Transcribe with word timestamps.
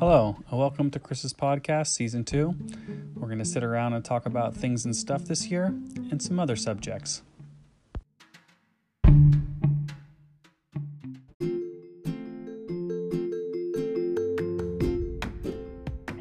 Hello, 0.00 0.38
and 0.48 0.58
welcome 0.58 0.90
to 0.92 0.98
Chris's 0.98 1.34
podcast, 1.34 1.88
season 1.88 2.24
two. 2.24 2.54
We're 3.14 3.26
going 3.26 3.38
to 3.38 3.44
sit 3.44 3.62
around 3.62 3.92
and 3.92 4.02
talk 4.02 4.24
about 4.24 4.56
things 4.56 4.86
and 4.86 4.96
stuff 4.96 5.26
this 5.26 5.50
year 5.50 5.66
and 5.66 6.22
some 6.22 6.40
other 6.40 6.56
subjects. 6.56 7.20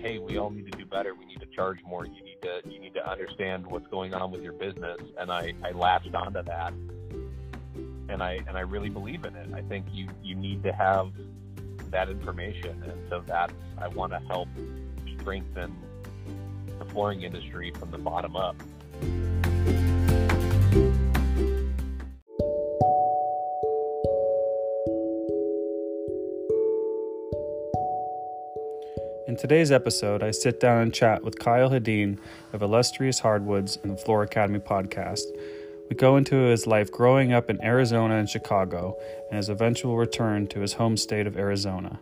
hey, 0.01 0.19
we 0.19 0.37
all 0.37 0.49
need 0.49 0.69
to 0.69 0.77
do 0.77 0.85
better. 0.85 1.15
We 1.15 1.23
need 1.23 1.39
to 1.39 1.45
charge 1.45 1.79
more. 1.87 2.05
You 2.05 2.21
need 2.21 2.41
to 2.41 2.59
you 2.69 2.81
need 2.81 2.95
to 2.95 3.09
understand 3.09 3.65
what's 3.65 3.87
going 3.87 4.13
on 4.13 4.29
with 4.29 4.43
your 4.43 4.51
business. 4.51 4.99
And 5.17 5.31
I 5.31 5.53
I 5.63 5.71
latched 5.71 6.13
onto 6.13 6.43
that, 6.43 6.73
and 8.09 8.21
I 8.21 8.39
and 8.45 8.57
I 8.57 8.61
really 8.61 8.89
believe 8.89 9.23
in 9.23 9.37
it. 9.37 9.47
I 9.53 9.61
think 9.61 9.85
you 9.93 10.09
you 10.21 10.35
need 10.35 10.63
to 10.63 10.73
have 10.73 11.13
that 11.91 12.09
information, 12.09 12.83
and 12.83 12.99
so 13.09 13.23
that's 13.25 13.53
I 13.77 13.87
want 13.87 14.11
to 14.13 14.19
help 14.19 14.47
strengthen 15.19 15.75
the 16.77 16.85
flooring 16.85 17.23
industry 17.23 17.71
from 17.71 17.91
the 17.91 17.97
bottom 17.97 18.35
up. 18.35 18.55
In 29.27 29.35
today's 29.37 29.71
episode, 29.71 30.23
I 30.23 30.31
sit 30.31 30.59
down 30.59 30.81
and 30.81 30.93
chat 30.93 31.23
with 31.23 31.37
Kyle 31.37 31.69
Hedin 31.69 32.17
of 32.51 32.63
Illustrious 32.63 33.19
Hardwoods 33.19 33.77
and 33.83 33.93
the 33.93 33.97
Floor 33.97 34.23
Academy 34.23 34.59
podcast. 34.59 35.21
We 35.89 35.95
go 35.95 36.17
into 36.17 36.35
his 36.35 36.67
life 36.67 36.91
growing 36.91 37.33
up 37.33 37.49
in 37.49 37.63
Arizona 37.63 38.17
and 38.17 38.29
Chicago 38.29 38.95
and 39.29 39.37
his 39.37 39.49
eventual 39.49 39.97
return 39.97 40.45
to 40.47 40.59
his 40.59 40.73
home 40.73 40.95
state 40.95 41.25
of 41.25 41.35
Arizona. 41.35 41.99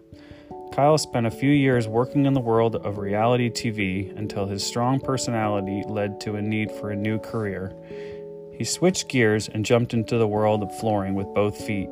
Kyle 0.74 0.98
spent 0.98 1.26
a 1.26 1.32
few 1.32 1.50
years 1.50 1.88
working 1.88 2.26
in 2.26 2.34
the 2.34 2.42
world 2.42 2.76
of 2.76 2.98
reality 2.98 3.50
TV 3.50 4.16
until 4.18 4.46
his 4.46 4.64
strong 4.64 5.00
personality 5.00 5.84
led 5.88 6.20
to 6.22 6.36
a 6.36 6.42
need 6.42 6.70
for 6.70 6.92
a 6.92 6.96
new 6.96 7.18
career. 7.18 7.74
He 8.54 8.66
switched 8.66 9.08
gears 9.08 9.48
and 9.48 9.66
jumped 9.66 9.94
into 9.94 10.18
the 10.18 10.28
world 10.28 10.64
of 10.64 10.80
flooring 10.80 11.16
with 11.16 11.34
both 11.34 11.58
feet. 11.58 11.90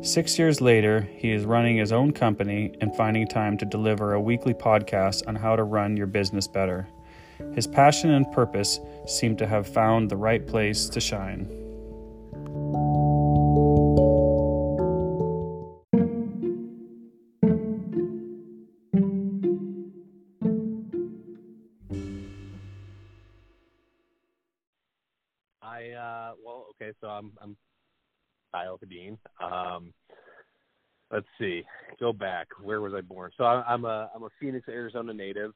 Six 0.00 0.38
years 0.38 0.60
later, 0.60 1.02
he 1.16 1.30
is 1.30 1.44
running 1.44 1.76
his 1.76 1.92
own 1.92 2.12
company 2.12 2.74
and 2.80 2.96
finding 2.96 3.28
time 3.28 3.58
to 3.58 3.64
deliver 3.64 4.14
a 4.14 4.20
weekly 4.20 4.54
podcast 4.54 5.26
on 5.28 5.36
how 5.36 5.56
to 5.56 5.62
run 5.62 5.96
your 5.96 6.06
business 6.06 6.48
better. 6.48 6.88
His 7.54 7.66
passion 7.66 8.10
and 8.10 8.30
purpose 8.32 8.80
seem 9.06 9.36
to 9.36 9.46
have 9.46 9.66
found 9.66 10.10
the 10.10 10.16
right 10.16 10.46
place 10.46 10.88
to 10.88 11.00
shine. 11.00 11.48
I 25.62 25.90
uh 25.90 26.32
well 26.44 26.66
okay, 26.70 26.92
so 27.00 27.08
I'm 27.08 27.32
I'm 27.40 27.56
Kyle 28.52 28.78
Kadeen. 28.78 29.18
Um 29.40 29.92
let's 31.10 31.26
see. 31.38 31.62
Go 32.00 32.12
back. 32.12 32.48
Where 32.62 32.80
was 32.80 32.94
I 32.94 33.00
born? 33.00 33.30
So 33.36 33.44
I, 33.44 33.62
I'm 33.66 33.84
a 33.84 34.10
I'm 34.14 34.22
a 34.22 34.30
Phoenix, 34.40 34.68
Arizona 34.68 35.12
native 35.12 35.52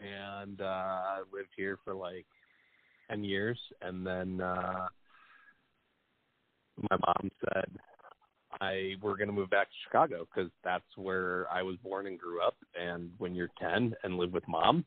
and 0.00 0.60
uh 0.60 0.64
I 0.64 1.18
lived 1.32 1.50
here 1.56 1.78
for 1.84 1.94
like 1.94 2.26
ten 3.08 3.24
years 3.24 3.58
and 3.82 4.06
then 4.06 4.40
uh 4.40 4.86
my 6.90 6.96
mom 7.06 7.30
said 7.44 7.70
I 8.60 8.94
we're 9.00 9.16
gonna 9.16 9.32
move 9.32 9.50
back 9.50 9.68
to 9.68 9.76
Chicago 9.84 10.26
because 10.32 10.50
that's 10.62 10.84
where 10.96 11.46
I 11.52 11.62
was 11.62 11.76
born 11.82 12.06
and 12.06 12.18
grew 12.18 12.42
up 12.42 12.56
and 12.80 13.10
when 13.18 13.34
you're 13.34 13.50
ten 13.60 13.94
and 14.02 14.16
live 14.16 14.32
with 14.32 14.46
mom, 14.48 14.84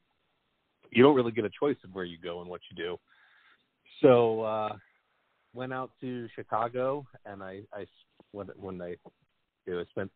you 0.92 1.04
don't 1.04 1.16
really 1.16 1.32
get 1.32 1.46
a 1.46 1.50
choice 1.60 1.78
of 1.84 1.94
where 1.94 2.06
you 2.06 2.18
go 2.18 2.42
and 2.42 2.50
what 2.50 2.62
you 2.70 2.76
do. 2.76 2.98
So 4.02 4.42
uh 4.42 4.76
went 5.54 5.74
out 5.74 5.92
to 6.02 6.28
Chicago 6.36 7.06
and 7.26 7.42
I 7.42 7.62
I 7.74 7.86
when 8.32 8.48
when 8.58 8.82
I 8.82 8.96
I 9.70 9.84
spent 9.92 10.12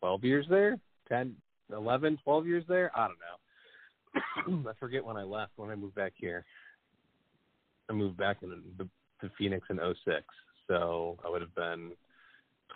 12 0.00 0.24
years 0.24 0.46
there, 0.48 0.78
10 1.08 1.34
11 1.72 2.18
12 2.22 2.46
years 2.46 2.64
there, 2.68 2.90
I 2.96 3.08
don't 3.08 3.18
know. 4.64 4.70
I 4.70 4.74
forget 4.78 5.04
when 5.04 5.16
I 5.16 5.22
left 5.22 5.52
when 5.56 5.70
I 5.70 5.74
moved 5.74 5.94
back 5.94 6.12
here. 6.16 6.44
I 7.90 7.92
moved 7.92 8.16
back 8.16 8.38
in 8.42 8.50
the 8.78 8.88
to 9.20 9.30
Phoenix 9.36 9.66
in 9.70 9.78
'06. 9.78 10.24
So 10.68 11.18
I 11.24 11.30
would 11.30 11.42
have 11.42 11.54
been 11.54 11.92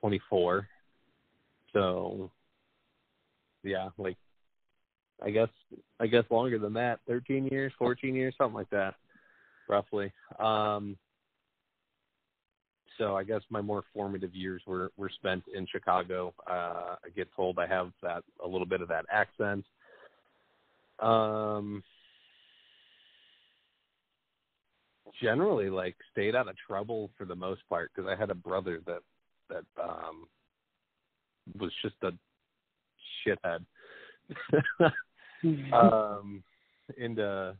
24. 0.00 0.66
So 1.72 2.30
yeah, 3.62 3.88
like 3.98 4.16
I 5.22 5.30
guess 5.30 5.48
I 6.00 6.06
guess 6.06 6.24
longer 6.30 6.58
than 6.58 6.72
that, 6.74 7.00
13 7.08 7.46
years, 7.46 7.72
14 7.78 8.14
years, 8.14 8.34
something 8.38 8.54
like 8.54 8.70
that, 8.70 8.94
roughly. 9.68 10.12
Um, 10.38 10.96
so 12.98 13.16
I 13.16 13.24
guess 13.24 13.42
my 13.48 13.60
more 13.60 13.84
formative 13.94 14.34
years 14.34 14.62
were 14.66 14.90
were 14.96 15.08
spent 15.08 15.44
in 15.54 15.66
Chicago. 15.66 16.34
Uh, 16.48 16.96
I 17.04 17.08
get 17.16 17.28
told 17.34 17.58
I 17.58 17.66
have 17.66 17.92
that 18.02 18.24
a 18.44 18.48
little 18.48 18.66
bit 18.66 18.82
of 18.82 18.88
that 18.88 19.06
accent. 19.10 19.64
Um, 21.00 21.82
generally, 25.22 25.70
like 25.70 25.96
stayed 26.12 26.34
out 26.34 26.48
of 26.48 26.56
trouble 26.56 27.10
for 27.16 27.24
the 27.24 27.36
most 27.36 27.62
part 27.68 27.90
because 27.94 28.10
I 28.10 28.18
had 28.18 28.30
a 28.30 28.34
brother 28.34 28.80
that 28.86 29.02
that 29.48 29.64
um 29.82 30.26
was 31.58 31.72
just 31.82 31.96
a 32.02 32.10
shithead. 33.26 33.64
um 35.72 36.42
into 36.96 37.54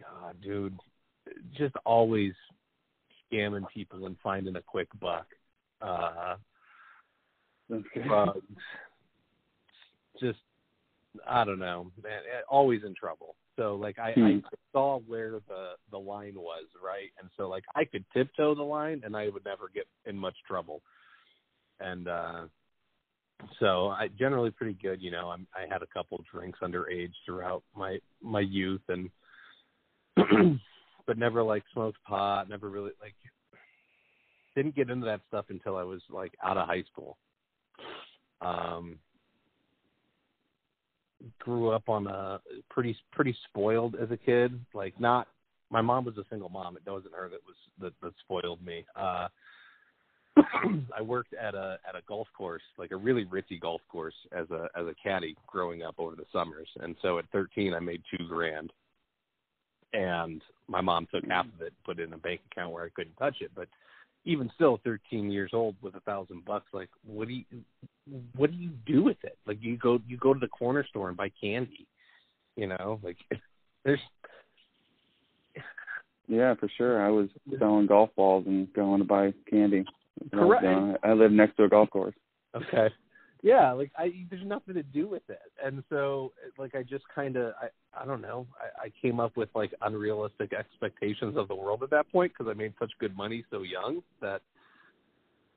god 0.00 0.36
dude 0.42 0.78
just 1.56 1.74
always 1.84 2.32
scamming 3.32 3.66
people 3.72 4.06
and 4.06 4.16
finding 4.22 4.56
a 4.56 4.62
quick 4.62 4.88
buck. 5.00 5.26
Uh 5.80 6.36
drugs. 8.06 8.40
Just 10.20 10.38
i 11.26 11.44
don't 11.44 11.58
know 11.58 11.90
man 12.02 12.20
always 12.48 12.82
in 12.84 12.94
trouble. 12.94 13.36
So 13.56 13.76
like 13.76 13.98
i 13.98 14.12
Hmm. 14.12 14.38
i 14.44 14.56
saw 14.72 14.98
where 15.00 15.40
the 15.48 15.74
the 15.90 15.98
line 15.98 16.34
was 16.34 16.64
right? 16.84 17.10
And 17.20 17.28
so 17.36 17.48
like 17.48 17.64
i 17.74 17.84
could 17.84 18.04
tiptoe 18.12 18.54
the 18.54 18.62
line 18.62 19.02
and 19.04 19.16
i 19.16 19.28
would 19.28 19.44
never 19.44 19.70
get 19.74 19.86
in 20.04 20.16
much 20.16 20.36
trouble. 20.46 20.82
And 21.80 22.08
uh 22.08 22.42
so 23.58 23.88
I 23.88 24.08
generally 24.18 24.50
pretty 24.50 24.76
good, 24.80 25.02
you 25.02 25.10
know. 25.10 25.30
I'm, 25.30 25.46
I 25.54 25.70
had 25.72 25.82
a 25.82 25.86
couple 25.86 26.22
drinks 26.32 26.58
underage 26.62 27.12
throughout 27.24 27.62
my 27.74 27.98
my 28.22 28.40
youth, 28.40 28.82
and 28.88 29.10
but 31.06 31.18
never 31.18 31.42
like 31.42 31.62
smoked 31.72 32.02
pot. 32.04 32.48
Never 32.48 32.68
really 32.68 32.92
like 33.00 33.14
didn't 34.54 34.74
get 34.74 34.90
into 34.90 35.06
that 35.06 35.20
stuff 35.28 35.46
until 35.50 35.76
I 35.76 35.82
was 35.82 36.00
like 36.10 36.32
out 36.42 36.56
of 36.56 36.66
high 36.66 36.84
school. 36.90 37.18
Um, 38.40 38.98
grew 41.38 41.70
up 41.70 41.88
on 41.88 42.06
a 42.06 42.40
pretty 42.70 42.96
pretty 43.12 43.36
spoiled 43.48 43.94
as 43.96 44.10
a 44.10 44.16
kid. 44.16 44.58
Like 44.74 44.98
not 45.00 45.28
my 45.70 45.80
mom 45.80 46.04
was 46.04 46.16
a 46.16 46.24
single 46.30 46.48
mom. 46.48 46.76
It 46.76 46.90
wasn't 46.90 47.14
her 47.14 47.28
that 47.28 47.40
was 47.46 47.56
that, 47.80 47.92
that 48.02 48.12
spoiled 48.20 48.64
me. 48.64 48.84
Uh, 48.94 49.28
I 50.96 51.02
worked 51.02 51.34
at 51.34 51.54
a 51.54 51.78
at 51.88 51.96
a 51.96 52.02
golf 52.06 52.28
course, 52.36 52.62
like 52.78 52.90
a 52.90 52.96
really 52.96 53.24
ritzy 53.24 53.60
golf 53.60 53.80
course, 53.88 54.14
as 54.32 54.50
a 54.50 54.68
as 54.76 54.86
a 54.86 54.94
caddy 55.02 55.36
growing 55.46 55.82
up 55.82 55.94
over 55.98 56.14
the 56.14 56.26
summers. 56.32 56.68
And 56.80 56.96
so 57.02 57.18
at 57.18 57.24
13, 57.32 57.74
I 57.74 57.80
made 57.80 58.02
two 58.10 58.24
grand, 58.28 58.72
and 59.92 60.42
my 60.68 60.80
mom 60.80 61.06
took 61.12 61.24
hmm. 61.24 61.30
half 61.30 61.46
of 61.46 61.60
it, 61.60 61.72
put 61.84 61.98
it 61.98 62.04
in 62.04 62.12
a 62.12 62.18
bank 62.18 62.40
account 62.50 62.72
where 62.72 62.84
I 62.84 62.90
couldn't 62.90 63.16
touch 63.16 63.36
it. 63.40 63.50
But 63.54 63.68
even 64.24 64.50
still, 64.54 64.80
13 64.84 65.30
years 65.30 65.50
old 65.52 65.76
with 65.82 65.94
a 65.94 66.00
thousand 66.00 66.44
bucks, 66.44 66.66
like 66.72 66.90
what 67.04 67.28
do 67.28 67.34
you 67.34 67.44
what 68.36 68.50
do 68.50 68.56
you 68.56 68.70
do 68.86 69.02
with 69.02 69.18
it? 69.22 69.38
Like 69.46 69.58
you 69.60 69.76
go 69.76 70.00
you 70.06 70.16
go 70.16 70.34
to 70.34 70.40
the 70.40 70.48
corner 70.48 70.84
store 70.88 71.08
and 71.08 71.16
buy 71.16 71.30
candy, 71.40 71.86
you 72.56 72.66
know, 72.66 73.00
like 73.02 73.16
there's 73.84 74.00
Yeah, 76.28 76.54
for 76.54 76.68
sure. 76.76 77.04
I 77.04 77.10
was 77.10 77.28
selling 77.58 77.86
golf 77.86 78.10
balls 78.16 78.44
and 78.46 78.72
going 78.72 79.00
to 79.00 79.06
buy 79.06 79.32
candy. 79.48 79.84
when 80.30 80.42
I 80.42 80.46
Correct. 80.46 80.64
Uh, 80.64 81.06
I 81.06 81.12
live 81.12 81.32
next 81.32 81.56
to 81.56 81.64
a 81.64 81.68
golf 81.68 81.90
course. 81.90 82.14
Okay. 82.54 82.88
Yeah, 83.46 83.70
like 83.70 83.92
I 83.96 84.12
there's 84.28 84.44
nothing 84.44 84.74
to 84.74 84.82
do 84.82 85.06
with 85.06 85.22
it. 85.28 85.38
And 85.64 85.84
so 85.88 86.32
like 86.58 86.74
I 86.74 86.82
just 86.82 87.04
kind 87.14 87.36
of 87.36 87.52
I 87.62 87.68
I 88.02 88.04
don't 88.04 88.20
know. 88.20 88.44
I 88.60 88.86
I 88.86 88.92
came 89.00 89.20
up 89.20 89.36
with 89.36 89.48
like 89.54 89.72
unrealistic 89.82 90.52
expectations 90.52 91.36
of 91.36 91.46
the 91.46 91.54
world 91.54 91.84
at 91.84 91.90
that 91.90 92.10
point 92.10 92.32
because 92.32 92.50
I 92.50 92.54
made 92.54 92.72
such 92.76 92.90
good 92.98 93.16
money 93.16 93.44
so 93.52 93.62
young 93.62 94.02
that 94.20 94.42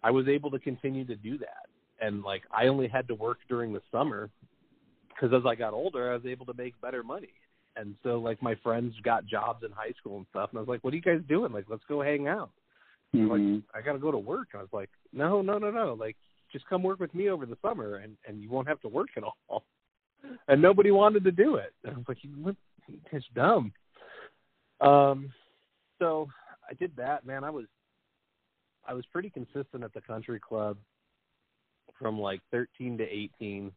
I 0.04 0.12
was 0.12 0.28
able 0.28 0.52
to 0.52 0.60
continue 0.60 1.04
to 1.06 1.16
do 1.16 1.40
that. 1.40 1.66
And 2.00 2.22
like 2.22 2.44
I 2.56 2.68
only 2.68 2.88
had 2.88 3.08
to 3.08 3.16
work 3.16 3.40
during 3.50 3.74
the 3.74 3.82
summer 3.92 4.30
because 5.10 5.34
as 5.36 5.48
I 5.48 5.56
got 5.56 5.74
older, 5.74 6.12
I 6.12 6.14
was 6.14 6.28
able 6.28 6.46
to 6.46 6.54
make 6.54 6.80
better 6.82 7.02
money. 7.02 7.34
And 7.76 7.96
so 8.04 8.20
like 8.20 8.40
my 8.44 8.54
friends 8.62 8.94
got 9.02 9.26
jobs 9.26 9.64
in 9.64 9.72
high 9.72 9.94
school 10.00 10.18
and 10.18 10.28
stuff, 10.30 10.52
and 10.52 10.60
I 10.60 10.62
was 10.62 10.70
like, 10.70 10.84
"What 10.84 10.94
are 10.94 10.96
you 10.96 11.02
guys 11.02 11.22
doing? 11.28 11.52
Like, 11.52 11.66
let's 11.68 11.86
go 11.90 12.04
hang 12.04 12.28
out." 12.28 12.52
hmm 13.14 13.32
Like, 13.32 13.64
I 13.74 13.82
got 13.84 13.94
to 13.94 14.00
go 14.00 14.12
to 14.12 14.20
work. 14.20 14.50
I 14.54 14.58
was 14.58 14.70
like, 14.72 14.92
"No, 15.12 15.42
no, 15.42 15.58
no, 15.58 15.72
no! 15.72 15.96
Like, 15.96 16.18
just 16.52 16.68
come 16.68 16.84
work 16.84 17.00
with 17.00 17.14
me 17.14 17.30
over 17.30 17.46
the 17.46 17.58
summer, 17.62 17.98
and 17.98 18.18
and 18.28 18.42
you 18.42 18.50
won't 18.50 18.68
have 18.68 18.82
to 18.82 18.88
work 18.88 19.10
at 19.18 19.24
all." 19.24 19.64
And 20.50 20.62
nobody 20.62 20.92
wanted 20.92 21.24
to 21.24 21.32
do 21.32 21.56
it. 21.56 21.74
And 21.86 21.94
I 21.94 21.98
was 21.98 22.06
like, 22.10 22.18
"You 22.22 22.54
it's 23.14 23.26
dumb." 23.34 23.72
Um, 24.82 25.32
so 25.98 26.28
I 26.70 26.74
did 26.74 26.92
that. 26.98 27.26
Man, 27.26 27.46
I 27.46 27.50
was 27.50 27.68
I 28.86 28.94
was 28.94 29.06
pretty 29.14 29.30
consistent 29.30 29.84
at 29.84 29.94
the 29.94 30.02
country 30.02 30.40
club 30.40 30.78
from 32.00 32.20
like 32.20 32.42
13 32.52 32.98
to 32.98 33.04
18. 33.04 33.72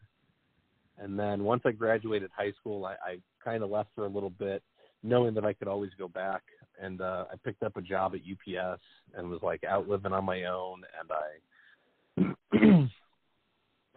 And 0.99 1.19
then 1.19 1.45
once 1.45 1.63
I 1.65 1.73
graduated 1.73 2.31
high 2.37 2.53
school, 2.53 2.85
I, 2.87 2.93
I 3.05 3.19
kind 3.45 3.63
of 3.63 3.71
left 3.71 3.91
for 3.95 4.05
a 4.05 4.09
little 4.09 4.31
bit, 4.31 4.63
knowing 5.03 5.35
that 5.35 5.45
I 5.45 5.53
could 5.53 5.69
always 5.69 5.91
go 5.99 6.09
back. 6.09 6.43
And 6.81 7.01
uh, 7.01 7.27
I 7.31 7.35
picked 7.45 7.63
up 7.63 7.77
a 7.77 7.83
job 7.83 8.15
at 8.15 8.21
UPS 8.21 8.81
and 9.15 9.29
was 9.29 9.41
like 9.43 9.65
out 9.65 9.89
living 9.89 10.13
on 10.13 10.25
my 10.25 10.45
own. 10.45 10.83
And 10.99 11.11
I 11.11 11.39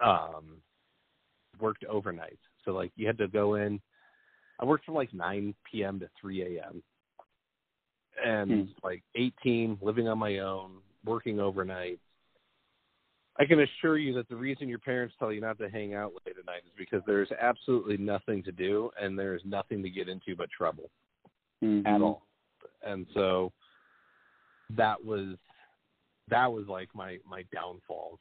um, 0.04 0.58
worked 1.60 1.84
overnight. 1.86 2.40
So 2.64 2.72
like 2.72 2.92
you 2.96 3.08
had 3.08 3.18
to 3.20 3.28
go 3.28 3.56
in. 3.56 3.80
I 4.60 4.66
worked 4.66 4.86
from 4.86 4.96
like 4.96 5.14
9 5.14 5.54
p.m. 5.70 6.00
to 6.00 6.10
3 6.20 6.58
a.m. 6.58 6.82
And 8.26 8.52
Hmm. 8.52 8.72
like 8.84 9.04
18, 9.16 9.80
living 9.82 10.08
on 10.08 10.18
my 10.18 10.40
own, 10.40 10.78
working 11.04 11.40
overnight. 11.40 12.00
I 13.38 13.44
can 13.44 13.60
assure 13.60 13.98
you 13.98 14.14
that 14.14 14.30
the 14.30 14.36
reason 14.36 14.70
your 14.70 14.80
parents 14.80 15.14
tell 15.20 15.34
you 15.34 15.42
not 15.42 15.58
to 15.60 15.70
hang 15.70 15.94
out 15.94 16.14
late 16.26 16.38
at 16.40 16.46
night 16.46 16.62
is 16.66 16.72
because 16.78 17.02
there's 17.06 17.30
absolutely 17.34 17.98
nothing 17.98 18.42
to 18.44 18.52
do 18.54 18.90
and 19.00 19.20
there's 19.20 19.42
nothing 19.44 19.84
to 19.84 19.90
get 19.90 20.08
into 20.08 20.38
but 20.38 20.50
trouble 20.50 20.90
Mhm. 21.62 21.86
at 21.86 22.02
all. 22.02 22.26
And 22.82 23.06
so 23.14 23.52
that 24.70 25.04
was 25.04 25.36
that 26.30 26.52
was 26.52 26.66
like 26.68 26.90
my 26.96 27.20
my 27.30 27.44
downfall. 27.54 28.20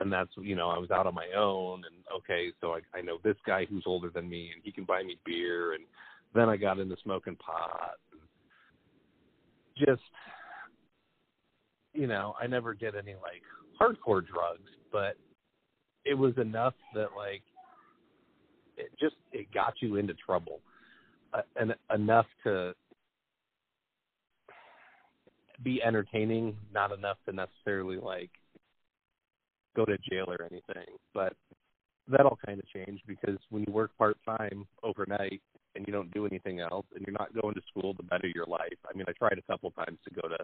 And 0.00 0.12
that's 0.12 0.30
you 0.36 0.54
know, 0.54 0.68
I 0.68 0.78
was 0.78 0.90
out 0.90 1.06
on 1.06 1.14
my 1.14 1.26
own 1.36 1.82
and 1.84 1.96
okay, 2.16 2.52
so 2.60 2.74
I 2.74 2.80
I 2.96 3.00
know 3.00 3.18
this 3.24 3.36
guy 3.46 3.66
who's 3.68 3.84
older 3.86 4.10
than 4.10 4.28
me 4.28 4.50
and 4.54 4.62
he 4.64 4.72
can 4.72 4.84
buy 4.84 5.02
me 5.02 5.18
beer 5.24 5.74
and 5.74 5.84
then 6.34 6.48
I 6.48 6.56
got 6.56 6.78
into 6.78 6.96
smoking 7.02 7.36
pot. 7.36 7.98
And 8.12 8.20
just 9.76 10.02
you 11.94 12.06
know, 12.06 12.34
I 12.40 12.46
never 12.46 12.74
did 12.74 12.94
any 12.94 13.14
like 13.14 13.42
hardcore 13.80 14.24
drugs, 14.26 14.70
but 14.92 15.16
it 16.04 16.14
was 16.14 16.32
enough 16.38 16.74
that 16.94 17.08
like 17.16 17.42
it 18.76 18.90
just 19.00 19.16
it 19.32 19.46
got 19.52 19.74
you 19.80 19.96
into 19.96 20.14
trouble, 20.14 20.60
uh, 21.34 21.42
and 21.56 21.74
enough 21.94 22.26
to 22.44 22.72
be 25.62 25.82
entertaining, 25.82 26.56
not 26.72 26.92
enough 26.92 27.16
to 27.26 27.34
necessarily 27.34 27.96
like 27.96 28.30
go 29.78 29.84
to 29.84 29.98
jail 30.10 30.26
or 30.28 30.42
anything. 30.42 30.96
But 31.14 31.34
that 32.08 32.26
all 32.26 32.38
kind 32.44 32.58
of 32.58 32.68
changed 32.68 33.02
because 33.06 33.38
when 33.50 33.64
you 33.66 33.72
work 33.72 33.90
part 33.96 34.16
time 34.26 34.66
overnight 34.82 35.40
and 35.74 35.86
you 35.86 35.92
don't 35.92 36.12
do 36.12 36.26
anything 36.26 36.60
else 36.60 36.86
and 36.94 37.04
you're 37.06 37.16
not 37.18 37.34
going 37.40 37.54
to 37.54 37.60
school 37.70 37.94
to 37.94 38.02
better 38.02 38.28
your 38.34 38.46
life. 38.46 38.78
I 38.88 38.96
mean, 38.96 39.04
I 39.08 39.12
tried 39.12 39.38
a 39.38 39.52
couple 39.52 39.70
times 39.72 39.98
to 40.04 40.14
go 40.14 40.28
to 40.28 40.38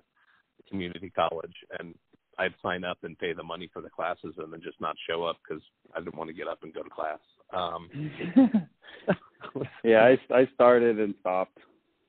community 0.69 1.11
college 1.11 1.55
and 1.79 1.95
I'd 2.39 2.55
sign 2.63 2.85
up 2.85 2.99
and 3.03 3.19
pay 3.19 3.33
the 3.33 3.43
money 3.43 3.71
for 3.73 3.81
the 3.81 3.91
classes 3.91 4.35
and 4.39 4.53
then 4.53 4.61
just 4.63 4.81
not 4.81 4.97
show 5.09 5.25
up 5.25 5.37
because 5.47 5.63
I 5.95 6.01
didn't 6.01 6.17
want 6.17 6.29
to 6.29 6.35
get 6.35 6.49
up 6.49 6.63
and 6.63 6.75
go 6.75 6.83
to 6.83 6.91
class. 6.91 7.19
Um, 7.53 7.89
yeah, 9.85 10.15
I 10.31 10.35
I 10.35 10.49
started 10.55 10.99
and 10.99 11.15
stopped. 11.21 11.59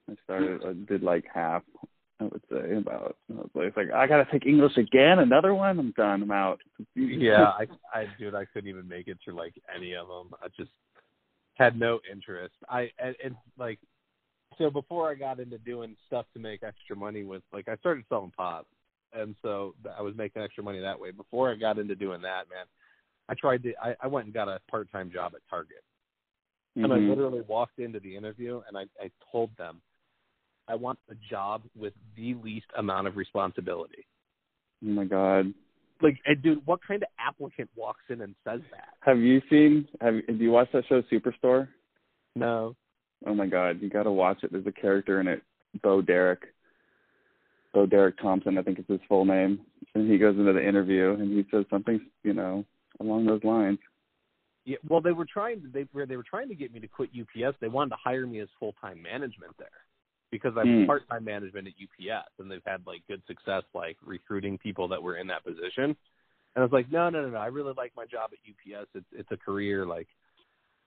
I 0.09 0.15
started 0.23 0.61
I 0.65 0.73
did 0.91 1.03
like 1.03 1.25
half. 1.31 1.63
I 2.19 2.23
would 2.25 2.41
say 2.49 2.75
about. 2.75 3.17
It's 3.55 3.77
like 3.77 3.91
I 3.91 4.07
gotta 4.07 4.27
take 4.31 4.45
English 4.45 4.77
again. 4.77 5.19
Another 5.19 5.53
one. 5.53 5.79
I'm 5.79 5.91
done. 5.91 6.23
I'm 6.23 6.31
out. 6.31 6.61
yeah, 6.95 7.43
I, 7.43 7.67
I, 7.93 8.07
dude, 8.17 8.35
I 8.35 8.45
couldn't 8.45 8.69
even 8.69 8.87
make 8.87 9.07
it 9.07 9.17
through 9.23 9.35
like 9.35 9.53
any 9.73 9.95
of 9.95 10.07
them. 10.07 10.31
I 10.41 10.47
just 10.57 10.71
had 11.55 11.77
no 11.77 11.99
interest. 12.09 12.55
I, 12.69 12.89
and, 12.99 13.15
and 13.23 13.35
like, 13.57 13.79
so 14.57 14.69
before 14.69 15.09
I 15.09 15.15
got 15.15 15.39
into 15.39 15.57
doing 15.57 15.95
stuff 16.07 16.25
to 16.33 16.39
make 16.39 16.63
extra 16.63 16.95
money 16.95 17.23
with, 17.23 17.43
like, 17.53 17.67
I 17.67 17.75
started 17.77 18.05
selling 18.07 18.31
pot, 18.35 18.65
and 19.13 19.35
so 19.41 19.75
I 19.97 20.01
was 20.01 20.15
making 20.15 20.41
extra 20.41 20.63
money 20.63 20.79
that 20.79 20.99
way. 20.99 21.11
Before 21.11 21.51
I 21.51 21.55
got 21.55 21.79
into 21.79 21.95
doing 21.95 22.21
that, 22.21 22.49
man, 22.49 22.65
I 23.27 23.33
tried 23.33 23.63
to. 23.63 23.73
I, 23.81 23.95
I 24.01 24.07
went 24.07 24.25
and 24.25 24.33
got 24.33 24.47
a 24.47 24.59
part-time 24.69 25.11
job 25.11 25.33
at 25.35 25.41
Target, 25.49 25.83
and 26.77 26.93
I 26.93 26.97
Mhm. 26.97 27.09
literally 27.09 27.41
walked 27.41 27.79
into 27.79 27.99
the 27.99 28.15
interview 28.15 28.61
and 28.67 28.77
I, 28.77 28.85
I 29.01 29.09
told 29.31 29.55
them, 29.57 29.81
I 30.67 30.75
want 30.75 30.99
a 31.09 31.15
job 31.29 31.63
with 31.77 31.93
the 32.15 32.35
least 32.43 32.65
amount 32.77 33.07
of 33.07 33.17
responsibility. 33.17 34.05
Oh 34.83 34.89
my 34.89 35.05
god. 35.05 35.53
Like, 36.01 36.19
and 36.25 36.41
dude, 36.41 36.65
what 36.65 36.79
kind 36.85 37.01
of 37.03 37.09
applicant 37.19 37.69
walks 37.75 38.03
in 38.09 38.21
and 38.21 38.35
says 38.43 38.61
that? 38.71 38.89
Have 39.01 39.19
you 39.19 39.41
seen? 39.49 39.87
Have 40.01 40.15
Have 40.27 40.41
you 40.41 40.51
watched 40.51 40.73
that 40.73 40.83
show 40.87 41.01
Superstore? 41.03 41.67
No. 42.35 42.75
Oh 43.25 43.33
my 43.33 43.47
god, 43.47 43.81
you 43.81 43.89
gotta 43.89 44.11
watch 44.11 44.43
it. 44.43 44.51
There's 44.51 44.67
a 44.67 44.71
character 44.71 45.21
in 45.21 45.27
it, 45.27 45.41
Bo 45.81 46.01
Derek. 46.01 46.41
Bo 47.73 47.85
Derek 47.85 48.17
Thompson, 48.21 48.57
I 48.57 48.61
think 48.61 48.79
is 48.79 48.85
his 48.87 48.99
full 49.07 49.25
name. 49.25 49.59
And 49.93 50.09
he 50.09 50.17
goes 50.17 50.37
into 50.37 50.53
the 50.53 50.65
interview 50.65 51.13
and 51.13 51.31
he 51.31 51.45
says 51.51 51.65
something, 51.69 51.99
you 52.23 52.33
know, 52.33 52.65
along 52.99 53.25
those 53.25 53.43
lines. 53.43 53.79
Yeah, 54.65 54.77
well, 54.87 55.01
they 55.01 55.11
were 55.11 55.27
trying. 55.31 55.61
to 55.61 55.67
They 55.67 55.85
were 55.93 56.05
they 56.05 56.17
were 56.17 56.23
trying 56.23 56.49
to 56.49 56.55
get 56.55 56.73
me 56.73 56.79
to 56.79 56.87
quit 56.87 57.09
UPS. 57.09 57.57
They 57.61 57.67
wanted 57.67 57.91
to 57.91 57.97
hire 58.03 58.25
me 58.25 58.39
as 58.39 58.49
full 58.59 58.73
time 58.81 59.01
management 59.01 59.53
there 59.59 59.67
because 60.35 60.57
I'm 60.57 60.81
Hmm. 60.81 60.85
part 60.85 61.07
time 61.09 61.23
management 61.23 61.67
at 61.67 61.73
UPS, 61.81 62.29
and 62.39 62.49
they've 62.49 62.65
had 62.65 62.85
like 62.85 63.01
good 63.07 63.21
success 63.27 63.63
like 63.73 63.97
recruiting 64.05 64.57
people 64.57 64.87
that 64.89 65.01
were 65.01 65.17
in 65.17 65.27
that 65.27 65.43
position. 65.43 65.95
And 66.55 66.57
I 66.57 66.61
was 66.61 66.71
like, 66.71 66.91
no, 66.91 67.09
no, 67.09 67.21
no, 67.21 67.29
no. 67.29 67.37
I 67.37 67.47
really 67.47 67.73
like 67.75 67.91
my 67.95 68.05
job 68.05 68.31
at 68.33 68.39
UPS. 68.49 68.89
It's 68.93 69.05
it's 69.11 69.31
a 69.31 69.37
career. 69.37 69.85
Like, 69.85 70.07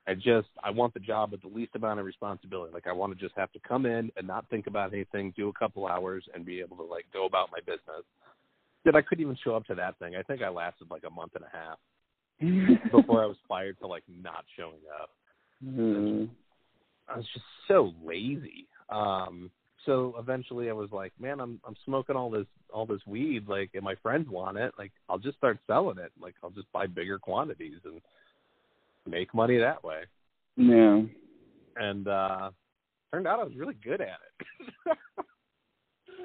I 0.06 0.14
just 0.14 0.48
I 0.62 0.70
want 0.70 0.94
the 0.94 1.00
job 1.00 1.32
with 1.32 1.42
the 1.42 1.48
least 1.48 1.74
amount 1.74 2.00
of 2.00 2.06
responsibility. 2.06 2.72
Like, 2.72 2.86
I 2.86 2.92
want 2.92 3.12
to 3.12 3.18
just 3.18 3.36
have 3.36 3.52
to 3.52 3.60
come 3.60 3.86
in 3.86 4.10
and 4.16 4.26
not 4.26 4.48
think 4.48 4.66
about 4.66 4.92
anything, 4.92 5.32
do 5.36 5.48
a 5.48 5.52
couple 5.52 5.86
hours, 5.86 6.24
and 6.34 6.44
be 6.44 6.60
able 6.60 6.76
to 6.78 6.84
like 6.84 7.06
go 7.12 7.26
about 7.26 7.50
my 7.52 7.60
business. 7.60 8.04
That 8.84 8.94
I 8.96 9.02
couldn't 9.02 9.22
even 9.22 9.36
show 9.42 9.56
up 9.56 9.66
to 9.66 9.74
that 9.74 9.98
thing. 9.98 10.16
I 10.16 10.22
think 10.22 10.42
I 10.42 10.48
lasted 10.48 10.90
like 10.90 11.02
a 11.06 11.10
month 11.10 11.32
and 11.34 11.44
a 11.44 11.50
half 11.52 11.78
before 12.90 13.22
I 13.22 13.26
was 13.26 13.36
fired 13.48 13.76
for 13.80 13.88
like 13.88 14.04
not 14.22 14.44
showing 14.56 14.80
up. 15.02 15.10
Uh, 15.66 17.12
I 17.12 17.16
was 17.16 17.26
just 17.32 17.44
so 17.66 17.92
lazy. 18.04 18.68
Um 18.90 19.50
so 19.86 20.14
eventually 20.18 20.68
I 20.68 20.72
was 20.72 20.90
like, 20.92 21.12
man, 21.18 21.40
I'm 21.40 21.60
I'm 21.66 21.76
smoking 21.84 22.16
all 22.16 22.30
this 22.30 22.46
all 22.72 22.86
this 22.86 23.00
weed 23.06 23.48
like 23.48 23.70
and 23.74 23.82
my 23.82 23.94
friends 23.96 24.28
want 24.28 24.58
it, 24.58 24.72
like 24.78 24.92
I'll 25.08 25.18
just 25.18 25.38
start 25.38 25.58
selling 25.66 25.98
it. 25.98 26.12
Like 26.20 26.34
I'll 26.42 26.50
just 26.50 26.70
buy 26.72 26.86
bigger 26.86 27.18
quantities 27.18 27.80
and 27.84 28.00
make 29.06 29.34
money 29.34 29.58
that 29.58 29.82
way. 29.82 30.02
yeah. 30.56 31.02
And 31.76 32.08
uh 32.08 32.50
turned 33.12 33.26
out 33.26 33.40
I 33.40 33.44
was 33.44 33.56
really 33.56 33.76
good 33.82 34.00
at 34.00 34.18
it. 34.86 34.98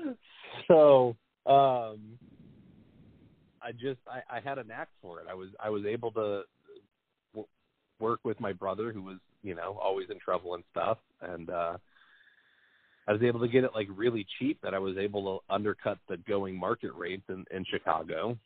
so, 0.68 1.16
um 1.46 2.18
I 3.64 3.72
just 3.72 4.00
I, 4.08 4.38
I 4.38 4.40
had 4.42 4.58
a 4.58 4.64
knack 4.64 4.90
for 5.02 5.20
it. 5.20 5.28
I 5.30 5.34
was 5.34 5.50
I 5.60 5.70
was 5.70 5.86
able 5.86 6.12
to 6.12 6.42
w- 7.34 7.48
work 8.00 8.20
with 8.24 8.40
my 8.40 8.52
brother 8.52 8.92
who 8.92 9.02
was 9.02 9.18
you 9.42 9.56
know 9.56 9.80
always 9.82 10.10
in 10.10 10.20
trouble 10.20 10.56
and 10.56 10.64
stuff, 10.72 10.98
and 11.22 11.50
uh, 11.50 11.78
I 13.08 13.12
was 13.12 13.22
able 13.22 13.42
to 13.42 13.48
get 13.48 13.64
it 13.64 13.72
like 13.76 13.88
really 13.94 14.26
cheap 14.40 14.60
that 14.64 14.74
I 14.74 14.80
was 14.80 14.98
able 14.98 15.40
to 15.40 15.54
undercut 15.54 15.98
the 16.08 16.18
going 16.18 16.56
market 16.58 16.92
rates 16.94 17.24
in, 17.30 17.44
in 17.52 17.66
Chicago, 17.70 18.38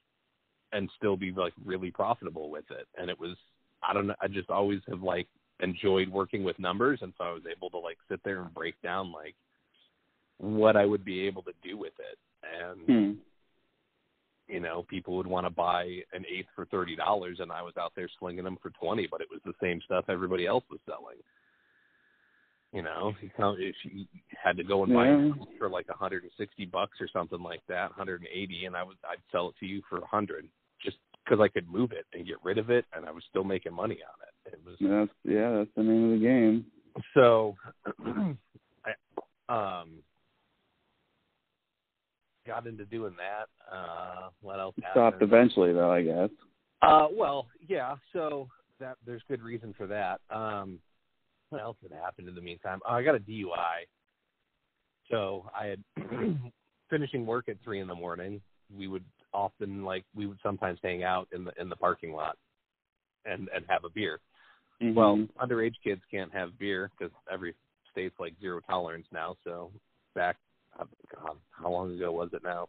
and 0.72 0.90
still 0.98 1.16
be 1.16 1.32
like 1.32 1.54
really 1.64 1.92
profitable 1.92 2.50
with 2.50 2.66
it. 2.72 2.88
And 2.98 3.10
it 3.10 3.20
was 3.20 3.36
I 3.84 3.94
don't 3.94 4.08
know 4.08 4.16
I 4.22 4.28
just 4.28 4.50
always 4.50 4.82
have 4.90 5.02
like 5.02 5.28
enjoyed 5.60 6.10
working 6.10 6.44
with 6.44 6.60
numbers, 6.60 7.00
and 7.02 7.14
so 7.18 7.24
I 7.24 7.32
was 7.32 7.44
able 7.50 7.70
to 7.72 7.78
like 7.78 7.98
sit 8.10 8.20
there 8.24 8.42
and 8.42 8.54
break 8.54 8.80
down 8.82 9.12
like 9.12 9.36
what 10.38 10.76
I 10.76 10.86
would 10.86 11.04
be 11.04 11.22
able 11.22 11.44
to 11.44 11.54
do 11.64 11.78
with 11.78 11.94
it, 12.00 12.18
and 12.62 12.82
Hmm. 12.88 13.14
you 14.48 14.60
know, 14.60 14.84
people 14.84 15.18
would 15.18 15.28
want 15.28 15.46
to 15.46 15.50
buy 15.50 15.84
an 16.14 16.26
eighth 16.28 16.50
for 16.56 16.66
thirty 16.66 16.96
dollars, 16.96 17.40
and 17.40 17.52
I 17.52 17.62
was 17.62 17.74
out 17.78 17.94
there 17.96 18.10
slinging 18.20 18.44
them 18.44 18.58
for 18.62 18.72
twenty, 18.72 19.08
but 19.10 19.22
it 19.22 19.28
was 19.32 19.42
the 19.46 19.54
same 19.62 19.82
stuff 19.82 20.06
everybody 20.10 20.46
else 20.46 20.64
was 20.70 20.80
selling. 20.86 21.18
You 22.78 22.84
know, 22.84 23.12
you 23.24 23.32
count 23.36 23.60
if 23.60 23.74
you 23.84 24.06
had 24.44 24.56
to 24.58 24.64
go 24.64 24.84
and 24.84 24.94
buy 24.94 25.08
Yeah. 25.08 25.30
it 25.30 25.34
for 25.58 25.68
like 25.68 25.88
a 25.90 25.98
hundred 25.98 26.22
and 26.22 26.32
sixty 26.38 26.64
bucks 26.66 27.02
or 27.02 27.08
something 27.12 27.42
like 27.42 27.62
that, 27.68 27.92
hundred 27.92 28.22
and 28.22 28.30
eighty, 28.32 28.66
and 28.66 28.76
I 28.78 28.84
was 28.84 28.98
I'd 29.10 29.18
sell 29.32 29.50
it 29.50 29.56
to 29.62 29.66
you 29.66 29.82
for 29.90 29.98
a 29.98 30.06
hundred 30.06 30.48
just 30.80 30.98
because 31.26 31.40
I 31.42 31.48
could 31.48 31.68
move 31.68 31.92
it 31.92 32.06
and 32.14 32.28
get 32.28 32.36
rid 32.44 32.60
of 32.60 32.70
it, 32.70 32.86
and 32.96 33.04
I 33.04 33.10
was 33.12 33.24
still 33.32 33.44
making 33.44 33.74
money 33.74 33.98
on 34.04 34.20
it. 34.28 34.54
It 34.54 34.62
was 34.64 34.76
That's 34.80 35.18
yeah, 35.24 35.58
that's 35.58 35.72
the 35.76 35.82
name 35.82 36.14
of 36.14 36.20
the 36.20 36.24
game. 36.24 36.66
so 37.16 37.56
I 38.86 39.82
um 39.82 39.90
got 42.46 42.68
into 42.68 42.86
doing 42.86 43.16
that. 43.18 43.76
Uh 43.76 44.30
what 44.42 44.60
else 44.60 44.76
Stopped 44.92 44.96
happened? 45.16 45.24
eventually 45.24 45.74
though, 45.74 45.92
I 45.92 46.04
guess. 46.04 46.30
Uh 46.84 47.08
well, 47.12 47.48
yeah, 47.68 47.96
so 48.14 48.48
that 48.80 48.98
there's 49.04 49.24
good 49.28 49.42
reason 49.42 49.74
for 49.76 49.88
that. 49.88 50.22
Um 50.30 50.78
what 51.50 51.62
else 51.62 51.78
had 51.82 51.98
happened 51.98 52.28
in 52.28 52.36
the 52.36 52.42
meantime? 52.42 52.80
Oh, 52.88 52.94
I 52.94 53.04
got 53.04 53.16
a 53.16 53.20
DUI. 53.20 53.86
So 55.10 55.50
I 55.58 55.68
had 55.68 55.84
finishing 56.90 57.26
work 57.26 57.50
at 57.50 57.58
three 57.64 57.80
in 57.80 57.88
the 57.88 57.96
morning. 57.96 58.42
We 58.76 58.88
would 58.88 59.06
often 59.34 59.84
like 59.84 60.04
we 60.16 60.26
would 60.26 60.40
sometimes 60.44 60.80
hang 60.84 61.04
out 61.04 61.28
in 61.34 61.46
the 61.46 61.52
in 61.60 61.70
the 61.70 61.76
parking 61.76 62.12
lot 62.14 62.38
and 63.26 63.50
and 63.56 63.66
have 63.68 63.86
a 63.86 63.90
beer. 63.90 64.20
Mhm. 64.82 64.94
Well, 64.94 65.28
underage 65.42 65.76
kids 65.84 66.02
can't 66.12 66.34
have 66.34 66.58
beer 66.60 66.92
because 66.98 67.14
every 67.32 67.56
state's 67.92 68.20
like 68.20 68.34
zero 68.42 68.60
tolerance 68.68 69.08
now. 69.12 69.36
So 69.44 69.72
back, 70.14 70.38
uh, 70.80 70.86
God, 71.16 71.38
how 71.52 71.72
long 71.72 71.96
ago 71.96 72.12
was 72.12 72.30
it 72.34 72.44
now? 72.44 72.68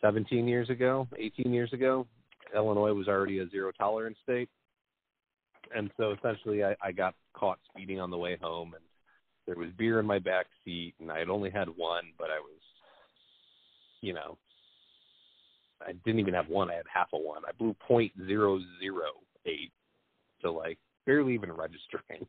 17 0.00 0.48
years 0.48 0.70
ago, 0.70 1.06
18 1.18 1.52
years 1.52 1.72
ago, 1.74 2.06
Illinois 2.54 2.94
was 2.94 3.06
already 3.06 3.40
a 3.40 3.48
zero 3.50 3.70
tolerance 3.72 4.16
state. 4.22 4.48
And 5.74 5.90
so 5.96 6.12
essentially 6.12 6.64
I, 6.64 6.74
I 6.82 6.92
got 6.92 7.14
caught 7.34 7.58
speeding 7.68 8.00
on 8.00 8.10
the 8.10 8.18
way 8.18 8.36
home 8.40 8.74
and 8.74 8.84
there 9.46 9.56
was 9.56 9.70
beer 9.78 10.00
in 10.00 10.06
my 10.06 10.18
back 10.18 10.46
seat 10.64 10.94
and 11.00 11.10
I 11.10 11.18
had 11.18 11.28
only 11.28 11.50
had 11.50 11.68
one, 11.68 12.04
but 12.18 12.30
I 12.30 12.38
was, 12.38 12.58
you 14.00 14.12
know, 14.12 14.36
I 15.86 15.92
didn't 16.04 16.20
even 16.20 16.34
have 16.34 16.48
one. 16.48 16.70
I 16.70 16.74
had 16.74 16.86
half 16.92 17.08
a 17.14 17.18
one. 17.18 17.42
I 17.48 17.52
blew 17.52 17.74
point 17.86 18.12
zero 18.26 18.60
zero 18.80 19.08
eight. 19.46 19.72
So 20.42 20.52
like 20.52 20.78
barely 21.06 21.34
even 21.34 21.52
registering. 21.52 22.26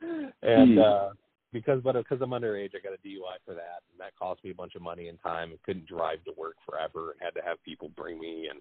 And 0.42 0.74
Hmm. 0.74 0.78
uh 0.78 1.08
because 1.54 1.80
but 1.82 1.92
because 1.92 2.18
I'm 2.20 2.30
underage, 2.30 2.72
I 2.74 2.80
got 2.82 2.92
a 2.92 3.08
DUI 3.08 3.38
for 3.46 3.54
that, 3.54 3.80
and 3.90 3.98
that 4.00 4.14
cost 4.18 4.42
me 4.44 4.50
a 4.50 4.54
bunch 4.54 4.74
of 4.74 4.82
money 4.82 5.08
and 5.08 5.18
time, 5.22 5.50
and 5.50 5.62
couldn't 5.62 5.86
drive 5.86 6.22
to 6.24 6.32
work 6.36 6.56
forever, 6.68 7.12
and 7.12 7.20
had 7.20 7.34
to 7.40 7.46
have 7.46 7.62
people 7.62 7.90
bring 7.96 8.18
me 8.18 8.48
and 8.50 8.60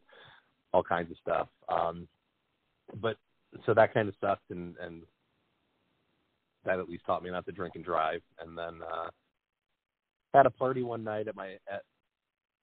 all 0.74 0.84
kinds 0.84 1.12
of 1.12 1.18
stuff. 1.18 1.48
Um, 1.68 2.08
but 3.02 3.18
so 3.66 3.74
that 3.74 3.94
kind 3.94 4.10
of 4.10 4.16
sucked, 4.20 4.50
and 4.50 4.76
and 4.78 5.04
that 6.66 6.80
at 6.80 6.90
least 6.90 7.06
taught 7.06 7.24
me 7.24 7.30
not 7.30 7.46
to 7.46 7.52
drink 7.52 7.76
and 7.76 7.84
drive. 7.84 8.22
And 8.40 8.58
then 8.58 8.82
uh, 8.82 9.10
had 10.34 10.46
a 10.46 10.52
party 10.52 10.84
one 10.84 11.04
night 11.04 11.28
at 11.28 11.36
my 11.36 11.54
at 11.72 11.84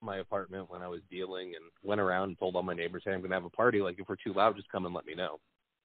my 0.01 0.17
apartment 0.17 0.69
when 0.69 0.81
I 0.81 0.87
was 0.87 1.01
dealing, 1.09 1.53
and 1.55 1.65
went 1.83 2.01
around 2.01 2.29
and 2.29 2.39
told 2.39 2.55
all 2.55 2.63
my 2.63 2.73
neighbors, 2.73 3.03
"Hey, 3.05 3.11
I'm 3.13 3.19
going 3.19 3.29
to 3.29 3.35
have 3.35 3.45
a 3.45 3.49
party. 3.49 3.81
Like 3.81 3.99
if 3.99 4.09
we're 4.09 4.15
too 4.15 4.33
loud, 4.33 4.55
just 4.55 4.71
come 4.71 4.85
and 4.85 4.95
let 4.95 5.05
me 5.05 5.15
know." 5.15 5.39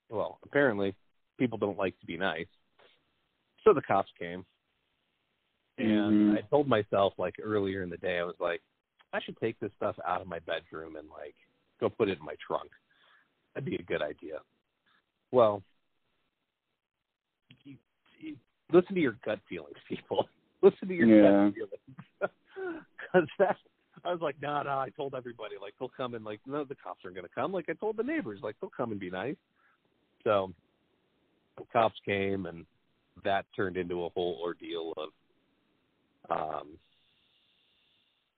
Well, 0.08 0.38
apparently 0.44 0.94
people 1.38 1.58
don't 1.58 1.78
like 1.78 1.98
to 2.00 2.06
be 2.06 2.16
nice. 2.16 2.46
So 3.64 3.72
the 3.74 3.82
cops 3.82 4.10
came. 4.18 4.44
And 5.78 6.30
Mhm. 6.30 6.38
I 6.38 6.40
told 6.42 6.68
myself 6.68 7.12
like 7.18 7.34
earlier 7.42 7.82
in 7.82 7.90
the 7.90 7.98
day, 7.98 8.18
I 8.18 8.24
was 8.24 8.38
like, 8.40 8.62
I 9.12 9.20
should 9.20 9.36
take 9.38 9.58
this 9.60 9.72
stuff 9.74 9.98
out 10.06 10.20
of 10.20 10.26
my 10.26 10.38
bedroom 10.40 10.96
and 10.96 11.08
like 11.10 11.36
go 11.80 11.90
put 11.90 12.08
it 12.08 12.18
in 12.18 12.24
my 12.24 12.36
trunk. 12.36 12.70
That'd 13.54 13.68
be 13.68 13.76
a 13.76 13.82
good 13.82 14.02
idea. 14.02 14.40
Well, 15.32 15.62
you, 17.64 17.76
you, 18.20 18.36
listen 18.72 18.94
to 18.94 19.00
your 19.00 19.16
gut 19.24 19.40
feelings, 19.48 19.76
people. 19.88 20.28
Listen 20.62 20.88
to 20.88 20.94
your 20.94 21.06
Yeah. 21.06 21.44
gut 21.44 21.54
feelings. 21.54 22.32
Because 23.12 23.28
that, 23.38 23.56
I 24.04 24.10
was 24.12 24.20
like, 24.20 24.36
nah, 24.40 24.62
nah. 24.62 24.80
I 24.80 24.88
told 24.90 25.14
everybody 25.14 25.56
like 25.60 25.74
they'll 25.78 25.92
come 25.94 26.14
and 26.14 26.24
like 26.24 26.40
no, 26.46 26.64
the 26.64 26.74
cops 26.74 27.00
aren't 27.04 27.16
going 27.16 27.26
to 27.26 27.34
come. 27.34 27.52
Like 27.52 27.66
I 27.68 27.74
told 27.74 27.96
the 27.96 28.02
neighbors 28.02 28.40
like 28.42 28.56
they'll 28.60 28.70
come 28.74 28.90
and 28.90 28.98
be 28.98 29.10
nice. 29.10 29.36
So 30.24 30.52
the 31.56 31.64
cops 31.72 31.96
came 32.04 32.46
and 32.46 32.64
that 33.24 33.44
turned 33.54 33.76
into 33.76 34.04
a 34.04 34.08
whole 34.10 34.40
ordeal 34.42 34.92
of 34.96 35.08
um 36.30 36.78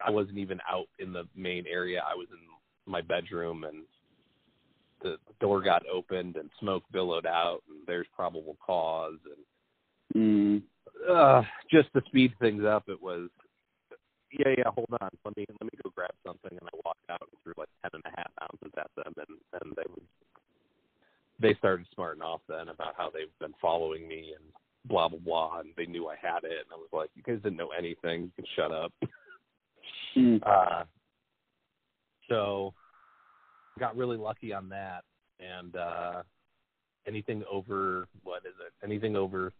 I 0.05 0.11
wasn't 0.11 0.39
even 0.39 0.61
out 0.69 0.87
in 0.99 1.13
the 1.13 1.25
main 1.35 1.65
area. 1.67 2.03
I 2.05 2.15
was 2.15 2.29
in 2.31 2.91
my 2.91 3.01
bedroom 3.01 3.65
and 3.65 3.85
the 5.03 5.17
door 5.41 5.63
got 5.63 5.83
opened 5.87 6.37
and 6.37 6.51
smoke 6.61 6.85
billowed 6.93 7.27
out 7.27 7.63
and 7.69 7.79
there's 7.87 8.07
probable 8.15 8.57
cause 8.65 9.19
and 9.25 9.45
Mhm. 10.15 10.63
uh 11.09 11.43
just 11.71 11.93
to 11.93 12.03
speed 12.07 12.33
things 12.41 12.65
up 12.65 12.89
it 12.89 13.01
was 13.01 13.29
yeah, 14.31 14.55
yeah, 14.59 14.71
hold 14.75 14.89
on. 15.01 15.09
Let 15.25 15.37
me 15.39 15.47
let 15.49 15.73
me 15.73 15.79
go 15.83 15.91
grab 15.95 16.11
something 16.27 16.51
and 16.51 16.69
I 16.69 16.77
walked 16.85 17.09
out 17.11 17.23
and 17.23 17.41
threw 17.43 17.55
like 17.57 17.69
ten 17.83 17.91
and 17.95 18.03
a 18.05 18.11
half 18.17 18.31
ounces 18.43 18.73
at 18.77 18.91
them 18.95 19.15
and, 19.17 19.63
and 19.63 19.77
they 19.77 19.85
were 19.89 20.03
they 21.41 21.55
started 21.55 21.87
smarting 21.95 22.23
off 22.23 22.41
then 22.49 22.69
about 22.69 22.95
how 22.97 23.11
they've 23.11 23.37
been 23.41 23.55
following 23.61 24.07
me 24.07 24.35
and 24.37 24.45
blah 24.85 25.09
blah 25.09 25.19
blah 25.19 25.61
and 25.61 25.71
they 25.77 25.87
knew 25.87 26.09
I 26.09 26.17
had 26.21 26.45
it 26.45 26.65
and 26.65 26.73
I 26.73 26.77
was 26.77 26.89
like, 26.93 27.11
You 27.15 27.23
guys 27.23 27.43
didn't 27.43 27.57
know 27.57 27.71
anything, 27.77 28.25
you 28.25 28.31
can 28.37 28.45
shut 28.55 28.73
up. 28.73 28.93
Mhm. 30.17 30.41
Uh 30.47 30.85
so 32.29 32.75
got 33.79 33.97
really 33.97 34.17
lucky 34.17 34.53
on 34.53 34.69
that 34.69 35.05
and 35.41 35.77
uh 35.77 36.23
anything 37.07 37.43
over 37.51 38.07
what 38.23 38.43
is 38.45 38.55
it? 38.65 38.73
Anything 38.85 39.17
over 39.17 39.53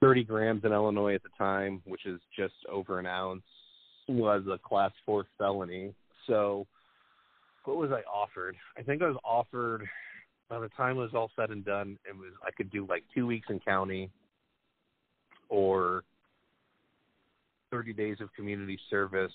thirty 0.00 0.24
grams 0.24 0.64
in 0.64 0.72
Illinois 0.72 1.14
at 1.14 1.22
the 1.22 1.30
time, 1.36 1.82
which 1.84 2.06
is 2.06 2.20
just 2.36 2.54
over 2.70 2.98
an 2.98 3.06
ounce, 3.06 3.42
was 4.08 4.44
a 4.50 4.58
class 4.58 4.92
four 5.04 5.26
felony. 5.38 5.94
So 6.26 6.66
what 7.64 7.76
was 7.76 7.90
I 7.90 8.02
offered? 8.08 8.56
I 8.78 8.82
think 8.82 9.02
I 9.02 9.08
was 9.08 9.18
offered 9.24 9.86
by 10.48 10.60
the 10.60 10.68
time 10.70 10.96
it 10.96 11.00
was 11.00 11.14
all 11.14 11.30
said 11.36 11.50
and 11.50 11.64
done, 11.64 11.98
it 12.08 12.16
was 12.16 12.32
I 12.44 12.50
could 12.52 12.70
do 12.70 12.86
like 12.88 13.04
two 13.14 13.26
weeks 13.26 13.48
in 13.50 13.60
county 13.60 14.10
or 15.48 16.04
thirty 17.70 17.92
days 17.92 18.18
of 18.20 18.32
community 18.34 18.78
service, 18.88 19.32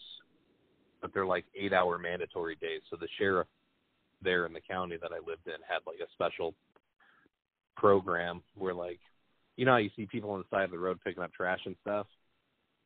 but 1.02 1.14
they're 1.14 1.26
like 1.26 1.46
eight 1.56 1.74
hour 1.74 1.98
mandatory 1.98 2.56
days. 2.56 2.82
So 2.90 2.96
the 2.96 3.08
sheriff 3.18 3.48
there 4.22 4.46
in 4.46 4.54
the 4.54 4.62
county 4.62 4.98
that 5.02 5.12
I 5.12 5.18
lived 5.18 5.48
in 5.48 5.54
had 5.68 5.80
like 5.88 6.00
a 6.00 6.12
special 6.14 6.54
program 7.76 8.44
where 8.56 8.74
like 8.74 9.00
you 9.58 9.66
know 9.66 9.72
how 9.72 9.78
you 9.78 9.90
see 9.96 10.06
people 10.06 10.32
on 10.32 10.40
the 10.40 10.56
side 10.56 10.66
of 10.66 10.72
the 10.72 10.80
road 10.80 11.00
picking 11.04 11.24
up 11.24 11.34
trash 11.34 11.60
and 11.66 11.76
stuff? 11.82 12.08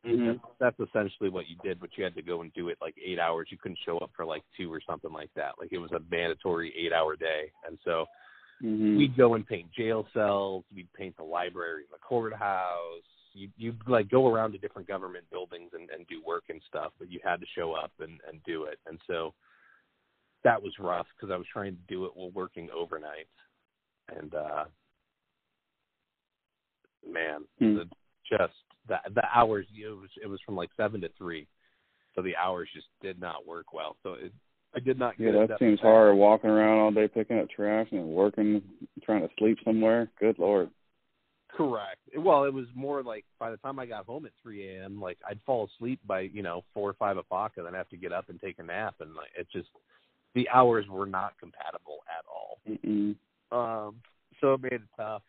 Mhm. 0.04 0.40
That's 0.58 0.78
essentially 0.78 1.30
what 1.30 1.48
you 1.48 1.56
did, 1.62 1.80
but 1.80 1.90
you 1.96 2.04
had 2.04 2.14
to 2.14 2.22
go 2.22 2.42
and 2.42 2.52
do 2.54 2.68
it 2.68 2.78
like 2.80 2.94
eight 3.04 3.18
hours. 3.18 3.48
You 3.50 3.58
couldn't 3.58 3.78
show 3.84 3.98
up 3.98 4.10
for 4.14 4.24
like 4.24 4.42
two 4.56 4.72
or 4.72 4.80
something 4.80 5.12
like 5.12 5.30
that. 5.34 5.52
Like 5.58 5.72
it 5.72 5.78
was 5.78 5.92
a 5.92 6.00
mandatory 6.10 6.72
eight 6.76 6.92
hour 6.92 7.16
day. 7.16 7.50
And 7.66 7.78
so 7.84 8.06
Mhm. 8.62 8.96
we'd 8.96 9.16
go 9.16 9.34
and 9.34 9.46
paint 9.46 9.70
jail 9.72 10.06
cells, 10.12 10.64
we'd 10.72 10.92
paint 10.92 11.16
the 11.16 11.24
library 11.24 11.84
and 11.84 11.92
the 11.92 11.98
courthouse. 11.98 13.02
You 13.36 13.50
you'd 13.58 13.80
like 13.86 14.08
go 14.08 14.26
around 14.28 14.52
to 14.52 14.58
different 14.58 14.88
government 14.88 15.26
buildings 15.30 15.70
and, 15.74 15.90
and 15.90 16.06
do 16.06 16.22
work 16.26 16.44
and 16.48 16.60
stuff, 16.66 16.92
but 16.98 17.10
you 17.10 17.20
had 17.22 17.40
to 17.40 17.46
show 17.54 17.74
up 17.74 17.92
and, 18.00 18.18
and 18.28 18.42
do 18.44 18.64
it. 18.64 18.78
And 18.86 18.98
so 19.06 19.34
that 20.42 20.62
was 20.62 20.72
rough 20.78 21.06
because 21.14 21.32
I 21.32 21.36
was 21.36 21.46
trying 21.52 21.72
to 21.74 21.94
do 21.94 22.06
it 22.06 22.12
while 22.14 22.30
working 22.30 22.68
overnight. 22.74 23.28
And 24.16 24.34
uh 24.34 24.64
man, 27.06 27.42
Hmm. 27.58 27.76
the 27.76 27.88
just 28.30 28.54
the 28.88 28.96
the 29.14 29.24
hours 29.34 29.66
it 29.74 29.88
was 29.88 30.10
it 30.22 30.28
was 30.28 30.40
from 30.46 30.56
like 30.56 30.70
seven 30.76 31.00
to 31.02 31.10
three, 31.18 31.46
so 32.14 32.22
the 32.22 32.36
hours 32.36 32.68
just 32.74 32.86
did 33.02 33.20
not 33.20 33.46
work 33.46 33.72
well. 33.72 33.96
So 34.02 34.14
it, 34.14 34.32
I 34.74 34.80
did 34.80 34.98
not 34.98 35.14
Yeah, 35.18 35.32
get 35.32 35.42
it 35.42 35.48
that 35.48 35.58
seems 35.58 35.80
hard. 35.80 36.16
Walking 36.16 36.50
around 36.50 36.78
all 36.78 36.90
day 36.90 37.08
picking 37.08 37.38
up 37.38 37.50
trash 37.50 37.88
and 37.92 38.06
working, 38.08 38.62
trying 39.04 39.22
to 39.22 39.34
sleep 39.38 39.58
somewhere. 39.64 40.10
Good 40.18 40.38
lord. 40.38 40.70
Correct. 41.56 42.00
Well, 42.18 42.44
it 42.44 42.52
was 42.52 42.66
more 42.74 43.02
like 43.02 43.24
by 43.40 43.50
the 43.50 43.56
time 43.56 43.78
I 43.78 43.86
got 43.86 44.04
home 44.04 44.26
at 44.26 44.32
3 44.42 44.76
a.m., 44.76 45.00
like 45.00 45.16
I'd 45.28 45.40
fall 45.46 45.70
asleep 45.74 46.00
by 46.06 46.20
you 46.20 46.42
know 46.42 46.64
four 46.74 46.90
or 46.90 46.94
five 46.94 47.16
o'clock, 47.16 47.52
and 47.56 47.64
then 47.64 47.72
have 47.72 47.88
to 47.88 47.96
get 47.96 48.12
up 48.12 48.28
and 48.28 48.38
take 48.40 48.58
a 48.58 48.62
nap, 48.62 48.96
and 49.00 49.14
like 49.14 49.30
it 49.38 49.46
just 49.50 49.68
the 50.34 50.46
hours 50.50 50.84
were 50.88 51.06
not 51.06 51.32
compatible 51.40 52.00
at 52.10 52.24
all. 52.30 52.58
Mm-mm. 52.68 53.16
Um, 53.50 53.96
so 54.40 54.52
it 54.54 54.62
made 54.62 54.72
it 54.72 54.82
tough. 54.98 55.22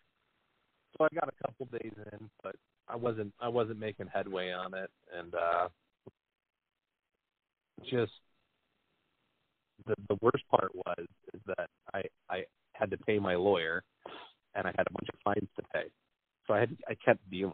So 0.98 1.06
I 1.06 1.16
got 1.16 1.30
a 1.30 1.44
couple 1.48 1.68
days 1.68 1.94
in, 2.12 2.30
but 2.44 2.56
I 2.90 2.98
wasn't 2.98 3.34
I 3.40 3.48
wasn't 3.48 3.80
making 3.80 4.08
headway 4.14 4.52
on 4.52 4.74
it, 4.74 4.90
and 5.18 5.34
uh, 5.34 5.70
just 7.90 8.12
the 9.86 9.96
the 10.10 10.18
worst 10.22 10.44
part 10.52 10.76
was 10.76 11.08
is 11.34 11.42
that 11.46 11.70
I 11.94 12.02
I 12.30 12.44
had 12.74 12.92
to 12.92 12.98
pay 12.98 13.18
my 13.18 13.36
lawyer, 13.36 13.84
and 14.56 14.68
I 14.68 14.72
had 14.78 14.88
a 14.88 14.92
bunch 14.92 15.08
of 15.14 15.20
fines 15.24 15.50
to 15.56 15.64
pay, 15.74 15.86
so 16.48 16.54
I 16.54 16.60
had 16.60 16.76
I 16.88 16.96
kept 17.04 17.30
dealing. 17.30 17.54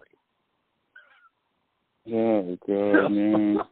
Oh 2.12 2.58
god, 2.68 3.10
man. 3.10 3.58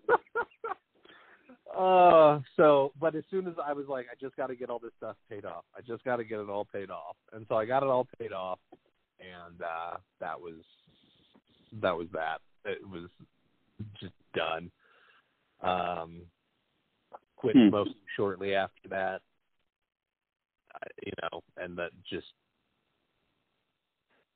uh 1.78 2.40
so 2.58 2.92
but 3.00 3.16
as 3.16 3.24
soon 3.30 3.48
as 3.48 3.54
I 3.64 3.74
was 3.74 3.86
like, 3.88 4.08
I 4.12 4.16
just 4.20 4.36
gotta 4.36 4.56
get 4.56 4.70
all 4.70 4.80
this 4.80 4.92
stuff 4.98 5.16
paid 5.30 5.46
off. 5.46 5.64
I 5.78 5.82
just 5.82 6.04
gotta 6.04 6.24
get 6.24 6.40
it 6.40 6.50
all 6.50 6.66
paid 6.66 6.90
off. 6.90 7.16
And 7.34 7.46
so 7.48 7.56
I 7.56 7.66
got 7.66 7.84
it 7.84 7.90
all 7.90 8.08
paid 8.20 8.34
off 8.34 8.60
and 9.20 9.62
uh 9.62 9.98
that 10.20 10.40
was 10.40 10.56
that 11.82 11.96
was 11.96 12.08
that. 12.14 12.40
It 12.66 12.88
was 12.88 13.10
just 14.00 14.14
done. 14.34 14.72
Um 15.62 16.22
quit 17.36 17.56
Hmm. 17.56 17.70
smoking 17.70 17.94
shortly 18.16 18.56
after 18.56 18.88
that. 18.90 19.22
I, 20.74 20.88
you 21.06 21.12
know, 21.22 21.42
and 21.58 21.78
that 21.78 21.92
just 22.10 22.28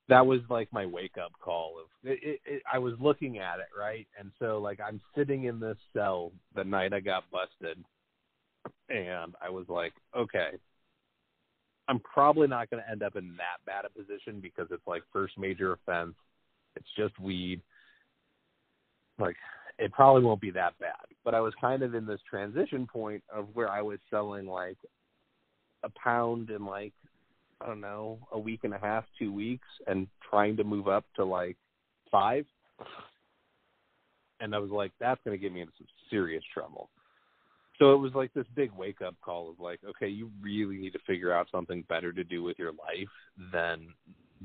that 0.08 0.24
was 0.24 0.40
like 0.48 0.72
my 0.72 0.86
wake 0.86 1.16
up 1.22 1.32
call 1.40 1.74
of 1.80 2.10
it, 2.10 2.18
it, 2.22 2.40
it, 2.44 2.62
I 2.72 2.78
was 2.78 2.94
looking 3.00 3.38
at 3.38 3.58
it 3.58 3.68
right, 3.78 4.06
and 4.18 4.30
so 4.38 4.58
like 4.58 4.78
I'm 4.86 5.00
sitting 5.16 5.44
in 5.44 5.58
this 5.60 5.78
cell 5.92 6.32
the 6.54 6.64
night 6.64 6.92
I 6.92 7.00
got 7.00 7.24
busted, 7.30 7.82
and 8.88 9.34
I 9.42 9.50
was 9.50 9.66
like, 9.68 9.92
okay, 10.16 10.50
I'm 11.88 12.00
probably 12.00 12.48
not 12.48 12.70
going 12.70 12.82
to 12.82 12.90
end 12.90 13.02
up 13.02 13.16
in 13.16 13.36
that 13.36 13.64
bad 13.64 13.84
a 13.84 13.90
position 13.90 14.40
because 14.40 14.68
it's 14.70 14.86
like 14.86 15.02
first 15.12 15.38
major 15.38 15.72
offense, 15.72 16.14
it's 16.76 16.88
just 16.96 17.18
weed, 17.18 17.60
like 19.18 19.36
it 19.78 19.92
probably 19.92 20.22
won't 20.22 20.40
be 20.40 20.50
that 20.52 20.78
bad. 20.78 21.04
But 21.24 21.34
I 21.34 21.40
was 21.40 21.52
kind 21.60 21.82
of 21.82 21.94
in 21.94 22.06
this 22.06 22.20
transition 22.28 22.86
point 22.86 23.22
of 23.34 23.48
where 23.54 23.68
I 23.68 23.82
was 23.82 23.98
selling 24.10 24.46
like 24.46 24.78
a 25.82 25.90
pound 25.90 26.50
and 26.50 26.64
like 26.64 26.92
I 27.60 27.66
don't 27.66 27.80
know 27.80 28.18
a 28.32 28.38
week 28.38 28.60
and 28.64 28.74
a 28.74 28.78
half, 28.78 29.04
two 29.18 29.32
weeks, 29.32 29.66
and 29.86 30.06
trying 30.28 30.56
to 30.58 30.64
move 30.64 30.88
up 30.88 31.04
to 31.16 31.24
like 31.24 31.56
five. 32.10 32.44
And 34.40 34.54
I 34.54 34.58
was 34.58 34.70
like, 34.70 34.92
that's 35.00 35.20
going 35.24 35.36
to 35.36 35.40
get 35.40 35.52
me 35.52 35.62
into 35.62 35.72
some 35.78 35.86
serious 36.10 36.44
trouble. 36.52 36.90
So 37.78 37.92
it 37.92 37.98
was 37.98 38.12
like 38.14 38.32
this 38.34 38.46
big 38.54 38.70
wake 38.72 39.02
up 39.02 39.14
call 39.22 39.50
of 39.50 39.60
like, 39.60 39.80
okay, 39.88 40.08
you 40.08 40.30
really 40.40 40.76
need 40.76 40.92
to 40.92 40.98
figure 41.06 41.32
out 41.32 41.48
something 41.50 41.84
better 41.88 42.12
to 42.12 42.24
do 42.24 42.42
with 42.42 42.58
your 42.58 42.72
life 42.72 43.08
than 43.52 43.88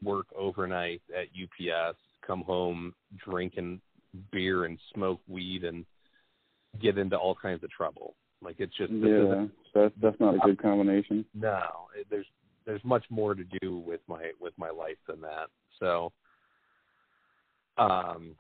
work 0.03 0.27
overnight 0.37 1.01
at 1.15 1.27
UPS, 1.27 1.97
come 2.25 2.41
home, 2.41 2.93
drinking 3.25 3.81
beer 4.31 4.65
and 4.65 4.77
smoke 4.93 5.21
weed 5.27 5.63
and 5.63 5.85
get 6.81 6.97
into 6.97 7.17
all 7.17 7.35
kinds 7.35 7.63
of 7.63 7.69
trouble. 7.69 8.15
Like 8.41 8.55
it's 8.59 8.75
just 8.75 8.91
yeah, 8.91 9.45
that's 9.73 9.93
that's 10.01 10.19
not 10.19 10.35
a 10.35 10.39
good 10.39 10.61
combination. 10.61 11.23
No, 11.33 11.61
it, 11.95 12.07
there's 12.09 12.25
there's 12.65 12.83
much 12.83 13.05
more 13.09 13.35
to 13.35 13.43
do 13.61 13.77
with 13.77 14.01
my 14.07 14.31
with 14.39 14.53
my 14.57 14.69
life 14.69 14.97
than 15.07 15.21
that. 15.21 15.47
So, 15.79 16.11
um, 17.77 18.35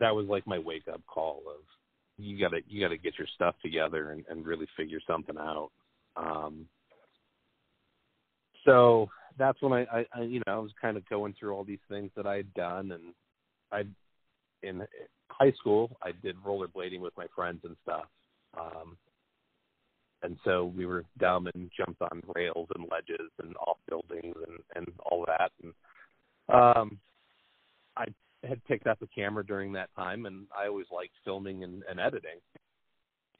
that 0.00 0.14
was 0.14 0.26
like 0.26 0.46
my 0.46 0.58
wake 0.58 0.88
up 0.92 1.00
call 1.06 1.42
of 1.48 1.62
you 2.18 2.38
gotta 2.38 2.60
you 2.68 2.80
gotta 2.80 2.96
get 2.96 3.18
your 3.18 3.28
stuff 3.34 3.54
together 3.62 4.12
and, 4.12 4.24
and 4.28 4.46
really 4.46 4.66
figure 4.76 5.00
something 5.06 5.36
out. 5.38 5.70
Um, 6.16 6.66
so 8.64 9.08
that's 9.38 9.60
when 9.60 9.72
I, 9.72 9.82
I, 9.92 10.06
I 10.14 10.22
you 10.22 10.40
know 10.46 10.54
I 10.54 10.58
was 10.58 10.72
kind 10.80 10.96
of 10.96 11.08
going 11.08 11.34
through 11.38 11.54
all 11.54 11.64
these 11.64 11.78
things 11.88 12.10
that 12.16 12.26
I 12.26 12.36
had 12.36 12.52
done 12.54 12.92
and 12.92 13.02
I 13.72 13.84
in 14.66 14.86
high 15.28 15.52
school 15.52 15.96
I 16.02 16.12
did 16.22 16.36
rollerblading 16.42 17.00
with 17.00 17.16
my 17.16 17.26
friends 17.34 17.60
and 17.64 17.76
stuff. 17.82 18.06
Um, 18.58 18.96
and 20.26 20.36
so 20.44 20.72
we 20.76 20.86
were 20.86 21.04
dumb 21.18 21.48
and 21.54 21.70
jumped 21.76 22.02
on 22.02 22.20
rails 22.34 22.68
and 22.74 22.86
ledges 22.90 23.30
and 23.42 23.56
off 23.58 23.78
buildings 23.88 24.34
and 24.46 24.58
and 24.74 24.88
all 25.06 25.24
that 25.26 25.52
and 25.62 25.72
um 26.52 26.98
I 27.96 28.06
had 28.46 28.62
picked 28.64 28.86
up 28.86 29.00
a 29.02 29.06
camera 29.06 29.46
during 29.46 29.72
that 29.72 29.94
time 29.94 30.26
and 30.26 30.46
I 30.56 30.66
always 30.66 30.86
liked 30.92 31.14
filming 31.24 31.64
and, 31.64 31.82
and 31.88 31.98
editing. 31.98 32.40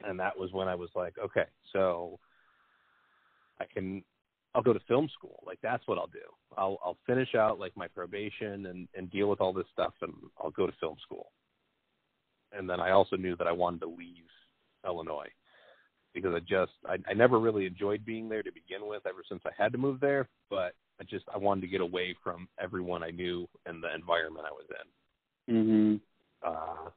And 0.03 0.19
that 0.19 0.37
was 0.37 0.51
when 0.51 0.67
I 0.67 0.75
was 0.75 0.89
like, 0.95 1.13
okay, 1.23 1.45
so 1.73 2.19
I 3.59 3.65
can 3.65 4.03
I'll 4.55 4.63
go 4.63 4.73
to 4.73 4.79
film 4.87 5.09
school. 5.13 5.43
Like 5.45 5.59
that's 5.61 5.87
what 5.87 5.97
I'll 5.97 6.07
do. 6.07 6.19
I'll 6.57 6.79
I'll 6.83 6.97
finish 7.05 7.35
out 7.35 7.59
like 7.59 7.75
my 7.75 7.87
probation 7.87 8.67
and 8.67 8.87
and 8.95 9.11
deal 9.11 9.29
with 9.29 9.41
all 9.41 9.53
this 9.53 9.67
stuff 9.73 9.93
and 10.01 10.13
I'll 10.41 10.51
go 10.51 10.65
to 10.65 10.73
film 10.79 10.95
school. 11.03 11.31
And 12.53 12.69
then 12.69 12.79
I 12.79 12.91
also 12.91 13.17
knew 13.17 13.35
that 13.35 13.47
I 13.47 13.51
wanted 13.51 13.81
to 13.81 13.87
leave 13.87 14.23
Illinois 14.85 15.27
because 16.21 16.35
I 16.35 16.39
just 16.39 16.71
I, 16.87 16.97
I 17.09 17.13
never 17.13 17.39
really 17.39 17.65
enjoyed 17.65 18.03
being 18.05 18.27
there 18.27 18.43
to 18.43 18.51
begin 18.51 18.87
with 18.87 19.03
ever 19.05 19.23
since 19.27 19.41
I 19.45 19.51
had 19.61 19.71
to 19.71 19.77
move 19.77 19.99
there, 19.99 20.27
but 20.49 20.73
I 20.99 21.03
just 21.07 21.25
I 21.33 21.37
wanted 21.37 21.61
to 21.61 21.67
get 21.67 21.81
away 21.81 22.15
from 22.23 22.47
everyone 22.59 23.03
I 23.03 23.11
knew 23.11 23.47
and 23.65 23.83
the 23.83 23.93
environment 23.93 24.47
I 24.47 24.51
was 24.51 24.65
in. 25.47 25.55
Mhm. 25.55 25.99
Uh 26.43 26.89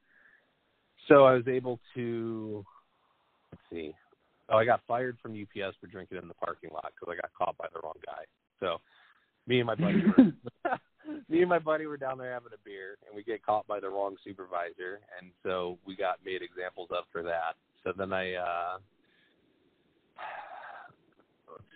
so 1.09 1.25
I 1.25 1.35
was 1.35 1.47
able 1.49 1.79
to 1.95 2.65
let's 3.53 3.63
see. 3.71 3.95
Oh, 4.49 4.57
I 4.57 4.65
got 4.65 4.81
fired 4.89 5.19
from 5.23 5.33
UPS 5.33 5.77
for 5.81 5.87
drinking 5.87 6.19
in 6.19 6.29
the 6.29 6.35
parking 6.35 6.71
lot 6.73 6.93
because 6.99 7.13
I 7.13 7.21
got 7.21 7.33
caught 7.37 7.57
by 7.59 7.67
the 7.73 7.81
wrong 7.85 7.95
guy. 8.05 8.25
So 8.59 8.79
me 9.47 9.61
and 9.61 9.67
my 9.67 9.75
buddy 9.75 10.03
were 10.07 10.33
me 11.29 11.41
and 11.41 11.49
my 11.49 11.59
buddy 11.59 11.87
were 11.87 11.97
down 11.97 12.19
there 12.19 12.33
having 12.33 12.53
a 12.55 12.65
beer 12.65 12.97
and 13.07 13.15
we 13.15 13.23
get 13.23 13.45
caught 13.45 13.67
by 13.67 13.81
the 13.81 13.89
wrong 13.89 14.17
supervisor 14.25 15.01
and 15.21 15.31
so 15.43 15.79
we 15.87 15.95
got 15.95 16.19
made 16.25 16.41
examples 16.43 16.89
of 16.91 17.05
for 17.13 17.23
that. 17.23 17.55
So 17.85 17.93
then 17.97 18.13
I 18.13 18.35
uh 18.35 18.79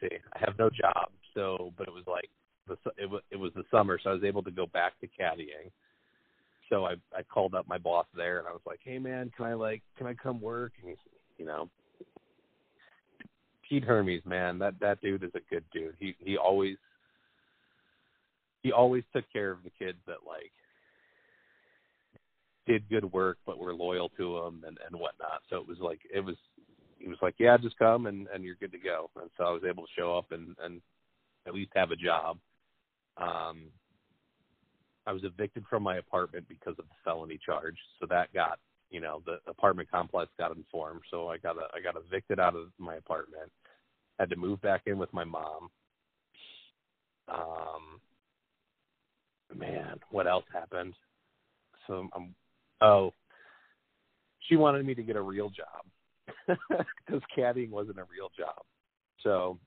see, 0.00 0.16
I 0.34 0.38
have 0.38 0.58
no 0.58 0.70
job, 0.70 1.10
so 1.34 1.72
but 1.76 1.88
it 1.88 1.94
was 1.94 2.04
like 2.06 2.28
the 2.68 2.76
it 2.96 3.08
was 3.08 3.22
it 3.30 3.36
was 3.36 3.52
the 3.54 3.64
summer, 3.70 3.98
so 4.02 4.10
I 4.10 4.14
was 4.14 4.24
able 4.24 4.42
to 4.42 4.50
go 4.50 4.66
back 4.66 4.98
to 5.00 5.06
caddying. 5.06 5.70
So 6.70 6.84
I 6.84 6.94
I 7.16 7.22
called 7.22 7.54
up 7.54 7.68
my 7.68 7.78
boss 7.78 8.06
there 8.16 8.38
and 8.38 8.48
I 8.48 8.52
was 8.52 8.62
like, 8.66 8.80
"Hey 8.82 8.98
man, 8.98 9.30
can 9.36 9.46
I 9.46 9.54
like 9.54 9.82
can 9.96 10.06
I 10.06 10.14
come 10.14 10.40
work?" 10.40 10.72
And 10.80 10.90
he's, 10.90 10.98
you 11.38 11.46
know, 11.46 11.68
Pete 13.68 13.84
Hermes, 13.84 14.24
man, 14.24 14.58
that 14.58 14.74
that 14.80 15.00
dude 15.00 15.24
is 15.24 15.32
a 15.34 15.40
good 15.50 15.64
dude. 15.72 15.94
He 15.98 16.14
he 16.18 16.36
always 16.36 16.76
he 18.62 18.72
always 18.72 19.04
took 19.12 19.24
care 19.32 19.50
of 19.50 19.62
the 19.62 19.70
kids 19.78 19.98
that 20.06 20.18
like 20.26 20.52
did 22.66 22.88
good 22.88 23.12
work 23.12 23.36
but 23.44 23.58
were 23.58 23.74
loyal 23.74 24.08
to 24.10 24.38
him 24.38 24.64
and 24.66 24.78
and 24.86 24.98
whatnot. 24.98 25.42
So 25.50 25.56
it 25.56 25.68
was 25.68 25.78
like 25.80 26.00
it 26.12 26.20
was 26.20 26.36
he 27.04 27.10
was 27.10 27.18
like, 27.20 27.34
"Yeah, 27.38 27.58
just 27.58 27.78
come 27.78 28.06
and 28.06 28.26
and 28.32 28.42
you're 28.42 28.54
good 28.54 28.72
to 28.72 28.78
go." 28.78 29.10
And 29.20 29.30
so 29.36 29.44
I 29.44 29.50
was 29.50 29.62
able 29.68 29.84
to 29.84 29.92
show 29.96 30.16
up 30.16 30.32
and 30.32 30.56
and 30.62 30.80
at 31.46 31.54
least 31.54 31.72
have 31.74 31.90
a 31.90 31.96
job. 31.96 32.38
Um, 33.18 33.66
I 35.06 35.12
was 35.12 35.22
evicted 35.22 35.64
from 35.68 35.82
my 35.82 35.98
apartment 35.98 36.46
because 36.48 36.74
of 36.78 36.86
the 36.88 36.94
felony 37.04 37.38
charge, 37.44 37.76
so 38.00 38.06
that 38.08 38.32
got 38.32 38.58
you 38.90 39.02
know 39.02 39.22
the 39.26 39.38
apartment 39.46 39.90
complex 39.90 40.30
got 40.38 40.56
informed, 40.56 41.02
so 41.10 41.28
I 41.28 41.36
got 41.36 41.58
a, 41.58 41.66
I 41.74 41.80
got 41.82 42.02
evicted 42.02 42.40
out 42.40 42.56
of 42.56 42.68
my 42.78 42.94
apartment. 42.94 43.52
Had 44.18 44.30
to 44.30 44.36
move 44.36 44.62
back 44.62 44.82
in 44.86 44.96
with 44.96 45.12
my 45.12 45.24
mom. 45.24 45.68
Um, 47.28 48.00
man, 49.54 50.00
what 50.10 50.26
else 50.26 50.44
happened? 50.50 50.94
So 51.86 52.08
I'm 52.14 52.34
oh, 52.80 53.12
she 54.48 54.56
wanted 54.56 54.86
me 54.86 54.94
to 54.94 55.02
get 55.02 55.16
a 55.16 55.22
real 55.22 55.50
job 55.50 55.84
because 56.68 57.22
caddying 57.36 57.70
wasn't 57.70 57.98
a 57.98 58.04
real 58.04 58.30
job. 58.36 58.62
So 59.22 59.58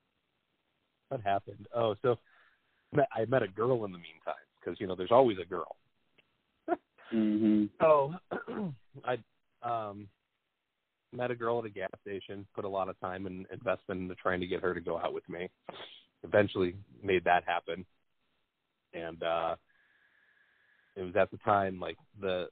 what 1.08 1.20
happened? 1.22 1.66
Oh, 1.74 1.94
so 2.02 2.16
I 3.12 3.24
met 3.26 3.42
a 3.42 3.48
girl 3.48 3.84
in 3.84 3.92
the 3.92 3.98
meantime 3.98 4.34
because 4.60 4.80
you 4.80 4.86
know 4.86 4.94
there's 4.94 5.12
always 5.12 5.38
a 5.42 5.44
girl. 5.44 5.76
mhm. 7.12 7.68
So 7.80 8.14
I 9.04 9.18
um 9.62 10.08
met 11.12 11.30
a 11.30 11.34
girl 11.34 11.58
at 11.58 11.64
a 11.64 11.70
gas 11.70 11.88
station, 12.02 12.46
put 12.54 12.64
a 12.64 12.68
lot 12.68 12.88
of 12.88 13.00
time 13.00 13.26
and 13.26 13.46
investment 13.52 14.02
into 14.02 14.14
trying 14.16 14.40
to 14.40 14.46
get 14.46 14.62
her 14.62 14.74
to 14.74 14.80
go 14.80 14.98
out 14.98 15.14
with 15.14 15.26
me. 15.28 15.48
Eventually 16.22 16.74
made 17.02 17.24
that 17.24 17.44
happen. 17.46 17.84
And 18.92 19.22
uh 19.22 19.56
it 20.96 21.02
was 21.02 21.16
at 21.16 21.30
the 21.30 21.38
time 21.38 21.78
like 21.80 21.96
the 22.20 22.48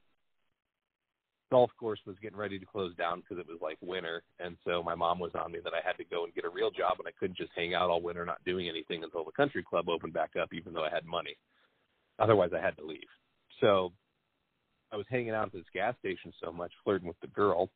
golf 1.50 1.70
course 1.78 2.00
was 2.06 2.16
getting 2.20 2.38
ready 2.38 2.59
to 2.59 2.66
close 2.66 2.94
down 2.96 3.20
because 3.20 3.38
it 3.38 3.46
was 3.46 3.59
like 3.62 3.78
winter 3.80 4.22
and 4.40 4.56
so 4.66 4.82
my 4.82 4.94
mom 4.94 5.18
was 5.18 5.30
on 5.35 5.52
me 5.52 5.61
that 5.62 5.72
I 5.72 5.87
had 5.87 5.96
to 5.98 6.04
go 6.04 6.24
and 6.24 6.35
get 6.35 6.44
a 6.44 6.50
real 6.50 6.70
job 6.70 6.96
and 6.98 7.06
I 7.06 7.12
couldn't 7.18 7.37
just 7.37 7.52
hang 7.54 7.74
out 7.74 7.88
all 7.88 8.02
winter 8.02 8.24
not 8.26 8.44
doing 8.44 8.68
anything 8.68 9.04
until 9.04 9.24
the 9.24 9.32
country 9.32 9.62
club 9.62 9.88
opened 9.88 10.12
back 10.12 10.30
up 10.40 10.52
even 10.52 10.72
though 10.72 10.85
I 10.85 10.90
had 10.90 11.04
money. 11.04 11.37
Otherwise 12.18 12.50
I 12.56 12.61
had 12.61 12.76
to 12.78 12.85
leave. 12.85 13.09
So 13.61 13.92
I 14.92 14.96
was 14.96 15.06
hanging 15.09 15.30
out 15.30 15.46
at 15.46 15.52
this 15.52 15.64
gas 15.74 15.94
station 15.98 16.32
so 16.42 16.52
much, 16.52 16.72
flirting 16.85 17.09
with 17.09 17.20
the 17.20 17.26
girl, 17.28 17.70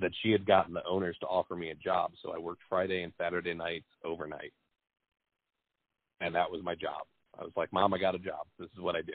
that 0.00 0.12
she 0.22 0.30
had 0.30 0.46
gotten 0.46 0.74
the 0.74 0.84
owners 0.84 1.16
to 1.20 1.26
offer 1.26 1.56
me 1.56 1.70
a 1.70 1.74
job. 1.74 2.12
So 2.22 2.32
I 2.32 2.38
worked 2.38 2.62
Friday 2.68 3.02
and 3.02 3.12
Saturday 3.18 3.54
nights 3.54 3.86
overnight. 4.04 4.52
And 6.20 6.34
that 6.34 6.50
was 6.50 6.62
my 6.62 6.74
job. 6.74 7.06
I 7.38 7.42
was 7.42 7.52
like, 7.56 7.72
Mom, 7.72 7.94
I 7.94 7.98
got 7.98 8.14
a 8.14 8.18
job. 8.18 8.46
This 8.58 8.68
is 8.74 8.80
what 8.80 8.96
I 8.96 9.02
do. 9.02 9.12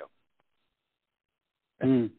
Mm. 1.84 2.10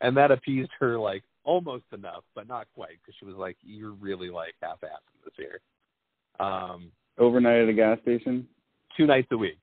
And 0.00 0.16
that 0.16 0.30
appeased 0.30 0.70
her 0.78 0.98
like 0.98 1.22
almost 1.44 1.84
enough, 1.92 2.24
but 2.34 2.46
not 2.46 2.66
quite, 2.74 2.98
because 3.02 3.14
she 3.18 3.24
was 3.24 3.36
like, 3.36 3.56
You're 3.62 3.92
really 3.92 4.30
like 4.30 4.54
half 4.62 4.80
assing 4.82 5.24
this 5.24 5.34
here. 5.36 5.60
Um 6.38 6.90
Overnight 7.18 7.62
at 7.62 7.68
a 7.68 7.72
gas 7.72 7.98
station. 8.02 8.46
two 8.96 9.06
nights 9.06 9.28
a 9.32 9.36
week. 9.36 9.58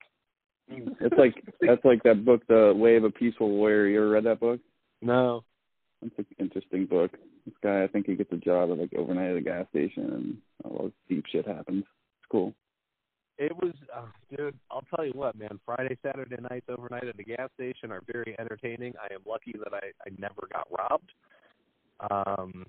It's 0.69 1.17
like 1.17 1.36
that's 1.62 1.84
like 1.86 2.03
that 2.03 2.25
book, 2.25 2.45
The 2.47 2.73
Way 2.75 2.97
of 2.97 3.03
a 3.06 3.10
Peaceful 3.10 3.49
Warrior. 3.49 3.88
You 3.88 3.97
ever 4.01 4.10
read 4.10 4.25
that 4.25 4.39
book? 4.39 4.60
No. 5.01 5.43
It's 6.01 6.17
an 6.17 6.25
interesting 6.39 6.86
book. 6.86 7.12
This 7.45 7.56
guy, 7.63 7.84
I 7.84 7.88
think 7.88 8.06
he 8.06 8.15
gets 8.15 8.32
a 8.34 8.38
job 8.38 8.71
at 8.71 8.77
like 8.77 8.93
overnight 8.95 9.32
at 9.32 9.38
a 9.38 9.41
gas 9.41 9.65
station, 9.69 10.12
and 10.13 10.38
all 10.65 10.84
this 10.86 10.93
deep 11.08 11.25
shit 11.32 11.47
happens. 11.47 11.84
It's 11.84 12.30
cool. 12.30 12.53
It 13.38 13.56
was, 13.56 13.73
uh, 13.95 14.06
dude. 14.36 14.56
I'll 14.71 14.84
tell 14.95 15.06
you 15.06 15.12
what, 15.13 15.38
man. 15.38 15.60
Friday, 15.65 15.97
Saturday 16.04 16.38
nights 16.50 16.65
overnight 16.69 17.08
at 17.08 17.17
the 17.17 17.23
gas 17.23 17.50
station 17.54 17.91
are 17.91 18.02
very 18.12 18.36
entertaining. 18.39 18.93
I 19.00 19.13
am 19.13 19.21
lucky 19.28 19.54
that 19.63 19.73
I 19.73 19.88
I 20.06 20.10
never 20.17 20.47
got 20.52 20.67
robbed. 20.76 21.12
Um, 22.10 22.65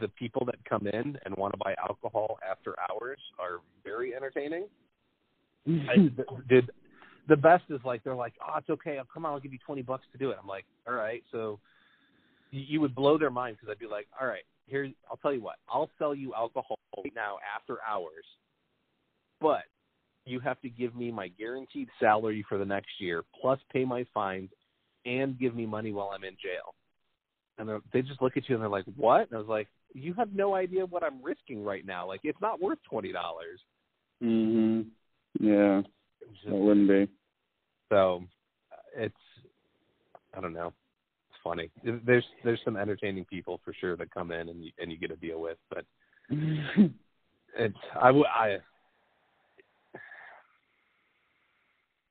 the 0.00 0.08
people 0.08 0.44
that 0.46 0.56
come 0.68 0.86
in 0.86 1.18
and 1.24 1.34
want 1.36 1.52
to 1.52 1.58
buy 1.58 1.74
alcohol 1.78 2.38
after 2.48 2.74
hours 2.90 3.18
are 3.38 3.60
very 3.84 4.14
entertaining. 4.14 4.64
I, 5.66 5.96
did 6.48 6.70
the 7.28 7.36
best 7.36 7.64
is 7.70 7.80
like 7.84 8.04
they're 8.04 8.14
like, 8.14 8.34
oh, 8.40 8.58
it's 8.58 8.70
okay. 8.70 8.98
I'll 8.98 9.04
come 9.12 9.26
on. 9.26 9.32
I'll 9.32 9.40
give 9.40 9.52
you 9.52 9.58
twenty 9.64 9.82
bucks 9.82 10.06
to 10.12 10.18
do 10.18 10.30
it. 10.30 10.38
I'm 10.40 10.48
like, 10.48 10.64
all 10.88 10.94
right. 10.94 11.22
So 11.30 11.58
you, 12.52 12.62
you 12.66 12.80
would 12.80 12.94
blow 12.94 13.18
their 13.18 13.30
mind 13.30 13.56
because 13.56 13.70
I'd 13.70 13.78
be 13.78 13.86
like, 13.86 14.06
all 14.18 14.26
right, 14.26 14.44
here. 14.66 14.90
I'll 15.10 15.18
tell 15.18 15.32
you 15.34 15.42
what. 15.42 15.56
I'll 15.68 15.90
sell 15.98 16.14
you 16.14 16.34
alcohol 16.34 16.78
right 16.96 17.12
now 17.14 17.36
after 17.54 17.78
hours, 17.86 18.24
but 19.40 19.62
you 20.24 20.40
have 20.40 20.60
to 20.60 20.68
give 20.68 20.94
me 20.96 21.12
my 21.12 21.28
guaranteed 21.28 21.88
salary 22.00 22.44
for 22.48 22.58
the 22.58 22.64
next 22.64 23.00
year, 23.00 23.22
plus 23.40 23.60
pay 23.72 23.84
my 23.84 24.04
fines, 24.12 24.50
and 25.04 25.38
give 25.38 25.54
me 25.54 25.66
money 25.66 25.92
while 25.92 26.10
I'm 26.14 26.24
in 26.24 26.36
jail. 26.42 26.74
and 27.58 27.80
they 27.92 28.02
just 28.02 28.20
look 28.20 28.36
at 28.36 28.48
you 28.48 28.54
and 28.54 28.62
they're 28.62 28.68
like, 28.68 28.84
"What?" 28.96 29.22
And 29.28 29.34
I 29.34 29.38
was 29.38 29.46
like, 29.48 29.68
"You 29.94 30.12
have 30.14 30.32
no 30.34 30.54
idea 30.54 30.84
what 30.84 31.02
I'm 31.02 31.22
risking 31.22 31.64
right 31.64 31.86
now. 31.86 32.06
Like, 32.06 32.20
it's 32.24 32.40
not 32.40 32.60
worth 32.60 32.78
twenty 32.82 33.12
dollars." 33.12 33.60
Mhm. 34.22 34.86
Yeah, 35.40 35.82
it 36.44 36.52
wouldn't 36.52 36.88
be. 36.88 37.08
So 37.88 38.24
uh, 38.72 38.76
it's 38.94 39.16
I 40.34 40.40
don't 40.40 40.52
know. 40.52 40.72
It's 41.30 41.38
funny. 41.42 41.70
There's 41.82 42.24
there's 42.44 42.60
some 42.64 42.76
entertaining 42.76 43.24
people 43.24 43.60
for 43.64 43.72
sure 43.72 43.96
that 43.96 44.10
come 44.10 44.32
in 44.32 44.48
and 44.50 44.64
you, 44.64 44.72
and 44.78 44.90
you 44.92 44.98
get 44.98 45.08
to 45.10 45.16
deal 45.16 45.40
with, 45.40 45.56
but 45.70 45.84
it's 46.28 47.76
I 48.00 48.08
w- 48.08 48.24
I 48.26 48.58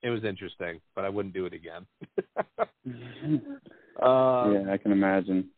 it 0.06 0.12
was 0.12 0.24
interesting, 0.24 0.80
but 0.94 1.04
I 1.04 1.10
wouldn't 1.10 1.34
do 1.34 1.48
it 1.48 1.54
again. 1.54 1.88
um, 4.04 4.54
yeah, 4.54 4.72
I 4.72 4.78
can 4.78 4.92
imagine. 4.92 5.50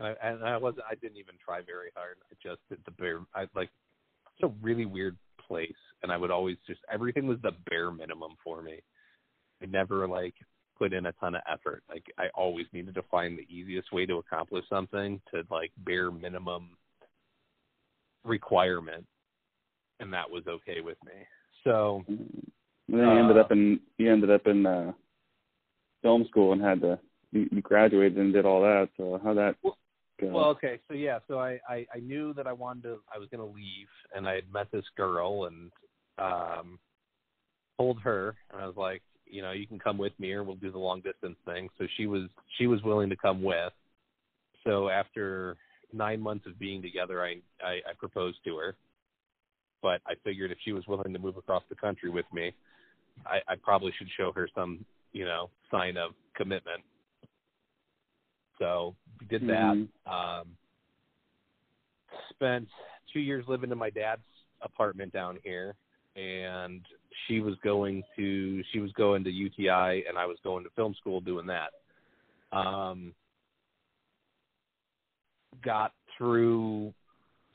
I, 0.00 0.14
and 0.22 0.42
I 0.42 0.56
was 0.56 0.74
I 0.90 0.94
didn't 0.94 1.18
even 1.18 1.34
try 1.44 1.60
very 1.60 1.90
hard. 1.94 2.16
I 2.32 2.34
just 2.42 2.60
did 2.70 2.78
the 2.86 2.92
bare. 2.92 3.20
I 3.34 3.42
like 3.54 3.68
it's 4.32 4.42
a 4.42 4.52
really 4.62 4.86
weird 4.86 5.18
place, 5.46 5.70
and 6.02 6.10
I 6.10 6.16
would 6.16 6.30
always 6.30 6.56
just 6.66 6.80
everything 6.90 7.26
was 7.26 7.36
the 7.42 7.52
bare 7.68 7.90
minimum 7.90 8.36
for 8.42 8.62
me. 8.62 8.80
I 9.62 9.66
never 9.66 10.08
like 10.08 10.34
put 10.78 10.94
in 10.94 11.04
a 11.04 11.12
ton 11.12 11.34
of 11.34 11.42
effort. 11.46 11.82
Like 11.90 12.06
I 12.16 12.28
always 12.34 12.66
needed 12.72 12.94
to 12.94 13.02
find 13.10 13.38
the 13.38 13.54
easiest 13.54 13.92
way 13.92 14.06
to 14.06 14.14
accomplish 14.14 14.64
something 14.70 15.20
to 15.34 15.42
like 15.50 15.72
bare 15.84 16.10
minimum 16.10 16.70
requirement, 18.24 19.04
and 20.00 20.10
that 20.14 20.30
was 20.30 20.44
okay 20.48 20.80
with 20.80 20.96
me. 21.04 21.12
So 21.64 22.02
And 22.88 23.00
then 23.00 23.08
you 23.08 23.18
ended 23.18 23.36
Uh, 23.36 23.40
up 23.40 23.52
in 23.52 23.80
you 23.98 24.12
ended 24.12 24.30
up 24.30 24.46
in 24.46 24.66
uh, 24.66 24.92
film 26.02 26.26
school 26.28 26.52
and 26.52 26.62
had 26.62 26.80
to 26.82 26.98
you, 27.32 27.48
you 27.50 27.62
graduated 27.62 28.18
and 28.18 28.32
did 28.32 28.44
all 28.44 28.60
that. 28.62 28.88
So 28.96 29.20
how 29.22 29.34
that 29.34 29.56
go? 30.20 30.28
Well, 30.28 30.44
okay, 30.50 30.78
so 30.86 30.94
yeah, 30.94 31.18
so 31.26 31.38
I, 31.38 31.58
I 31.68 31.86
I 31.94 31.98
knew 32.00 32.34
that 32.34 32.46
I 32.46 32.52
wanted 32.52 32.82
to 32.84 33.00
I 33.14 33.18
was 33.18 33.28
going 33.30 33.46
to 33.46 33.54
leave, 33.54 33.88
and 34.14 34.28
I 34.28 34.34
had 34.34 34.52
met 34.52 34.70
this 34.70 34.84
girl 34.96 35.46
and 35.46 35.70
um 36.18 36.78
told 37.78 38.00
her, 38.00 38.36
and 38.52 38.60
I 38.62 38.66
was 38.66 38.76
like, 38.76 39.02
you 39.26 39.42
know, 39.42 39.50
you 39.50 39.66
can 39.66 39.78
come 39.78 39.98
with 39.98 40.12
me, 40.20 40.32
or 40.32 40.44
we'll 40.44 40.54
do 40.56 40.70
the 40.70 40.78
long 40.78 41.00
distance 41.00 41.36
thing. 41.44 41.68
So 41.78 41.86
she 41.96 42.06
was 42.06 42.28
she 42.58 42.66
was 42.66 42.82
willing 42.82 43.10
to 43.10 43.16
come 43.16 43.42
with. 43.42 43.72
So 44.62 44.88
after 44.90 45.56
nine 45.92 46.20
months 46.20 46.46
of 46.46 46.58
being 46.58 46.82
together, 46.82 47.24
I 47.24 47.40
I, 47.62 47.80
I 47.88 47.92
proposed 47.98 48.38
to 48.44 48.56
her, 48.58 48.76
but 49.82 50.02
I 50.06 50.14
figured 50.22 50.50
if 50.50 50.58
she 50.64 50.72
was 50.72 50.86
willing 50.86 51.12
to 51.14 51.18
move 51.18 51.36
across 51.36 51.62
the 51.68 51.74
country 51.74 52.10
with 52.10 52.26
me, 52.32 52.52
I, 53.26 53.40
I 53.48 53.56
probably 53.56 53.92
should 53.98 54.08
show 54.16 54.32
her 54.32 54.48
some 54.54 54.84
you 55.12 55.24
know 55.24 55.50
sign 55.70 55.96
of 55.96 56.12
commitment. 56.34 56.82
So 58.58 58.94
we 59.20 59.26
did 59.26 59.46
that 59.48 59.74
Mhm. 59.76 59.88
um, 60.06 60.56
spent 62.30 62.68
two 63.12 63.20
years 63.20 63.46
living 63.48 63.70
in 63.70 63.78
my 63.78 63.90
dad's 63.90 64.22
apartment 64.62 65.12
down 65.12 65.38
here, 65.42 65.74
and 66.16 66.86
she 67.26 67.40
was 67.40 67.54
going 67.62 68.02
to 68.16 68.62
she 68.72 68.80
was 68.80 68.92
going 68.92 69.24
to 69.24 69.30
UTI, 69.30 70.06
and 70.06 70.18
I 70.18 70.26
was 70.26 70.38
going 70.42 70.64
to 70.64 70.70
film 70.70 70.94
school 70.94 71.20
doing 71.20 71.46
that. 71.46 71.72
Um, 72.52 73.14
got 75.62 75.92
through 76.16 76.92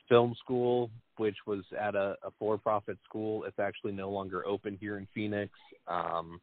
film 0.08 0.36
school, 0.36 0.90
which 1.20 1.38
was 1.46 1.64
at 1.80 1.96
a, 1.96 2.16
a 2.24 2.32
for-profit 2.40 2.98
school. 3.08 3.44
It's 3.44 3.60
actually 3.60 3.92
no 3.92 4.10
longer 4.10 4.46
open 4.48 4.78
here 4.80 4.98
in 4.98 5.08
Phoenix. 5.14 5.52
Um, 5.88 6.42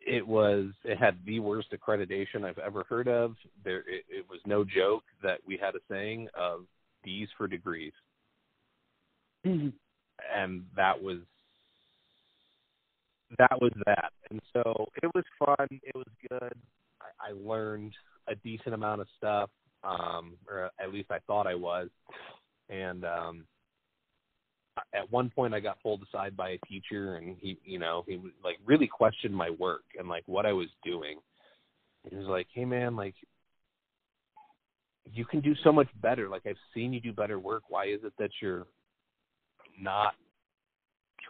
it 0.00 0.26
was 0.26 0.70
it 0.84 0.98
had 0.98 1.18
the 1.26 1.40
worst 1.40 1.68
accreditation 1.72 2.44
I've 2.44 2.58
ever 2.58 2.84
heard 2.88 3.06
of. 3.06 3.36
There 3.64 3.80
it, 3.80 4.04
it 4.08 4.26
was 4.28 4.40
no 4.46 4.64
joke 4.64 5.04
that 5.22 5.38
we 5.46 5.56
had 5.56 5.74
a 5.74 5.80
saying 5.90 6.28
of 6.34 6.64
D's 7.04 7.28
for 7.36 7.46
degrees. 7.46 7.92
And 9.44 10.64
that 10.76 11.00
was 11.02 11.18
that 13.38 13.60
was 13.60 13.72
that. 13.86 14.12
And 14.30 14.40
so 14.52 14.88
it 15.02 15.10
was 15.14 15.24
fun, 15.38 15.68
it 15.70 15.94
was 15.94 16.06
good. 16.28 16.54
I, 17.00 17.30
I 17.30 17.32
learned 17.32 17.92
a 18.28 18.34
decent 18.36 18.74
amount 18.74 19.00
of 19.00 19.06
stuff, 19.16 19.50
um, 19.84 20.36
or 20.48 20.70
at 20.78 20.92
least 20.92 21.10
I 21.10 21.18
thought 21.26 21.46
I 21.46 21.54
was. 21.54 21.88
And 22.70 23.04
um 23.04 23.44
at 24.94 25.10
one 25.10 25.30
point 25.30 25.54
I 25.54 25.60
got 25.60 25.82
pulled 25.82 26.02
aside 26.02 26.36
by 26.36 26.50
a 26.50 26.58
teacher 26.66 27.16
and 27.16 27.36
he 27.40 27.58
you 27.64 27.78
know, 27.78 28.04
he 28.06 28.18
like 28.44 28.58
really 28.64 28.86
questioned 28.86 29.34
my 29.34 29.50
work 29.50 29.82
and 29.98 30.08
like 30.08 30.22
what 30.26 30.46
I 30.46 30.52
was 30.52 30.68
doing. 30.84 31.18
He 32.08 32.16
was 32.16 32.26
like, 32.26 32.46
Hey 32.52 32.64
man, 32.64 32.96
like 32.96 33.14
you 35.12 35.24
can 35.24 35.40
do 35.40 35.54
so 35.64 35.72
much 35.72 35.88
better. 36.00 36.28
Like 36.28 36.42
I've 36.46 36.56
seen 36.74 36.92
you 36.92 37.00
do 37.00 37.12
better 37.12 37.38
work. 37.38 37.64
Why 37.68 37.86
is 37.86 38.00
it 38.04 38.12
that 38.18 38.30
you're 38.40 38.66
not 39.80 40.14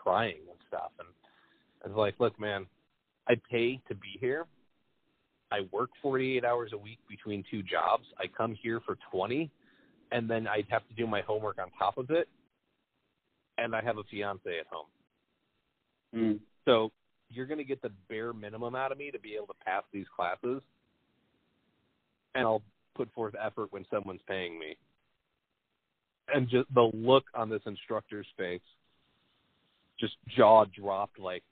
trying 0.02 0.42
and 0.48 0.58
stuff? 0.68 0.90
And 0.98 1.08
I 1.84 1.88
was 1.88 1.96
like, 1.96 2.14
Look, 2.20 2.38
man, 2.38 2.66
I 3.28 3.34
pay 3.50 3.80
to 3.88 3.94
be 3.94 4.18
here. 4.20 4.46
I 5.52 5.60
work 5.72 5.90
48 6.00 6.44
hours 6.44 6.70
a 6.72 6.78
week 6.78 6.98
between 7.08 7.44
two 7.50 7.62
jobs. 7.62 8.04
I 8.18 8.26
come 8.26 8.56
here 8.62 8.80
for 8.86 8.96
20, 9.10 9.50
and 10.12 10.28
then 10.28 10.46
I'd 10.46 10.66
have 10.70 10.86
to 10.88 10.94
do 10.94 11.06
my 11.06 11.22
homework 11.22 11.58
on 11.58 11.68
top 11.78 11.98
of 11.98 12.10
it. 12.10 12.28
And 13.58 13.74
I 13.74 13.82
have 13.82 13.98
a 13.98 14.04
fiance 14.10 14.58
at 14.58 14.66
home. 14.70 14.86
Mm. 16.14 16.40
So 16.64 16.90
you're 17.28 17.46
going 17.46 17.58
to 17.58 17.64
get 17.64 17.82
the 17.82 17.90
bare 18.08 18.32
minimum 18.32 18.74
out 18.74 18.92
of 18.92 18.98
me 18.98 19.10
to 19.10 19.18
be 19.18 19.34
able 19.34 19.48
to 19.48 19.64
pass 19.64 19.82
these 19.92 20.06
classes. 20.14 20.62
And 22.34 22.44
I'll 22.44 22.62
put 22.96 23.12
forth 23.12 23.34
effort 23.40 23.72
when 23.72 23.84
someone's 23.90 24.20
paying 24.26 24.58
me. 24.58 24.76
And 26.32 26.48
just 26.48 26.72
the 26.74 26.90
look 26.94 27.24
on 27.34 27.50
this 27.50 27.62
instructor's 27.66 28.26
face, 28.36 28.60
just 29.98 30.14
jaw 30.36 30.64
dropped 30.64 31.18
like, 31.18 31.42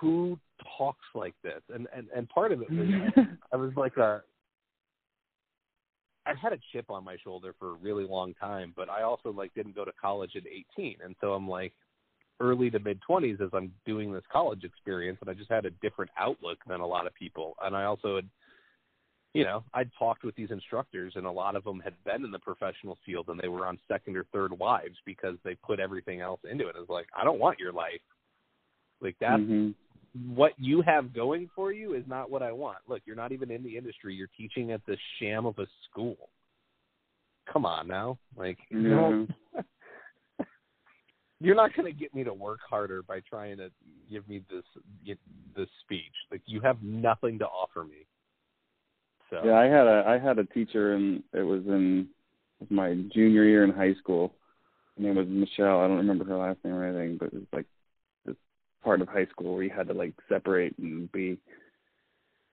who 0.00 0.38
talks 0.76 1.06
like 1.14 1.34
this? 1.44 1.60
And 1.72 1.86
and 1.96 2.08
and 2.14 2.28
part 2.28 2.50
of 2.50 2.60
it 2.60 2.70
was 2.70 3.26
I 3.52 3.56
was 3.56 3.70
like 3.76 3.96
a 3.96 4.22
I 6.26 6.34
had 6.34 6.52
a 6.52 6.58
chip 6.72 6.90
on 6.90 7.04
my 7.04 7.16
shoulder 7.22 7.54
for 7.58 7.70
a 7.70 7.74
really 7.74 8.04
long 8.06 8.34
time, 8.34 8.72
but 8.76 8.88
I 8.88 9.02
also 9.02 9.30
like 9.32 9.52
didn't 9.54 9.74
go 9.74 9.84
to 9.84 9.92
college 10.00 10.36
at 10.36 10.44
18, 10.46 10.98
and 11.04 11.16
so 11.20 11.32
I'm 11.32 11.48
like 11.48 11.72
early 12.40 12.70
to 12.70 12.78
mid 12.78 13.00
20s 13.08 13.40
as 13.40 13.50
I'm 13.52 13.72
doing 13.86 14.12
this 14.12 14.24
college 14.32 14.64
experience, 14.64 15.18
and 15.20 15.30
I 15.30 15.34
just 15.34 15.50
had 15.50 15.66
a 15.66 15.70
different 15.82 16.10
outlook 16.16 16.58
than 16.66 16.80
a 16.80 16.86
lot 16.86 17.06
of 17.06 17.14
people, 17.14 17.56
and 17.62 17.76
I 17.76 17.84
also 17.84 18.16
had, 18.16 18.28
you 19.34 19.44
know, 19.44 19.64
I'd 19.74 19.90
talked 19.98 20.24
with 20.24 20.34
these 20.36 20.50
instructors, 20.50 21.14
and 21.16 21.26
a 21.26 21.30
lot 21.30 21.56
of 21.56 21.64
them 21.64 21.80
had 21.80 21.94
been 22.04 22.24
in 22.24 22.30
the 22.30 22.38
professional 22.38 22.98
field, 23.04 23.28
and 23.28 23.40
they 23.40 23.48
were 23.48 23.66
on 23.66 23.78
second 23.88 24.16
or 24.16 24.24
third 24.32 24.52
wives 24.56 24.98
because 25.04 25.36
they 25.44 25.56
put 25.56 25.80
everything 25.80 26.20
else 26.20 26.40
into 26.48 26.68
it. 26.68 26.76
It's 26.78 26.90
like 26.90 27.06
I 27.16 27.24
don't 27.24 27.40
want 27.40 27.58
your 27.58 27.72
life, 27.72 28.00
like 29.00 29.16
that's 29.18 29.42
Mhm. 29.42 29.74
What 30.14 30.52
you 30.58 30.82
have 30.82 31.14
going 31.14 31.48
for 31.54 31.72
you 31.72 31.94
is 31.94 32.04
not 32.06 32.30
what 32.30 32.42
I 32.42 32.52
want. 32.52 32.78
Look, 32.86 33.02
you're 33.06 33.16
not 33.16 33.32
even 33.32 33.50
in 33.50 33.62
the 33.62 33.76
industry. 33.76 34.14
You're 34.14 34.28
teaching 34.36 34.72
at 34.72 34.84
the 34.86 34.96
sham 35.18 35.46
of 35.46 35.58
a 35.58 35.66
school. 35.90 36.30
Come 37.50 37.64
on 37.64 37.88
now. 37.88 38.18
Like 38.36 38.58
Yeah. 38.70 38.78
Mm-hmm. 38.78 39.60
you're 41.40 41.56
not 41.56 41.74
going 41.74 41.92
to 41.92 41.98
get 41.98 42.14
me 42.14 42.24
to 42.24 42.32
work 42.32 42.60
harder 42.68 43.02
by 43.02 43.20
trying 43.28 43.56
to 43.56 43.70
give 44.10 44.28
me 44.28 44.42
this 44.50 45.16
this 45.56 45.68
speech. 45.82 46.12
Like 46.30 46.42
you 46.46 46.60
have 46.60 46.82
nothing 46.82 47.38
to 47.38 47.46
offer 47.46 47.84
me. 47.84 48.06
So 49.30 49.40
Yeah, 49.44 49.58
I 49.58 49.64
had 49.64 49.86
a 49.86 50.04
I 50.06 50.18
had 50.18 50.38
a 50.38 50.44
teacher 50.44 50.94
and 50.94 51.22
it 51.32 51.42
was 51.42 51.62
in 51.66 52.08
my 52.70 52.94
junior 53.12 53.44
year 53.44 53.64
in 53.64 53.70
high 53.70 53.94
school. 53.94 54.34
Her 54.96 55.04
name 55.04 55.16
was 55.16 55.26
Michelle. 55.26 55.80
I 55.80 55.88
don't 55.88 55.96
remember 55.96 56.24
her 56.26 56.36
last 56.36 56.58
name 56.64 56.74
or 56.74 56.84
anything, 56.84 57.16
but 57.16 57.28
it 57.28 57.34
was 57.34 57.42
like 57.52 57.66
part 58.82 59.00
of 59.00 59.08
high 59.08 59.26
school 59.26 59.54
where 59.54 59.64
you 59.64 59.70
had 59.70 59.88
to 59.88 59.94
like 59.94 60.14
separate 60.28 60.76
and 60.78 61.10
be 61.12 61.38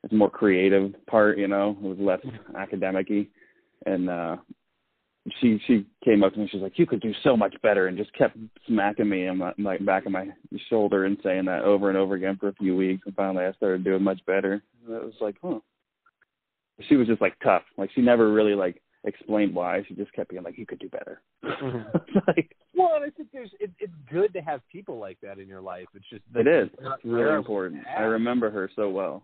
it's 0.04 0.14
more 0.14 0.30
creative 0.30 0.94
part, 1.08 1.38
you 1.38 1.50
know. 1.50 1.76
It 1.84 1.86
was 1.86 1.98
less 2.00 2.22
academic 2.58 3.08
y. 3.10 3.28
And 3.86 4.10
uh 4.10 4.38
she 5.40 5.60
she 5.68 5.86
came 6.04 6.24
up 6.24 6.34
to 6.34 6.40
me, 6.40 6.48
she's 6.52 6.62
like, 6.62 6.80
You 6.80 6.86
could 6.86 7.02
do 7.02 7.14
so 7.24 7.36
much 7.36 7.56
better 7.62 7.88
and 7.88 7.98
just 7.98 8.14
kept 8.14 8.38
smacking 8.68 9.10
me 9.10 9.28
in 9.28 9.38
my, 9.38 9.54
my 9.58 9.78
back 9.78 10.06
of 10.06 10.12
my 10.12 10.28
shoulder 10.70 11.06
and 11.06 11.18
saying 11.24 11.46
that 11.46 11.64
over 11.64 11.90
and 11.90 11.98
over 11.98 12.16
again 12.16 12.38
for 12.40 12.48
a 12.48 12.54
few 12.54 12.76
weeks 12.76 13.04
and 13.06 13.16
finally 13.16 13.46
I 13.46 13.54
started 13.54 13.84
doing 13.84 14.04
much 14.04 14.26
better. 14.26 14.64
And 14.86 14.96
it 14.96 15.04
was 15.04 15.14
like, 15.20 15.36
huh 15.42 15.60
she 16.88 16.96
was 16.96 17.08
just 17.08 17.22
like 17.22 17.38
tough. 17.44 17.64
Like 17.78 17.90
she 17.94 18.02
never 18.02 18.32
really 18.32 18.56
like 18.56 18.82
explained 19.10 19.54
why. 19.54 19.84
She 19.88 19.94
just 19.96 20.14
kept 20.14 20.30
being 20.30 20.44
like, 20.44 20.58
"You 20.58 20.66
could 20.66 20.80
do 20.80 20.90
better." 20.90 21.22
It's 21.44 22.28
like 22.28 22.56
well, 22.74 22.96
and 22.96 23.04
I 23.04 23.10
think 23.10 23.30
there's 23.34 23.52
it, 23.60 23.72
it's 23.80 23.94
good 24.10 24.32
to 24.34 24.42
have 24.42 24.62
people 24.72 24.98
like 25.00 25.18
that 25.22 25.38
in 25.40 25.48
your 25.48 25.62
life. 25.62 25.88
It's 25.94 26.10
just 26.10 26.24
it 26.34 26.48
is. 26.48 26.70
It's 26.80 27.04
really 27.06 27.36
important. 27.36 27.84
I 27.98 28.04
remember 28.04 28.50
her 28.50 28.70
so 28.76 28.90
well. 28.90 29.24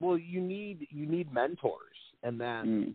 Well, 0.00 0.18
you 0.18 0.40
need 0.40 0.86
you 0.90 1.06
need 1.06 1.32
mentors, 1.32 1.96
and 2.22 2.40
that 2.40 2.64
Mm. 2.66 2.94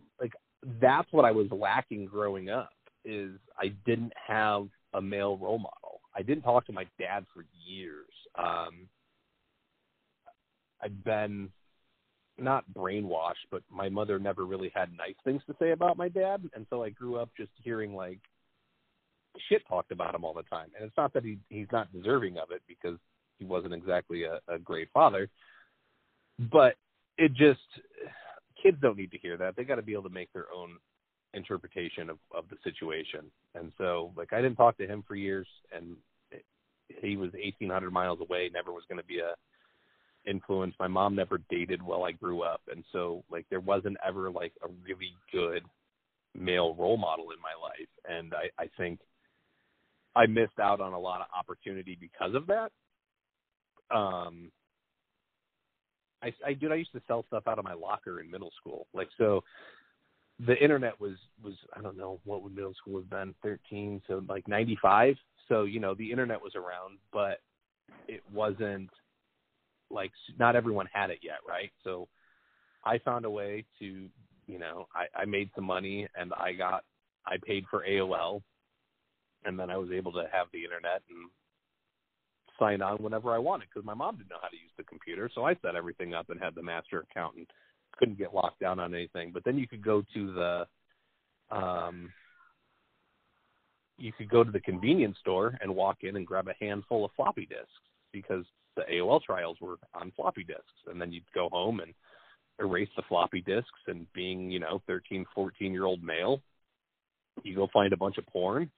that's 0.80 1.12
what 1.12 1.24
I 1.24 1.32
was 1.32 1.48
lacking 1.50 2.06
growing 2.06 2.48
up 2.48 2.70
is 3.04 3.32
I 3.58 3.68
didn't 3.84 4.12
have 4.26 4.68
a 4.94 5.02
male 5.02 5.36
role 5.36 5.58
model. 5.58 6.00
I 6.16 6.22
didn't 6.22 6.42
talk 6.44 6.64
to 6.66 6.72
my 6.72 6.86
dad 6.98 7.26
for 7.34 7.44
years. 7.66 8.14
Um 8.38 8.88
I've 10.82 11.04
been 11.04 11.50
not 12.38 12.64
brainwashed, 12.76 13.46
but 13.50 13.62
my 13.70 13.88
mother 13.88 14.18
never 14.18 14.44
really 14.44 14.72
had 14.74 14.90
nice 14.96 15.14
things 15.24 15.42
to 15.46 15.54
say 15.58 15.70
about 15.70 15.96
my 15.96 16.08
dad, 16.08 16.42
and 16.54 16.66
so 16.70 16.82
I 16.82 16.90
grew 16.90 17.16
up 17.16 17.30
just 17.36 17.50
hearing 17.62 17.94
like 17.94 18.20
shit 19.48 19.66
talked 19.68 19.92
about 19.92 20.14
him 20.14 20.24
all 20.24 20.34
the 20.34 20.42
time. 20.44 20.68
And 20.76 20.86
it's 20.86 20.96
not 20.96 21.12
that 21.14 21.24
he 21.24 21.38
he's 21.48 21.66
not 21.72 21.92
deserving 21.92 22.38
of 22.38 22.50
it 22.50 22.62
because 22.66 22.98
he 23.38 23.44
wasn't 23.44 23.74
exactly 23.74 24.24
a, 24.24 24.40
a 24.52 24.58
great 24.58 24.88
father, 24.92 25.28
but 26.38 26.74
it 27.18 27.32
just 27.34 27.60
kids 28.62 28.78
don't 28.80 28.96
need 28.96 29.10
to 29.12 29.18
hear 29.18 29.36
that. 29.36 29.56
They 29.56 29.64
got 29.64 29.76
to 29.76 29.82
be 29.82 29.92
able 29.92 30.04
to 30.04 30.08
make 30.10 30.32
their 30.32 30.46
own 30.54 30.76
interpretation 31.34 32.10
of 32.10 32.18
of 32.34 32.44
the 32.48 32.56
situation. 32.64 33.30
And 33.54 33.72
so, 33.78 34.12
like, 34.16 34.32
I 34.32 34.40
didn't 34.40 34.56
talk 34.56 34.76
to 34.78 34.86
him 34.86 35.04
for 35.06 35.14
years, 35.14 35.46
and 35.74 35.96
he 36.88 37.16
was 37.16 37.32
1,800 37.32 37.92
miles 37.92 38.20
away. 38.20 38.50
Never 38.52 38.72
was 38.72 38.84
going 38.88 39.00
to 39.00 39.06
be 39.06 39.20
a 39.20 39.34
influence. 40.26 40.74
My 40.78 40.88
mom 40.88 41.14
never 41.14 41.38
dated 41.50 41.82
while 41.82 42.04
I 42.04 42.12
grew 42.12 42.42
up, 42.42 42.60
and 42.70 42.84
so 42.92 43.24
like 43.30 43.46
there 43.50 43.60
wasn't 43.60 43.96
ever 44.06 44.30
like 44.30 44.52
a 44.62 44.68
really 44.84 45.12
good 45.32 45.64
male 46.34 46.74
role 46.74 46.96
model 46.96 47.26
in 47.30 47.38
my 47.40 47.54
life, 47.60 47.88
and 48.08 48.32
I, 48.34 48.62
I 48.62 48.68
think 48.76 49.00
I 50.16 50.26
missed 50.26 50.58
out 50.60 50.80
on 50.80 50.92
a 50.92 50.98
lot 50.98 51.20
of 51.20 51.26
opportunity 51.36 51.96
because 52.00 52.34
of 52.34 52.46
that. 52.46 52.70
Um, 53.94 54.50
I, 56.22 56.32
I 56.44 56.52
dude, 56.54 56.72
I 56.72 56.76
used 56.76 56.92
to 56.92 57.02
sell 57.06 57.24
stuff 57.28 57.44
out 57.46 57.58
of 57.58 57.64
my 57.64 57.74
locker 57.74 58.20
in 58.20 58.30
middle 58.30 58.52
school, 58.60 58.86
like 58.94 59.08
so. 59.18 59.42
The 60.44 60.56
internet 60.60 61.00
was 61.00 61.12
was 61.44 61.54
I 61.76 61.80
don't 61.80 61.96
know 61.96 62.18
what 62.24 62.42
would 62.42 62.56
middle 62.56 62.74
school 62.74 62.98
have 62.98 63.08
been 63.08 63.36
thirteen 63.40 64.02
so 64.08 64.20
like 64.28 64.48
ninety 64.48 64.76
five 64.82 65.14
so 65.48 65.62
you 65.62 65.78
know 65.78 65.94
the 65.94 66.10
internet 66.10 66.42
was 66.42 66.56
around 66.56 66.98
but 67.12 67.38
it 68.08 68.20
wasn't 68.32 68.90
like 69.94 70.10
not 70.38 70.56
everyone 70.56 70.88
had 70.92 71.10
it 71.10 71.20
yet, 71.22 71.38
right? 71.48 71.70
So 71.84 72.08
I 72.84 72.98
found 72.98 73.24
a 73.24 73.30
way 73.30 73.64
to, 73.78 74.08
you 74.46 74.58
know, 74.58 74.88
I, 74.94 75.22
I 75.22 75.24
made 75.24 75.50
some 75.54 75.64
money 75.64 76.06
and 76.14 76.32
I 76.34 76.52
got 76.52 76.84
I 77.26 77.36
paid 77.42 77.64
for 77.70 77.84
AOL 77.88 78.42
and 79.44 79.58
then 79.58 79.70
I 79.70 79.76
was 79.76 79.90
able 79.90 80.12
to 80.12 80.26
have 80.32 80.48
the 80.52 80.64
internet 80.64 81.02
and 81.08 81.30
sign 82.58 82.82
on 82.82 82.96
whenever 82.98 83.32
I 83.32 83.38
wanted 83.38 83.68
because 83.72 83.86
my 83.86 83.94
mom 83.94 84.16
didn't 84.16 84.30
know 84.30 84.36
how 84.40 84.48
to 84.48 84.56
use 84.56 84.70
the 84.76 84.84
computer. 84.84 85.30
So 85.34 85.44
I 85.44 85.54
set 85.62 85.76
everything 85.76 86.14
up 86.14 86.30
and 86.30 86.40
had 86.40 86.54
the 86.54 86.62
master 86.62 87.00
account 87.10 87.36
and 87.36 87.46
couldn't 87.98 88.18
get 88.18 88.34
locked 88.34 88.60
down 88.60 88.78
on 88.78 88.94
anything. 88.94 89.30
But 89.32 89.44
then 89.44 89.58
you 89.58 89.66
could 89.66 89.84
go 89.84 90.02
to 90.14 90.32
the 90.34 90.66
um 91.50 92.12
you 93.96 94.12
could 94.12 94.28
go 94.28 94.42
to 94.42 94.50
the 94.50 94.60
convenience 94.60 95.16
store 95.20 95.56
and 95.60 95.74
walk 95.74 95.98
in 96.02 96.16
and 96.16 96.26
grab 96.26 96.48
a 96.48 96.64
handful 96.64 97.04
of 97.04 97.12
floppy 97.14 97.46
disks 97.46 97.70
because 98.12 98.44
the 98.76 98.82
AOL 98.92 99.22
trials 99.22 99.56
were 99.60 99.76
on 99.94 100.12
floppy 100.16 100.44
disks, 100.44 100.62
and 100.86 101.00
then 101.00 101.12
you'd 101.12 101.24
go 101.34 101.48
home 101.50 101.80
and 101.80 101.94
erase 102.58 102.88
the 102.96 103.02
floppy 103.08 103.40
disks. 103.40 103.68
And 103.86 104.06
being, 104.12 104.50
you 104.50 104.58
know, 104.58 104.82
13, 104.86 105.24
14 105.34 105.72
year 105.72 105.84
old 105.84 106.02
male, 106.02 106.40
you 107.42 107.54
go 107.54 107.68
find 107.72 107.92
a 107.92 107.96
bunch 107.96 108.18
of 108.18 108.26
porn, 108.26 108.70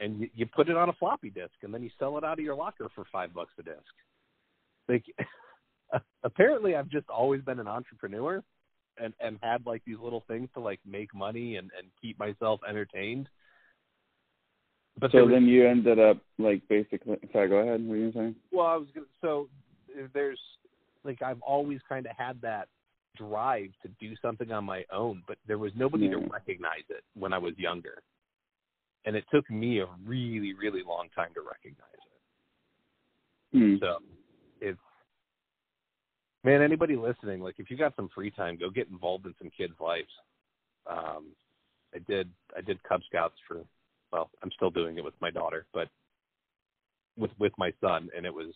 and 0.00 0.20
you, 0.20 0.30
you 0.34 0.46
put 0.46 0.68
it 0.68 0.76
on 0.76 0.88
a 0.88 0.94
floppy 0.94 1.30
disk, 1.30 1.54
and 1.62 1.72
then 1.72 1.82
you 1.82 1.90
sell 1.98 2.18
it 2.18 2.24
out 2.24 2.38
of 2.38 2.44
your 2.44 2.54
locker 2.54 2.88
for 2.94 3.04
five 3.10 3.32
bucks 3.34 3.52
a 3.58 3.62
disc. 3.62 3.78
Like, 4.88 5.04
apparently, 6.22 6.76
I've 6.76 6.88
just 6.88 7.08
always 7.08 7.42
been 7.42 7.60
an 7.60 7.68
entrepreneur, 7.68 8.42
and 9.00 9.14
and 9.20 9.38
had 9.42 9.64
like 9.66 9.82
these 9.86 9.98
little 10.02 10.24
things 10.28 10.48
to 10.54 10.60
like 10.60 10.80
make 10.86 11.14
money 11.14 11.56
and 11.56 11.70
and 11.78 11.88
keep 12.00 12.18
myself 12.18 12.60
entertained 12.68 13.28
but 15.00 15.12
so 15.12 15.28
then 15.28 15.44
you 15.44 15.66
ended 15.66 15.98
up 15.98 16.18
like 16.38 16.62
basically. 16.68 17.16
Sorry, 17.32 17.48
go 17.48 17.56
ahead. 17.56 17.80
What 17.80 17.90
were 17.90 17.96
you 17.96 18.12
saying? 18.12 18.34
Well, 18.52 18.66
I 18.66 18.76
was 18.76 18.88
gonna. 18.94 19.06
So 19.20 19.48
there's 20.12 20.40
like 21.04 21.22
I've 21.22 21.40
always 21.42 21.80
kind 21.88 22.06
of 22.06 22.12
had 22.16 22.40
that 22.42 22.68
drive 23.16 23.70
to 23.82 23.88
do 24.00 24.14
something 24.22 24.52
on 24.52 24.64
my 24.64 24.84
own, 24.92 25.22
but 25.26 25.38
there 25.46 25.58
was 25.58 25.72
nobody 25.74 26.06
yeah. 26.06 26.12
to 26.12 26.18
recognize 26.18 26.84
it 26.88 27.02
when 27.14 27.32
I 27.32 27.38
was 27.38 27.54
younger, 27.56 28.02
and 29.04 29.16
it 29.16 29.24
took 29.32 29.48
me 29.50 29.80
a 29.80 29.86
really, 30.06 30.54
really 30.54 30.82
long 30.86 31.08
time 31.14 31.30
to 31.34 31.40
recognize 31.40 31.88
it. 33.52 33.58
Hmm. 33.58 33.74
So 33.80 33.98
it's 34.60 34.78
man, 36.44 36.62
anybody 36.62 36.96
listening, 36.96 37.40
like 37.40 37.56
if 37.58 37.70
you 37.70 37.76
got 37.76 37.96
some 37.96 38.08
free 38.14 38.30
time, 38.30 38.58
go 38.58 38.70
get 38.70 38.88
involved 38.88 39.26
in 39.26 39.34
some 39.38 39.50
kids' 39.56 39.74
lives. 39.80 40.10
Um, 40.88 41.26
I 41.94 41.98
did. 42.06 42.30
I 42.56 42.60
did 42.60 42.82
Cub 42.82 43.00
Scouts 43.08 43.36
for 43.46 43.62
well, 44.12 44.30
I'm 44.42 44.50
still 44.52 44.70
doing 44.70 44.98
it 44.98 45.04
with 45.04 45.14
my 45.20 45.30
daughter, 45.30 45.66
but 45.72 45.88
with 47.16 47.30
with 47.38 47.52
my 47.58 47.72
son, 47.80 48.08
and 48.16 48.24
it 48.24 48.32
was 48.32 48.54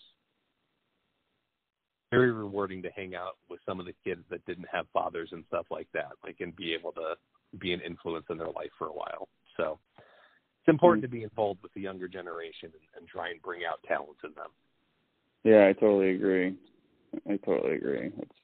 very 2.11 2.31
rewarding 2.31 2.83
to 2.83 2.91
hang 2.91 3.15
out 3.15 3.39
with 3.49 3.59
some 3.67 3.81
of 3.81 3.87
the 3.87 3.95
kids 4.05 4.23
that 4.31 4.45
didn't 4.45 4.67
have 4.71 4.87
fathers 4.93 5.31
and 5.33 5.45
stuff 5.49 5.67
like 5.71 5.89
that, 5.95 6.13
like 6.25 6.37
and 6.41 6.55
be 6.57 6.75
able 6.75 6.93
to 6.93 7.15
be 7.59 7.73
an 7.73 7.81
influence 7.81 8.27
in 8.31 8.39
their 8.39 8.49
life 8.49 8.71
for 8.79 8.89
a 8.89 8.93
while. 8.93 9.29
So 9.57 9.79
it's 9.97 10.69
important 10.69 11.05
mm-hmm. 11.05 11.13
to 11.13 11.19
be 11.19 11.25
involved 11.25 11.63
with 11.63 11.73
the 11.75 11.81
younger 11.81 12.09
generation 12.09 12.71
and, 12.73 13.01
and 13.01 13.09
try 13.09 13.31
and 13.31 13.43
bring 13.43 13.63
out 13.69 13.81
talents 13.89 14.21
in 14.25 14.33
them. 14.35 14.51
Yeah, 15.43 15.67
I 15.69 15.73
totally 15.73 16.11
agree. 16.11 16.55
I 17.29 17.37
totally 17.45 17.77
agree. 17.77 18.11
It's, 18.19 18.39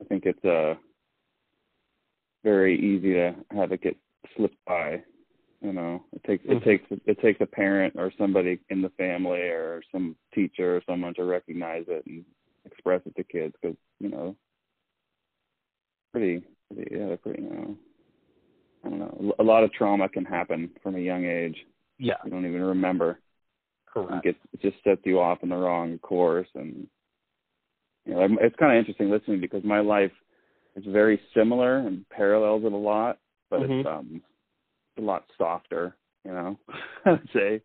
I 0.00 0.04
think 0.04 0.24
it's 0.26 0.44
uh 0.44 0.74
very 2.44 2.78
easy 2.78 3.14
to 3.14 3.34
have 3.52 3.72
it 3.72 3.82
get 3.82 3.96
slipped 4.36 4.62
by 4.66 5.02
you 5.62 5.72
know, 5.72 6.04
it 6.12 6.24
takes 6.24 6.44
it 6.44 6.48
mm-hmm. 6.48 6.68
takes 6.68 6.84
it 7.06 7.20
takes 7.20 7.40
a 7.40 7.46
parent 7.46 7.94
or 7.96 8.12
somebody 8.18 8.58
in 8.68 8.82
the 8.82 8.90
family 8.90 9.40
or 9.40 9.82
some 9.92 10.16
teacher 10.34 10.76
or 10.76 10.82
someone 10.88 11.14
to 11.14 11.24
recognize 11.24 11.84
it 11.88 12.04
and 12.06 12.24
express 12.64 13.00
it 13.06 13.14
to 13.16 13.24
kids 13.24 13.54
because 13.60 13.76
you 14.00 14.08
know, 14.08 14.36
pretty, 16.12 16.42
pretty 16.72 16.90
yeah, 16.94 17.06
they're 17.06 17.16
pretty. 17.16 17.42
You 17.42 17.50
know, 17.50 17.76
I 18.84 18.88
don't 18.88 18.98
know. 18.98 19.34
A 19.38 19.42
lot 19.42 19.62
of 19.62 19.72
trauma 19.72 20.08
can 20.08 20.24
happen 20.24 20.70
from 20.82 20.96
a 20.96 21.00
young 21.00 21.24
age. 21.24 21.56
Yeah, 21.98 22.14
you 22.24 22.30
don't 22.30 22.46
even 22.46 22.62
remember. 22.62 23.20
Correct. 23.86 24.26
It, 24.26 24.32
gets, 24.32 24.38
it 24.54 24.62
just 24.62 24.82
sets 24.82 25.02
you 25.04 25.20
off 25.20 25.42
in 25.42 25.50
the 25.50 25.56
wrong 25.56 25.98
course, 25.98 26.48
and 26.54 26.88
you 28.04 28.14
know, 28.14 28.26
it's 28.40 28.56
kind 28.56 28.72
of 28.72 28.78
interesting 28.78 29.10
listening 29.10 29.40
because 29.40 29.62
my 29.62 29.78
life 29.78 30.10
is 30.74 30.84
very 30.88 31.20
similar 31.36 31.78
and 31.78 32.08
parallels 32.08 32.64
it 32.64 32.72
a 32.72 32.76
lot, 32.76 33.18
but 33.48 33.60
mm-hmm. 33.60 33.72
it's 33.72 33.86
um 33.86 34.22
a 34.98 35.00
lot 35.00 35.24
softer, 35.38 35.96
you 36.24 36.32
know. 36.32 36.58
I 37.04 37.10
would 37.12 37.28
say, 37.34 37.62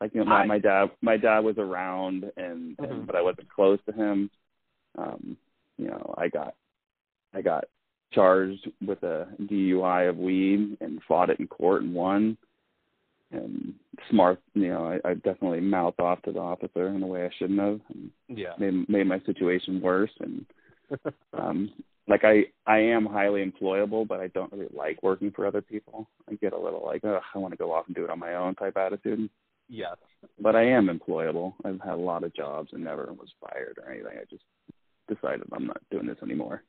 like 0.00 0.14
you 0.14 0.20
know, 0.20 0.26
my, 0.26 0.46
my 0.46 0.58
dad, 0.58 0.90
my 1.02 1.16
dad 1.16 1.40
was 1.40 1.58
around, 1.58 2.24
and, 2.36 2.76
mm-hmm. 2.76 2.84
and 2.84 3.06
but 3.06 3.16
I 3.16 3.22
wasn't 3.22 3.50
close 3.50 3.78
to 3.86 3.92
him. 3.92 4.30
Um, 4.98 5.36
you 5.78 5.86
know, 5.86 6.14
I 6.18 6.28
got, 6.28 6.54
I 7.34 7.42
got 7.42 7.64
charged 8.12 8.68
with 8.84 9.02
a 9.02 9.28
DUI 9.42 10.08
of 10.08 10.16
weed 10.16 10.76
and 10.80 11.00
fought 11.06 11.30
it 11.30 11.40
in 11.40 11.46
court 11.46 11.82
and 11.82 11.94
won. 11.94 12.36
And 13.32 13.74
smart, 14.10 14.40
you 14.54 14.68
know, 14.68 14.98
I, 15.04 15.08
I 15.08 15.14
definitely 15.14 15.60
mouthed 15.60 16.00
off 16.00 16.20
to 16.22 16.32
the 16.32 16.40
officer 16.40 16.88
in 16.88 17.02
a 17.02 17.06
way 17.06 17.24
I 17.24 17.30
shouldn't 17.38 17.60
have. 17.60 17.80
And 17.94 18.10
yeah, 18.28 18.54
made 18.58 18.88
made 18.88 19.06
my 19.06 19.20
situation 19.20 19.80
worse. 19.80 20.10
And 20.18 20.44
um, 21.32 21.70
like 22.08 22.24
I 22.24 22.44
I 22.66 22.78
am 22.78 23.06
highly 23.06 23.44
employable, 23.44 24.06
but 24.06 24.20
I 24.20 24.28
don't 24.28 24.52
really 24.52 24.68
like 24.74 25.02
working 25.02 25.30
for 25.30 25.46
other 25.46 25.62
people. 25.62 26.08
I 26.28 26.34
get 26.34 26.52
a 26.52 26.58
little 26.58 26.84
like, 26.84 27.04
oh, 27.04 27.20
I 27.34 27.38
want 27.38 27.52
to 27.52 27.58
go 27.58 27.72
off 27.72 27.86
and 27.86 27.94
do 27.94 28.04
it 28.04 28.10
on 28.10 28.18
my 28.18 28.34
own 28.34 28.54
type 28.54 28.76
attitude. 28.76 29.28
Yes. 29.68 29.96
But 30.40 30.56
I 30.56 30.64
am 30.64 30.88
employable. 30.88 31.54
I've 31.64 31.80
had 31.80 31.94
a 31.94 31.96
lot 31.96 32.24
of 32.24 32.34
jobs 32.34 32.70
and 32.72 32.82
never 32.82 33.12
was 33.12 33.32
fired 33.40 33.78
or 33.78 33.92
anything. 33.92 34.18
I 34.20 34.24
just 34.28 34.42
decided 35.08 35.42
I'm 35.52 35.66
not 35.66 35.80
doing 35.90 36.06
this 36.06 36.18
anymore. 36.22 36.64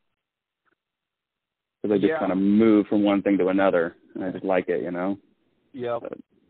Because 1.82 1.96
I 1.96 1.98
just 1.98 2.10
yeah. 2.10 2.20
kind 2.20 2.32
of 2.32 2.38
move 2.38 2.86
from 2.88 3.04
one 3.04 3.24
thing 3.24 3.40
to 3.40 3.48
another, 3.48 3.96
and 4.14 4.24
I 4.24 4.30
just 4.30 4.46
like 4.46 4.70
it, 4.70 4.84
you 4.84 4.92
know. 4.92 5.18
Yeah. 5.74 5.98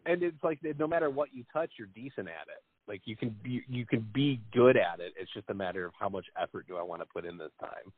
And 0.06 0.24
it's 0.24 0.44
like 0.44 0.60
no 0.78 0.88
matter 0.88 1.10
what 1.10 1.30
you 1.32 1.46
touch, 1.54 1.72
you're 1.78 1.88
decent 1.96 2.28
at 2.28 2.48
it. 2.50 2.62
Like 2.88 3.02
you 3.06 3.15
can 3.15 3.34
be 3.41 3.63
you 3.70 3.86
can 3.86 4.06
be 4.13 4.41
good 4.52 4.76
at 4.76 5.00
it. 5.00 5.13
It's 5.17 5.32
just 5.34 5.50
a 5.50 5.54
matter 5.54 5.86
of 5.86 5.94
how 5.98 6.10
much 6.10 6.26
effort 6.41 6.67
do 6.67 6.76
I 6.76 6.82
want 6.82 7.02
to 7.02 7.06
put 7.06 7.26
in 7.26 7.38
this 7.38 7.52
time. 7.60 7.94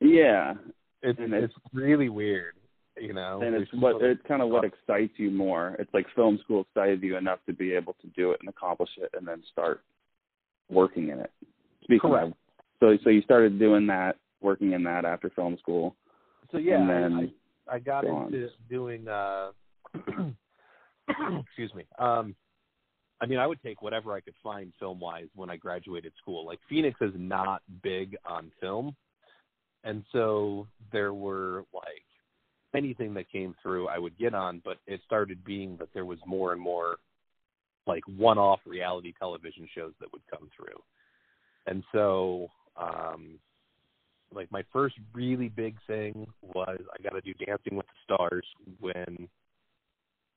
Yeah, 0.00 0.54
it's 1.02 1.18
and 1.18 1.32
it's, 1.32 1.52
it's 1.54 1.74
really 1.74 2.08
weird, 2.08 2.54
you 2.98 3.12
know. 3.12 3.40
And 3.42 3.54
it's 3.54 3.70
what 3.74 4.02
it's 4.02 4.20
kind 4.26 4.42
of 4.42 4.48
what 4.48 4.64
excites 4.64 5.12
you 5.16 5.30
more. 5.30 5.76
It's 5.78 5.92
like 5.94 6.06
film 6.14 6.38
school 6.42 6.62
excited 6.62 7.02
you 7.02 7.16
enough 7.16 7.38
to 7.46 7.52
be 7.52 7.72
able 7.72 7.94
to 8.02 8.08
do 8.08 8.32
it 8.32 8.40
and 8.40 8.48
accomplish 8.48 8.90
it, 8.98 9.10
and 9.16 9.26
then 9.26 9.42
start 9.50 9.82
working 10.70 11.10
in 11.10 11.20
it. 11.20 11.30
Speaking 11.82 12.10
Correct. 12.10 12.28
Of, 12.28 12.34
so 12.80 12.98
so 13.04 13.10
you 13.10 13.22
started 13.22 13.58
doing 13.58 13.86
that, 13.86 14.16
working 14.40 14.72
in 14.72 14.82
that 14.84 15.04
after 15.04 15.30
film 15.30 15.56
school. 15.58 15.94
So 16.52 16.58
yeah, 16.58 16.80
and 16.80 16.88
then 16.88 17.32
I, 17.68 17.76
I 17.76 17.78
got 17.78 18.04
go 18.04 18.26
into 18.26 18.48
doing. 18.68 19.08
uh 19.08 19.50
excuse 21.46 21.72
me. 21.74 21.84
Um 21.98 22.34
I 23.20 23.26
mean, 23.26 23.38
I 23.38 23.46
would 23.46 23.62
take 23.62 23.80
whatever 23.80 24.12
I 24.12 24.20
could 24.20 24.34
find 24.42 24.72
film 24.78 25.00
wise 25.00 25.28
when 25.34 25.48
I 25.48 25.56
graduated 25.56 26.12
school. 26.20 26.44
Like 26.44 26.58
Phoenix 26.68 26.98
is 27.00 27.12
not 27.16 27.62
big 27.82 28.16
on 28.26 28.50
film, 28.60 28.94
and 29.84 30.02
so 30.12 30.66
there 30.92 31.14
were 31.14 31.64
like 31.72 32.04
anything 32.74 33.14
that 33.14 33.30
came 33.30 33.54
through 33.62 33.88
I 33.88 33.98
would 33.98 34.18
get 34.18 34.34
on, 34.34 34.60
but 34.64 34.78
it 34.86 35.00
started 35.04 35.44
being 35.44 35.76
that 35.78 35.88
there 35.94 36.04
was 36.04 36.18
more 36.26 36.52
and 36.52 36.60
more 36.60 36.96
like 37.86 38.02
one-off 38.16 38.60
reality 38.66 39.12
television 39.18 39.68
shows 39.74 39.92
that 40.00 40.10
would 40.12 40.22
come 40.30 40.50
through. 40.56 40.82
And 41.66 41.84
so 41.92 42.48
um 42.76 43.38
like 44.32 44.50
my 44.50 44.64
first 44.72 44.96
really 45.12 45.48
big 45.48 45.76
thing 45.86 46.26
was 46.42 46.80
I 46.92 47.02
got 47.02 47.10
to 47.10 47.20
do 47.20 47.34
Dancing 47.34 47.76
with 47.76 47.86
the 47.86 48.14
Stars 48.14 48.46
when 48.80 49.28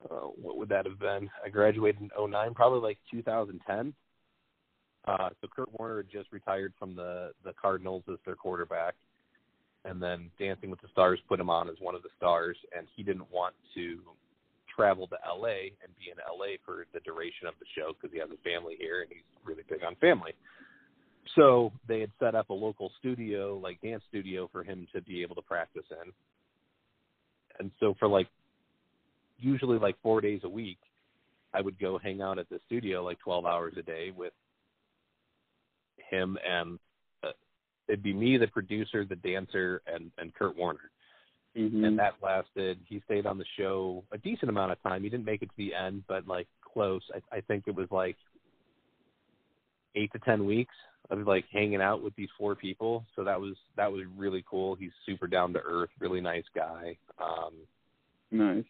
uh, 0.04 0.28
what 0.40 0.56
would 0.56 0.68
that 0.68 0.86
have 0.86 1.00
been? 1.00 1.28
I 1.44 1.48
graduated 1.48 2.00
in 2.00 2.10
'09, 2.16 2.54
probably 2.54 2.80
like 2.80 2.98
2010. 3.10 3.92
Uh, 5.06 5.30
so 5.40 5.48
Kurt 5.48 5.68
Warner 5.78 5.98
had 5.98 6.10
just 6.10 6.30
retired 6.32 6.72
from 6.78 6.94
the 6.94 7.32
the 7.44 7.52
Cardinals 7.60 8.04
as 8.10 8.18
their 8.24 8.36
quarterback, 8.36 8.94
and 9.84 10.02
then 10.02 10.30
Dancing 10.38 10.70
with 10.70 10.80
the 10.80 10.88
Stars 10.92 11.18
put 11.28 11.40
him 11.40 11.50
on 11.50 11.68
as 11.68 11.76
one 11.80 11.94
of 11.94 12.02
the 12.02 12.10
stars, 12.16 12.56
and 12.76 12.86
he 12.96 13.02
didn't 13.02 13.30
want 13.30 13.54
to 13.74 14.00
travel 14.74 15.06
to 15.08 15.16
LA 15.26 15.74
and 15.82 15.90
be 15.98 16.10
in 16.10 16.18
LA 16.18 16.56
for 16.64 16.86
the 16.94 17.00
duration 17.00 17.46
of 17.46 17.54
the 17.58 17.66
show 17.76 17.92
because 17.92 18.12
he 18.12 18.20
has 18.20 18.28
a 18.30 18.48
family 18.48 18.76
here 18.78 19.02
and 19.02 19.10
he's 19.10 19.22
really 19.44 19.64
big 19.68 19.82
on 19.84 19.96
family. 19.96 20.32
So 21.34 21.72
they 21.86 22.00
had 22.00 22.10
set 22.20 22.34
up 22.34 22.50
a 22.50 22.54
local 22.54 22.92
studio, 22.98 23.58
like 23.62 23.80
dance 23.80 24.02
studio, 24.08 24.48
for 24.52 24.62
him 24.62 24.86
to 24.94 25.02
be 25.02 25.22
able 25.22 25.34
to 25.34 25.42
practice 25.42 25.84
in. 25.90 26.12
And 27.58 27.70
so 27.80 27.94
for 27.98 28.08
like 28.08 28.28
usually 29.40 29.78
like 29.78 29.96
four 30.02 30.20
days 30.20 30.40
a 30.44 30.48
week, 30.48 30.78
I 31.52 31.60
would 31.60 31.78
go 31.78 31.98
hang 31.98 32.22
out 32.22 32.38
at 32.38 32.48
the 32.48 32.60
studio 32.66 33.02
like 33.02 33.18
12 33.20 33.46
hours 33.46 33.74
a 33.78 33.82
day 33.82 34.12
with 34.16 34.32
him 36.10 36.38
and 36.48 36.78
it'd 37.88 38.02
be 38.02 38.12
me, 38.12 38.36
the 38.36 38.46
producer, 38.46 39.04
the 39.04 39.16
dancer, 39.16 39.82
and 39.86 40.10
and 40.18 40.34
Kurt 40.34 40.56
Warner. 40.56 40.90
Mm-hmm. 41.56 41.84
And 41.84 41.98
that 41.98 42.14
lasted. 42.22 42.78
He 42.86 43.02
stayed 43.06 43.26
on 43.26 43.38
the 43.38 43.44
show 43.58 44.04
a 44.12 44.18
decent 44.18 44.50
amount 44.50 44.72
of 44.72 44.82
time. 44.82 45.02
He 45.02 45.08
didn't 45.08 45.24
make 45.24 45.42
it 45.42 45.46
to 45.46 45.56
the 45.56 45.74
end, 45.74 46.04
but 46.06 46.26
like 46.26 46.46
close. 46.62 47.02
I, 47.14 47.38
I 47.38 47.40
think 47.40 47.64
it 47.66 47.74
was 47.74 47.88
like 47.90 48.16
eight 49.96 50.12
to 50.12 50.18
ten 50.20 50.44
weeks 50.44 50.74
of 51.10 51.26
like 51.26 51.46
hanging 51.52 51.80
out 51.80 52.02
with 52.02 52.14
these 52.16 52.28
four 52.36 52.54
people. 52.54 53.04
So 53.16 53.24
that 53.24 53.40
was 53.40 53.56
that 53.76 53.90
was 53.90 54.02
really 54.16 54.44
cool. 54.48 54.74
He's 54.74 54.92
super 55.06 55.26
down 55.26 55.52
to 55.54 55.60
earth, 55.60 55.90
really 55.98 56.20
nice 56.20 56.44
guy. 56.54 56.96
Um, 57.20 57.54
nice. 58.30 58.64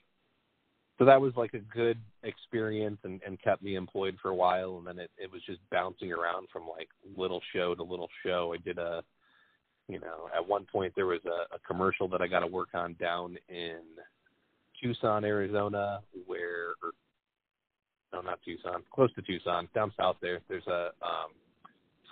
So 0.99 1.05
that 1.05 1.21
was 1.21 1.33
like 1.37 1.55
a 1.55 1.59
good 1.59 1.99
experience 2.25 2.99
and, 3.05 3.21
and 3.25 3.41
kept 3.41 3.63
me 3.63 3.77
employed 3.77 4.17
for 4.21 4.31
a 4.31 4.35
while. 4.35 4.79
And 4.79 4.87
then 4.87 4.99
it, 4.99 5.11
it 5.17 5.31
was 5.31 5.43
just 5.47 5.61
bouncing 5.71 6.13
around 6.13 6.49
from 6.53 6.63
like 6.69 6.89
little 7.17 7.41
show 7.55 7.75
to 7.75 7.83
little 7.83 8.09
show. 8.27 8.53
I 8.53 8.57
did 8.59 8.79
a, 8.79 9.05
you 9.89 10.01
know, 10.01 10.29
at 10.37 10.47
one 10.47 10.67
point 10.71 10.93
there 10.97 11.07
was 11.07 11.21
a, 11.25 11.55
a 11.55 11.59
commercial 11.67 12.09
that 12.09 12.21
I 12.21 12.27
got 12.27 12.41
to 12.41 12.49
work 12.49 12.71
on 12.75 12.95
down 12.95 13.39
in 13.49 13.79
Tucson, 14.83 15.25
Arizona, 15.25 16.01
where, 16.27 16.71
or, 16.83 16.91
no, 18.13 18.21
not 18.21 18.41
Tucson, 18.45 18.83
close 18.93 19.13
to 19.15 19.23
Tucson, 19.23 19.69
down 19.75 19.93
south 19.97 20.17
there. 20.21 20.41
There's 20.49 20.67
a 20.67 20.91
um, 21.03 21.31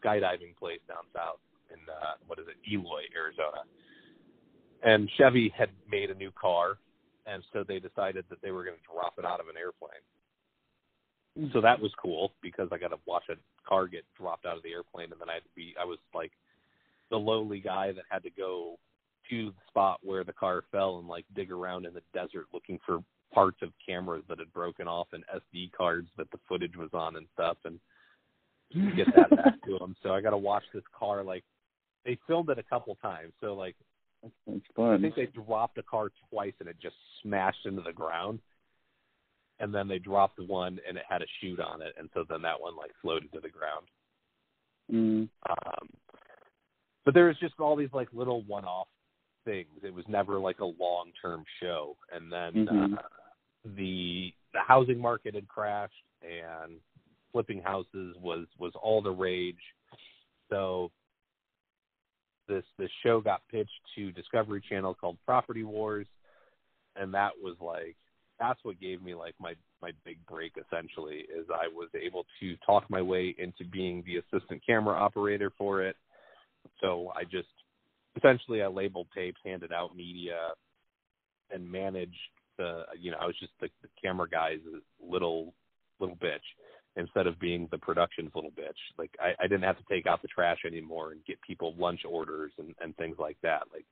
skydiving 0.03 0.57
place 0.57 0.81
down 0.87 1.05
south 1.15 1.41
in 1.71 1.79
uh, 1.91 2.15
what 2.27 2.39
is 2.39 2.47
it, 2.49 2.57
Eloy, 2.71 3.03
Arizona. 3.17 3.63
And 4.83 5.11
Chevy 5.17 5.53
had 5.57 5.71
made 5.91 6.11
a 6.11 6.15
new 6.15 6.31
car, 6.31 6.79
and 7.27 7.43
so 7.53 7.65
they 7.67 7.79
decided 7.79 8.25
that 8.31 8.41
they 8.43 8.51
were 8.51 8.65
going 8.65 8.77
to 8.77 8.93
drop 8.93 9.15
it 9.19 9.25
out 9.25 9.41
of 9.41 9.49
an 9.49 9.57
airplane. 9.59 10.05
Mm. 11.39 11.53
So 11.53 11.61
that 11.61 11.81
was 11.81 11.93
cool 12.01 12.33
because 12.43 12.69
I 12.73 12.79
got 12.79 12.89
to 12.89 12.99
watch 13.07 13.25
a 13.31 13.35
car 13.69 13.87
get 13.87 14.05
dropped 14.19 14.47
out 14.47 14.57
of 14.57 14.63
the 14.63 14.73
airplane, 14.73 15.13
and 15.13 15.21
then 15.21 15.29
I 15.29 15.35
had 15.35 15.43
to 15.43 15.55
be 15.55 15.75
I 15.81 15.85
was 15.85 15.99
like 16.15 16.33
the 17.11 17.17
lowly 17.17 17.61
guy 17.61 17.93
that 17.93 18.05
had 18.09 18.23
to 18.25 18.31
go 18.31 18.79
to 19.31 19.47
the 19.47 19.63
spot 19.69 19.99
where 20.03 20.25
the 20.25 20.33
car 20.33 20.65
fell 20.71 20.99
and 20.99 21.09
like 21.09 21.25
dig 21.35 21.51
around 21.51 21.87
in 21.87 21.95
the 21.95 22.03
desert 22.15 22.47
looking 22.53 22.79
for 22.87 23.03
parts 23.33 23.59
of 23.63 23.71
cameras 23.85 24.23
that 24.29 24.39
had 24.39 24.53
broken 24.53 24.87
off 24.87 25.09
and 25.13 25.25
SD 25.35 25.73
cards 25.73 26.09
that 26.17 26.31
the 26.31 26.39
footage 26.49 26.77
was 26.77 26.91
on 26.93 27.17
and 27.17 27.27
stuff 27.35 27.57
and 27.65 27.79
get 28.97 29.07
that 29.17 29.31
back 29.31 29.55
to 29.67 29.79
them. 29.79 29.97
So 30.03 30.11
I 30.11 30.21
got 30.21 30.31
to 30.31 30.37
watch 30.37 30.63
this 30.73 30.85
car 30.97 31.25
like 31.25 31.45
they 32.05 32.19
filmed 32.27 32.51
it 32.51 32.59
a 32.59 32.63
couple 32.63 32.97
times. 32.97 33.33
So 33.41 33.55
like 33.55 33.75
That's 34.47 34.61
I 34.79 34.99
think 34.99 35.15
they 35.15 35.27
dropped 35.27 35.79
a 35.79 35.83
car 35.83 36.11
twice 36.31 36.55
and 36.61 36.69
it 36.69 36.77
just 36.81 36.97
smashed 37.23 37.67
into 37.67 37.83
the 37.83 37.93
ground. 37.93 38.41
And 39.59 39.75
then 39.75 39.89
they 39.89 39.99
dropped 39.99 40.39
one 40.39 40.79
and 40.87 40.99
it 40.99 41.05
had 41.09 41.23
a 41.23 41.27
chute 41.41 41.61
on 41.61 41.81
it, 41.81 41.95
and 41.99 42.11
so 42.13 42.25
then 42.29 42.43
that 42.43 42.61
one 42.61 42.77
like 42.77 42.91
floated 43.01 43.33
to 43.33 43.41
the 43.41 43.49
ground. 43.49 43.87
Mm. 44.93 45.29
Um, 45.49 45.89
but 47.05 47.15
there 47.15 47.27
was 47.27 47.39
just 47.39 47.55
all 47.59 47.77
these 47.77 47.93
like 47.93 48.09
little 48.13 48.43
one-off 48.43 48.89
things. 49.45 49.69
It 49.83 49.95
was 49.95 50.05
never 50.09 50.39
like 50.39 50.59
a 50.61 50.65
long-term 50.65 51.45
show. 51.61 51.97
And 52.13 52.31
then 52.31 52.67
Mhm. 52.67 52.99
uh, 52.99 53.03
the 53.65 54.35
the 54.53 54.61
housing 54.61 54.99
market 54.99 55.35
had 55.35 55.49
crashed, 55.49 56.05
and 56.23 56.81
flipping 57.33 57.63
houses 57.63 58.17
was 58.19 58.47
was 58.59 58.75
all 58.75 59.01
the 59.01 59.11
rage. 59.11 59.75
So 60.51 60.93
this 62.49 62.65
this 62.79 62.91
show 63.03 63.21
got 63.21 63.43
pitched 63.51 63.71
to 63.97 64.13
Discovery 64.13 64.63
Channel 64.69 64.95
called 64.95 65.17
Property 65.25 65.65
Wars, 65.65 66.07
and 66.97 67.13
that 67.15 67.33
was 67.41 67.57
like 67.61 67.97
that's 68.39 68.61
what 68.63 68.81
gave 68.81 69.03
me 69.03 69.15
like 69.15 69.35
my 69.41 69.55
my 69.83 69.91
big 70.05 70.19
break 70.27 70.53
essentially 70.57 71.25
is 71.35 71.47
I 71.51 71.69
was 71.69 71.89
able 71.95 72.25
to 72.41 72.57
talk 72.65 72.85
my 72.89 73.03
way 73.03 73.35
into 73.39 73.65
being 73.71 74.05
the 74.07 74.17
assistant 74.19 74.63
camera 74.67 74.95
operator 74.95 75.53
for 75.57 75.83
it. 75.83 75.97
So 76.81 77.13
I 77.15 77.25
just 77.25 77.49
essentially 78.17 78.63
I 78.63 78.69
labeled 78.69 79.09
tapes, 79.15 79.41
handed 79.45 79.73
out 79.73 79.97
media, 79.97 80.37
and 81.51 81.71
managed 81.71 82.15
the 82.59 82.83
you 83.01 83.11
know 83.11 83.19
I 83.21 83.27
was 83.27 83.37
just 83.39 83.53
the, 83.61 83.69
the 83.83 83.89
camera 84.03 84.29
guy's 84.29 84.61
little 85.03 85.53
little 86.01 86.17
bitch 86.17 86.39
instead 86.97 87.27
of 87.27 87.39
being 87.39 87.69
the 87.71 87.79
production's 87.79 88.33
little 88.35 88.51
bitch. 88.51 88.81
Like 88.99 89.11
I, 89.21 89.35
I 89.39 89.47
didn't 89.47 89.65
have 89.65 89.79
to 89.79 89.85
take 89.89 90.07
out 90.07 90.23
the 90.23 90.29
trash 90.29 90.61
anymore 90.67 91.13
and 91.13 91.25
get 91.27 91.41
people 91.43 91.75
lunch 91.79 92.01
orders 92.09 92.53
and, 92.59 92.75
and 92.81 92.97
things 92.97 93.17
like 93.19 93.37
that. 93.43 93.65
Like 93.73 93.85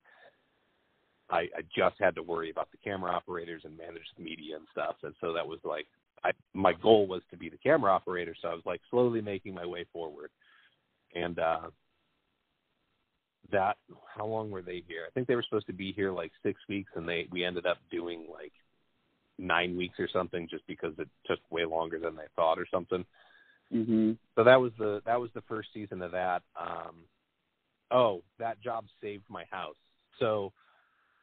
I, 1.30 1.40
I 1.56 1.62
just 1.76 1.96
had 2.00 2.14
to 2.16 2.22
worry 2.22 2.50
about 2.50 2.70
the 2.70 2.78
camera 2.78 3.12
operators 3.12 3.62
and 3.64 3.76
manage 3.76 4.02
the 4.16 4.24
media 4.24 4.56
and 4.56 4.66
stuff. 4.72 4.96
And 5.02 5.14
so 5.20 5.32
that 5.34 5.46
was 5.46 5.60
like 5.64 5.86
I 6.24 6.30
my 6.54 6.72
goal 6.72 7.06
was 7.06 7.22
to 7.30 7.36
be 7.36 7.50
the 7.50 7.58
camera 7.58 7.92
operator, 7.92 8.34
so 8.40 8.48
I 8.48 8.54
was 8.54 8.64
like 8.64 8.80
slowly 8.90 9.20
making 9.20 9.54
my 9.54 9.66
way 9.66 9.84
forward. 9.92 10.30
And 11.14 11.38
uh 11.38 11.70
that 13.52 13.76
how 14.16 14.24
long 14.24 14.50
were 14.50 14.62
they 14.62 14.82
here? 14.88 15.04
I 15.06 15.10
think 15.12 15.28
they 15.28 15.34
were 15.34 15.42
supposed 15.42 15.66
to 15.66 15.74
be 15.74 15.92
here 15.92 16.10
like 16.10 16.32
six 16.42 16.58
weeks 16.68 16.90
and 16.94 17.06
they 17.06 17.28
we 17.30 17.44
ended 17.44 17.66
up 17.66 17.76
doing 17.90 18.26
like 18.32 18.52
nine 19.38 19.76
weeks 19.76 19.98
or 19.98 20.08
something 20.12 20.46
just 20.48 20.66
because 20.66 20.92
it 20.98 21.08
took 21.26 21.40
way 21.50 21.64
longer 21.64 21.98
than 21.98 22.14
they 22.14 22.26
thought 22.36 22.58
or 22.58 22.66
something. 22.70 23.04
Mhm. 23.72 24.16
So 24.34 24.44
that 24.44 24.60
was 24.60 24.72
the 24.78 25.02
that 25.04 25.20
was 25.20 25.32
the 25.32 25.42
first 25.42 25.72
season 25.72 26.02
of 26.02 26.12
that. 26.12 26.42
Um 26.56 27.04
oh, 27.90 28.22
that 28.38 28.60
job 28.60 28.86
saved 29.00 29.24
my 29.28 29.44
house. 29.50 29.76
So 30.18 30.52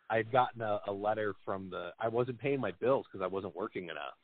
I'd 0.10 0.32
gotten 0.32 0.62
a, 0.62 0.82
a 0.88 0.91
letter 0.91 1.34
from 1.45 1.69
the 1.69 1.93
I 2.00 2.08
wasn't 2.10 2.39
paying 2.39 2.60
my 2.60 2.71
bills 2.71 3.06
because 3.08 3.24
I 3.24 3.28
wasn't 3.28 3.56
working 3.56 3.86
enough. 3.86 4.17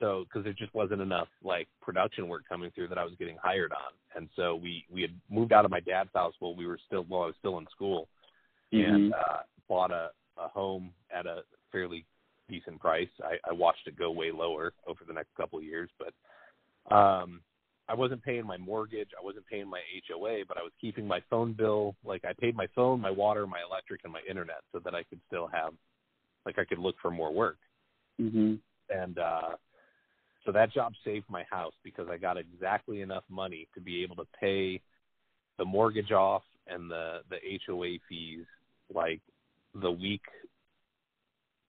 So 0.00 0.24
because 0.24 0.44
there 0.44 0.52
just 0.52 0.74
wasn't 0.74 1.00
enough 1.00 1.28
like 1.42 1.68
production 1.80 2.28
work 2.28 2.42
coming 2.48 2.70
through 2.72 2.88
that 2.88 2.98
I 2.98 3.04
was 3.04 3.14
getting 3.18 3.36
hired 3.36 3.72
on, 3.72 3.92
and 4.16 4.28
so 4.36 4.54
we 4.54 4.84
we 4.90 5.02
had 5.02 5.10
moved 5.28 5.52
out 5.52 5.64
of 5.64 5.70
my 5.70 5.80
dad's 5.80 6.10
house 6.14 6.34
while 6.38 6.54
we 6.54 6.66
were 6.66 6.78
still 6.86 7.04
while 7.04 7.22
I 7.22 7.26
was 7.26 7.36
still 7.38 7.58
in 7.58 7.66
school, 7.68 8.08
and 8.72 9.12
Mhm. 9.12 9.14
uh, 9.14 9.42
bought 9.68 9.90
a 9.90 10.12
a 10.36 10.46
home 10.48 10.94
at 11.10 11.26
a 11.26 11.42
fairly 11.72 12.04
decent 12.48 12.80
price. 12.80 13.08
I, 13.22 13.36
I 13.48 13.52
watched 13.52 13.86
it 13.86 13.98
go 13.98 14.10
way 14.10 14.30
lower 14.32 14.72
over 14.86 15.00
the 15.06 15.12
next 15.12 15.34
couple 15.36 15.58
of 15.58 15.64
years, 15.64 15.90
but 15.98 16.94
um 16.94 17.40
I 17.90 17.94
wasn't 17.94 18.22
paying 18.22 18.46
my 18.46 18.58
mortgage, 18.58 19.08
I 19.18 19.24
wasn't 19.24 19.46
paying 19.46 19.68
my 19.68 19.80
HOA, 20.08 20.44
but 20.46 20.58
I 20.58 20.62
was 20.62 20.72
keeping 20.78 21.06
my 21.06 21.22
phone 21.30 21.54
bill. 21.54 21.96
Like 22.04 22.22
I 22.24 22.34
paid 22.38 22.54
my 22.54 22.66
phone, 22.74 23.00
my 23.00 23.10
water, 23.10 23.46
my 23.46 23.60
electric, 23.66 24.02
and 24.04 24.12
my 24.12 24.20
internet, 24.28 24.62
so 24.72 24.78
that 24.80 24.94
I 24.94 25.04
could 25.04 25.20
still 25.26 25.46
have, 25.46 25.72
like 26.44 26.58
I 26.58 26.64
could 26.66 26.78
look 26.78 26.96
for 27.00 27.10
more 27.10 27.32
work. 27.32 27.58
Mhm. 28.20 28.58
And 28.90 29.18
uh 29.18 29.56
so 30.44 30.52
that 30.52 30.72
job 30.72 30.94
saved 31.04 31.26
my 31.28 31.44
house 31.50 31.74
because 31.84 32.08
I 32.10 32.16
got 32.16 32.38
exactly 32.38 33.02
enough 33.02 33.24
money 33.28 33.68
to 33.74 33.80
be 33.80 34.02
able 34.02 34.16
to 34.16 34.26
pay 34.40 34.80
the 35.58 35.64
mortgage 35.64 36.12
off 36.12 36.42
and 36.66 36.90
the 36.90 37.20
the 37.30 37.38
HOA 37.66 37.98
fees 38.08 38.46
like 38.94 39.20
the 39.74 39.90
week 39.90 40.22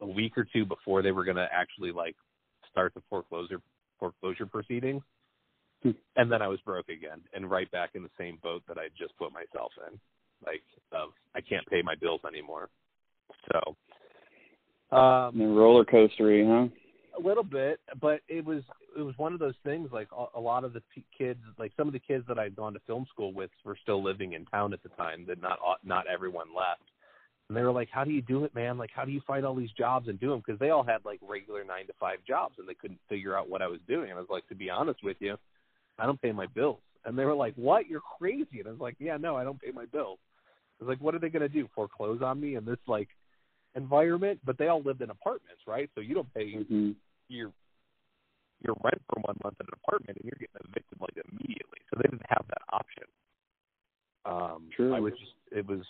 a 0.02 0.06
week 0.06 0.38
or 0.38 0.45
two 0.52 0.66
before 0.66 1.02
they 1.02 1.12
were 1.12 1.24
going 1.24 1.38
to 1.38 1.47
actually 1.52 1.91
like 1.91 2.16
start 2.72 2.93
the 2.93 3.02
foreclosure 3.10 3.62
foreclosure 4.00 4.45
proceedings. 4.45 5.04
Hmm. 5.84 5.91
And 6.16 6.32
then 6.32 6.41
I 6.41 6.47
was 6.47 6.60
broke 6.62 6.89
again 6.89 7.22
and 7.34 7.50
right 7.50 7.70
back 7.72 7.91
in 7.95 8.04
the 8.04 8.10
same 8.18 8.38
boat 8.43 8.64
that 8.68 8.78
I 8.78 8.88
just 8.97 9.18
put 9.18 9.32
myself 9.32 9.72
in. 9.88 10.00
Like 10.45 10.64
of 10.91 11.10
I 11.36 11.41
can't 11.41 11.68
pay 11.68 11.82
my 11.82 11.95
bills 11.95 12.22
anymore. 12.28 12.70
So 13.52 14.95
um 14.95 15.39
And 15.39 15.58
roller 15.58 15.86
coastery, 15.86 16.45
huh? 16.47 16.70
a 17.18 17.22
little 17.22 17.43
bit, 17.43 17.80
but 18.02 18.22
it 18.28 18.43
was 18.45 18.64
it 18.97 19.02
was 19.02 19.18
one 19.18 19.34
of 19.34 19.39
those 19.39 19.56
things. 19.64 19.89
Like 19.91 20.08
a, 20.18 20.38
a 20.38 20.39
lot 20.39 20.64
of 20.64 20.74
the 20.74 20.82
p- 20.93 21.06
kids, 21.16 21.39
like 21.58 21.72
some 21.78 21.88
of 21.88 21.93
the 21.93 22.00
kids 22.00 22.26
that 22.28 22.39
I'd 22.39 22.56
gone 22.56 22.74
to 22.74 22.80
film 22.88 23.06
school 23.10 23.34
with, 23.34 23.50
were 23.64 23.78
still 23.82 24.04
living 24.04 24.34
in 24.34 24.45
town 24.45 24.74
at 24.74 24.82
the 24.84 24.89
time. 24.89 25.26
That 25.28 25.41
not 25.41 25.60
not 25.84 26.06
everyone 26.08 26.47
left, 26.56 26.89
and 27.50 27.58
they 27.58 27.64
were 27.64 27.72
like, 27.72 27.89
"How 27.91 28.04
do 28.04 28.12
you 28.12 28.22
do 28.22 28.45
it, 28.45 28.56
man? 28.56 28.78
Like, 28.78 28.91
how 28.93 29.04
do 29.04 29.12
you 29.12 29.22
find 29.28 29.45
all 29.45 29.56
these 29.56 29.72
jobs 29.72 30.08
and 30.08 30.20
do 30.20 30.30
them?" 30.30 30.41
Because 30.45 30.60
they 30.60 30.70
all 30.70 30.84
had 30.84 31.04
like 31.04 31.20
regular 31.22 31.64
nine 31.64 31.88
to 31.88 31.93
five 32.00 32.20
jobs, 32.28 32.56
and 32.60 32.68
they 32.68 32.76
couldn't 32.76 33.00
figure 33.10 33.36
out 33.38 33.50
what 33.50 33.62
I 33.62 33.68
was 33.68 33.80
doing. 33.88 34.10
And 34.10 34.18
I 34.18 34.22
was 34.22 34.30
like, 34.30 34.47
"To 34.47 34.56
be 34.56 34.70
honest 34.70 35.04
with 35.04 35.18
you, 35.20 35.38
I 35.97 36.06
don't 36.06 36.22
pay 36.22 36.32
my 36.32 36.45
bills." 36.45 36.80
And 37.06 37.18
they 37.18 37.26
were 37.26 37.36
like, 37.36 37.56
"What? 37.56 37.88
You're 37.88 38.02
crazy!" 38.18 38.60
And 38.60 38.68
I 38.68 38.72
was 38.72 38.80
like, 38.80 38.95
"Yeah, 39.00 39.18
no, 39.18 39.36
I 39.36 39.43
don't 39.43 39.62
pay 39.62 39.72
my 39.72 39.86
bills." 39.86 40.20
I 40.80 40.86
was 40.86 40.89
like, 40.89 41.02
what 41.02 41.14
are 41.14 41.20
they 41.20 41.30
going 41.30 41.41
to 41.41 41.50
do? 41.50 41.68
Foreclose 41.76 42.22
on 42.22 42.39
me 42.39 42.56
in 42.56 42.64
this 42.64 42.80
like 42.88 43.10
environment? 43.76 44.39
But 44.45 44.58
they 44.58 44.68
all 44.68 44.82
lived 44.82 45.02
in 45.02 45.10
apartments, 45.10 45.62
right? 45.68 45.89
So 45.95 46.02
you 46.02 46.16
don't 46.16 46.34
pay 46.34 46.54
hmm 46.54 46.91
your 47.28 47.52
your 48.62 48.76
rent 48.84 49.02
for 49.08 49.22
one 49.22 49.38
month 49.43 49.56
in 49.62 49.68
an 49.68 49.80
apartment, 49.86 50.18
and 50.18 50.26
you're 50.26 50.39
getting 50.39 50.68
evicted 50.68 51.00
like 51.00 51.16
immediately. 51.32 51.80
So 51.89 51.97
they 51.97 52.10
didn't 52.10 52.26
have 52.28 52.45
that 52.50 52.62
option. 52.74 53.04
Um, 54.26 54.70
True. 54.76 54.93
I 54.93 55.00
was 55.00 55.14
just 55.14 55.32
it 55.52 55.66
was 55.68 55.82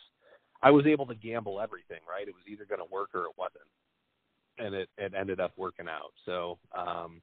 I 0.62 0.72
was 0.72 0.86
able 0.86 1.06
to 1.08 1.16
gamble 1.16 1.62
everything, 1.62 2.00
right? 2.10 2.28
It 2.28 2.34
was 2.34 2.44
either 2.48 2.66
going 2.66 2.80
to 2.80 2.94
work 2.94 3.10
or 3.14 3.26
it 3.26 3.38
wasn't, 3.38 3.64
and 4.58 4.76
it 4.76 4.90
it 4.98 5.14
ended 5.14 5.40
up 5.40 5.54
working 5.58 5.88
out. 5.88 6.12
So 6.26 6.58
um, 6.78 7.22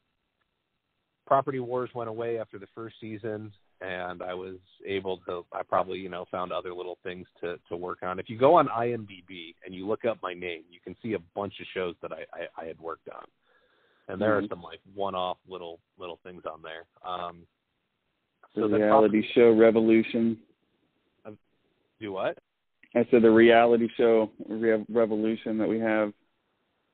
property 1.27 1.61
wars 1.61 1.91
went 1.95 2.09
away 2.09 2.39
after 2.39 2.59
the 2.59 2.69
first 2.75 2.97
season 3.01 3.53
and 3.81 4.23
I 4.23 4.33
was 4.33 4.57
able 4.87 5.19
to 5.27 5.45
I 5.53 5.63
probably, 5.63 5.99
you 5.99 6.09
know, 6.09 6.25
found 6.31 6.53
other 6.53 6.73
little 6.75 6.99
things 7.03 7.27
to 7.43 7.59
to 7.69 7.77
work 7.77 7.99
on. 8.03 8.19
If 8.19 8.31
you 8.31 8.39
go 8.39 8.55
on 8.55 8.69
IMDb 8.69 9.55
and 9.65 9.75
you 9.75 9.87
look 9.87 10.05
up 10.05 10.19
my 10.23 10.33
name, 10.33 10.63
you 10.71 10.81
can 10.83 10.97
see 11.03 11.13
a 11.13 11.19
bunch 11.35 11.55
of 11.61 11.67
shows 11.75 11.95
that 12.03 12.13
I 12.13 12.25
I, 12.33 12.63
I 12.63 12.67
had 12.67 12.81
worked 12.81 13.09
on. 13.09 13.25
And 14.09 14.21
there 14.21 14.41
Mhm. 14.41 14.45
are 14.45 14.49
some 14.49 14.63
like 14.63 14.81
one-off 14.95 15.39
little 15.47 15.81
little 15.99 16.19
things 16.23 16.45
on 16.47 16.63
there. 16.63 16.87
Um 17.05 17.47
so 18.55 18.67
the 18.69 18.79
reality 18.79 19.23
show 19.35 19.53
Revolution. 19.53 20.41
do 22.01 22.13
what? 22.13 22.39
I 22.97 23.07
said 23.11 23.23
the 23.23 23.31
reality 23.31 23.89
show 23.97 24.31
Re- 24.49 24.85
Revolution 24.89 25.59
that 25.59 25.69
we 25.69 25.79
have. 25.79 26.13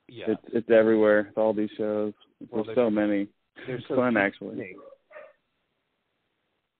Yeah. 0.08 0.24
It's 0.32 0.42
it's 0.52 0.70
everywhere. 0.70 1.20
It's 1.28 1.38
all 1.38 1.54
these 1.54 1.70
shows. 1.78 2.12
Well, 2.50 2.64
There's 2.64 2.74
there's- 2.76 2.86
so 2.86 2.90
many. 2.90 3.28
They're 3.66 3.80
so 3.88 3.96
fun 3.96 4.16
actually. 4.16 4.74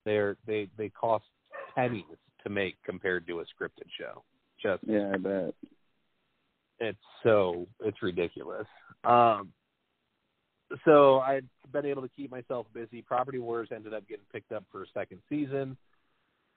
They're 0.05 0.37
they 0.47 0.69
they 0.77 0.89
cost 0.89 1.25
pennies 1.75 2.05
to 2.43 2.51
make 2.51 2.75
compared 2.85 3.27
to 3.29 3.41
a 3.41 3.45
scripted 3.45 3.89
show. 3.99 4.25
Just 4.61 4.83
Yeah, 4.87 5.13
I 5.15 5.17
bet. 5.19 5.55
it's 6.81 6.99
so 7.23 7.67
it's 7.81 8.03
ridiculous. 8.03 8.67
Um, 9.05 9.53
so 10.85 11.21
I've 11.21 11.45
been 11.73 11.87
able 11.87 12.03
to 12.03 12.09
keep 12.17 12.31
myself 12.31 12.67
busy. 12.75 13.03
Property 13.03 13.39
Wars 13.39 13.69
ended 13.75 13.95
up 13.95 14.09
getting 14.09 14.25
picked 14.33 14.53
up 14.53 14.65
for 14.73 14.83
a 14.83 14.87
second 14.95 15.21
season, 15.29 15.77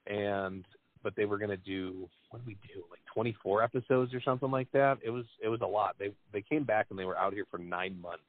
and 0.08 0.66
but 1.06 1.16
they 1.16 1.26
were 1.26 1.38
going 1.38 1.52
to 1.52 1.58
do 1.58 2.10
what 2.32 2.40
did 2.40 2.48
we 2.48 2.58
do 2.74 2.84
like 2.90 3.00
24 3.14 3.62
episodes 3.62 4.12
or 4.12 4.20
something 4.22 4.50
like 4.50 4.70
that. 4.72 4.98
It 5.06 5.12
was 5.12 5.26
it 5.42 5.48
was 5.48 5.62
a 5.62 5.68
lot. 5.68 5.96
They 6.00 6.10
they 6.34 6.42
came 6.42 6.64
back 6.64 6.88
and 6.90 6.98
they 6.98 7.06
were 7.06 7.18
out 7.18 7.34
here 7.34 7.46
for 7.50 7.60
nine 7.60 8.02
months 8.02 8.24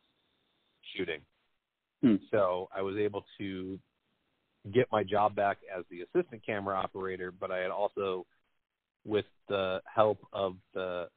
shooting. 0.95 1.23
Hmm. 2.03 2.17
So 2.31 2.69
I 2.77 2.83
was 2.83 2.97
able 2.99 3.25
to 3.39 3.79
get 4.75 4.87
my 4.93 5.03
job 5.03 5.35
back 5.35 5.57
as 5.75 5.85
the 5.91 6.03
assistant 6.03 6.45
camera 6.45 6.77
operator, 6.77 7.33
but 7.33 7.51
I 7.51 7.59
had 7.59 7.71
also, 7.71 8.27
with 9.07 9.25
the 9.49 9.81
help 9.93 10.19
of 10.35 10.57
the 10.75 11.09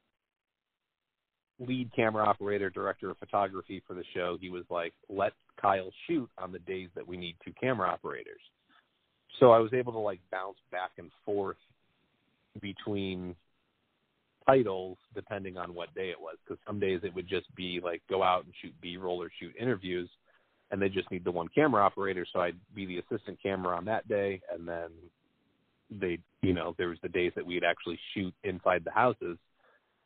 lead 1.60 1.92
camera 1.94 2.24
operator, 2.26 2.70
director 2.70 3.10
of 3.10 3.18
photography 3.18 3.84
for 3.86 3.96
the 3.96 4.04
show, 4.14 4.38
he 4.40 4.50
was 4.50 4.64
like, 4.70 4.94
let 5.10 5.34
Kyle 5.62 5.92
shoot 6.08 6.30
on 6.38 6.54
the 6.54 6.60
days 6.60 6.88
that 6.96 7.06
we 7.06 7.18
need 7.18 7.36
two 7.44 7.52
camera 7.60 7.90
operators. 7.90 8.40
So 9.40 9.52
I 9.52 9.60
was 9.60 9.74
able 9.74 9.94
to 9.94 10.00
like 10.00 10.20
bounce 10.32 10.58
back 10.72 10.92
and 10.98 11.12
forth 11.26 11.58
between 12.62 13.36
titles 14.48 14.98
depending 15.14 15.58
on 15.58 15.74
what 15.74 15.94
day 15.94 16.10
it 16.10 16.20
was 16.20 16.36
because 16.44 16.60
some 16.66 16.80
days 16.80 17.02
it 17.04 17.14
would 17.14 17.28
just 17.28 17.54
be 17.56 17.80
like 17.84 18.02
go 18.10 18.24
out 18.24 18.44
and 18.46 18.54
shoot 18.62 18.74
b-roll 18.82 19.22
or 19.22 19.30
shoot 19.40 19.54
interviews 19.60 20.10
and 20.72 20.82
they 20.82 20.90
just 20.90 21.10
need 21.12 21.24
the 21.24 21.32
one 21.32 21.48
camera 21.50 21.84
operator 21.84 22.26
so 22.34 22.40
i'd 22.40 22.56
be 22.74 22.86
the 22.88 22.98
assistant 22.98 23.38
camera 23.44 23.76
on 23.78 23.86
that 23.86 24.08
day 24.08 24.42
and 24.52 24.68
then 24.68 24.90
they 25.92 26.18
you 26.42 26.54
know 26.54 26.74
there 26.80 26.88
was 26.90 26.98
the 27.04 27.10
days 27.10 27.32
that 27.36 27.46
we'd 27.46 27.64
actually 27.64 28.00
shoot 28.14 28.34
inside 28.44 28.84
the 28.84 28.92
houses 28.92 29.38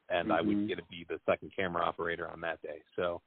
and 0.10 0.34
i 0.34 0.42
would 0.42 0.58
Mhm. 0.58 0.68
get 0.68 0.78
to 0.78 0.84
be 0.90 1.06
the 1.08 1.20
second 1.26 1.52
camera 1.56 1.82
operator 1.82 2.28
on 2.28 2.42
that 2.42 2.62
day 2.62 2.82
so 2.98 3.22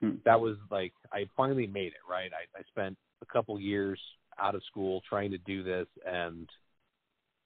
Hmm. 0.00 0.16
that 0.24 0.40
was 0.40 0.56
like 0.70 0.94
i 1.12 1.28
finally 1.36 1.66
made 1.66 1.92
it 1.92 2.04
right 2.08 2.30
i, 2.32 2.58
I 2.58 2.62
spent 2.62 2.96
a 3.20 3.26
couple 3.26 3.60
years 3.60 4.00
out 4.40 4.54
of 4.54 4.62
school 4.64 5.02
trying 5.08 5.30
to 5.30 5.38
do 5.38 5.62
this 5.62 5.86
and 6.06 6.48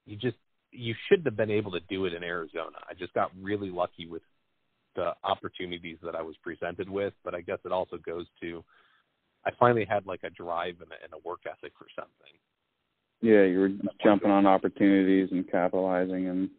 you 0.06 0.16
just 0.16 0.36
you 0.72 0.94
shouldn't 1.08 1.26
have 1.26 1.36
been 1.36 1.50
able 1.50 1.72
to 1.72 1.80
do 1.88 2.06
it 2.06 2.14
in 2.14 2.22
Arizona. 2.22 2.78
I 2.88 2.94
just 2.94 3.12
got 3.12 3.32
really 3.40 3.70
lucky 3.70 4.06
with 4.06 4.22
the 4.94 5.14
opportunities 5.24 5.98
that 6.02 6.14
I 6.14 6.22
was 6.22 6.36
presented 6.42 6.88
with, 6.88 7.12
but 7.24 7.34
I 7.34 7.40
guess 7.40 7.58
it 7.64 7.72
also 7.72 7.96
goes 7.98 8.26
to 8.40 8.64
I 9.44 9.50
finally 9.58 9.86
had 9.88 10.06
like 10.06 10.20
a 10.22 10.30
drive 10.30 10.76
and 10.80 10.90
a, 10.92 11.04
and 11.04 11.12
a 11.12 11.28
work 11.28 11.40
ethic 11.46 11.72
for 11.78 11.86
something. 11.96 12.34
Yeah, 13.22 13.44
you 13.44 13.60
were 13.60 13.70
jumping 14.02 14.30
on 14.30 14.46
opportunities 14.46 15.28
and 15.30 15.50
capitalizing 15.50 16.28
and 16.28 16.50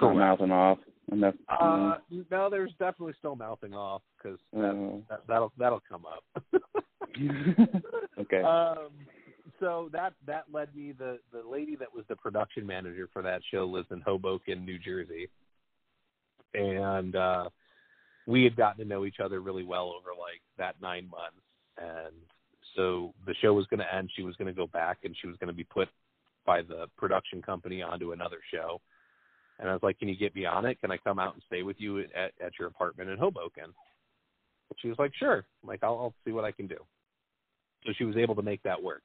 not 0.00 0.14
mouthing 0.14 0.50
off. 0.50 0.78
And 1.10 1.22
that's 1.22 1.36
Uh, 1.48 1.96
no, 2.30 2.50
there's 2.50 2.72
definitely 2.78 3.14
still 3.18 3.36
mouthing 3.36 3.74
off 3.74 4.02
because 4.16 4.38
uh, 4.56 4.98
that, 5.08 5.20
that'll 5.28 5.52
that'll 5.56 5.82
come 5.88 6.04
up. 6.04 6.24
okay. 8.18 8.42
Um, 8.42 8.88
so 9.60 9.88
that 9.92 10.12
that 10.26 10.44
led 10.52 10.74
me 10.74 10.92
the 10.92 11.18
the 11.32 11.42
lady 11.48 11.76
that 11.76 11.92
was 11.94 12.04
the 12.08 12.16
production 12.16 12.66
manager 12.66 13.08
for 13.12 13.22
that 13.22 13.42
show 13.50 13.64
lives 13.64 13.88
in 13.90 14.00
Hoboken, 14.00 14.64
New 14.64 14.78
Jersey, 14.78 15.28
and 16.54 17.16
uh, 17.16 17.48
we 18.26 18.44
had 18.44 18.56
gotten 18.56 18.82
to 18.82 18.88
know 18.88 19.04
each 19.04 19.20
other 19.22 19.40
really 19.40 19.64
well 19.64 19.88
over 19.88 20.10
like 20.18 20.40
that 20.58 20.76
nine 20.80 21.08
months, 21.08 21.42
and 21.78 22.14
so 22.74 23.14
the 23.26 23.34
show 23.40 23.54
was 23.54 23.66
going 23.66 23.80
to 23.80 23.94
end. 23.94 24.10
She 24.14 24.22
was 24.22 24.36
going 24.36 24.48
to 24.48 24.56
go 24.56 24.66
back, 24.66 24.98
and 25.04 25.16
she 25.20 25.26
was 25.26 25.36
going 25.38 25.48
to 25.48 25.54
be 25.54 25.64
put 25.64 25.88
by 26.44 26.62
the 26.62 26.86
production 26.96 27.42
company 27.42 27.82
onto 27.82 28.12
another 28.12 28.38
show. 28.52 28.80
And 29.58 29.70
I 29.70 29.72
was 29.72 29.82
like, 29.82 29.98
"Can 29.98 30.08
you 30.08 30.16
get 30.16 30.34
me 30.34 30.44
on 30.44 30.66
it? 30.66 30.80
Can 30.80 30.90
I 30.90 30.98
come 30.98 31.18
out 31.18 31.34
and 31.34 31.42
stay 31.46 31.62
with 31.62 31.76
you 31.78 32.00
at 32.00 32.32
at 32.44 32.58
your 32.58 32.68
apartment 32.68 33.10
in 33.10 33.18
Hoboken?" 33.18 33.64
And 33.64 34.78
she 34.80 34.88
was 34.88 34.98
like, 34.98 35.12
"Sure." 35.14 35.44
I'm 35.62 35.68
like, 35.68 35.82
"I'll, 35.82 35.98
I'll 35.98 36.14
see 36.24 36.32
what 36.32 36.44
I 36.44 36.52
can 36.52 36.66
do." 36.66 36.78
So 37.86 37.92
she 37.96 38.04
was 38.04 38.16
able 38.16 38.34
to 38.34 38.42
make 38.42 38.62
that 38.64 38.82
work. 38.82 39.02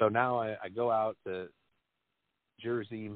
So 0.00 0.08
now 0.08 0.40
I, 0.40 0.56
I 0.64 0.68
go 0.70 0.90
out 0.90 1.16
to 1.26 1.48
Jersey, 2.58 3.10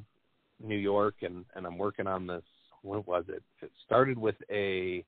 New 0.62 0.76
York, 0.76 1.16
and 1.22 1.44
and 1.56 1.66
I'm 1.66 1.78
working 1.78 2.06
on 2.06 2.26
this. 2.26 2.44
What 2.82 3.08
was 3.08 3.24
it? 3.28 3.42
It 3.62 3.72
started 3.84 4.18
with 4.18 4.36
a. 4.50 5.04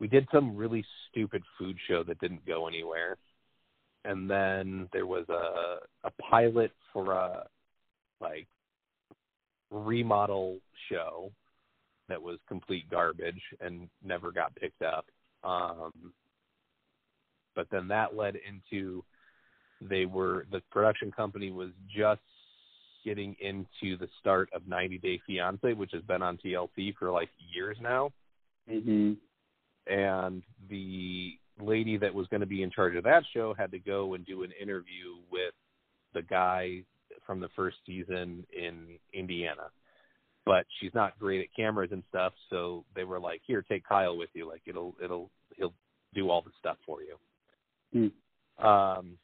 We 0.00 0.08
did 0.08 0.26
some 0.32 0.56
really 0.56 0.84
stupid 1.10 1.42
food 1.58 1.76
show 1.86 2.02
that 2.04 2.18
didn't 2.20 2.44
go 2.46 2.66
anywhere, 2.66 3.18
and 4.06 4.28
then 4.28 4.88
there 4.92 5.06
was 5.06 5.26
a 5.28 5.76
a 6.06 6.10
pilot 6.30 6.72
for 6.92 7.12
a 7.12 7.46
like 8.20 8.48
remodel 9.70 10.58
show 10.90 11.30
that 12.08 12.20
was 12.20 12.38
complete 12.48 12.88
garbage 12.90 13.42
and 13.60 13.88
never 14.02 14.32
got 14.32 14.54
picked 14.56 14.82
up. 14.82 15.04
Um, 15.42 15.92
but 17.54 17.66
then 17.70 17.88
that 17.88 18.16
led 18.16 18.36
into 18.36 19.04
they 19.88 20.06
were 20.06 20.46
the 20.50 20.60
production 20.70 21.12
company 21.12 21.50
was 21.50 21.70
just 21.94 22.20
getting 23.04 23.36
into 23.40 23.98
the 23.98 24.08
start 24.18 24.48
of 24.54 24.66
90 24.66 24.98
Day 24.98 25.20
Fiance, 25.26 25.74
which 25.74 25.92
has 25.92 26.02
been 26.02 26.22
on 26.22 26.38
TLC 26.38 26.94
for 26.98 27.10
like 27.10 27.28
years 27.52 27.76
now. 27.80 28.10
Mhm. 28.68 29.18
And 29.86 30.42
the 30.68 31.38
lady 31.60 31.98
that 31.98 32.12
was 32.12 32.26
going 32.28 32.40
to 32.40 32.46
be 32.46 32.62
in 32.62 32.70
charge 32.70 32.96
of 32.96 33.04
that 33.04 33.24
show 33.26 33.52
had 33.52 33.70
to 33.72 33.78
go 33.78 34.14
and 34.14 34.24
do 34.24 34.42
an 34.42 34.52
interview 34.52 35.16
with 35.30 35.54
the 36.14 36.22
guy 36.22 36.82
from 37.26 37.40
the 37.40 37.48
first 37.50 37.76
season 37.84 38.46
in 38.52 38.98
Indiana. 39.12 39.70
But 40.46 40.66
she's 40.78 40.94
not 40.94 41.18
great 41.18 41.40
at 41.42 41.54
cameras 41.54 41.92
and 41.92 42.02
stuff, 42.08 42.34
so 42.50 42.84
they 42.94 43.04
were 43.04 43.20
like, 43.20 43.42
"Here, 43.46 43.62
take 43.62 43.84
Kyle 43.84 44.16
with 44.16 44.30
you. 44.34 44.46
Like 44.46 44.62
it'll 44.66 44.94
it'll 45.02 45.30
he'll 45.56 45.74
do 46.14 46.30
all 46.30 46.42
the 46.42 46.52
stuff 46.58 46.78
for 46.84 47.02
you." 47.02 47.18
Hmm. 47.92 48.66
Um, 48.66 49.18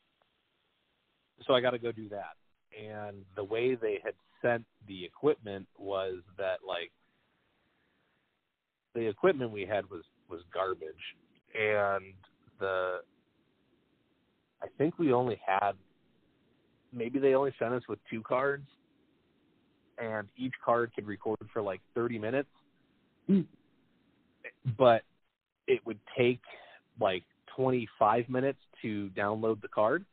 so 1.46 1.54
I 1.54 1.60
got 1.60 1.70
to 1.70 1.78
go 1.78 1.92
do 1.92 2.08
that. 2.10 2.36
And 2.78 3.24
the 3.36 3.44
way 3.44 3.74
they 3.74 3.98
had 4.02 4.14
sent 4.42 4.64
the 4.86 5.04
equipment 5.04 5.66
was 5.78 6.18
that 6.38 6.58
like 6.66 6.92
the 8.94 9.06
equipment 9.06 9.50
we 9.50 9.66
had 9.66 9.88
was 9.90 10.02
was 10.28 10.40
garbage, 10.52 10.94
and 11.58 12.14
the 12.58 13.00
I 14.62 14.66
think 14.78 14.98
we 14.98 15.12
only 15.12 15.40
had 15.44 15.72
maybe 16.92 17.18
they 17.18 17.34
only 17.34 17.52
sent 17.58 17.74
us 17.74 17.82
with 17.88 17.98
two 18.08 18.22
cards, 18.22 18.66
and 19.98 20.28
each 20.36 20.54
card 20.64 20.92
could 20.94 21.06
record 21.06 21.38
for 21.52 21.62
like 21.62 21.80
thirty 21.94 22.18
minutes, 22.18 22.50
Hmm. 23.26 23.42
but 24.78 25.02
it 25.66 25.84
would 25.86 26.00
take 26.16 26.40
like 27.00 27.24
25 27.56 28.28
minutes 28.28 28.58
to 28.82 29.10
download 29.16 29.60
the 29.60 29.68
card. 29.68 30.04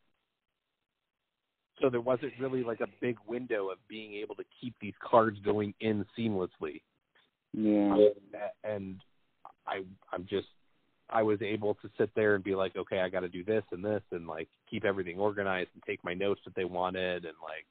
So 1.81 1.89
there 1.89 2.01
wasn't 2.01 2.33
really 2.39 2.63
like 2.63 2.81
a 2.81 2.87
big 3.01 3.17
window 3.27 3.69
of 3.69 3.77
being 3.87 4.13
able 4.15 4.35
to 4.35 4.43
keep 4.59 4.73
these 4.81 4.95
cards 5.03 5.37
going 5.45 5.73
in 5.79 6.05
seamlessly. 6.17 6.81
Yeah. 7.53 7.95
And 8.63 9.01
I 9.67 9.83
I'm 10.11 10.25
just 10.29 10.47
I 11.09 11.23
was 11.23 11.41
able 11.41 11.75
to 11.75 11.89
sit 11.97 12.09
there 12.15 12.35
and 12.35 12.43
be 12.43 12.55
like, 12.55 12.75
okay, 12.75 12.99
I 12.99 13.09
got 13.09 13.21
to 13.21 13.29
do 13.29 13.43
this 13.43 13.63
and 13.71 13.83
this 13.83 14.01
and 14.11 14.27
like 14.27 14.49
keep 14.69 14.85
everything 14.85 15.19
organized 15.19 15.69
and 15.73 15.83
take 15.83 16.03
my 16.03 16.13
notes 16.13 16.41
that 16.45 16.55
they 16.55 16.65
wanted 16.65 17.25
and 17.25 17.35
like 17.41 17.65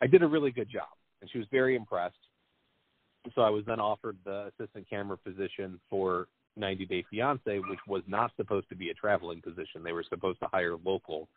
I 0.00 0.06
did 0.06 0.22
a 0.22 0.26
really 0.26 0.50
good 0.50 0.70
job, 0.70 0.88
and 1.20 1.30
she 1.30 1.38
was 1.38 1.46
very 1.50 1.74
impressed. 1.74 2.14
So 3.34 3.42
I 3.42 3.50
was 3.50 3.64
then 3.66 3.80
offered 3.80 4.16
the 4.24 4.50
assistant 4.58 4.88
camera 4.88 5.16
position 5.16 5.80
for 5.88 6.28
90 6.56 6.86
Day 6.86 7.04
Fiance, 7.10 7.58
which 7.60 7.78
was 7.86 8.02
not 8.06 8.30
supposed 8.36 8.68
to 8.68 8.76
be 8.76 8.90
a 8.90 8.94
traveling 8.94 9.40
position. 9.40 9.82
They 9.82 9.92
were 9.92 10.04
supposed 10.08 10.38
to 10.40 10.48
hire 10.52 10.76
local 10.84 11.28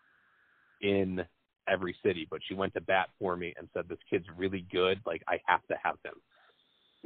in 0.81 1.25
every 1.69 1.95
city, 2.03 2.27
but 2.29 2.41
she 2.47 2.53
went 2.53 2.73
to 2.73 2.81
bat 2.81 3.09
for 3.19 3.35
me 3.35 3.53
and 3.57 3.67
said, 3.73 3.87
"This 3.87 3.99
kid's 4.09 4.25
really 4.37 4.65
good. 4.71 4.99
Like 5.05 5.23
I 5.27 5.39
have 5.45 5.65
to 5.67 5.75
have 5.83 5.97
him." 6.03 6.21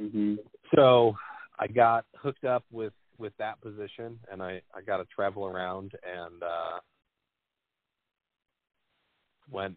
Mhm. 0.00 0.38
So 0.74 1.16
I 1.58 1.66
got 1.66 2.06
hooked 2.16 2.44
up 2.44 2.64
with 2.70 2.92
with 3.18 3.36
that 3.36 3.60
position, 3.60 4.18
and 4.30 4.42
I 4.42 4.62
I 4.74 4.82
got 4.82 4.98
to 4.98 5.04
travel 5.06 5.46
around 5.46 5.92
and 6.02 6.42
uh 6.42 6.80
went 9.50 9.76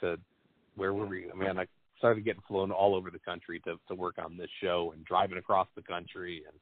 to 0.00 0.18
where 0.76 0.92
were 0.92 1.06
we? 1.06 1.30
I 1.30 1.34
mean, 1.34 1.58
I 1.58 1.66
started 1.98 2.24
getting 2.24 2.42
flown 2.48 2.72
all 2.72 2.94
over 2.94 3.10
the 3.10 3.18
country 3.18 3.60
to 3.60 3.78
to 3.88 3.94
work 3.94 4.18
on 4.18 4.36
this 4.36 4.50
show 4.60 4.92
and 4.94 5.04
driving 5.04 5.38
across 5.38 5.68
the 5.74 5.82
country 5.82 6.42
and 6.46 6.58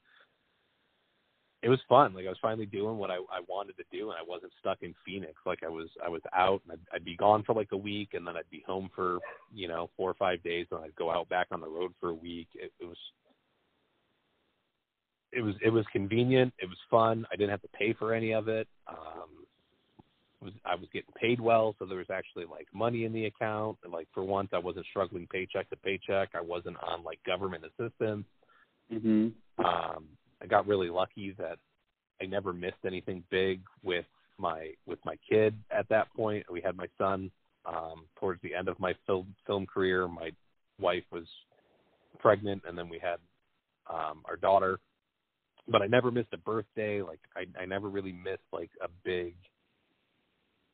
it 1.63 1.69
was 1.69 1.79
fun. 1.89 2.13
Like 2.13 2.27
I 2.27 2.29
was 2.29 2.39
finally 2.43 2.67
doing 2.67 2.99
what 2.99 3.11
I, 3.11 3.17
I 3.17 3.41
wanted 3.49 3.77
to 3.77 3.85
do, 3.93 4.11
and 4.11 4.19
I 4.19 4.23
wasn't 4.27 4.53
stuck 4.59 4.79
in 4.83 4.95
Phoenix. 5.07 5.35
Like 5.47 5.61
I 5.65 5.69
was, 5.69 5.89
I 6.05 6.09
was 6.09 6.21
out, 6.35 6.61
and 6.65 6.73
I'd, 6.73 6.97
I'd 6.97 7.05
be 7.05 7.17
gone 7.17 7.45
for 7.45 7.55
like 7.55 7.71
a 7.73 7.77
week, 7.77 8.11
and 8.15 8.27
then 8.27 8.37
I'd 8.37 8.51
be 8.51 8.65
home 8.67 8.91
for 8.95 9.19
you 9.55 9.69
know 9.69 9.89
four 9.97 10.11
or 10.11 10.15
five 10.15 10.43
days, 10.43 10.67
and 10.73 10.81
I'd 10.81 10.95
go 10.97 11.11
out 11.11 11.29
back 11.29 11.47
on 11.53 11.61
the 11.61 11.69
road 11.69 11.93
for 12.01 12.11
a 12.11 12.15
week. 12.15 12.49
It, 12.55 12.73
it 12.81 12.85
was, 12.85 12.97
it 15.31 15.41
was, 15.41 15.55
it 15.65 15.71
was 15.71 15.87
convenient. 15.93 16.53
It 16.59 16.69
was 16.69 16.79
fun. 16.91 17.25
I 17.33 17.37
didn't 17.37 17.51
have 17.51 17.63
to 17.63 17.69
pay 17.69 17.93
for 17.93 18.13
any 18.13 18.33
of 18.33 18.49
it. 18.49 18.67
Um, 18.89 19.47
it 20.41 20.45
was 20.47 20.55
I 20.65 20.75
was 20.75 20.89
getting 20.93 21.15
paid 21.15 21.39
well, 21.39 21.77
so 21.79 21.87
there 21.87 21.99
was 21.99 22.11
actually 22.13 22.47
like 22.47 22.67
money 22.75 23.05
in 23.05 23.13
the 23.13 23.27
account. 23.27 23.79
And, 23.85 23.93
like 23.93 24.09
for 24.13 24.25
once, 24.25 24.49
I 24.53 24.59
wasn't 24.59 24.87
struggling 24.91 25.29
paycheck 25.31 25.71
to 25.71 25.77
paycheck. 25.77 26.31
I 26.35 26.41
wasn't 26.41 26.77
on 26.83 27.05
like 27.05 27.23
government 27.25 27.63
assistance. 27.65 28.27
Mhm. 28.93 29.33
Um, 29.59 30.09
I 30.43 30.47
got 30.47 30.67
really 30.67 30.91
lucky 30.91 31.35
that 31.39 31.59
I 32.21 32.27
never 32.27 32.53
missed 32.53 32.85
anything 32.87 33.23
big 33.31 33.61
with 33.83 34.07
my 34.39 34.71
with 34.87 34.99
my 35.05 35.17
kid 35.29 35.55
at 35.71 35.89
that 35.89 36.13
point. 36.15 36.45
We 36.51 36.61
had 36.61 36.77
my 36.77 36.89
son 36.99 37.31
um, 37.65 38.07
towards 38.19 38.43
the 38.43 38.55
end 38.55 38.69
of 38.69 38.79
my 38.81 38.95
film 39.07 39.35
film 39.47 39.67
career. 39.67 40.09
My 40.09 40.31
wife 40.81 41.05
was 41.11 41.27
pregnant, 42.19 42.63
and 42.67 42.77
then 42.77 42.89
we 42.89 42.99
had 42.99 43.19
um, 43.89 44.23
our 44.25 44.37
daughter. 44.37 44.79
But 45.69 45.81
I 45.81 45.87
never 45.87 46.11
missed 46.11 46.33
a 46.33 46.39
birthday. 46.39 47.03
Like 47.03 47.21
I, 47.37 47.47
I 47.61 47.67
never 47.67 47.89
really 47.89 48.13
missed 48.13 48.43
like 48.53 48.71
a 48.83 48.89
big 49.05 49.35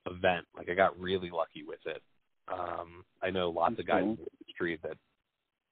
event. 0.06 0.46
Like 0.56 0.68
I 0.70 0.74
got 0.74 0.98
really 0.98 1.30
lucky 1.30 1.62
with 1.66 1.80
it. 1.84 2.02
Um, 2.50 3.04
I 3.22 3.30
know 3.30 3.50
lots 3.50 3.78
of 3.78 3.86
guys 3.86 4.02
cool. 4.02 4.10
in 4.12 4.16
the 4.16 4.30
industry 4.40 4.78
that, 4.82 4.96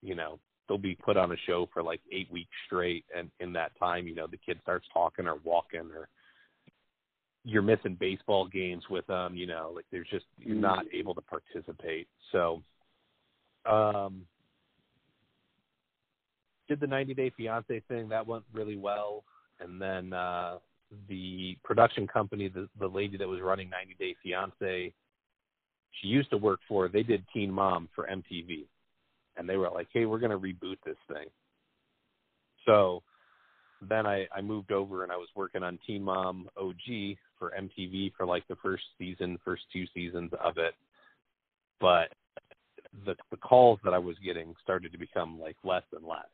you 0.02 0.14
know, 0.14 0.38
they'll 0.68 0.78
be 0.78 0.94
put 0.94 1.16
on 1.16 1.32
a 1.32 1.36
show 1.46 1.68
for 1.72 1.82
like 1.82 2.00
eight 2.12 2.30
weeks 2.30 2.50
straight, 2.66 3.04
and 3.16 3.30
in 3.40 3.52
that 3.54 3.72
time, 3.78 4.06
you 4.06 4.14
know, 4.14 4.26
the 4.26 4.38
kid 4.38 4.58
starts 4.62 4.86
talking 4.92 5.26
or 5.26 5.36
walking, 5.44 5.88
or 5.94 6.08
you're 7.44 7.62
missing 7.62 7.96
baseball 7.98 8.46
games 8.46 8.84
with 8.90 9.06
them. 9.06 9.36
You 9.36 9.46
know, 9.46 9.72
like 9.74 9.86
there's 9.90 10.08
just 10.10 10.26
you're 10.38 10.56
not 10.56 10.84
able 10.92 11.14
to 11.14 11.22
participate. 11.22 12.08
So, 12.32 12.62
um, 13.70 14.22
did 16.68 16.80
the 16.80 16.86
90 16.86 17.14
Day 17.14 17.32
Fiance 17.36 17.82
thing 17.88 18.08
that 18.08 18.26
went 18.26 18.44
really 18.52 18.76
well, 18.76 19.24
and 19.60 19.80
then 19.80 20.12
uh, 20.12 20.58
the 21.08 21.56
production 21.64 22.06
company, 22.06 22.48
the 22.48 22.68
the 22.78 22.88
lady 22.88 23.16
that 23.16 23.28
was 23.28 23.40
running 23.40 23.70
90 23.70 23.96
Day 23.98 24.16
Fiance, 24.22 24.92
she 26.00 26.08
used 26.08 26.30
to 26.30 26.36
work 26.36 26.60
for. 26.68 26.88
They 26.88 27.02
did 27.02 27.24
Teen 27.32 27.50
Mom 27.50 27.88
for 27.94 28.08
MTV 28.08 28.66
and 29.36 29.48
they 29.48 29.56
were 29.56 29.70
like, 29.70 29.88
"Hey, 29.92 30.06
we're 30.06 30.18
going 30.18 30.32
to 30.32 30.38
reboot 30.38 30.78
this 30.84 30.96
thing." 31.08 31.26
So 32.64 33.02
then 33.80 34.06
I, 34.06 34.26
I 34.34 34.40
moved 34.40 34.72
over 34.72 35.02
and 35.02 35.12
I 35.12 35.16
was 35.16 35.28
working 35.34 35.62
on 35.62 35.78
Teen 35.86 36.02
Mom 36.02 36.48
OG 36.56 37.16
for 37.38 37.52
MTV 37.58 38.12
for 38.16 38.26
like 38.26 38.46
the 38.48 38.56
first 38.56 38.84
season, 38.98 39.38
first 39.44 39.62
two 39.72 39.84
seasons 39.94 40.30
of 40.42 40.58
it. 40.58 40.74
But 41.80 42.08
the 43.04 43.14
the 43.30 43.36
calls 43.36 43.78
that 43.84 43.92
I 43.92 43.98
was 43.98 44.16
getting 44.24 44.54
started 44.62 44.92
to 44.92 44.98
become 44.98 45.38
like 45.38 45.56
less 45.64 45.82
and 45.92 46.06
less, 46.06 46.24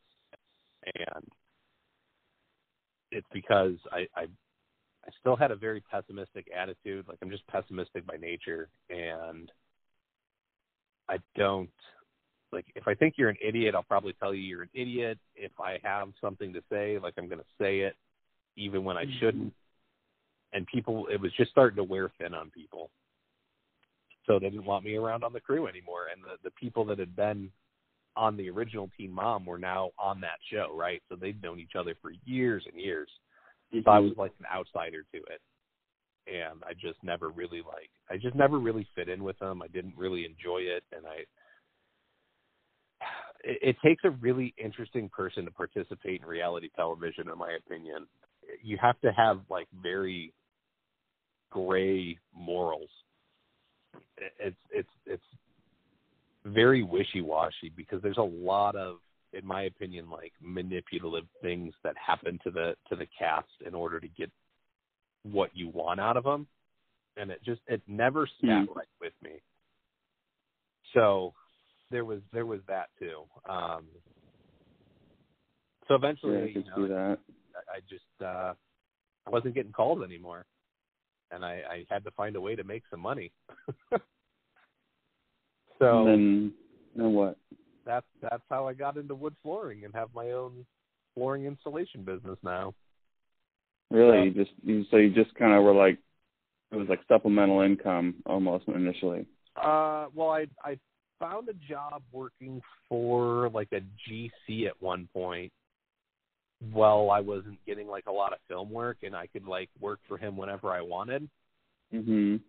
and 0.95 1.25
it's 3.11 3.27
because 3.33 3.75
I 3.91 4.07
I, 4.17 4.23
I 4.23 5.11
still 5.21 5.37
had 5.37 5.51
a 5.51 5.57
very 5.57 5.83
pessimistic 5.91 6.47
attitude. 6.57 7.07
Like 7.09 7.19
I'm 7.23 7.31
just 7.31 7.47
pessimistic 7.49 8.07
by 8.07 8.17
nature, 8.17 8.69
and 8.89 9.51
I 11.09 11.19
don't 11.37 11.71
like 12.53 12.67
if 12.75 12.87
I 12.87 12.95
think 12.95 13.15
you're 13.17 13.31
an 13.31 13.37
idiot, 13.43 13.75
I'll 13.75 13.83
probably 13.83 14.15
tell 14.15 14.35
you 14.35 14.43
you're 14.43 14.63
an 14.63 14.71
idiot. 14.75 15.19
If 15.35 15.53
I 15.59 15.79
have 15.83 16.09
something 16.21 16.53
to 16.53 16.63
say, 16.71 16.99
like 16.99 17.15
I'm 17.17 17.29
going 17.29 17.41
to 17.41 17.45
say 17.61 17.81
it, 17.81 17.97
even 18.57 18.85
when 18.85 18.97
I 18.97 19.05
mm-hmm. 19.05 19.19
shouldn't. 19.21 19.53
And 20.53 20.67
people, 20.67 21.07
it 21.11 21.19
was 21.19 21.33
just 21.39 21.51
starting 21.51 21.77
to 21.77 21.85
wear 21.85 22.13
thin 22.21 22.35
on 22.35 22.51
people, 22.51 22.91
so 24.27 24.39
they 24.39 24.51
didn't 24.51 24.67
want 24.67 24.85
me 24.85 24.97
around 24.97 25.25
on 25.25 25.33
the 25.33 25.41
crew 25.41 25.67
anymore. 25.67 26.09
And 26.13 26.23
the 26.23 26.37
the 26.45 26.51
people 26.51 26.85
that 26.87 26.99
had 26.99 27.17
been 27.17 27.51
on 28.17 28.37
the 28.37 28.51
original 28.51 28.91
Teen 28.97 29.11
Mom 29.11 29.47
were 29.47 29.59
now 29.59 29.93
on 29.99 30.21
that 30.21 30.39
show, 30.53 30.77
right? 30.77 31.03
So 31.09 31.17
they'd 31.17 31.43
known 31.43 31.59
each 31.59 31.75
other 31.79 31.95
for 32.03 32.13
years 32.27 32.65
and 32.71 32.79
years. 32.79 33.09
So 33.73 33.79
I 33.91 33.97
mm-hmm. 33.97 34.09
was 34.09 34.19
like 34.19 34.33
an 34.39 34.47
outsider 34.55 35.05
to 35.15 35.19
it. 35.19 35.41
And 36.27 36.63
I 36.65 36.75
just 36.75 37.03
never 37.03 37.31
really 37.31 37.63
like 37.63 37.91
I 38.11 38.17
just 38.17 38.37
never 38.37 38.59
really 38.59 38.87
fit 38.95 39.09
in 39.09 39.25
with 39.25 39.39
them. 39.39 39.63
I 39.63 39.69
didn't 39.69 39.95
really 39.97 40.27
enjoy 40.27 40.59
it 40.59 40.85
and 40.95 41.07
I 41.07 41.25
it, 43.43 43.59
it 43.63 43.77
takes 43.85 44.05
a 44.05 44.11
really 44.11 44.55
interesting 44.63 45.09
person 45.09 45.45
to 45.45 45.51
participate 45.51 46.23
in 46.23 46.27
reality 46.27 46.69
television 46.75 47.29
in 47.29 47.39
my 47.39 47.53
opinion. 47.65 48.07
You 48.63 48.79
have 48.81 49.01
to 49.01 49.13
have 49.13 49.41
like 49.51 49.69
very 49.83 50.33
gray 51.51 52.19
morals. 52.35 52.91
It's 54.39 54.57
it's 54.71 54.89
it's 55.07 55.23
very 56.45 56.83
wishy-washy 56.83 57.73
because 57.77 58.03
there's 58.03 58.17
a 58.17 58.23
lot 58.23 58.75
of 58.75 58.97
in 59.33 59.47
my 59.47 59.63
opinion 59.63 60.11
like 60.11 60.33
manipulative 60.41 61.29
things 61.41 61.73
that 61.85 61.95
happen 61.97 62.39
to 62.45 62.51
the 62.51 62.75
to 62.89 62.97
the 62.97 63.07
cast 63.19 63.49
in 63.67 63.75
order 63.75 64.01
to 64.01 64.09
get 64.09 64.31
what 65.23 65.51
you 65.55 65.69
want 65.69 66.01
out 66.01 66.17
of 66.17 66.25
them 66.25 66.47
and 67.17 67.31
it 67.31 67.41
just 67.45 67.61
it 67.69 67.81
never 67.87 68.27
sat 68.41 68.67
Hmm. 68.67 68.73
right 68.75 68.89
with 69.01 69.13
me 69.23 69.41
so 70.95 71.33
there 71.93 72.05
was 72.05 72.21
there 72.33 72.47
was 72.47 72.61
that 72.67 72.89
too 72.99 73.23
um 73.49 73.85
so 75.87 75.95
eventually 75.95 76.35
Yeah, 76.35 76.43
I 76.43 76.47
you 76.47 76.65
know, 76.65 76.77
see 76.77 76.89
that. 76.93 77.19
I 77.55 77.77
I 77.77 77.81
just 77.89 78.23
uh 78.23 78.55
I 79.27 79.31
wasn't 79.31 79.55
getting 79.55 79.73
called 79.73 80.03
anymore. 80.03 80.47
And 81.31 81.45
I, 81.45 81.63
I 81.71 81.85
had 81.89 82.05
to 82.05 82.11
find 82.11 82.37
a 82.37 82.41
way 82.41 82.57
to 82.57 82.65
make 82.65 82.83
some 82.91 83.01
money. 83.01 83.33
so 85.79 86.07
and 86.07 86.07
then, 86.07 86.53
then 86.97 87.13
what? 87.13 87.39
that's 87.87 88.07
that's 88.21 88.43
how 88.51 88.67
I 88.67 88.75
got 88.75 88.97
into 88.97 89.15
wood 89.15 89.35
flooring 89.43 89.85
and 89.85 89.95
have 89.95 90.09
my 90.15 90.33
own 90.33 90.67
flooring 91.15 91.45
installation 91.45 92.05
business 92.05 92.39
now. 92.43 92.75
Really, 93.91 94.25
you 94.25 94.31
just 94.33 94.51
you 94.63 94.85
so 94.91 94.97
you 94.97 95.11
just 95.11 95.35
kind 95.35 95.55
of 95.55 95.63
were 95.63 95.75
like 95.75 95.99
it 96.71 96.77
was 96.77 96.89
like 96.89 97.01
supplemental 97.09 97.61
income 97.61 98.17
almost 98.27 98.67
initially. 98.69 99.27
Uh 99.57 100.07
well 100.15 100.31
I 100.31 100.47
I 100.65 100.79
found 101.23 101.49
a 101.49 101.55
job 101.55 102.03
working 102.13 102.61
for 102.89 103.49
like 103.51 103.69
a 103.73 103.81
GC 104.11 104.67
at 104.67 104.75
one 104.81 105.09
point 105.13 105.53
while 106.73 107.11
I 107.11 107.21
wasn't 107.21 107.59
getting 107.67 107.87
like 107.89 108.07
a 108.07 108.13
lot 108.13 108.33
of 108.33 108.39
film 108.49 108.71
work 108.71 108.99
and 109.03 109.15
I 109.17 109.27
could 109.29 109.47
like 109.47 109.69
work 109.81 110.01
for 110.09 110.17
him 110.19 110.37
whenever 110.37 110.71
I 110.71 110.81
wanted. 110.81 111.29
Mhm. 111.95 112.41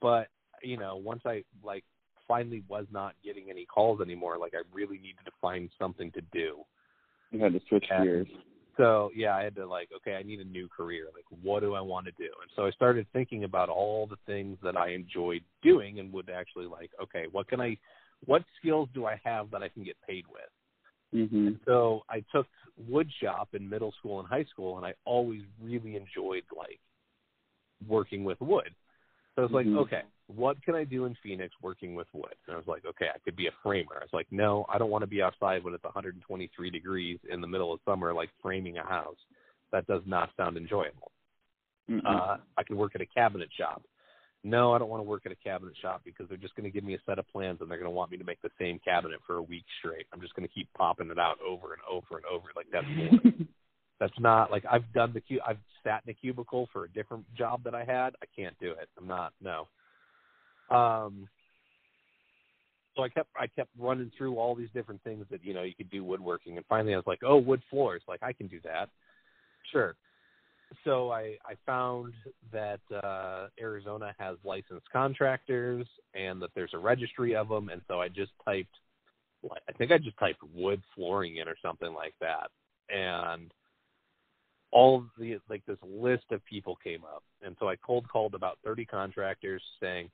but 0.00 0.28
you 0.62 0.76
know 0.76 0.96
once 0.96 1.22
i 1.26 1.42
like 1.62 1.84
finally 2.28 2.62
was 2.68 2.86
not 2.90 3.14
getting 3.24 3.50
any 3.50 3.64
calls 3.66 4.00
anymore 4.00 4.36
like 4.38 4.52
i 4.54 4.62
really 4.72 4.98
needed 4.98 5.24
to 5.24 5.30
find 5.40 5.68
something 5.78 6.10
to 6.12 6.20
do 6.32 6.64
You 7.30 7.40
had 7.40 7.52
to 7.52 7.60
switch 7.68 7.86
Yeah. 7.90 8.04
gears. 8.04 8.28
so 8.76 9.10
yeah 9.14 9.34
i 9.36 9.42
had 9.42 9.54
to 9.56 9.66
like 9.66 9.90
okay 9.96 10.14
i 10.16 10.22
need 10.22 10.40
a 10.40 10.44
new 10.44 10.68
career 10.68 11.06
like 11.14 11.24
what 11.42 11.60
do 11.60 11.74
i 11.74 11.80
want 11.80 12.06
to 12.06 12.12
do 12.12 12.30
and 12.42 12.50
so 12.56 12.64
i 12.66 12.70
started 12.70 13.06
thinking 13.12 13.44
about 13.44 13.68
all 13.68 14.06
the 14.06 14.18
things 14.26 14.56
that 14.62 14.76
i 14.76 14.88
enjoyed 14.90 15.42
doing 15.62 15.98
and 16.00 16.12
would 16.12 16.30
actually 16.30 16.66
like 16.66 16.90
okay 17.02 17.26
what 17.32 17.48
can 17.48 17.60
i 17.60 17.76
what 18.24 18.42
skills 18.58 18.88
do 18.94 19.04
i 19.06 19.20
have 19.22 19.50
that 19.50 19.62
i 19.62 19.68
can 19.68 19.84
get 19.84 19.96
paid 20.06 20.24
with 20.28 20.50
Mhm. 21.14 21.58
so 21.64 22.04
I 22.10 22.24
took 22.32 22.46
wood 22.76 23.08
shop 23.22 23.54
in 23.54 23.68
middle 23.68 23.92
school 23.92 24.18
and 24.18 24.28
high 24.28 24.44
school, 24.44 24.76
and 24.76 24.84
I 24.84 24.92
always 25.04 25.42
really 25.62 25.96
enjoyed 25.96 26.44
like 26.54 26.80
working 27.86 28.24
with 28.24 28.40
wood. 28.40 28.74
So 29.34 29.42
I 29.42 29.44
was 29.44 29.52
like, 29.52 29.66
Mhm. 29.66 29.78
okay, 29.78 30.02
what 30.26 30.60
can 30.62 30.74
I 30.74 30.84
do 30.84 31.04
in 31.04 31.14
Phoenix 31.22 31.54
working 31.62 31.94
with 31.94 32.12
wood? 32.12 32.34
And 32.46 32.54
I 32.54 32.58
was 32.58 32.66
like, 32.66 32.84
okay, 32.84 33.08
I 33.14 33.18
could 33.20 33.36
be 33.36 33.46
a 33.46 33.52
framer. 33.62 33.96
I 33.96 34.04
was 34.04 34.12
like, 34.12 34.30
no, 34.32 34.66
I 34.68 34.78
don't 34.78 34.90
want 34.90 35.02
to 35.02 35.06
be 35.06 35.22
outside 35.22 35.62
when 35.62 35.74
it's 35.74 35.84
123 35.84 36.70
degrees 36.70 37.20
in 37.30 37.40
the 37.40 37.46
middle 37.46 37.72
of 37.72 37.80
summer, 37.84 38.12
like 38.12 38.30
framing 38.42 38.78
a 38.78 38.84
house. 38.84 39.18
That 39.70 39.86
does 39.86 40.02
not 40.06 40.34
sound 40.36 40.56
enjoyable. 40.56 41.12
Mhm. 41.88 42.04
Uh, 42.04 42.38
I 42.56 42.62
could 42.64 42.76
work 42.76 42.94
at 42.94 43.00
a 43.00 43.06
cabinet 43.06 43.52
shop. 43.52 43.82
No, 44.46 44.72
I 44.72 44.78
don't 44.78 44.88
want 44.88 45.00
to 45.00 45.08
work 45.08 45.26
at 45.26 45.32
a 45.32 45.36
cabinet 45.36 45.74
shop 45.82 46.02
because 46.04 46.28
they're 46.28 46.38
just 46.38 46.54
going 46.54 46.64
to 46.64 46.70
give 46.70 46.84
me 46.84 46.94
a 46.94 46.98
set 47.04 47.18
of 47.18 47.28
plans 47.28 47.58
and 47.60 47.68
they're 47.68 47.78
going 47.78 47.90
to 47.90 47.94
want 47.94 48.12
me 48.12 48.16
to 48.16 48.24
make 48.24 48.40
the 48.42 48.50
same 48.60 48.78
cabinet 48.78 49.18
for 49.26 49.36
a 49.36 49.42
week 49.42 49.64
straight. 49.80 50.06
I'm 50.12 50.20
just 50.20 50.34
going 50.36 50.46
to 50.46 50.54
keep 50.54 50.72
popping 50.74 51.10
it 51.10 51.18
out 51.18 51.38
over 51.44 51.72
and 51.72 51.82
over 51.90 52.16
and 52.16 52.24
over. 52.26 52.48
Like 52.54 52.66
that's 52.70 52.86
boring. 52.96 53.48
that's 54.00 54.18
not 54.20 54.52
like 54.52 54.64
I've 54.70 54.90
done 54.92 55.12
the 55.12 55.20
cu- 55.20 55.42
I've 55.44 55.58
sat 55.82 56.02
in 56.06 56.10
a 56.10 56.14
cubicle 56.14 56.68
for 56.72 56.84
a 56.84 56.88
different 56.88 57.24
job 57.36 57.64
that 57.64 57.74
I 57.74 57.80
had. 57.80 58.10
I 58.22 58.26
can't 58.36 58.56
do 58.60 58.70
it. 58.70 58.88
I'm 58.96 59.08
not 59.08 59.32
no. 59.42 59.66
Um 60.70 61.28
so 62.94 63.02
I 63.02 63.08
kept 63.08 63.30
I 63.36 63.48
kept 63.48 63.70
running 63.76 64.12
through 64.16 64.36
all 64.36 64.54
these 64.54 64.70
different 64.72 65.02
things 65.02 65.26
that 65.28 65.44
you 65.44 65.54
know 65.54 65.62
you 65.62 65.74
could 65.74 65.90
do 65.90 66.04
woodworking 66.04 66.56
and 66.56 66.64
finally 66.68 66.94
I 66.94 66.98
was 66.98 67.06
like, 67.06 67.20
"Oh, 67.24 67.36
wood 67.36 67.62
floors. 67.68 68.02
Like 68.06 68.22
I 68.22 68.32
can 68.32 68.46
do 68.46 68.60
that." 68.62 68.90
Sure. 69.72 69.96
So 70.84 71.10
I 71.10 71.36
I 71.44 71.54
found 71.64 72.12
that 72.52 72.80
uh 72.92 73.48
Arizona 73.60 74.14
has 74.18 74.36
licensed 74.44 74.86
contractors 74.92 75.86
and 76.14 76.42
that 76.42 76.50
there's 76.54 76.74
a 76.74 76.78
registry 76.78 77.36
of 77.36 77.48
them 77.48 77.68
and 77.68 77.82
so 77.88 78.00
I 78.00 78.08
just 78.08 78.32
typed 78.44 78.74
I 79.68 79.72
think 79.72 79.92
I 79.92 79.98
just 79.98 80.18
typed 80.18 80.42
wood 80.54 80.82
flooring 80.94 81.36
in 81.36 81.48
or 81.48 81.56
something 81.62 81.92
like 81.92 82.14
that. 82.20 82.50
And 82.88 83.52
all 84.72 85.04
the 85.18 85.38
like 85.48 85.64
this 85.66 85.78
list 85.82 86.24
of 86.30 86.44
people 86.44 86.76
came 86.82 87.04
up, 87.04 87.22
and 87.42 87.56
so 87.58 87.68
I 87.68 87.76
cold 87.76 88.08
called 88.08 88.34
about 88.34 88.58
30 88.64 88.84
contractors 88.84 89.62
saying, 89.80 90.10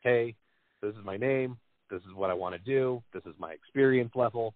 "Hey, 0.00 0.34
this 0.80 0.94
is 0.94 1.04
my 1.04 1.16
name. 1.16 1.58
This 1.90 2.02
is 2.02 2.14
what 2.14 2.30
I 2.30 2.34
want 2.34 2.54
to 2.54 2.58
do. 2.58 3.02
This 3.12 3.24
is 3.26 3.34
my 3.38 3.52
experience 3.52 4.14
level. 4.14 4.54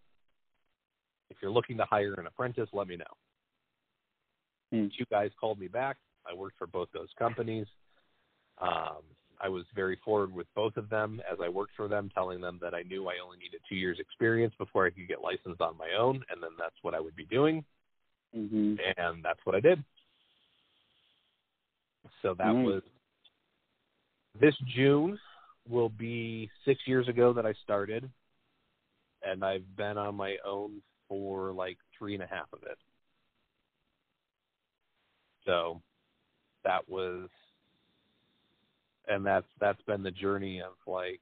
If 1.30 1.36
you're 1.40 1.50
looking 1.50 1.76
to 1.78 1.84
hire 1.84 2.14
an 2.14 2.26
apprentice, 2.26 2.68
let 2.72 2.88
me 2.88 2.96
know." 2.96 3.04
Mm. 4.72 4.90
Two 4.96 5.04
guys 5.10 5.30
called 5.38 5.58
me 5.58 5.68
back. 5.68 5.96
I 6.30 6.34
worked 6.34 6.58
for 6.58 6.66
both 6.66 6.88
those 6.92 7.08
companies. 7.18 7.66
Um, 8.60 9.02
I 9.40 9.48
was 9.48 9.64
very 9.74 9.98
forward 10.04 10.32
with 10.32 10.46
both 10.54 10.76
of 10.76 10.88
them 10.88 11.20
as 11.30 11.38
I 11.42 11.48
worked 11.48 11.72
for 11.76 11.88
them, 11.88 12.10
telling 12.14 12.40
them 12.40 12.58
that 12.62 12.74
I 12.74 12.82
knew 12.82 13.08
I 13.08 13.14
only 13.24 13.38
needed 13.38 13.60
two 13.68 13.74
years 13.74 13.98
experience 13.98 14.54
before 14.56 14.86
I 14.86 14.90
could 14.90 15.08
get 15.08 15.20
licensed 15.20 15.60
on 15.60 15.76
my 15.76 15.88
own, 15.98 16.24
and 16.30 16.42
then 16.42 16.50
that's 16.58 16.76
what 16.82 16.94
I 16.94 17.00
would 17.00 17.16
be 17.16 17.26
doing 17.26 17.64
hmm 18.32 18.74
and 18.96 19.22
that's 19.22 19.40
what 19.44 19.54
I 19.54 19.60
did. 19.60 19.82
So 22.22 22.34
that 22.34 22.54
Nice. 22.54 22.64
was 22.64 22.82
this 24.40 24.54
June 24.74 25.18
will 25.68 25.88
be 25.88 26.50
six 26.64 26.80
years 26.86 27.08
ago 27.08 27.32
that 27.32 27.46
I 27.46 27.52
started, 27.62 28.10
and 29.22 29.44
I've 29.44 29.76
been 29.76 29.98
on 29.98 30.14
my 30.14 30.36
own 30.44 30.82
for 31.08 31.52
like 31.52 31.78
three 31.96 32.14
and 32.14 32.22
a 32.22 32.26
half 32.26 32.46
of 32.52 32.62
it. 32.62 32.78
So 35.44 35.80
that 36.64 36.88
was, 36.88 37.28
and 39.08 39.24
that's 39.26 39.46
that's 39.60 39.82
been 39.82 40.02
the 40.02 40.10
journey 40.10 40.60
of 40.60 40.72
like 40.86 41.20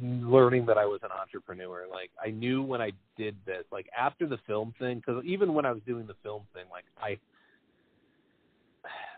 learning 0.00 0.66
that 0.66 0.78
I 0.78 0.84
was 0.84 1.00
an 1.02 1.10
entrepreneur. 1.10 1.86
Like 1.90 2.10
I 2.24 2.30
knew 2.30 2.62
when 2.62 2.80
I 2.80 2.92
did 3.16 3.36
this, 3.46 3.64
like 3.70 3.88
after 3.98 4.26
the 4.26 4.38
film 4.46 4.74
thing, 4.78 4.98
because 4.98 5.22
even 5.24 5.54
when 5.54 5.66
I 5.66 5.72
was 5.72 5.82
doing 5.86 6.06
the 6.06 6.16
film 6.22 6.42
thing, 6.54 6.64
like 6.70 6.84
I, 7.00 7.18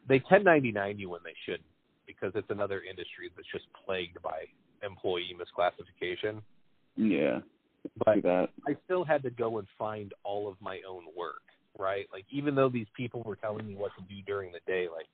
they 0.09 0.17
1099 0.17 0.99
you 0.99 1.11
when 1.11 1.21
they 1.25 1.35
shouldn't, 1.45 1.65
because 2.07 2.33
it's 2.35 2.51
another 2.51 2.83
industry 2.89 3.31
that's 3.35 3.49
just 3.53 3.67
plagued 3.87 4.21
by 4.23 4.45
employee 4.83 5.35
misclassification. 5.39 6.41
Yeah. 6.97 7.41
But. 8.05 8.25
I 8.27 8.77
still 8.85 9.05
had 9.05 9.23
to 9.23 9.31
go 9.31 9.59
and 9.59 9.69
find 9.79 10.13
all 10.25 10.49
of 10.49 10.57
my 10.61 10.81
own 10.89 11.05
work, 11.17 11.43
right? 11.79 12.07
Like 12.13 12.25
even 12.31 12.55
though 12.55 12.69
these 12.69 12.87
people 12.97 13.23
were 13.25 13.37
telling 13.37 13.67
me 13.67 13.75
what 13.77 13.93
to 13.99 14.05
do 14.15 14.21
during 14.27 14.53
the 14.53 14.61
day, 14.67 14.89
like 14.89 15.07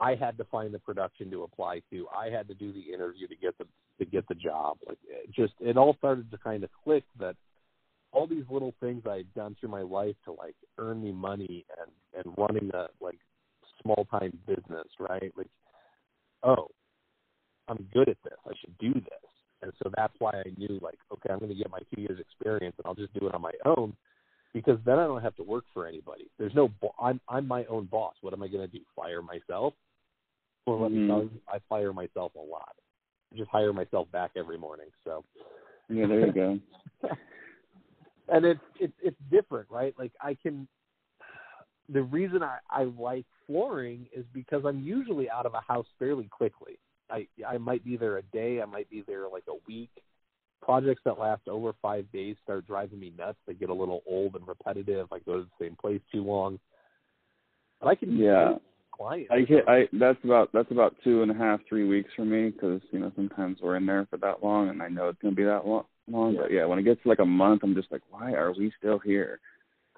I 0.00 0.14
had 0.14 0.36
to 0.38 0.44
find 0.44 0.74
the 0.74 0.78
production 0.78 1.30
to 1.30 1.44
apply 1.44 1.80
to. 1.90 2.06
I 2.16 2.30
had 2.30 2.48
to 2.48 2.54
do 2.54 2.72
the 2.72 2.92
interview 2.92 3.28
to 3.28 3.36
get 3.36 3.56
the 3.58 3.66
to 3.98 4.04
get 4.04 4.26
the 4.28 4.34
job. 4.34 4.78
Like 4.86 4.98
it 5.08 5.30
just 5.32 5.54
it 5.60 5.76
all 5.76 5.94
started 5.98 6.30
to 6.30 6.38
kind 6.38 6.64
of 6.64 6.70
click 6.82 7.04
that 7.20 7.36
all 8.12 8.26
these 8.26 8.44
little 8.50 8.74
things 8.80 9.02
I 9.08 9.18
had 9.18 9.34
done 9.34 9.56
through 9.58 9.70
my 9.70 9.82
life 9.82 10.16
to 10.24 10.32
like 10.32 10.56
earn 10.78 11.02
me 11.02 11.12
money 11.12 11.64
and 11.78 12.26
and 12.26 12.34
running 12.36 12.70
a 12.74 12.86
like 13.00 13.18
small 13.82 14.06
time 14.10 14.36
business, 14.46 14.86
right? 14.98 15.32
Like 15.36 15.50
oh, 16.42 16.68
I'm 17.68 17.88
good 17.92 18.08
at 18.08 18.18
this. 18.24 18.38
I 18.46 18.52
should 18.60 18.76
do 18.78 18.94
this. 18.94 19.30
And 19.64 19.72
so 19.82 19.90
that's 19.96 20.12
why 20.18 20.30
I 20.32 20.44
knew 20.58 20.78
like, 20.82 20.98
okay, 21.12 21.30
I'm 21.32 21.38
going 21.38 21.48
to 21.50 21.56
get 21.56 21.70
my 21.70 21.80
two 21.94 22.02
years 22.02 22.20
experience 22.20 22.76
and 22.78 22.86
I'll 22.86 22.94
just 22.94 23.14
do 23.18 23.26
it 23.26 23.34
on 23.34 23.40
my 23.40 23.52
own 23.64 23.96
because 24.52 24.78
then 24.84 24.98
I 24.98 25.06
don't 25.06 25.22
have 25.22 25.34
to 25.36 25.42
work 25.42 25.64
for 25.72 25.86
anybody. 25.86 26.26
There's 26.38 26.54
no, 26.54 26.68
bo- 26.68 26.94
I'm, 27.00 27.18
I'm 27.28 27.48
my 27.48 27.64
own 27.64 27.86
boss. 27.86 28.14
What 28.20 28.34
am 28.34 28.42
I 28.42 28.48
going 28.48 28.68
to 28.68 28.72
do? 28.72 28.84
Fire 28.94 29.22
myself? 29.22 29.72
Well, 30.66 30.80
let 30.80 30.92
me 30.92 30.98
Mhm. 30.98 31.06
tell 31.08 31.22
you, 31.22 31.40
I 31.48 31.58
fire 31.68 31.92
myself 31.92 32.34
a 32.34 32.38
lot. 32.38 32.76
I 33.32 33.36
just 33.36 33.50
hire 33.50 33.72
myself 33.72 34.10
back 34.12 34.32
every 34.36 34.58
morning. 34.58 34.88
So, 35.02 35.24
Yeah, 35.88 36.06
there 36.06 36.26
you 36.26 36.32
go. 36.32 36.58
and 38.28 38.44
it's 38.44 38.60
it's 38.80 38.94
it's 39.02 39.16
different, 39.30 39.70
right? 39.70 39.94
Like 39.98 40.12
I 40.20 40.34
can. 40.34 40.66
The 41.90 42.02
reason 42.02 42.42
I 42.42 42.58
I 42.70 42.84
like 42.84 43.26
flooring 43.46 44.06
is 44.14 44.24
because 44.32 44.64
I'm 44.64 44.82
usually 44.82 45.28
out 45.28 45.44
of 45.44 45.52
a 45.54 45.60
house 45.60 45.86
fairly 45.98 46.28
quickly. 46.28 46.78
I 47.10 47.26
I 47.46 47.58
might 47.58 47.84
be 47.84 47.96
there 47.96 48.18
a 48.18 48.22
day, 48.22 48.60
I 48.60 48.64
might 48.64 48.88
be 48.90 49.04
there 49.06 49.28
like 49.28 49.44
a 49.48 49.58
week. 49.66 49.90
Projects 50.62 51.02
that 51.04 51.18
last 51.18 51.46
over 51.46 51.74
five 51.82 52.10
days 52.10 52.36
start 52.42 52.66
driving 52.66 52.98
me 52.98 53.12
nuts. 53.18 53.38
They 53.46 53.54
get 53.54 53.68
a 53.68 53.74
little 53.74 54.02
old 54.06 54.34
and 54.34 54.48
repetitive. 54.48 55.08
I 55.12 55.18
go 55.18 55.40
to 55.40 55.42
the 55.42 55.64
same 55.64 55.76
place 55.76 56.00
too 56.10 56.24
long. 56.24 56.58
But 57.80 57.88
I 57.88 57.94
can 57.94 58.16
Yeah. 58.16 58.58
clients. 58.92 59.30
I 59.30 59.42
get 59.42 59.68
I 59.68 59.88
that's 59.92 60.22
about 60.24 60.52
that's 60.52 60.70
about 60.70 60.94
two 61.04 61.22
and 61.22 61.30
a 61.30 61.34
half 61.34 61.60
three 61.68 61.86
weeks 61.86 62.10
for 62.14 62.24
me 62.24 62.50
because 62.50 62.80
you 62.92 62.98
know 62.98 63.12
sometimes 63.14 63.60
we're 63.60 63.76
in 63.76 63.84
there 63.86 64.06
for 64.06 64.16
that 64.18 64.42
long 64.42 64.70
and 64.70 64.82
I 64.82 64.88
know 64.88 65.08
it's 65.08 65.20
gonna 65.20 65.34
be 65.34 65.44
that 65.44 65.66
long. 65.66 65.84
long. 66.08 66.36
But 66.36 66.50
yeah, 66.50 66.64
when 66.64 66.78
it 66.78 66.84
gets 66.84 67.02
to 67.02 67.08
like 67.08 67.18
a 67.18 67.26
month, 67.26 67.62
I'm 67.62 67.74
just 67.74 67.90
like, 67.92 68.02
why 68.10 68.32
are 68.32 68.52
we 68.52 68.72
still 68.78 68.98
here? 68.98 69.40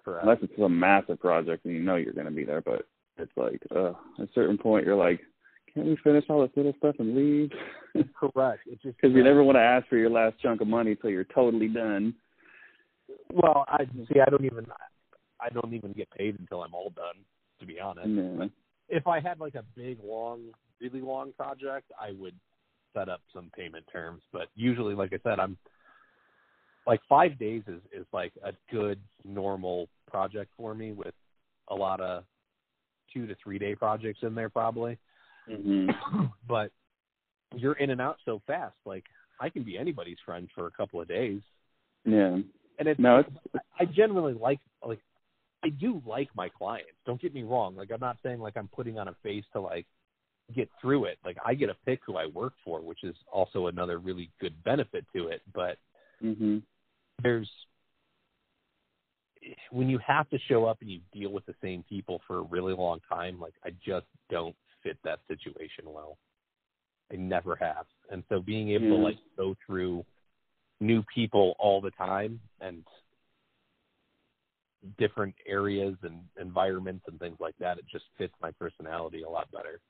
Correct. 0.04 0.22
Unless 0.22 0.42
it's 0.42 0.58
a 0.58 0.68
massive 0.68 1.20
project 1.20 1.64
and 1.64 1.74
you 1.74 1.80
know 1.80 1.96
you're 1.96 2.12
gonna 2.12 2.30
be 2.30 2.44
there, 2.44 2.60
but 2.60 2.86
it's 3.18 3.32
like 3.36 3.62
uh, 3.74 3.90
at 4.18 4.28
a 4.28 4.32
certain 4.34 4.58
point 4.58 4.86
you're 4.86 4.96
like, 4.96 5.20
can't 5.76 5.88
we 5.88 5.96
finish 6.02 6.24
all 6.30 6.40
this 6.40 6.50
little 6.56 6.72
stuff 6.78 6.96
and 6.98 7.14
leave? 7.14 7.50
Correct. 8.18 8.62
It 8.66 8.80
just 8.82 8.96
Because 8.96 9.14
you 9.14 9.22
never 9.22 9.44
want 9.44 9.56
to 9.56 9.60
ask 9.60 9.86
for 9.88 9.98
your 9.98 10.08
last 10.08 10.40
chunk 10.40 10.62
of 10.62 10.68
money 10.68 10.96
till 10.96 11.10
you're 11.10 11.24
totally 11.24 11.68
done. 11.68 12.14
Well, 13.30 13.66
I 13.68 13.84
see. 13.84 14.20
I 14.20 14.30
don't 14.30 14.44
even. 14.44 14.66
I 15.38 15.50
don't 15.50 15.74
even 15.74 15.92
get 15.92 16.10
paid 16.10 16.40
until 16.40 16.62
I'm 16.62 16.74
all 16.74 16.90
done. 16.96 17.22
To 17.60 17.66
be 17.66 17.78
honest, 17.78 18.08
Yeah. 18.08 18.46
if 18.88 19.06
I 19.06 19.20
had 19.20 19.38
like 19.40 19.54
a 19.54 19.64
big, 19.74 19.98
long, 20.04 20.50
really 20.80 21.00
long 21.00 21.32
project, 21.32 21.90
I 22.00 22.12
would 22.12 22.34
set 22.94 23.08
up 23.08 23.20
some 23.34 23.50
payment 23.56 23.84
terms. 23.90 24.22
But 24.32 24.48
usually, 24.54 24.94
like 24.94 25.12
I 25.12 25.18
said, 25.22 25.38
I'm 25.38 25.56
like 26.86 27.00
five 27.08 27.38
days 27.38 27.62
is 27.66 27.80
is 27.92 28.06
like 28.12 28.32
a 28.42 28.52
good 28.72 28.98
normal 29.24 29.88
project 30.10 30.50
for 30.56 30.74
me 30.74 30.92
with 30.92 31.14
a 31.68 31.74
lot 31.74 32.00
of 32.00 32.24
two 33.12 33.26
to 33.26 33.34
three 33.42 33.58
day 33.58 33.74
projects 33.74 34.20
in 34.22 34.34
there 34.34 34.48
probably. 34.50 34.98
Hmm 35.48 35.90
but 36.48 36.70
you're 37.54 37.74
in 37.74 37.90
and 37.90 38.00
out 38.00 38.16
so 38.24 38.42
fast. 38.46 38.74
Like 38.84 39.04
I 39.40 39.48
can 39.48 39.62
be 39.62 39.78
anybody's 39.78 40.18
friend 40.24 40.48
for 40.54 40.66
a 40.66 40.70
couple 40.70 41.00
of 41.00 41.08
days, 41.08 41.40
Yeah. 42.04 42.38
and 42.78 42.88
it's 42.88 43.00
No, 43.00 43.18
it's 43.18 43.30
I 43.78 43.84
generally 43.84 44.34
like 44.34 44.60
like 44.84 45.00
I 45.64 45.68
do 45.70 46.02
like 46.06 46.28
my 46.34 46.48
clients. 46.48 46.90
Don't 47.06 47.20
get 47.20 47.34
me 47.34 47.42
wrong. 47.42 47.76
Like 47.76 47.90
I'm 47.92 48.00
not 48.00 48.18
saying 48.22 48.40
like 48.40 48.56
I'm 48.56 48.68
putting 48.68 48.98
on 48.98 49.08
a 49.08 49.16
face 49.22 49.44
to 49.52 49.60
like 49.60 49.86
get 50.54 50.68
through 50.80 51.06
it. 51.06 51.18
Like 51.24 51.36
I 51.44 51.54
get 51.54 51.66
to 51.66 51.76
pick 51.84 52.00
who 52.06 52.16
I 52.16 52.26
work 52.26 52.52
for, 52.64 52.80
which 52.80 53.04
is 53.04 53.16
also 53.32 53.66
another 53.66 53.98
really 53.98 54.30
good 54.40 54.62
benefit 54.64 55.04
to 55.14 55.28
it. 55.28 55.42
But 55.54 55.78
hmm 56.20 56.58
there's 57.22 57.48
when 59.70 59.88
you 59.88 59.98
have 59.98 60.28
to 60.30 60.38
show 60.48 60.64
up 60.64 60.78
and 60.80 60.90
you 60.90 61.00
deal 61.12 61.30
with 61.30 61.46
the 61.46 61.54
same 61.62 61.84
people 61.88 62.20
for 62.26 62.38
a 62.38 62.42
really 62.42 62.74
long 62.74 63.00
time, 63.08 63.40
like 63.40 63.54
I 63.64 63.70
just 63.84 64.06
don't 64.30 64.56
fit 64.86 64.98
that 65.02 65.18
situation 65.26 65.84
well. 65.86 66.16
I 67.12 67.16
never 67.16 67.56
have. 67.56 67.86
And 68.10 68.22
so 68.28 68.40
being 68.40 68.70
able 68.70 68.88
to 68.88 68.94
like 68.94 69.18
go 69.36 69.54
through 69.66 70.04
new 70.80 71.02
people 71.12 71.54
all 71.58 71.80
the 71.80 71.90
time 71.92 72.40
and 72.60 72.84
different 74.98 75.34
areas 75.46 75.96
and 76.02 76.20
environments 76.40 77.04
and 77.08 77.18
things 77.18 77.36
like 77.40 77.54
that, 77.58 77.78
it 77.78 77.84
just 77.90 78.04
fits 78.16 78.34
my 78.40 78.50
personality 78.52 79.22
a 79.22 79.28
lot 79.28 79.50
better. 79.50 79.80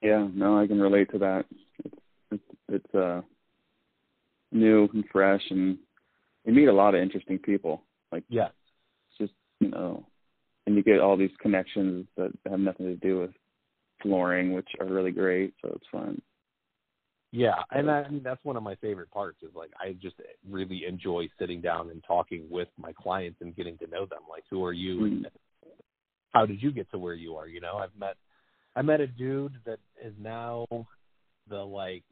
Yeah, 0.00 0.28
no, 0.32 0.58
I 0.58 0.66
can 0.66 0.80
relate 0.80 1.10
to 1.10 1.18
that. 1.18 1.44
It's 1.84 1.94
it's, 2.30 2.42
it's 2.68 2.94
uh 2.94 3.20
new 4.52 4.88
and 4.94 5.04
fresh, 5.12 5.42
and 5.50 5.78
you 6.44 6.54
meet 6.54 6.68
a 6.68 6.72
lot 6.72 6.94
of 6.94 7.02
interesting 7.02 7.38
people. 7.38 7.84
Like 8.10 8.24
Yes. 8.28 8.52
it's 9.10 9.18
just 9.18 9.38
you 9.60 9.68
know, 9.68 10.06
and 10.66 10.76
you 10.76 10.82
get 10.82 11.00
all 11.00 11.16
these 11.16 11.30
connections 11.40 12.06
that 12.16 12.30
have 12.48 12.60
nothing 12.60 12.86
to 12.86 12.96
do 12.96 13.20
with 13.20 13.30
flooring, 14.02 14.52
which 14.52 14.68
are 14.80 14.86
really 14.86 15.10
great. 15.10 15.54
So 15.62 15.72
it's 15.74 15.86
fun. 15.90 16.20
Yeah, 17.32 17.54
and 17.70 17.88
I, 17.88 18.02
I 18.02 18.10
mean 18.10 18.22
that's 18.24 18.44
one 18.44 18.56
of 18.56 18.62
my 18.64 18.74
favorite 18.76 19.10
parts 19.10 19.38
is 19.42 19.50
like 19.54 19.70
I 19.80 19.92
just 20.02 20.16
really 20.48 20.82
enjoy 20.86 21.28
sitting 21.38 21.60
down 21.60 21.90
and 21.90 22.02
talking 22.04 22.46
with 22.50 22.68
my 22.76 22.92
clients 22.92 23.38
and 23.40 23.54
getting 23.54 23.78
to 23.78 23.86
know 23.86 24.04
them. 24.06 24.20
Like, 24.28 24.42
who 24.50 24.64
are 24.64 24.72
you? 24.72 24.98
Mm. 24.98 25.24
how 26.32 26.44
did 26.44 26.60
you 26.60 26.72
get 26.72 26.90
to 26.90 26.98
where 26.98 27.14
you 27.14 27.36
are? 27.36 27.46
You 27.46 27.60
know, 27.60 27.76
I've 27.76 27.96
met 27.96 28.16
I 28.74 28.82
met 28.82 29.00
a 29.00 29.06
dude 29.06 29.54
that 29.64 29.78
is 30.04 30.12
now 30.20 30.66
the 31.48 31.58
like 31.58 32.02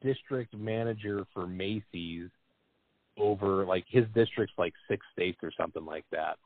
district 0.00 0.56
manager 0.56 1.24
for 1.34 1.46
Macy's 1.48 2.30
over 3.18 3.64
like 3.64 3.84
his 3.88 4.04
district's 4.14 4.54
like 4.58 4.74
six 4.88 5.04
states 5.12 5.38
or 5.42 5.50
something 5.58 5.84
like 5.84 6.04
that. 6.12 6.36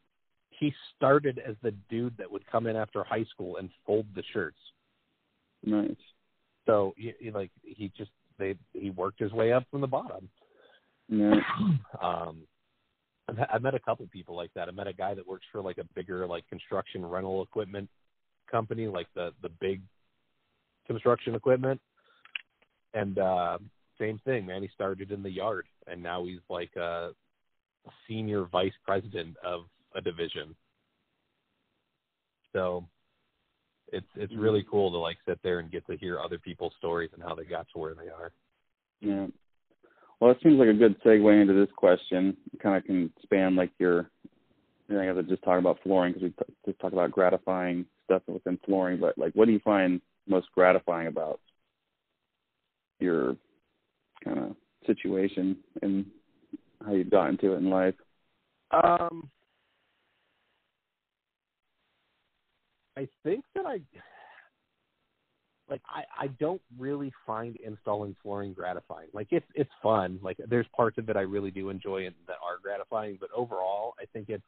He 0.58 0.72
started 0.96 1.40
as 1.46 1.56
the 1.62 1.72
dude 1.90 2.16
that 2.18 2.30
would 2.30 2.46
come 2.46 2.66
in 2.66 2.76
after 2.76 3.02
high 3.02 3.24
school 3.24 3.56
and 3.56 3.70
fold 3.86 4.06
the 4.14 4.22
shirts. 4.32 4.58
Nice. 5.64 5.96
So 6.66 6.94
he, 6.96 7.12
he 7.18 7.30
like 7.30 7.50
he 7.62 7.90
just 7.96 8.10
they 8.38 8.54
he 8.72 8.90
worked 8.90 9.20
his 9.20 9.32
way 9.32 9.52
up 9.52 9.64
from 9.70 9.80
the 9.80 9.86
bottom. 9.86 10.28
Yeah. 11.08 11.34
um 12.02 12.38
I 13.50 13.58
met 13.58 13.74
a 13.74 13.80
couple 13.80 14.06
people 14.12 14.36
like 14.36 14.50
that. 14.54 14.68
I 14.68 14.72
met 14.72 14.88
a 14.88 14.92
guy 14.92 15.14
that 15.14 15.26
works 15.26 15.46
for 15.52 15.62
like 15.62 15.78
a 15.78 15.84
bigger 15.94 16.26
like 16.26 16.46
construction 16.48 17.06
rental 17.06 17.42
equipment 17.42 17.88
company, 18.50 18.88
like 18.88 19.06
the 19.14 19.32
the 19.42 19.48
big 19.60 19.80
construction 20.86 21.34
equipment. 21.34 21.80
And 22.94 23.18
uh 23.18 23.58
same 23.98 24.20
thing, 24.24 24.46
man. 24.46 24.62
He 24.62 24.68
started 24.74 25.12
in 25.12 25.22
the 25.22 25.30
yard 25.30 25.66
and 25.86 26.02
now 26.02 26.24
he's 26.24 26.40
like 26.48 26.74
a 26.76 27.10
senior 28.08 28.44
vice 28.44 28.72
president 28.84 29.36
of 29.44 29.62
a 29.94 30.00
division. 30.00 30.54
So 32.52 32.86
it's 33.92 34.06
it's 34.16 34.34
really 34.34 34.64
cool 34.70 34.90
to 34.90 34.98
like 34.98 35.18
sit 35.26 35.38
there 35.42 35.58
and 35.58 35.70
get 35.70 35.86
to 35.86 35.96
hear 35.96 36.20
other 36.20 36.38
people's 36.38 36.72
stories 36.78 37.10
and 37.14 37.22
how 37.22 37.34
they 37.34 37.44
got 37.44 37.66
to 37.72 37.78
where 37.78 37.94
they 37.94 38.08
are. 38.08 38.32
Yeah. 39.00 39.26
Well, 40.20 40.30
it 40.30 40.38
seems 40.42 40.58
like 40.58 40.68
a 40.68 40.74
good 40.74 41.00
segue 41.02 41.40
into 41.40 41.54
this 41.54 41.72
question. 41.76 42.36
It 42.52 42.60
kind 42.60 42.76
of 42.76 42.84
can 42.84 43.12
span 43.22 43.56
like 43.56 43.70
your. 43.78 44.10
I 44.88 44.94
think 44.94 45.00
I 45.00 45.04
have 45.04 45.28
just 45.28 45.42
talk 45.42 45.58
about 45.58 45.78
flooring 45.82 46.12
because 46.12 46.22
we 46.24 46.30
t- 46.30 46.54
just 46.66 46.78
talk 46.80 46.92
about 46.92 47.10
gratifying 47.10 47.86
stuff 48.04 48.22
within 48.26 48.58
flooring. 48.64 49.00
But 49.00 49.16
like, 49.16 49.32
what 49.34 49.46
do 49.46 49.52
you 49.52 49.60
find 49.60 50.00
most 50.28 50.48
gratifying 50.54 51.08
about 51.08 51.40
your 53.00 53.36
kind 54.24 54.38
of 54.38 54.56
situation 54.86 55.56
and 55.82 56.06
how 56.84 56.92
you 56.92 57.04
got 57.04 57.30
into 57.30 57.52
it 57.54 57.58
in 57.58 57.70
life? 57.70 57.94
Um, 58.70 59.30
I 62.96 63.08
think 63.24 63.44
that 63.54 63.66
I 63.66 63.80
like 65.68 65.80
I 65.88 66.04
I 66.18 66.26
don't 66.38 66.60
really 66.78 67.12
find 67.26 67.56
installing 67.56 68.14
flooring 68.22 68.52
gratifying. 68.52 69.08
Like 69.12 69.28
it's 69.30 69.46
it's 69.54 69.70
fun. 69.82 70.18
Like 70.22 70.38
there's 70.48 70.66
parts 70.76 70.98
of 70.98 71.08
it 71.08 71.16
I 71.16 71.22
really 71.22 71.50
do 71.50 71.70
enjoy 71.70 72.06
and 72.06 72.14
that 72.26 72.36
are 72.42 72.58
gratifying, 72.62 73.18
but 73.20 73.30
overall 73.34 73.94
I 74.00 74.04
think 74.12 74.28
it's 74.28 74.44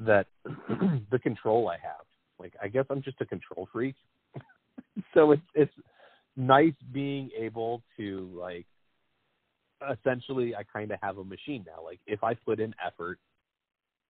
that 0.00 0.26
the 1.10 1.18
control 1.18 1.68
I 1.68 1.78
have. 1.82 2.06
Like 2.38 2.54
I 2.62 2.68
guess 2.68 2.84
I'm 2.90 3.02
just 3.02 3.20
a 3.20 3.26
control 3.26 3.68
freak. 3.72 3.96
so 5.14 5.32
it's 5.32 5.42
it's 5.54 5.74
nice 6.36 6.74
being 6.92 7.30
able 7.36 7.82
to 7.96 8.30
like 8.38 8.66
essentially 9.90 10.54
I 10.54 10.62
kind 10.62 10.92
of 10.92 10.98
have 11.02 11.18
a 11.18 11.24
machine 11.24 11.64
now. 11.66 11.84
Like 11.84 12.00
if 12.06 12.22
I 12.22 12.34
put 12.34 12.60
in 12.60 12.74
effort 12.84 13.18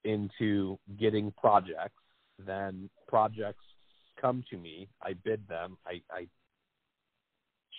into 0.05 0.79
getting 0.99 1.33
projects, 1.41 2.02
then 2.39 2.89
projects 3.09 3.65
come 4.21 4.45
to 4.51 4.57
me. 4.57 4.89
I 5.03 5.15
bid 5.15 5.47
them. 5.49 5.77
I, 5.87 6.01
I 6.11 6.27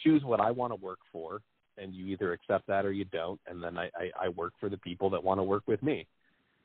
choose 0.03 0.23
what 0.23 0.39
I 0.39 0.51
want 0.51 0.71
to 0.71 0.75
work 0.75 0.99
for, 1.11 1.41
and 1.77 1.93
you 1.93 2.07
either 2.07 2.33
accept 2.33 2.67
that 2.67 2.85
or 2.85 2.91
you 2.91 3.05
don't. 3.05 3.39
And 3.47 3.63
then 3.63 3.77
I, 3.77 3.89
I, 3.95 4.25
I 4.25 4.29
work 4.29 4.53
for 4.59 4.69
the 4.69 4.77
people 4.77 5.09
that 5.11 5.23
want 5.23 5.39
to 5.39 5.43
work 5.43 5.63
with 5.67 5.81
me. 5.81 6.07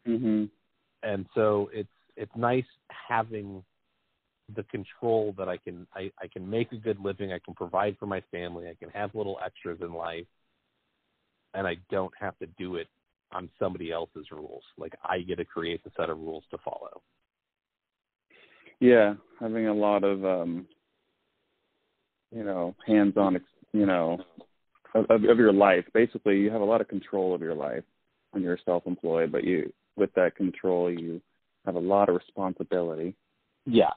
Mhm. 0.06 0.50
And 1.02 1.26
so 1.34 1.70
it's 1.72 1.88
it's 2.16 2.34
nice 2.34 2.64
having 2.88 3.62
the 4.56 4.64
control 4.64 5.34
that 5.38 5.48
I 5.48 5.56
can 5.56 5.86
I, 5.94 6.10
I 6.20 6.26
can 6.26 6.48
make 6.48 6.72
a 6.72 6.76
good 6.76 6.98
living. 6.98 7.32
I 7.32 7.38
can 7.38 7.54
provide 7.54 7.96
for 7.98 8.06
my 8.06 8.22
family. 8.32 8.68
I 8.68 8.74
can 8.74 8.90
have 8.90 9.14
little 9.14 9.38
extras 9.44 9.78
in 9.80 9.92
life, 9.92 10.26
and 11.54 11.66
I 11.66 11.76
don't 11.90 12.12
have 12.18 12.38
to 12.38 12.46
do 12.58 12.76
it 12.76 12.88
on 13.32 13.50
somebody 13.58 13.92
else's 13.92 14.30
rules. 14.30 14.62
Like 14.76 14.94
I 15.04 15.20
get 15.20 15.36
to 15.36 15.44
create 15.44 15.84
the 15.84 15.90
set 15.96 16.10
of 16.10 16.18
rules 16.18 16.44
to 16.50 16.58
follow. 16.58 17.02
Yeah, 18.80 19.14
having 19.40 19.66
a 19.66 19.74
lot 19.74 20.04
of 20.04 20.24
um, 20.24 20.66
you 22.30 22.44
know, 22.44 22.74
hands-on, 22.86 23.36
ex- 23.36 23.44
you 23.72 23.86
know, 23.86 24.18
of, 24.94 25.06
of 25.10 25.24
of 25.24 25.38
your 25.38 25.52
life. 25.52 25.84
Basically, 25.94 26.38
you 26.38 26.50
have 26.50 26.60
a 26.60 26.64
lot 26.64 26.80
of 26.80 26.88
control 26.88 27.34
of 27.34 27.40
your 27.40 27.54
life 27.54 27.84
when 28.30 28.42
you're 28.42 28.58
self-employed, 28.64 29.32
but 29.32 29.44
you 29.44 29.72
with 29.96 30.12
that 30.14 30.36
control, 30.36 30.90
you 30.90 31.20
have 31.66 31.74
a 31.74 31.80
lot 31.80 32.08
of 32.08 32.14
responsibility. 32.14 33.14
Yes. 33.66 33.92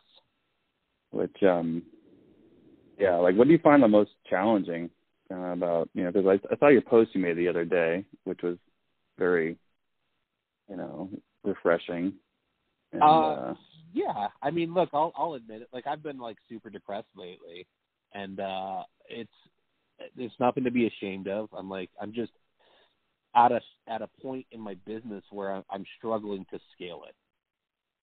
Which, 1.11 1.43
um, 1.43 1.83
yeah, 2.97 3.15
like 3.15 3.35
what 3.35 3.47
do 3.47 3.53
you 3.53 3.59
find 3.59 3.83
the 3.83 3.87
most 3.87 4.11
challenging 4.29 4.89
uh, 5.31 5.53
about 5.53 5.89
you 5.93 6.03
know? 6.03 6.11
Because 6.11 6.39
I, 6.49 6.53
I 6.53 6.57
saw 6.57 6.67
your 6.69 6.81
post 6.81 7.11
you 7.13 7.21
made 7.21 7.37
the 7.37 7.47
other 7.47 7.65
day, 7.65 8.05
which 8.23 8.41
was 8.41 8.57
very, 9.19 9.57
you 10.69 10.77
know, 10.77 11.09
refreshing. 11.43 12.13
And, 12.93 13.01
Uh, 13.03 13.05
uh, 13.05 13.53
yeah, 13.93 14.27
I 14.41 14.51
mean, 14.51 14.73
look, 14.73 14.89
I'll 14.93 15.11
I'll 15.15 15.33
admit 15.33 15.61
it. 15.61 15.69
Like 15.73 15.87
I've 15.87 16.03
been 16.03 16.17
like 16.19 16.37
super 16.49 16.69
depressed 16.69 17.07
lately, 17.15 17.67
and 18.13 18.39
uh 18.39 18.83
it's 19.09 19.31
it's 20.17 20.33
nothing 20.39 20.63
to 20.63 20.71
be 20.71 20.87
ashamed 20.87 21.27
of. 21.27 21.49
I'm 21.57 21.69
like 21.69 21.89
I'm 22.01 22.13
just 22.13 22.31
at 23.35 23.51
a 23.51 23.61
at 23.87 24.01
a 24.01 24.09
point 24.21 24.45
in 24.51 24.59
my 24.59 24.75
business 24.85 25.23
where 25.31 25.51
I'm, 25.53 25.63
I'm 25.69 25.85
struggling 25.97 26.45
to 26.51 26.59
scale 26.73 27.03
it. 27.07 27.15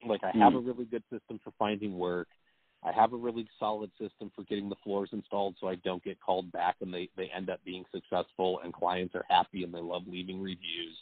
Like 0.08 0.22
I 0.24 0.30
have 0.38 0.52
Hmm. 0.52 0.58
a 0.58 0.60
really 0.60 0.84
good 0.84 1.02
system 1.10 1.40
for 1.42 1.52
finding 1.58 1.98
work. 1.98 2.28
I 2.84 2.92
have 2.92 3.12
a 3.12 3.16
really 3.16 3.48
solid 3.58 3.90
system 4.00 4.30
for 4.36 4.44
getting 4.44 4.68
the 4.68 4.76
floors 4.84 5.08
installed 5.12 5.56
so 5.60 5.66
I 5.68 5.74
don't 5.76 6.04
get 6.04 6.20
called 6.20 6.52
back 6.52 6.76
and 6.80 6.92
they 6.94 7.08
they 7.16 7.28
end 7.34 7.50
up 7.50 7.60
being 7.64 7.84
successful 7.92 8.60
and 8.62 8.72
clients 8.72 9.14
are 9.14 9.24
happy 9.28 9.64
and 9.64 9.74
they 9.74 9.80
love 9.80 10.02
leaving 10.06 10.40
reviews. 10.40 10.96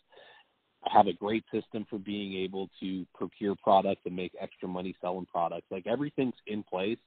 Have 0.87 1.07
a 1.09 1.12
great 1.12 1.45
system 1.53 1.87
for 1.89 1.99
being 1.99 2.34
able 2.34 2.68
to 2.80 3.07
procure 3.14 3.57
products 3.62 4.03
and 4.05 4.14
make 4.14 4.32
extra 4.41 4.68
money 4.68 4.95
selling 5.01 5.26
products. 5.26 5.66
Like 5.70 5.87
everything's 5.87 6.34
in 6.47 6.62
place 6.62 6.99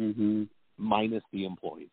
mhm. 0.00 0.48
minus 0.78 1.22
the 1.32 1.44
employees. 1.44 1.88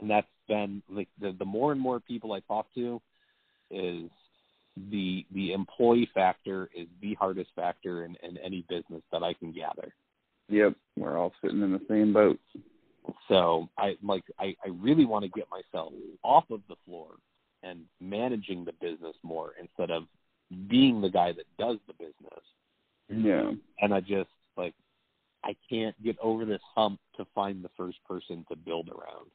And 0.00 0.10
that's 0.10 0.26
been 0.48 0.82
like 0.90 1.08
the, 1.20 1.34
the 1.38 1.44
more 1.44 1.72
and 1.72 1.80
more 1.80 2.00
people 2.00 2.32
I 2.32 2.40
talk 2.40 2.66
to 2.74 3.00
is 3.70 4.10
the 4.90 5.24
the 5.32 5.52
employee 5.52 6.10
factor 6.14 6.68
is 6.76 6.88
the 7.00 7.14
hardest 7.14 7.50
factor 7.54 8.04
in, 8.04 8.16
in 8.22 8.36
any 8.38 8.64
business 8.68 9.02
that 9.12 9.22
I 9.22 9.34
can 9.34 9.52
gather. 9.52 9.94
Yep, 10.48 10.74
we're 10.96 11.16
all 11.16 11.32
sitting 11.42 11.62
in 11.62 11.72
the 11.72 11.80
same 11.88 12.12
boat. 12.12 12.38
So 13.28 13.68
I 13.78 13.96
like 14.02 14.24
I, 14.38 14.56
I 14.64 14.68
really 14.68 15.04
want 15.04 15.24
to 15.24 15.30
get 15.30 15.46
myself 15.50 15.92
off 16.22 16.44
of 16.50 16.60
the 16.68 16.76
floor 16.84 17.10
and 17.64 17.80
managing 18.00 18.64
the 18.64 18.72
business 18.80 19.16
more 19.22 19.52
instead 19.60 19.90
of 19.90 20.04
being 20.68 21.00
the 21.00 21.08
guy 21.10 21.32
that 21.32 21.46
does 21.58 21.78
the 21.86 21.94
business. 21.94 22.44
Yeah. 23.08 23.52
And 23.80 23.94
I 23.94 24.00
just 24.00 24.30
like 24.56 24.74
I 25.42 25.54
can't 25.68 26.00
get 26.02 26.16
over 26.20 26.44
this 26.44 26.62
hump 26.74 27.00
to 27.16 27.26
find 27.34 27.62
the 27.62 27.70
first 27.76 27.98
person 28.08 28.44
to 28.48 28.56
build 28.56 28.88
around. 28.88 29.30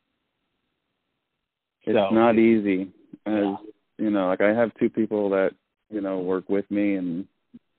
It's 1.83 1.95
So- 1.95 2.09
not 2.13 2.37
easy. 2.37 2.91
As 3.25 3.43
Yeah. 3.43 3.57
you 3.97 4.09
know, 4.11 4.27
like 4.27 4.41
I 4.41 4.53
have 4.53 4.73
two 4.75 4.89
people 4.89 5.29
that, 5.29 5.53
you 5.89 6.01
know, 6.01 6.19
work 6.19 6.49
with 6.49 6.69
me 6.71 6.95
and 6.95 7.27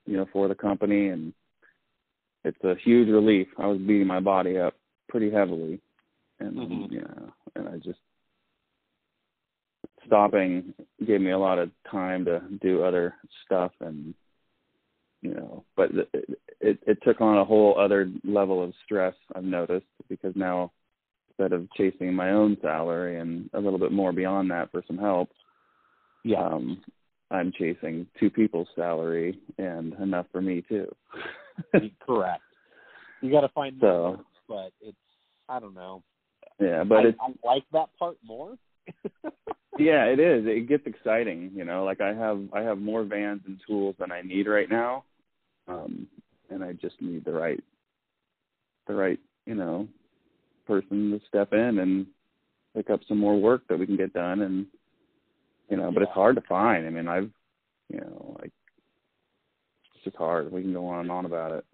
you 0.07 0.17
know, 0.17 0.27
for 0.33 0.49
the 0.49 0.55
company 0.55 1.09
and 1.09 1.33
it's 2.45 2.63
a 2.65 2.75
huge 2.75 3.09
relief. 3.09 3.49
I 3.59 3.67
was 3.67 3.79
beating 3.79 4.07
my 4.07 4.21
body 4.21 4.59
up 4.59 4.75
pretty 5.09 5.31
heavily. 5.31 5.81
And 6.41 6.57
Mhm. 6.57 6.91
you 6.91 7.01
know, 7.01 7.33
and 7.55 7.69
I 7.69 7.79
just 7.79 8.01
stopping 10.07 10.75
gave 11.07 11.21
me 11.21 11.31
a 11.31 11.39
lot 11.39 11.59
of 11.59 11.71
time 11.91 12.25
to 12.25 12.43
do 12.63 12.83
other 12.83 13.15
stuff 13.45 13.73
and 13.81 14.15
you 15.23 15.35
know, 15.35 15.65
but 15.77 15.91
it, 16.15 16.39
it 16.61 16.79
it 16.87 16.99
took 17.03 17.21
on 17.21 17.37
a 17.39 17.45
whole 17.45 17.79
other 17.79 18.11
level 18.25 18.63
of 18.65 18.73
stress 18.85 19.15
I've 19.35 19.45
noticed 19.45 19.87
because 20.09 20.33
now 20.35 20.73
instead 21.29 21.53
of 21.53 21.71
chasing 21.77 22.15
my 22.15 22.31
own 22.31 22.57
salary 22.63 23.19
and 23.21 23.51
a 23.53 23.61
little 23.61 23.79
bit 23.79 23.93
more 23.93 24.13
beyond 24.13 24.51
that 24.51 24.71
for 24.71 24.83
some 24.87 24.97
help, 24.99 25.31
Yeah. 26.25 26.45
um, 26.45 26.83
I'm 27.31 27.53
chasing 27.53 28.07
two 28.19 28.31
people's 28.31 28.69
salary 28.75 29.39
and 29.59 29.93
enough 29.95 30.27
for 30.33 30.41
me 30.41 30.63
too. 30.69 30.87
Correct. 32.01 32.43
You 33.21 33.31
got 33.31 33.43
to 33.43 33.49
find 33.51 33.77
So- 33.81 34.25
but 34.49 34.73
it's 34.81 34.97
I 35.51 35.61
don't 35.61 35.75
know. 35.75 36.03
yeah, 36.59 36.83
but 36.85 36.99
I, 36.99 37.09
it's 37.09 37.19
I 37.21 37.33
like 37.47 37.65
that 37.73 37.91
part 37.99 38.17
more. 38.25 38.57
yeah, 39.79 40.05
it 40.05 40.21
is. 40.21 40.45
It 40.47 40.69
gets 40.69 40.87
exciting, 40.87 41.53
you 41.55 41.65
know. 41.65 41.85
Like 41.85 42.01
I 42.01 42.15
have 42.15 42.43
I 42.53 42.61
have 42.61 42.79
more 42.79 43.05
vans 43.05 43.43
and 43.47 43.61
tools 43.67 43.97
than 43.99 44.13
I 44.13 44.23
need 44.23 44.47
right 44.47 44.69
now, 44.69 45.05
um, 45.69 46.07
and 46.51 46.65
I 46.65 46.73
just 46.73 47.01
need 47.01 47.25
the 47.25 47.33
right 47.33 47.63
the 48.87 48.95
right 48.95 49.21
you 49.47 49.55
know 49.55 49.89
person 50.67 51.11
to 51.11 51.21
step 51.29 51.53
in 51.53 51.79
and 51.79 52.07
pick 52.75 52.91
up 52.91 53.01
some 53.09 53.19
more 53.19 53.41
work 53.41 53.63
that 53.69 53.79
we 53.79 53.87
can 53.87 53.97
get 53.97 54.13
done 54.13 54.43
and 54.43 54.67
you 55.69 55.77
know 55.77 55.91
but 55.93 56.03
it's 56.03 56.13
hard 56.13 56.37
to 56.37 56.43
find 56.43 56.87
i 56.87 56.91
mean 56.91 57.09
i've 57.09 57.31
you 57.89 58.01
know 58.01 58.37
like 58.41 58.53
it's 59.95 60.05
just 60.05 60.17
hard 60.17 60.53
we 60.53 60.63
can 60.63 60.73
go 60.73 60.87
on 60.87 61.01
and 61.01 61.11
on 61.11 61.25
about 61.25 61.51
it 61.51 61.65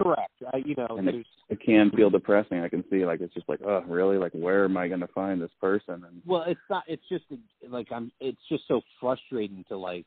Correct. 0.00 0.32
I, 0.52 0.58
you 0.64 0.74
know, 0.76 0.96
And 0.96 1.06
there's 1.06 1.26
It 1.50 1.60
can 1.60 1.90
feel 1.90 2.10
depressing. 2.10 2.60
I 2.60 2.68
can 2.68 2.84
see 2.88 3.04
like 3.04 3.20
it's 3.20 3.34
just 3.34 3.48
like, 3.48 3.60
oh, 3.66 3.82
really? 3.88 4.18
Like, 4.18 4.30
where 4.32 4.64
am 4.64 4.76
I 4.76 4.86
going 4.86 5.00
to 5.00 5.08
find 5.08 5.42
this 5.42 5.50
person? 5.60 6.04
And 6.06 6.22
well, 6.24 6.44
it's 6.46 6.60
not. 6.70 6.84
It's 6.86 7.02
just 7.08 7.24
like 7.68 7.88
I'm. 7.90 8.12
It's 8.20 8.40
just 8.48 8.62
so 8.68 8.82
frustrating 9.00 9.64
to 9.68 9.76
like 9.76 10.06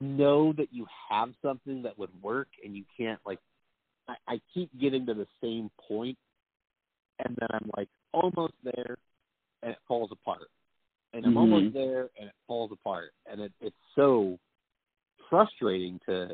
know 0.00 0.52
that 0.52 0.68
you 0.70 0.86
have 1.10 1.30
something 1.42 1.82
that 1.82 1.98
would 1.98 2.10
work 2.22 2.46
and 2.64 2.76
you 2.76 2.84
can't 2.96 3.18
like. 3.26 3.40
I, 4.08 4.14
I 4.28 4.40
keep 4.54 4.70
getting 4.80 5.06
to 5.06 5.14
the 5.14 5.26
same 5.42 5.72
point, 5.88 6.16
and 7.24 7.36
then 7.40 7.48
I'm 7.52 7.68
like 7.76 7.88
almost 8.12 8.54
there, 8.62 8.98
and 9.64 9.72
it 9.72 9.78
falls 9.88 10.10
apart, 10.12 10.48
and 11.14 11.26
I'm 11.26 11.34
Mhm. 11.34 11.36
almost 11.36 11.74
there, 11.74 12.10
and 12.16 12.28
it 12.28 12.34
falls 12.46 12.70
apart, 12.70 13.10
and 13.26 13.40
it, 13.40 13.52
it's 13.60 13.76
so 13.96 14.38
frustrating 15.28 15.98
to 16.06 16.28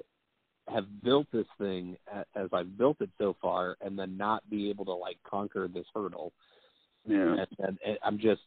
have 0.72 0.84
built 1.02 1.26
this 1.32 1.46
thing 1.58 1.96
as 2.34 2.48
I've 2.52 2.76
built 2.78 2.98
it 3.00 3.10
so 3.18 3.36
far, 3.40 3.76
and 3.80 3.98
then 3.98 4.16
not 4.16 4.48
be 4.50 4.70
able 4.70 4.84
to 4.86 4.92
like 4.94 5.16
conquer 5.28 5.68
this 5.68 5.86
hurdle. 5.94 6.32
yeah. 7.06 7.16
And, 7.16 7.46
and, 7.58 7.78
and 7.86 7.98
I'm 8.04 8.18
just, 8.18 8.40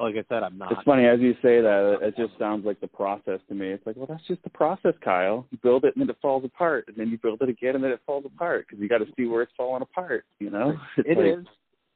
like 0.00 0.14
I 0.14 0.24
said, 0.28 0.42
I'm 0.42 0.56
not. 0.56 0.72
It's 0.72 0.82
funny 0.84 1.04
as 1.06 1.20
you 1.20 1.34
say 1.42 1.60
that. 1.60 1.98
It 2.00 2.16
just 2.16 2.38
sounds 2.38 2.64
like 2.64 2.80
the 2.80 2.86
process 2.86 3.40
to 3.48 3.54
me. 3.54 3.68
It's 3.68 3.86
like, 3.86 3.96
well, 3.96 4.06
that's 4.08 4.26
just 4.26 4.42
the 4.42 4.50
process, 4.50 4.94
Kyle. 5.04 5.46
You 5.50 5.58
build 5.62 5.84
it 5.84 5.94
and 5.94 6.02
then 6.02 6.08
it 6.08 6.16
falls 6.22 6.44
apart, 6.44 6.86
and 6.88 6.96
then 6.96 7.10
you 7.10 7.18
build 7.18 7.42
it 7.42 7.48
again 7.50 7.74
and 7.74 7.84
then 7.84 7.90
it 7.90 8.00
falls 8.06 8.24
apart 8.24 8.66
because 8.66 8.80
you 8.80 8.88
got 8.88 8.98
to 8.98 9.06
see 9.16 9.26
where 9.26 9.42
it's 9.42 9.52
falling 9.56 9.82
apart. 9.82 10.24
You 10.38 10.50
know, 10.50 10.78
it's 10.96 11.08
It 11.08 11.18
like, 11.18 11.38
is. 11.40 11.46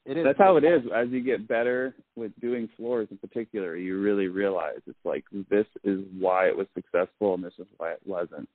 It 0.04 0.18
is. 0.18 0.24
That's 0.24 0.38
how 0.38 0.56
it 0.56 0.62
is. 0.64 0.82
As 0.94 1.08
you 1.10 1.20
get 1.20 1.48
better 1.48 1.94
with 2.14 2.30
doing 2.40 2.68
floors 2.76 3.08
in 3.10 3.16
particular, 3.18 3.76
you 3.76 3.98
really 3.98 4.28
realize 4.28 4.78
it's 4.86 4.96
like 5.04 5.24
this 5.50 5.66
is 5.82 6.00
why 6.16 6.46
it 6.46 6.56
was 6.56 6.68
successful 6.74 7.34
and 7.34 7.42
this 7.42 7.54
is 7.58 7.66
why 7.78 7.90
it 7.92 8.00
wasn't. 8.06 8.48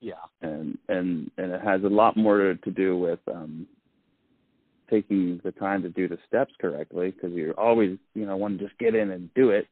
Yeah. 0.00 0.14
And 0.42 0.78
and 0.88 1.30
and 1.38 1.52
it 1.52 1.60
has 1.62 1.82
a 1.84 1.88
lot 1.88 2.16
more 2.16 2.38
to, 2.38 2.56
to 2.56 2.70
do 2.70 2.96
with 2.98 3.20
um 3.32 3.66
taking 4.90 5.40
the 5.44 5.52
time 5.52 5.82
to 5.82 5.88
do 5.88 6.08
the 6.08 6.18
steps 6.26 6.52
correctly 6.60 7.10
because 7.10 7.32
you're 7.32 7.58
always 7.58 7.98
you 8.14 8.26
know 8.26 8.36
want 8.36 8.58
to 8.58 8.64
just 8.64 8.78
get 8.78 8.94
in 8.94 9.10
and 9.10 9.32
do 9.34 9.50
it 9.50 9.66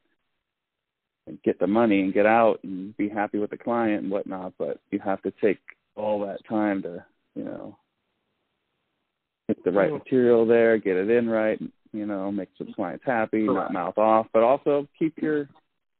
and 1.27 1.41
get 1.43 1.59
the 1.59 1.67
money 1.67 2.01
and 2.01 2.13
get 2.13 2.25
out 2.25 2.59
and 2.63 2.95
be 2.97 3.07
happy 3.07 3.37
with 3.37 3.49
the 3.51 3.57
client 3.57 4.03
and 4.03 4.11
whatnot 4.11 4.53
but 4.57 4.79
you 4.91 4.99
have 4.99 5.21
to 5.21 5.31
take 5.41 5.59
all 5.95 6.25
that 6.25 6.39
time 6.47 6.81
to 6.81 7.03
you 7.35 7.43
know 7.43 7.77
get 9.47 9.63
the 9.63 9.71
right 9.71 9.93
material 9.93 10.45
there 10.45 10.77
get 10.77 10.97
it 10.97 11.09
in 11.09 11.29
right 11.29 11.61
you 11.91 12.05
know 12.05 12.31
make 12.31 12.49
the 12.57 12.65
clients 12.73 13.03
happy 13.05 13.45
Correct. 13.45 13.71
not 13.71 13.73
mouth 13.73 13.97
off 13.97 14.27
but 14.33 14.43
also 14.43 14.87
keep 14.97 15.17
your 15.21 15.47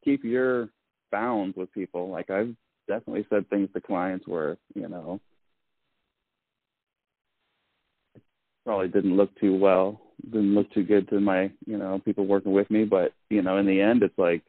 keep 0.04 0.24
your 0.24 0.70
bounds 1.12 1.56
with 1.56 1.72
people 1.72 2.10
like 2.10 2.30
i've 2.30 2.56
definitely 2.88 3.26
said 3.30 3.50
things 3.50 3.70
to 3.74 3.82
clients 3.82 4.28
where 4.28 4.58
you 4.76 4.88
know 4.88 5.20
probably 8.66 8.88
didn't 8.88 9.18
look 9.18 9.38
too 9.40 9.56
well, 9.56 10.02
didn't 10.24 10.56
look 10.56 10.72
too 10.72 10.84
good 10.84 11.10
to 11.10 11.20
my, 11.20 11.52
you 11.66 11.78
know, 11.78 12.00
people 12.04 12.26
working 12.26 12.54
with 12.54 12.70
me. 12.72 12.86
But, 12.86 13.14
you 13.30 13.42
know, 13.42 13.58
in 13.58 13.66
the 13.66 13.82
end, 13.82 14.04
it's 14.04 14.18
like, 14.18 14.42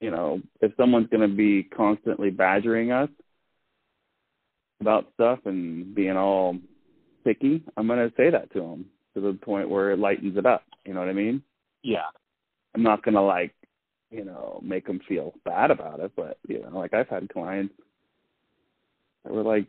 you 0.00 0.10
know, 0.10 0.40
if 0.60 0.72
someone's 0.76 1.08
going 1.08 1.28
to 1.28 1.34
be 1.34 1.62
constantly 1.62 2.30
badgering 2.30 2.92
us 2.92 3.10
about 4.80 5.06
stuff 5.14 5.40
and 5.44 5.94
being 5.94 6.16
all 6.16 6.56
picky, 7.24 7.62
I'm 7.76 7.86
going 7.86 7.98
to 7.98 8.14
say 8.16 8.30
that 8.30 8.52
to 8.52 8.60
them 8.60 8.86
to 9.14 9.20
the 9.20 9.34
point 9.34 9.68
where 9.68 9.92
it 9.92 9.98
lightens 9.98 10.36
it 10.36 10.46
up. 10.46 10.64
You 10.84 10.94
know 10.94 11.00
what 11.00 11.08
I 11.08 11.14
mean? 11.14 11.42
Yeah. 11.82 12.08
I'm 12.74 12.82
not 12.82 13.02
going 13.02 13.14
to 13.14 13.22
like, 13.22 13.54
you 14.14 14.24
know, 14.24 14.60
make 14.62 14.86
them 14.86 15.00
feel 15.08 15.34
bad 15.44 15.70
about 15.70 16.00
it. 16.00 16.12
But, 16.16 16.38
you 16.46 16.62
know, 16.62 16.78
like 16.78 16.94
I've 16.94 17.08
had 17.08 17.28
clients 17.28 17.74
that 19.24 19.32
were 19.32 19.42
like, 19.42 19.66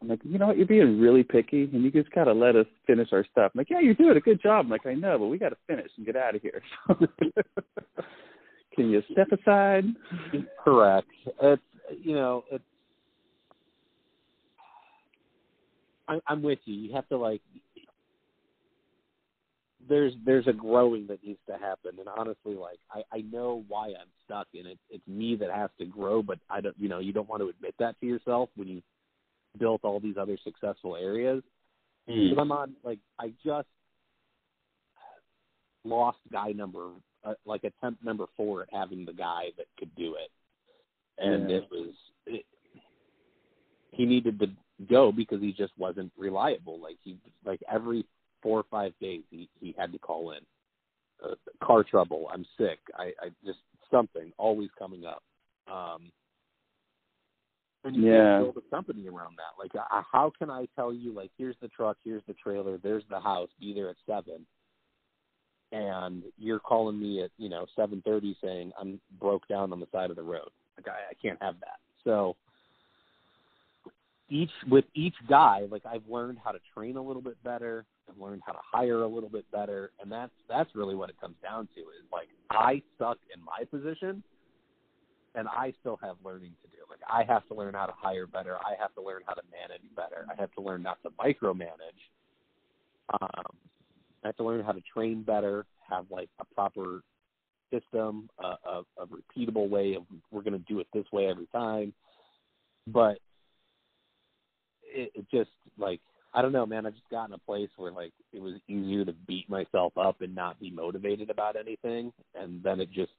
I'm 0.00 0.08
like, 0.08 0.20
you 0.22 0.38
know 0.38 0.48
what, 0.48 0.58
you're 0.58 0.66
being 0.66 1.00
really 1.00 1.22
picky, 1.22 1.62
and 1.72 1.82
you 1.82 1.90
just 1.90 2.10
gotta 2.10 2.32
let 2.32 2.56
us 2.56 2.66
finish 2.86 3.08
our 3.12 3.24
stuff. 3.32 3.52
I'm 3.54 3.58
like, 3.58 3.70
yeah, 3.70 3.80
you're 3.80 3.94
doing 3.94 4.16
a 4.16 4.20
good 4.20 4.42
job. 4.42 4.66
I'm 4.66 4.70
like, 4.70 4.86
I 4.86 4.92
know, 4.92 5.18
but 5.18 5.26
we 5.28 5.38
gotta 5.38 5.56
finish 5.66 5.90
and 5.96 6.04
get 6.04 6.14
out 6.14 6.34
of 6.34 6.42
here. 6.42 6.62
Can 8.74 8.90
you 8.90 9.02
step 9.12 9.28
aside? 9.32 9.84
Correct. 10.62 11.06
It's 11.40 11.62
you 12.02 12.14
know 12.14 12.44
it's. 12.50 12.64
I, 16.06 16.18
I'm 16.26 16.42
with 16.42 16.58
you. 16.64 16.74
You 16.74 16.94
have 16.94 17.08
to 17.08 17.16
like. 17.16 17.40
There's 19.88 20.14
there's 20.24 20.46
a 20.46 20.52
growing 20.52 21.06
that 21.08 21.22
needs 21.22 21.40
to 21.46 21.58
happen, 21.58 21.98
and 21.98 22.08
honestly, 22.16 22.54
like 22.54 22.78
I 22.90 23.02
I 23.12 23.20
know 23.22 23.64
why 23.68 23.88
I'm 23.88 24.08
stuck, 24.24 24.46
and 24.54 24.66
it's 24.66 24.80
it's 24.90 25.06
me 25.06 25.36
that 25.36 25.50
has 25.50 25.70
to 25.78 25.84
grow, 25.84 26.22
but 26.22 26.38
I 26.48 26.60
don't 26.60 26.76
you 26.78 26.88
know 26.88 27.00
you 27.00 27.12
don't 27.12 27.28
want 27.28 27.42
to 27.42 27.48
admit 27.48 27.74
that 27.78 27.98
to 28.00 28.06
yourself 28.06 28.48
when 28.56 28.68
you 28.68 28.82
built 29.58 29.80
all 29.84 30.00
these 30.00 30.16
other 30.16 30.38
successful 30.42 30.96
areas. 30.96 31.42
Because 32.06 32.38
I'm 32.40 32.52
on 32.52 32.74
like 32.82 32.98
I 33.18 33.32
just 33.44 33.68
lost 35.84 36.18
guy 36.32 36.52
number 36.52 36.88
uh, 37.24 37.34
like 37.44 37.64
attempt 37.64 38.04
number 38.04 38.26
four 38.36 38.62
at 38.62 38.68
having 38.72 39.04
the 39.04 39.12
guy 39.12 39.44
that 39.56 39.66
could 39.78 39.94
do 39.96 40.14
it, 40.14 40.30
and 41.18 41.50
Yeah. 41.50 41.56
it 41.56 41.68
was 41.70 41.94
it, 42.26 42.46
he 43.92 44.04
needed 44.06 44.38
to 44.40 44.48
go 44.88 45.12
because 45.12 45.40
he 45.40 45.52
just 45.52 45.72
wasn't 45.78 46.12
reliable. 46.16 46.80
Like 46.80 46.96
he 47.02 47.16
like 47.44 47.62
every 47.70 48.04
four 48.44 48.60
or 48.60 48.64
five 48.70 48.92
days 49.00 49.22
he 49.30 49.48
he 49.60 49.74
had 49.76 49.90
to 49.90 49.98
call 49.98 50.30
in. 50.30 50.38
Uh, 51.24 51.34
car 51.64 51.82
trouble. 51.82 52.28
I'm 52.32 52.44
sick. 52.58 52.78
I, 52.96 53.06
I 53.20 53.30
just 53.44 53.58
something 53.90 54.32
always 54.38 54.68
coming 54.78 55.04
up. 55.06 55.22
Um, 55.66 56.12
and 57.84 57.96
you 57.96 58.02
Yeah. 58.02 58.36
can't 58.38 58.54
build 58.54 58.64
a 58.64 58.70
company 58.74 59.08
around 59.08 59.36
that. 59.36 59.58
Like, 59.58 59.74
uh, 59.74 60.02
how 60.12 60.30
can 60.38 60.50
I 60.50 60.66
tell 60.76 60.92
you, 60.92 61.12
like, 61.12 61.30
here's 61.38 61.56
the 61.60 61.68
truck, 61.68 61.96
here's 62.04 62.22
the 62.26 62.34
trailer, 62.34 62.78
there's 62.78 63.04
the 63.08 63.20
house, 63.20 63.48
be 63.58 63.72
there 63.72 63.88
at 63.88 63.96
seven, 64.06 64.46
and 65.72 66.22
you're 66.38 66.60
calling 66.60 67.00
me 67.00 67.22
at 67.22 67.30
you 67.38 67.48
know 67.48 67.66
seven 67.74 68.02
thirty 68.02 68.36
saying 68.42 68.72
I'm 68.78 69.00
broke 69.18 69.46
down 69.48 69.72
on 69.72 69.80
the 69.80 69.88
side 69.92 70.10
of 70.10 70.16
the 70.16 70.22
road. 70.22 70.50
Like, 70.76 70.88
I, 70.88 71.10
I 71.10 71.14
can't 71.20 71.40
have 71.42 71.58
that. 71.60 71.78
So 72.04 72.36
each 74.28 74.50
with 74.68 74.84
each 74.94 75.16
guy, 75.28 75.66
like 75.70 75.84
I've 75.86 76.06
learned 76.08 76.38
how 76.42 76.52
to 76.52 76.60
train 76.74 76.96
a 76.96 77.02
little 77.02 77.22
bit 77.22 77.42
better. 77.42 77.84
I've 78.08 78.20
learned 78.20 78.42
how 78.44 78.52
to 78.52 78.58
hire 78.62 79.02
a 79.02 79.08
little 79.08 79.28
bit 79.28 79.44
better, 79.50 79.90
and 80.00 80.10
that's 80.10 80.32
that's 80.48 80.74
really 80.74 80.94
what 80.94 81.10
it 81.10 81.20
comes 81.20 81.36
down 81.42 81.68
to. 81.74 81.80
Is 81.80 82.06
like 82.12 82.28
I 82.50 82.82
suck 82.98 83.18
in 83.34 83.42
my 83.42 83.64
position, 83.70 84.22
and 85.34 85.48
I 85.48 85.72
still 85.80 85.98
have 86.02 86.16
learning 86.24 86.52
to 86.62 86.68
do. 86.68 86.76
Like 86.88 87.00
I 87.10 87.24
have 87.30 87.46
to 87.48 87.54
learn 87.54 87.74
how 87.74 87.86
to 87.86 87.94
hire 87.96 88.26
better. 88.26 88.56
I 88.56 88.80
have 88.80 88.94
to 88.94 89.02
learn 89.02 89.22
how 89.26 89.34
to 89.34 89.42
manage 89.50 89.82
better. 89.96 90.26
I 90.30 90.40
have 90.40 90.52
to 90.52 90.60
learn 90.60 90.82
not 90.82 90.98
to 91.02 91.10
micromanage. 91.10 92.00
Um, 93.20 93.56
I 94.22 94.28
have 94.28 94.36
to 94.36 94.44
learn 94.44 94.64
how 94.64 94.72
to 94.72 94.82
train 94.92 95.22
better. 95.22 95.66
Have 95.88 96.06
like 96.10 96.28
a 96.40 96.44
proper 96.54 97.02
system, 97.72 98.28
a, 98.38 98.54
a, 98.68 98.82
a 98.98 99.06
repeatable 99.06 99.68
way 99.68 99.94
of 99.94 100.02
we're 100.30 100.42
going 100.42 100.52
to 100.52 100.72
do 100.72 100.80
it 100.80 100.86
this 100.92 101.04
way 101.12 101.26
every 101.26 101.46
time. 101.52 101.92
But 102.86 103.18
it, 104.82 105.10
it 105.14 105.26
just 105.30 105.50
like 105.78 106.00
I 106.34 106.42
don't 106.42 106.52
know, 106.52 106.66
man. 106.66 106.84
I 106.84 106.90
just 106.90 107.08
got 107.10 107.28
in 107.28 107.32
a 107.34 107.38
place 107.38 107.70
where 107.76 107.92
like 107.92 108.12
it 108.32 108.42
was 108.42 108.54
easier 108.68 109.04
to 109.04 109.12
beat 109.26 109.48
myself 109.48 109.96
up 109.96 110.20
and 110.20 110.34
not 110.34 110.58
be 110.58 110.70
motivated 110.70 111.30
about 111.30 111.56
anything, 111.56 112.12
and 112.34 112.62
then 112.62 112.80
it 112.80 112.90
just, 112.90 113.12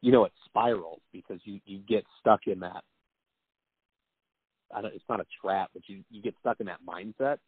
you 0.00 0.10
know, 0.10 0.24
it 0.24 0.32
spirals 0.46 1.00
because 1.12 1.38
you 1.44 1.60
you 1.66 1.78
get 1.86 2.04
stuck 2.18 2.46
in 2.46 2.60
that. 2.60 2.82
I 4.74 4.80
don't, 4.80 4.94
it's 4.94 5.04
not 5.08 5.20
a 5.20 5.26
trap, 5.40 5.70
but 5.74 5.82
you 5.86 6.02
you 6.10 6.22
get 6.22 6.34
stuck 6.40 6.60
in 6.60 6.66
that 6.66 6.80
mindset, 6.86 7.38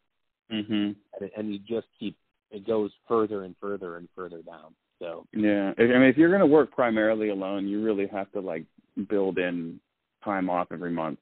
Mhm. 0.51 0.95
and, 1.15 1.23
it, 1.23 1.33
and 1.37 1.53
you 1.53 1.59
just 1.59 1.87
keep 1.99 2.17
it 2.51 2.67
goes 2.67 2.91
further 3.09 3.45
and 3.45 3.57
further 3.61 3.97
and 3.97 4.09
further 4.15 4.43
down. 4.43 4.75
So 4.99 5.27
Yeah. 5.33 5.73
I 5.79 5.83
I 5.85 5.87
mean, 5.87 6.03
if 6.03 6.19
you're 6.19 6.31
gonna 6.31 6.47
work 6.47 6.71
primarily 6.71 7.31
alone, 7.31 7.67
you 7.67 7.83
really 7.83 8.07
have 8.09 8.31
to 8.33 8.41
like 8.41 8.67
build 9.09 9.39
in 9.39 9.81
time 10.23 10.51
off 10.51 10.71
every 10.71 10.91
month. 10.91 11.19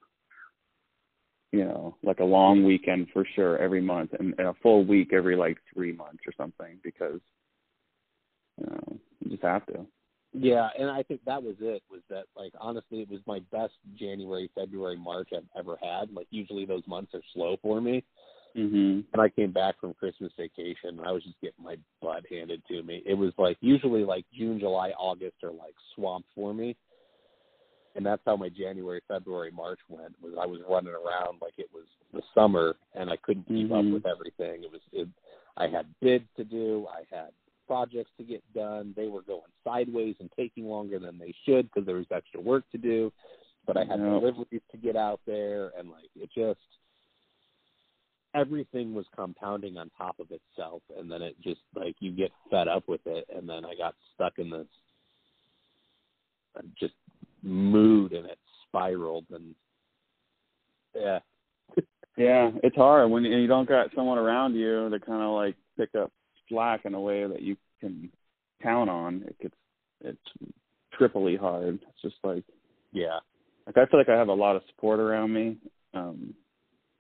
You 1.53 1.65
know, 1.65 1.97
like 2.05 2.21
a 2.21 2.25
long 2.25 2.63
weekend 2.65 3.09
for 3.13 3.27
sure 3.35 3.59
every 3.59 3.81
month, 3.81 4.11
and, 4.19 4.35
and 4.39 4.49
a 4.49 4.55
full 4.63 4.85
week 4.85 5.13
every 5.13 5.35
like 5.37 5.59
three 5.75 5.93
months 5.93 6.23
or 6.27 6.33
something, 6.37 6.79
because 6.85 7.21
you 8.59 8.67
know 8.67 9.01
you 9.21 9.31
just 9.31 9.43
have 9.43 9.67
to. 9.67 9.85
Yeah, 10.33 10.69
and 10.79 10.89
I 10.89 11.03
think 11.03 11.23
that 11.27 11.43
was 11.43 11.57
it. 11.61 11.83
Was 11.91 12.03
that 12.09 12.27
like 12.37 12.53
honestly, 12.61 13.01
it 13.01 13.11
was 13.11 13.21
my 13.27 13.41
best 13.51 13.73
January, 13.99 14.49
February, 14.55 14.97
March 14.97 15.31
I've 15.37 15.43
ever 15.59 15.77
had. 15.83 16.13
Like 16.13 16.29
usually 16.31 16.65
those 16.65 16.87
months 16.87 17.15
are 17.15 17.23
slow 17.35 17.57
for 17.63 17.81
me. 17.81 18.05
Mhm. 18.57 19.05
And 19.13 19.23
I 19.23 19.29
came 19.29 19.53
back 19.53 19.79
from 19.81 19.95
Christmas 19.95 20.33
vacation, 20.37 20.99
and 20.99 21.03
I 21.03 21.13
was 21.13 21.23
just 21.23 21.41
getting 21.41 21.65
my 21.65 21.77
butt 22.01 22.25
handed 22.31 22.63
to 22.69 22.83
me. 22.83 23.03
It 23.07 23.15
was 23.15 23.33
like 23.39 23.57
usually 23.61 24.05
like 24.05 24.25
June, 24.33 24.59
July, 24.59 24.91
August 24.91 25.37
are 25.43 25.53
like 25.53 25.75
swamp 25.95 26.27
for 26.35 26.53
me, 26.55 26.77
and 27.97 28.07
that's 28.07 28.23
how 28.25 28.37
my 28.37 28.49
January, 28.49 29.01
February, 29.09 29.51
March 29.51 29.81
went. 29.89 30.15
Was 30.23 30.35
I 30.41 30.47
was 30.47 30.61
running 30.69 30.95
around 30.95 31.39
like 31.41 31.55
it 31.59 31.69
was 31.73 31.87
the 32.13 32.23
summer, 32.35 32.77
and 32.95 33.11
I 33.11 33.17
couldn't 33.17 33.47
keep 33.49 33.71
up 33.73 33.85
Mhm. 33.85 33.93
with 33.95 34.07
everything. 34.07 34.65
It 34.65 34.71
was 34.71 34.81
it, 34.93 35.09
I 35.57 35.67
had 35.67 35.87
bids 36.01 36.29
to 36.37 36.45
do, 36.45 36.87
I 36.89 37.03
had 37.15 37.33
projects 37.67 38.11
to 38.19 38.25
get 38.25 38.43
done. 38.53 38.93
They 38.97 39.09
were 39.09 39.23
going 39.23 39.51
sideways 39.65 40.17
and 40.21 40.31
taking 40.33 40.67
longer 40.67 40.99
than 40.99 41.19
they 41.19 41.33
should 41.45 41.67
because 41.67 41.87
there 41.87 41.97
was 41.97 42.11
extra 42.11 42.41
work 42.41 42.69
to 42.73 42.79
do. 42.79 43.13
But 43.67 43.77
I 43.77 43.85
had 43.85 43.99
deliveries 43.99 44.63
to 44.73 44.77
get 44.77 44.97
out 44.97 45.21
there, 45.27 45.73
and 45.79 45.91
like 45.91 46.11
it 46.17 46.31
just. 46.35 46.61
everything 48.33 48.95
was 48.95 49.07
compounding 49.17 49.77
on 49.77 49.91
top 49.99 50.21
of 50.21 50.29
itself 50.31 50.81
and 50.97 51.11
then 51.11 51.21
it 51.21 51.35
just 51.43 51.61
like 51.75 51.97
you 51.99 52.13
get 52.13 52.31
fed 52.49 52.69
up 52.69 52.87
with 52.87 53.01
it 53.05 53.27
and 53.35 53.49
then 53.49 53.65
I 53.65 53.75
got 53.75 53.97
stuck 54.15 54.39
in 54.39 54.51
this 54.51 54.69
uh, 56.57 56.61
just 56.79 56.95
mood 57.43 58.13
and 58.13 58.27
it 58.27 58.39
spiraled 58.67 59.27
and 59.31 59.55
yeah 60.95 61.19
yeah 62.17 62.51
it's 62.63 62.77
hard 62.77 63.11
when 63.11 63.25
you 63.25 63.47
don't 63.47 63.69
got 63.69 63.89
someone 63.95 64.19
around 64.19 64.55
you 64.55 64.89
to 64.91 65.01
kind 65.01 65.23
of 65.23 65.31
like 65.31 65.57
pick 65.77 65.95
up 65.95 66.13
slack 66.49 66.85
in 66.85 66.95
a 66.95 67.01
way 67.01 67.27
that 67.27 67.43
you 67.43 67.57
can 67.81 68.11
count 68.63 68.91
on 68.91 69.25
it 69.27 69.37
gets 69.41 69.55
it's 70.03 70.53
triply 70.93 71.37
hard 71.37 71.79
it's 71.83 72.03
just 72.03 72.17
like 72.25 72.45
yeah 72.93 73.19
like 73.67 73.77
i 73.77 73.87
feel 73.87 74.01
like 74.01 74.09
i 74.09 74.17
have 74.17 74.29
a 74.29 74.33
lot 74.33 74.57
of 74.57 74.63
support 74.69 74.99
around 74.99 75.33
me 75.33 75.57
um 75.95 76.35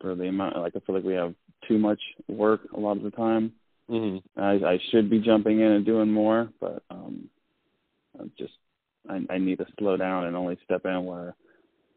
for 0.00 0.14
the 0.14 0.24
amount 0.24 0.56
like 0.56 0.72
I 0.74 0.80
feel 0.80 0.94
like 0.94 1.04
we 1.04 1.14
have 1.14 1.34
too 1.68 1.78
much 1.78 2.00
work 2.28 2.62
a 2.74 2.80
lot 2.80 2.96
of 2.96 3.02
the 3.02 3.10
time. 3.10 3.52
Mm-hmm. 3.90 4.40
I 4.40 4.52
I 4.72 4.78
should 4.90 5.10
be 5.10 5.20
jumping 5.20 5.60
in 5.60 5.72
and 5.72 5.84
doing 5.84 6.10
more, 6.10 6.48
but 6.60 6.82
um 6.90 7.28
I'm 8.18 8.32
just 8.38 8.54
I 9.08 9.20
I 9.30 9.38
need 9.38 9.58
to 9.58 9.66
slow 9.78 9.96
down 9.96 10.26
and 10.26 10.36
only 10.36 10.58
step 10.64 10.84
in 10.84 11.04
where 11.04 11.34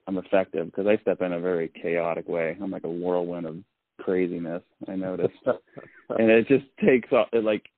I'm 0.07 0.17
effective 0.17 0.67
because 0.67 0.87
I 0.87 0.97
step 1.01 1.21
in 1.21 1.33
a 1.33 1.39
very 1.39 1.69
chaotic 1.81 2.27
way. 2.27 2.57
I'm 2.61 2.71
like 2.71 2.83
a 2.83 2.89
whirlwind 2.89 3.45
of 3.45 3.57
craziness. 3.99 4.63
I 4.87 4.95
noticed, 4.95 5.33
and 5.45 6.29
it 6.29 6.47
just 6.47 6.65
takes 6.83 7.11
off. 7.11 7.29
Like, 7.33 7.69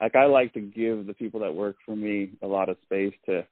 like 0.00 0.14
I 0.14 0.26
like 0.26 0.52
to 0.54 0.60
give 0.60 1.06
the 1.06 1.14
people 1.14 1.40
that 1.40 1.54
work 1.54 1.76
for 1.84 1.96
me 1.96 2.30
a 2.42 2.46
lot 2.46 2.68
of 2.68 2.76
space 2.84 3.14
to 3.26 3.46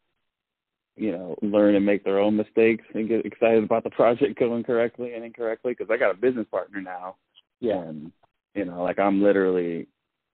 you 0.98 1.12
know, 1.12 1.36
learn 1.42 1.76
and 1.76 1.86
make 1.86 2.04
their 2.04 2.18
own 2.18 2.36
mistakes 2.36 2.84
and 2.92 3.08
get 3.08 3.24
excited 3.24 3.62
about 3.62 3.84
the 3.84 3.90
project 3.90 4.38
going 4.38 4.64
correctly 4.64 5.14
and 5.14 5.24
incorrectly 5.24 5.72
because 5.72 5.90
I 5.90 5.96
got 5.96 6.10
a 6.10 6.18
business 6.18 6.46
partner 6.50 6.80
now. 6.80 7.16
Yeah. 7.60 7.80
And, 7.82 8.12
you 8.54 8.64
know, 8.64 8.82
like 8.82 8.98
I'm 8.98 9.22
literally 9.22 9.86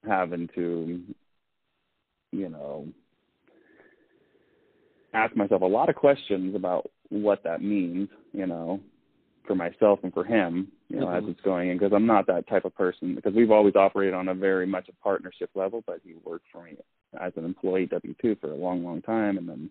having 0.06 0.48
to, 0.54 1.02
you 2.32 2.48
know, 2.48 2.88
ask 5.14 5.34
myself 5.36 5.62
a 5.62 5.66
lot 5.66 5.88
of 5.88 5.94
questions 5.94 6.54
about 6.54 6.90
what 7.08 7.42
that 7.44 7.62
means, 7.62 8.08
you 8.32 8.46
know, 8.46 8.80
for 9.46 9.54
myself 9.54 10.00
and 10.02 10.12
for 10.12 10.24
him, 10.24 10.68
you 10.88 11.00
know, 11.00 11.06
mm-hmm. 11.06 11.26
as 11.26 11.30
it's 11.30 11.40
going 11.42 11.70
in 11.70 11.78
because 11.78 11.92
I'm 11.94 12.06
not 12.06 12.26
that 12.26 12.48
type 12.48 12.64
of 12.64 12.74
person 12.74 13.14
because 13.14 13.34
we've 13.34 13.50
always 13.50 13.76
operated 13.76 14.14
on 14.14 14.28
a 14.28 14.34
very 14.34 14.66
much 14.66 14.88
a 14.88 15.02
partnership 15.02 15.50
level, 15.54 15.82
but 15.86 16.00
he 16.04 16.14
worked 16.24 16.46
for 16.52 16.64
me 16.64 16.76
as 17.20 17.32
an 17.36 17.44
employee 17.44 17.86
W 17.86 18.14
two 18.20 18.36
for 18.40 18.50
a 18.50 18.56
long, 18.56 18.84
long 18.84 19.02
time 19.02 19.38
and 19.38 19.48
then 19.48 19.70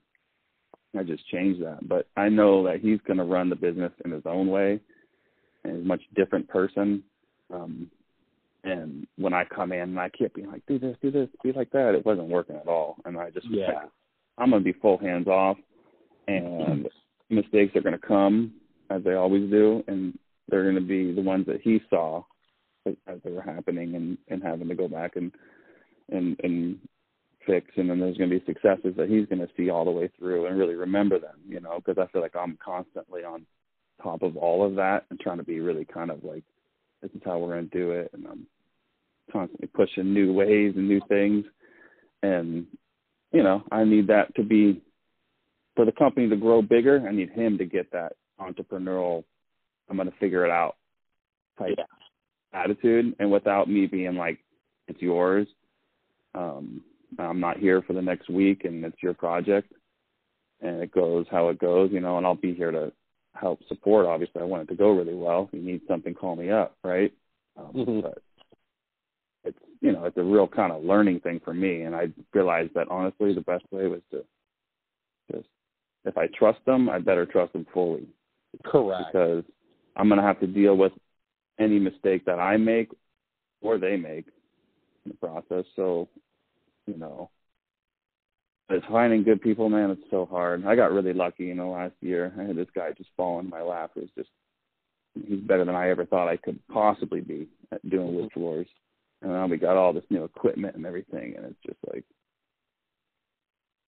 I 0.97 1.03
just 1.03 1.27
changed 1.29 1.61
that. 1.63 1.87
But 1.87 2.07
I 2.15 2.29
know 2.29 2.63
that 2.65 2.79
he's 2.81 2.99
going 3.05 3.17
to 3.17 3.23
run 3.23 3.49
the 3.49 3.55
business 3.55 3.91
in 4.05 4.11
his 4.11 4.23
own 4.25 4.47
way, 4.47 4.79
and 5.63 5.75
he's 5.75 5.83
a 5.83 5.87
much 5.87 6.01
different 6.15 6.47
person. 6.47 7.03
Um, 7.53 7.89
and 8.63 9.07
when 9.17 9.33
I 9.33 9.43
come 9.45 9.71
in 9.71 9.81
and 9.81 9.99
I 9.99 10.09
keep 10.09 10.35
being 10.35 10.51
like, 10.51 10.65
do 10.67 10.79
this, 10.79 10.95
do 11.01 11.11
this, 11.11 11.27
be 11.43 11.51
like 11.51 11.71
that, 11.71 11.95
it 11.95 12.05
wasn't 12.05 12.29
working 12.29 12.55
at 12.55 12.67
all. 12.67 12.97
And 13.05 13.17
I 13.17 13.29
just 13.31 13.47
yeah, 13.49 13.67
like, 13.67 13.89
I'm 14.37 14.49
going 14.49 14.63
to 14.63 14.73
be 14.73 14.79
full 14.79 14.97
hands 14.97 15.27
off, 15.27 15.57
and 16.27 16.87
mistakes 17.29 17.75
are 17.75 17.81
going 17.81 17.99
to 17.99 18.07
come 18.07 18.53
as 18.89 19.03
they 19.03 19.13
always 19.13 19.49
do, 19.49 19.83
and 19.87 20.17
they're 20.49 20.63
going 20.63 20.75
to 20.75 20.81
be 20.81 21.13
the 21.13 21.21
ones 21.21 21.45
that 21.47 21.61
he 21.61 21.81
saw 21.89 22.23
as 22.85 23.17
they 23.23 23.31
were 23.31 23.41
happening, 23.41 23.95
and 23.95 24.17
and 24.27 24.43
having 24.43 24.67
to 24.67 24.75
go 24.75 24.87
back 24.87 25.15
and 25.15 25.31
and 26.09 26.37
and 26.43 26.79
fix, 27.45 27.67
and 27.75 27.89
then 27.89 27.99
there's 27.99 28.17
going 28.17 28.29
to 28.29 28.39
be 28.39 28.45
successes 28.45 28.93
that 28.97 29.09
he's 29.09 29.25
going 29.27 29.39
to 29.39 29.53
see 29.55 29.69
all 29.69 29.85
the 29.85 29.91
way 29.91 30.09
through 30.17 30.45
and 30.45 30.57
really 30.57 30.75
remember 30.75 31.19
them, 31.19 31.35
you 31.47 31.59
know, 31.59 31.79
because 31.83 31.97
I 32.01 32.11
feel 32.11 32.21
like 32.21 32.35
I'm 32.35 32.57
constantly 32.63 33.23
on 33.23 33.45
top 34.01 34.21
of 34.21 34.37
all 34.37 34.65
of 34.65 34.75
that 34.75 35.05
and 35.09 35.19
trying 35.19 35.37
to 35.37 35.43
be 35.43 35.59
really 35.59 35.85
kind 35.85 36.11
of 36.11 36.23
like, 36.23 36.43
this 37.01 37.11
is 37.11 37.21
how 37.25 37.37
we're 37.37 37.53
going 37.53 37.69
to 37.69 37.77
do 37.77 37.91
it, 37.91 38.11
and 38.13 38.25
I'm 38.25 38.47
constantly 39.31 39.67
pushing 39.67 40.13
new 40.13 40.33
ways 40.33 40.73
and 40.75 40.87
new 40.87 41.01
things, 41.07 41.45
and 42.21 42.65
you 43.33 43.43
know, 43.43 43.63
I 43.71 43.83
need 43.83 44.07
that 44.07 44.33
to 44.35 44.43
be 44.43 44.81
for 45.75 45.85
the 45.85 45.91
company 45.91 46.29
to 46.29 46.35
grow 46.35 46.61
bigger. 46.61 47.05
I 47.07 47.11
need 47.11 47.31
him 47.31 47.57
to 47.57 47.65
get 47.65 47.91
that 47.91 48.13
entrepreneurial, 48.39 49.23
I'm 49.89 49.97
going 49.97 50.09
to 50.09 50.17
figure 50.17 50.45
it 50.45 50.51
out 50.51 50.75
type 51.57 51.75
yeah. 51.77 51.83
attitude, 52.53 53.15
and 53.19 53.31
without 53.31 53.69
me 53.69 53.85
being 53.85 54.15
like, 54.15 54.39
it's 54.87 55.01
yours. 55.01 55.47
Um, 56.35 56.81
I'm 57.19 57.39
not 57.39 57.57
here 57.57 57.81
for 57.83 57.93
the 57.93 58.01
next 58.01 58.29
week 58.29 58.65
and 58.65 58.83
it's 58.83 59.01
your 59.03 59.13
project 59.13 59.71
and 60.61 60.81
it 60.81 60.91
goes 60.91 61.25
how 61.29 61.49
it 61.49 61.59
goes, 61.59 61.91
you 61.91 61.99
know, 61.99 62.17
and 62.17 62.25
I'll 62.25 62.35
be 62.35 62.53
here 62.53 62.71
to 62.71 62.91
help 63.35 63.59
support. 63.67 64.05
Obviously, 64.05 64.41
I 64.41 64.45
want 64.45 64.63
it 64.63 64.69
to 64.69 64.75
go 64.75 64.91
really 64.91 65.13
well. 65.13 65.49
If 65.51 65.59
you 65.59 65.65
need 65.65 65.81
something, 65.87 66.13
call 66.13 66.35
me 66.35 66.49
up, 66.49 66.75
right? 66.83 67.13
Um, 67.57 67.71
mm-hmm. 67.75 67.99
But 68.01 68.23
you 69.83 69.91
know, 69.91 70.05
it's 70.05 70.17
a 70.17 70.23
real 70.23 70.47
kind 70.47 70.71
of 70.71 70.83
learning 70.83 71.19
thing 71.19 71.41
for 71.43 71.53
me. 71.53 71.81
And 71.81 71.95
I 71.95 72.07
realized 72.33 72.73
that 72.73 72.87
honestly, 72.89 73.33
the 73.33 73.41
best 73.41 73.65
way 73.71 73.87
was 73.87 74.01
to 74.11 74.23
just, 75.31 75.47
if 76.05 76.17
I 76.17 76.27
trust 76.37 76.59
them, 76.65 76.89
I 76.89 76.99
better 76.99 77.25
trust 77.25 77.53
them 77.53 77.67
fully. 77.73 78.07
Correct. 78.65 79.03
Because 79.11 79.43
I'm 79.95 80.07
going 80.07 80.19
to 80.19 80.25
have 80.25 80.39
to 80.39 80.47
deal 80.47 80.75
with 80.75 80.93
any 81.59 81.79
mistake 81.79 82.25
that 82.25 82.39
I 82.39 82.57
make 82.57 82.89
or 83.61 83.77
they 83.77 83.95
make 83.97 84.25
in 85.05 85.11
the 85.11 85.27
process. 85.27 85.65
So 85.75 86.07
you 86.87 86.97
know, 86.97 87.29
it's 88.69 88.85
finding 88.87 89.23
good 89.23 89.41
people, 89.41 89.69
man. 89.69 89.91
It's 89.91 90.01
so 90.09 90.25
hard. 90.25 90.65
I 90.65 90.75
got 90.75 90.91
really 90.91 91.13
lucky 91.13 91.51
in 91.51 91.57
the 91.57 91.65
last 91.65 91.93
year. 92.01 92.33
I 92.37 92.43
had 92.43 92.55
this 92.55 92.67
guy 92.75 92.91
just 92.97 93.09
fall 93.15 93.39
in 93.39 93.49
my 93.49 93.61
lap. 93.61 93.91
It 93.95 94.01
was 94.01 94.09
just 94.17 94.29
he's 95.27 95.39
better 95.41 95.65
than 95.65 95.75
I 95.75 95.89
ever 95.89 96.05
thought 96.05 96.27
I 96.27 96.37
could 96.37 96.59
possibly 96.71 97.21
be 97.21 97.47
at 97.71 97.87
doing 97.89 98.07
mm-hmm. 98.07 98.15
wood 98.15 98.31
floors. 98.33 98.67
And 99.23 99.31
now 99.31 99.47
we 99.47 99.57
got 99.57 99.77
all 99.77 99.93
this 99.93 100.03
new 100.09 100.25
equipment 100.25 100.75
and 100.75 100.85
everything, 100.85 101.35
and 101.37 101.45
it's 101.45 101.63
just 101.65 101.79
like 101.91 102.03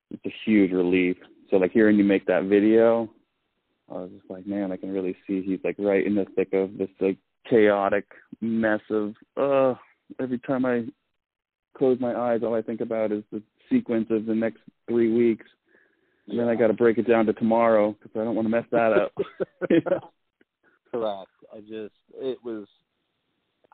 it's 0.10 0.26
a 0.26 0.34
huge 0.46 0.72
relief. 0.72 1.18
So 1.50 1.58
like 1.58 1.72
hearing 1.72 1.98
you 1.98 2.06
make 2.06 2.26
that 2.28 2.46
video, 2.46 3.10
I 3.92 3.96
was 3.96 4.12
just 4.18 4.32
like, 4.32 4.48
man, 4.48 4.72
I 4.72 4.78
can 4.78 4.94
really 4.94 5.16
see 5.28 5.42
he's 5.42 5.60
like 5.64 5.76
right 5.78 6.06
in 6.06 6.16
the 6.16 6.26
thick 6.36 6.54
of 6.54 6.78
this 6.78 6.88
like 7.02 7.18
chaotic 7.50 8.06
mess 8.42 8.80
of 8.90 9.14
uh 9.38 9.76
every 10.20 10.40
time 10.40 10.66
I 10.66 10.86
close 11.78 12.00
my 12.00 12.16
eyes, 12.16 12.40
all 12.42 12.56
I 12.56 12.62
think 12.62 12.80
about 12.80 13.12
is 13.12 13.24
the 13.32 13.44
sequence 13.70 14.08
of 14.12 14.26
the 14.26 14.36
next 14.36 14.60
three 14.88 15.12
weeks. 15.12 15.46
And 16.28 16.40
then 16.40 16.48
I 16.48 16.56
got 16.56 16.68
to 16.68 16.74
break 16.74 16.98
it 16.98 17.08
down 17.08 17.26
to 17.26 17.34
tomorrow 17.34 17.92
because 17.92 18.20
I 18.20 18.24
don't 18.24 18.36
want 18.36 18.46
to 18.46 18.50
mess 18.50 18.66
that 18.72 18.94
up. 18.94 19.12
Correct. 20.92 21.30
I 21.54 21.60
just 21.60 21.94
it 22.16 22.38
was 22.44 22.68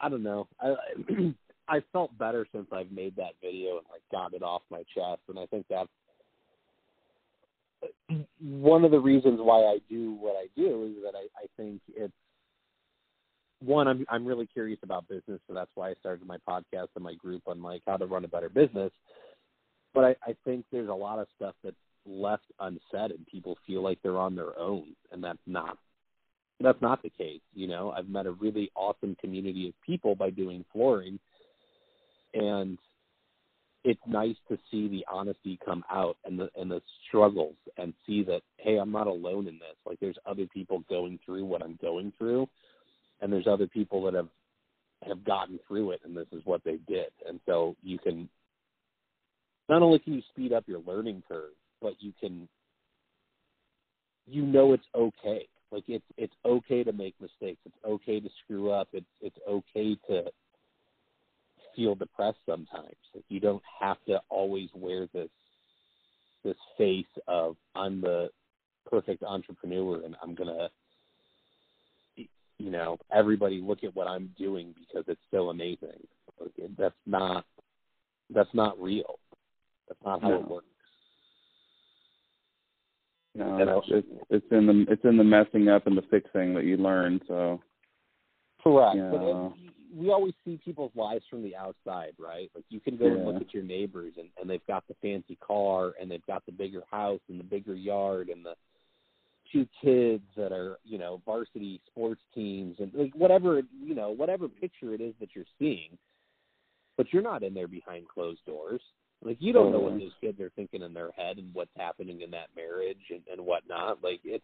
I 0.01 0.09
don't 0.09 0.24
know. 0.24 0.47
I 0.59 0.74
I 1.68 1.82
felt 1.93 2.18
better 2.18 2.45
since 2.53 2.68
I've 2.72 2.91
made 2.91 3.16
that 3.18 3.34
video 3.41 3.78
and 3.78 3.86
like 3.89 4.01
got 4.12 4.34
it 4.34 4.43
off 4.43 4.62
my 4.70 4.84
chest, 4.93 5.22
and 5.30 5.39
I 5.39 5.45
think 5.45 5.66
that's 5.70 5.89
one 8.39 8.84
of 8.84 8.91
the 8.91 8.99
reasons 8.99 9.39
why 9.41 9.59
I 9.59 9.78
do 9.89 10.14
what 10.14 10.36
I 10.36 10.47
do 10.55 10.86
is 10.86 11.03
that 11.03 11.18
I, 11.18 11.28
I 11.38 11.47
think 11.57 11.82
it's 11.95 12.14
one, 13.59 13.88
I'm 13.88 14.05
I'm 14.09 14.26
really 14.26 14.47
curious 14.47 14.80
about 14.84 15.07
business, 15.07 15.39
so 15.47 15.53
that's 15.53 15.70
why 15.76 15.91
I 15.91 15.93
started 15.99 16.28
my 16.28 16.38
podcast 16.47 16.88
and 16.95 17.03
my 17.03 17.14
group 17.14 17.43
on 17.47 17.62
like 17.62 17.84
how 17.86 17.97
to 17.97 18.05
run 18.05 18.26
a 18.26 18.28
better 18.28 18.49
business. 18.49 18.91
But 19.93 20.03
I, 20.03 20.16
I 20.26 20.36
think 20.45 20.66
there's 20.72 20.89
a 20.89 20.93
lot 20.93 21.20
of 21.20 21.28
stuff 21.36 21.53
that's 21.64 21.76
left 22.05 22.45
unsaid, 22.59 23.12
and 23.12 23.26
people 23.28 23.57
feel 23.68 23.84
like 23.84 23.99
they're 24.01 24.18
on 24.18 24.36
their 24.36 24.57
own, 24.57 24.95
and 25.12 25.24
that's 25.24 25.39
not 25.45 25.78
that's 26.59 26.82
not 26.82 27.03
the 27.03 27.09
case. 27.09 27.41
You 27.53 27.68
know, 27.68 27.91
I've 27.91 28.09
met 28.09 28.26
a 28.26 28.32
really 28.32 28.72
awesome 28.76 29.16
community 29.22 29.68
of 29.68 29.74
people 29.86 30.16
by 30.16 30.32
doing 30.32 30.66
flooring, 30.74 31.20
and 32.34 32.78
it's 33.84 34.02
nice 34.06 34.36
to 34.48 34.58
see 34.70 34.88
the 34.88 35.06
honesty 35.12 35.60
come 35.66 35.84
out 35.92 36.18
and 36.26 36.40
the 36.40 36.50
and 36.56 36.70
the 36.70 36.82
struggles 37.08 37.56
and 37.78 37.94
see 38.06 38.24
that 38.24 38.42
hey, 38.58 38.78
I'm 38.78 38.92
not 38.92 39.08
alone 39.08 39.48
in 39.48 39.56
this. 39.56 39.76
Like 39.86 40.00
there's 40.00 40.18
other 40.26 40.46
people 40.54 40.84
going 40.90 41.20
through 41.26 41.46
what 41.46 41.64
I'm 41.64 41.80
going 41.82 42.14
through 42.18 42.48
and 43.22 43.32
there's 43.32 43.48
other 43.48 43.68
people 43.68 44.04
that 44.06 44.14
have 44.14 44.30
have 45.08 45.24
gotten 45.24 45.60
through 45.68 45.92
it 45.92 46.02
and 46.06 46.16
this 46.16 46.28
is 46.32 46.42
what 46.46 46.64
they 46.64 46.78
did. 46.88 47.08
And 47.28 47.40
so 47.48 47.76
you 47.82 47.98
can 47.98 48.30
not 49.68 49.82
only 49.82 50.00
can 50.00 50.14
you 50.14 50.22
speed 50.30 50.54
up 50.54 50.66
your 50.68 50.82
learning 50.82 51.24
curve 51.28 51.54
but 51.82 51.94
you 52.00 52.14
can 52.20 52.48
you 54.28 54.46
know 54.46 54.74
it's 54.74 54.88
okay. 54.96 55.48
Like 55.72 55.86
it's 55.88 56.06
it's 56.18 56.36
okay 56.46 56.84
to 56.84 56.94
make 56.94 57.16
mistakes. 57.20 57.62
It's 57.66 57.84
okay 57.84 58.20
to 58.20 58.30
screw 58.44 58.72
up. 58.72 58.90
It's 58.94 59.06
it's 59.22 59.38
okay 59.50 59.96
to 60.08 60.26
feel 61.76 61.96
depressed 61.96 62.40
sometimes 62.46 62.96
like 63.14 63.24
you 63.30 63.40
don't 63.40 63.64
have 63.80 63.98
to 64.08 64.20
always 64.30 64.70
wear 64.74 65.08
this 65.14 65.30
this 66.44 66.58
face 66.78 67.06
of 67.28 67.56
i'm 67.76 68.02
the 68.02 68.30
perfect 68.90 69.24
entrepreneur 69.24 70.04
and 70.04 70.16
i'm 70.24 70.36
going 70.36 70.50
to 70.50 70.68
you 72.62 72.70
know, 72.70 72.98
everybody 73.12 73.60
look 73.60 73.84
at 73.84 73.96
what 73.96 74.08
I'm 74.08 74.30
doing 74.38 74.76
because 74.80 75.04
it's 75.08 75.22
so 75.32 75.50
amazing. 75.50 75.90
That's 76.78 76.96
not 77.08 77.46
that's 78.34 78.54
not 78.54 78.80
real. 78.82 79.20
That's 79.88 80.00
not 80.06 80.22
how 80.22 80.30
no. 80.30 80.40
it 80.40 80.48
works. 80.48 80.66
No, 83.34 83.82
it's, 83.88 83.88
it's 83.90 84.08
it's 84.30 84.46
in 84.52 84.68
the 84.68 84.86
it's 84.92 85.04
in 85.04 85.18
the 85.18 85.24
messing 85.24 85.70
up 85.70 85.88
and 85.88 85.98
the 85.98 86.04
fixing 86.04 86.54
that 86.54 86.66
you 86.66 86.78
learn. 86.78 87.20
So 87.28 87.62
Correct. 88.64 88.98
Yeah. 88.98 89.10
But 89.12 89.22
it, 89.22 89.54
we 89.96 90.10
always 90.12 90.34
see 90.46 90.60
people's 90.64 90.92
lives 90.96 91.24
from 91.30 91.44
the 91.44 91.56
outside, 91.56 92.14
right? 92.18 92.50
Like 92.56 92.66
you 92.70 92.80
can 92.80 92.98
go 92.98 93.06
and 93.06 93.26
look 93.26 93.42
at 93.42 93.54
your 93.54 93.64
neighbors 93.64 94.14
and, 94.18 94.30
and 94.39 94.50
they've 94.50 94.66
got 94.68 94.84
the 94.88 94.96
fancy 95.02 95.38
car 95.46 95.94
and 96.00 96.10
they've 96.10 96.26
got 96.26 96.46
the 96.46 96.52
bigger 96.52 96.82
house 96.89 97.20
and 97.30 97.39
the 97.39 97.44
bigger 97.44 97.76
yard 97.76 98.30
and 98.30 98.46
the 98.46 98.56
two 99.52 99.68
kids 99.82 100.24
that 100.38 100.52
are, 100.52 100.78
you 100.86 100.98
know, 100.98 101.22
varsity 101.26 101.82
sports 101.88 102.22
teams 102.34 102.78
and 102.80 102.92
like 102.94 103.14
whatever, 103.16 103.62
you 103.84 103.94
know, 103.94 104.12
whatever 104.12 104.48
picture 104.48 104.94
it 104.94 105.02
is 105.02 105.14
that 105.20 105.30
you're 105.36 105.46
seeing. 105.60 105.98
But 106.98 107.08
you're 107.12 107.24
not 107.24 107.44
in 107.44 107.54
there 107.54 107.68
behind 107.68 108.08
closed 108.08 108.46
doors. 108.46 108.82
Like 109.24 109.38
you 109.39 109.54
don't 109.54 109.72
know 109.72 109.80
what 109.80 110.00
those 110.00 110.12
kids 110.20 110.39
are 110.39 110.52
thinking 110.56 110.82
in 110.82 110.94
their 110.94 111.12
head 111.12 111.38
and 111.38 111.54
what's 111.54 111.72
happening 111.78 112.22
in 112.22 112.32
that 112.32 112.48
marriage 112.56 112.98
and, 113.10 113.22
and 113.32 113.46
whatnot. 113.46 114.04
Like 114.04 114.20
it's 114.24 114.44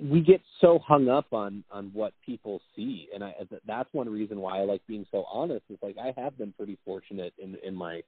we 0.00 0.20
get 0.20 0.40
so 0.60 0.78
hung 0.86 1.08
up 1.08 1.32
on 1.32 1.62
on 1.70 1.90
what 1.92 2.12
people 2.24 2.60
see 2.74 3.08
and 3.14 3.22
i 3.22 3.34
that's 3.66 3.88
one 3.92 4.08
reason 4.08 4.40
why 4.40 4.58
i 4.58 4.64
like 4.64 4.80
being 4.86 5.06
so 5.10 5.24
honest 5.32 5.64
is 5.70 5.78
like 5.82 5.96
i 5.98 6.12
have 6.20 6.36
been 6.38 6.52
pretty 6.52 6.78
fortunate 6.84 7.32
in 7.38 7.56
in 7.64 7.74
my 7.74 8.00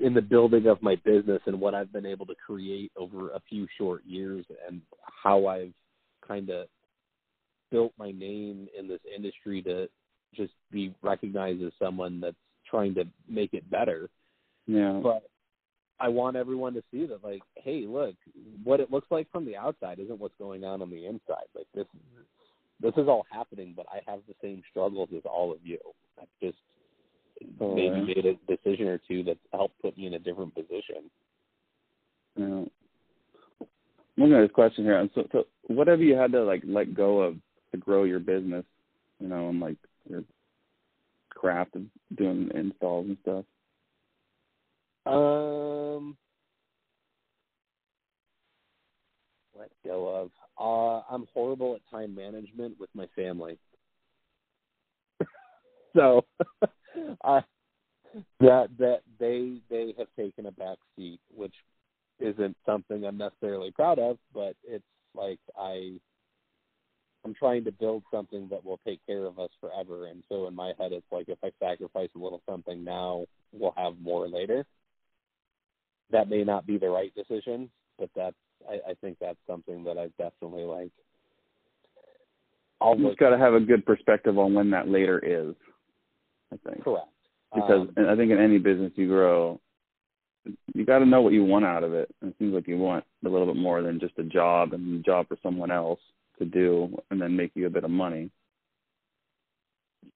in 0.00 0.14
the 0.14 0.22
building 0.22 0.66
of 0.66 0.80
my 0.82 0.94
business 1.04 1.40
and 1.46 1.58
what 1.58 1.74
i've 1.74 1.92
been 1.92 2.06
able 2.06 2.26
to 2.26 2.34
create 2.34 2.92
over 2.96 3.30
a 3.30 3.40
few 3.48 3.66
short 3.78 4.04
years 4.04 4.44
and 4.68 4.80
how 5.22 5.46
i've 5.46 5.72
kind 6.26 6.50
of 6.50 6.66
built 7.70 7.92
my 7.98 8.10
name 8.12 8.68
in 8.78 8.86
this 8.86 9.00
industry 9.14 9.62
to 9.62 9.88
just 10.34 10.52
be 10.70 10.94
recognized 11.02 11.62
as 11.62 11.72
someone 11.78 12.20
that's 12.20 12.36
trying 12.68 12.94
to 12.94 13.04
make 13.28 13.54
it 13.54 13.68
better 13.70 14.08
Yeah. 14.66 15.00
but 15.02 15.22
I 16.02 16.08
want 16.08 16.36
everyone 16.36 16.74
to 16.74 16.82
see 16.90 17.06
that, 17.06 17.24
like, 17.24 17.42
hey, 17.54 17.84
look, 17.86 18.14
what 18.64 18.80
it 18.80 18.90
looks 18.90 19.06
like 19.10 19.30
from 19.30 19.46
the 19.46 19.56
outside 19.56 20.00
isn't 20.00 20.18
what's 20.18 20.34
going 20.38 20.64
on 20.64 20.82
on 20.82 20.90
the 20.90 21.06
inside. 21.06 21.46
Like 21.54 21.66
this, 21.74 21.86
this 22.80 22.92
is 22.96 23.08
all 23.08 23.24
happening, 23.30 23.72
but 23.76 23.86
I 23.90 24.00
have 24.10 24.20
the 24.26 24.34
same 24.42 24.62
struggles 24.70 25.08
as 25.16 25.22
all 25.24 25.52
of 25.52 25.58
you. 25.62 25.78
I've 26.20 26.26
just 26.42 26.58
Oh, 27.60 27.74
maybe 27.74 27.96
yeah. 27.96 28.14
made 28.14 28.26
a 28.26 28.56
decision 28.56 28.88
or 28.88 28.98
two 28.98 29.22
that 29.24 29.38
helped 29.52 29.80
put 29.80 29.96
me 29.96 30.06
in 30.06 30.14
a 30.14 30.18
different 30.18 30.54
position. 30.54 31.10
Yeah. 32.36 32.64
Looking 34.16 34.34
at 34.34 34.42
this 34.42 34.50
question 34.52 34.84
here, 34.84 35.08
so, 35.14 35.26
so 35.32 35.44
what 35.68 35.88
have 35.88 36.00
you 36.00 36.14
had 36.14 36.32
to 36.32 36.44
like 36.44 36.62
let 36.66 36.94
go 36.94 37.20
of 37.20 37.36
to 37.72 37.78
grow 37.78 38.04
your 38.04 38.20
business? 38.20 38.64
You 39.20 39.28
know, 39.28 39.48
and 39.48 39.60
like 39.60 39.76
your 40.08 40.24
craft 41.30 41.76
of 41.76 41.82
doing 42.16 42.50
installs 42.54 43.06
and 43.06 43.16
stuff. 43.22 43.44
Um, 45.04 46.16
let 49.58 49.70
go 49.84 50.08
of. 50.08 50.30
Uh, 50.58 51.02
I'm 51.12 51.26
horrible 51.34 51.74
at 51.74 51.80
time 51.90 52.14
management 52.14 52.78
with 52.78 52.90
my 52.94 53.06
family. 53.16 53.58
so, 55.96 56.24
I 57.24 57.42
that 58.40 58.68
that 58.78 59.00
they 59.18 59.58
they 59.70 59.94
have 59.98 60.08
taken 60.18 60.46
a 60.46 60.52
back 60.52 60.78
seat, 60.96 61.20
which 61.34 61.54
isn't 62.20 62.56
something 62.64 63.04
I'm 63.04 63.18
necessarily 63.18 63.70
proud 63.70 63.98
of, 63.98 64.18
but 64.32 64.54
it's 64.64 64.84
like 65.14 65.40
I 65.58 65.98
I'm 67.24 67.34
trying 67.34 67.64
to 67.64 67.72
build 67.72 68.02
something 68.12 68.48
that 68.50 68.64
will 68.64 68.80
take 68.86 69.04
care 69.06 69.26
of 69.26 69.38
us 69.38 69.50
forever. 69.60 70.06
And 70.06 70.24
so 70.28 70.48
in 70.48 70.54
my 70.54 70.72
head, 70.78 70.92
it's 70.92 71.06
like 71.12 71.28
if 71.28 71.38
I 71.44 71.50
sacrifice 71.60 72.08
a 72.16 72.18
little 72.18 72.42
something 72.48 72.82
now, 72.82 73.26
we'll 73.52 73.74
have 73.76 73.94
more 74.00 74.28
later. 74.28 74.66
That 76.12 76.28
may 76.28 76.44
not 76.44 76.66
be 76.66 76.78
the 76.78 76.88
right 76.88 77.12
decision, 77.14 77.70
but 77.98 78.10
that's 78.14 78.36
I, 78.68 78.90
I 78.90 78.94
think 79.00 79.18
that's 79.20 79.38
something 79.46 79.82
that 79.84 79.98
I 79.98 80.08
definitely 80.22 80.64
like. 80.64 80.92
I'll 82.80 82.96
You 82.96 83.04
look 83.04 83.12
just 83.12 83.20
got 83.20 83.30
to 83.30 83.38
have 83.38 83.54
a 83.54 83.60
good 83.60 83.84
perspective 83.84 84.38
on 84.38 84.54
when 84.54 84.70
that 84.70 84.88
later 84.88 85.18
is. 85.18 85.54
I 86.52 86.56
think 86.68 86.84
correct 86.84 87.06
because 87.54 87.88
Um, 87.96 88.08
I 88.08 88.16
think 88.16 88.30
in 88.30 88.38
any 88.38 88.58
business 88.58 88.92
you 88.94 89.08
grow, 89.08 89.60
you 90.74 90.84
got 90.84 90.98
to 90.98 91.06
know 91.06 91.20
what 91.22 91.32
you 91.32 91.44
want 91.44 91.64
out 91.64 91.84
of 91.84 91.92
it. 91.94 92.08
And 92.20 92.30
it 92.30 92.36
seems 92.38 92.54
like 92.54 92.66
you 92.66 92.78
want 92.78 93.04
a 93.24 93.28
little 93.28 93.46
bit 93.46 93.56
more 93.56 93.82
than 93.82 94.00
just 94.00 94.18
a 94.18 94.24
job 94.24 94.72
and 94.72 95.00
a 95.00 95.02
job 95.02 95.28
for 95.28 95.36
someone 95.42 95.70
else 95.70 96.00
to 96.38 96.44
do 96.44 96.96
and 97.10 97.20
then 97.20 97.36
make 97.36 97.52
you 97.54 97.66
a 97.66 97.70
bit 97.70 97.84
of 97.84 97.90
money. 97.90 98.30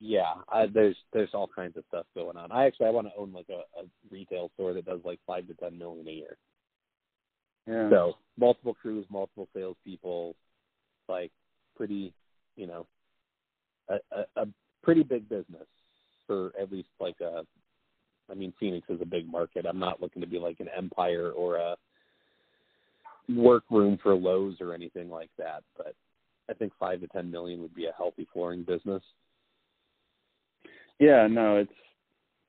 Yeah, 0.00 0.34
I, 0.48 0.66
there's 0.66 0.96
there's 1.12 1.30
all 1.32 1.48
kinds 1.48 1.76
of 1.76 1.84
stuff 1.88 2.06
going 2.14 2.36
on. 2.36 2.52
I 2.52 2.66
actually 2.66 2.86
I 2.86 2.90
want 2.90 3.06
to 3.06 3.18
own 3.18 3.32
like 3.32 3.48
a, 3.48 3.80
a 3.80 3.84
retail 4.10 4.50
store 4.54 4.74
that 4.74 4.86
does 4.86 5.00
like 5.04 5.20
five 5.26 5.46
to 5.48 5.54
ten 5.54 5.78
million 5.78 6.06
a 6.08 6.12
year. 6.12 6.36
Yeah. 7.66 7.90
So 7.90 8.14
multiple 8.38 8.74
crews, 8.74 9.06
multiple 9.10 9.48
salespeople, 9.54 10.34
like 11.08 11.32
pretty, 11.76 12.12
you 12.56 12.66
know, 12.66 12.86
a, 13.88 13.96
a, 14.12 14.42
a 14.42 14.46
pretty 14.82 15.02
big 15.02 15.28
business 15.28 15.66
for 16.26 16.52
at 16.60 16.72
least 16.72 16.88
like 17.00 17.16
a. 17.20 17.42
I 18.28 18.34
mean, 18.34 18.52
Phoenix 18.58 18.88
is 18.90 19.00
a 19.00 19.06
big 19.06 19.30
market. 19.30 19.66
I'm 19.66 19.78
not 19.78 20.02
looking 20.02 20.20
to 20.20 20.26
be 20.26 20.38
like 20.38 20.58
an 20.58 20.68
Empire 20.76 21.30
or 21.30 21.56
a 21.56 21.76
workroom 23.28 23.98
for 24.02 24.14
Lowe's 24.14 24.56
or 24.60 24.74
anything 24.74 25.10
like 25.10 25.30
that. 25.38 25.62
But 25.76 25.94
I 26.50 26.54
think 26.54 26.72
five 26.78 27.00
to 27.00 27.06
ten 27.08 27.30
million 27.30 27.62
would 27.62 27.74
be 27.74 27.86
a 27.86 27.94
healthy 27.96 28.26
flooring 28.32 28.64
business. 28.64 29.02
Yeah, 30.98 31.26
no, 31.26 31.56
it's 31.56 31.72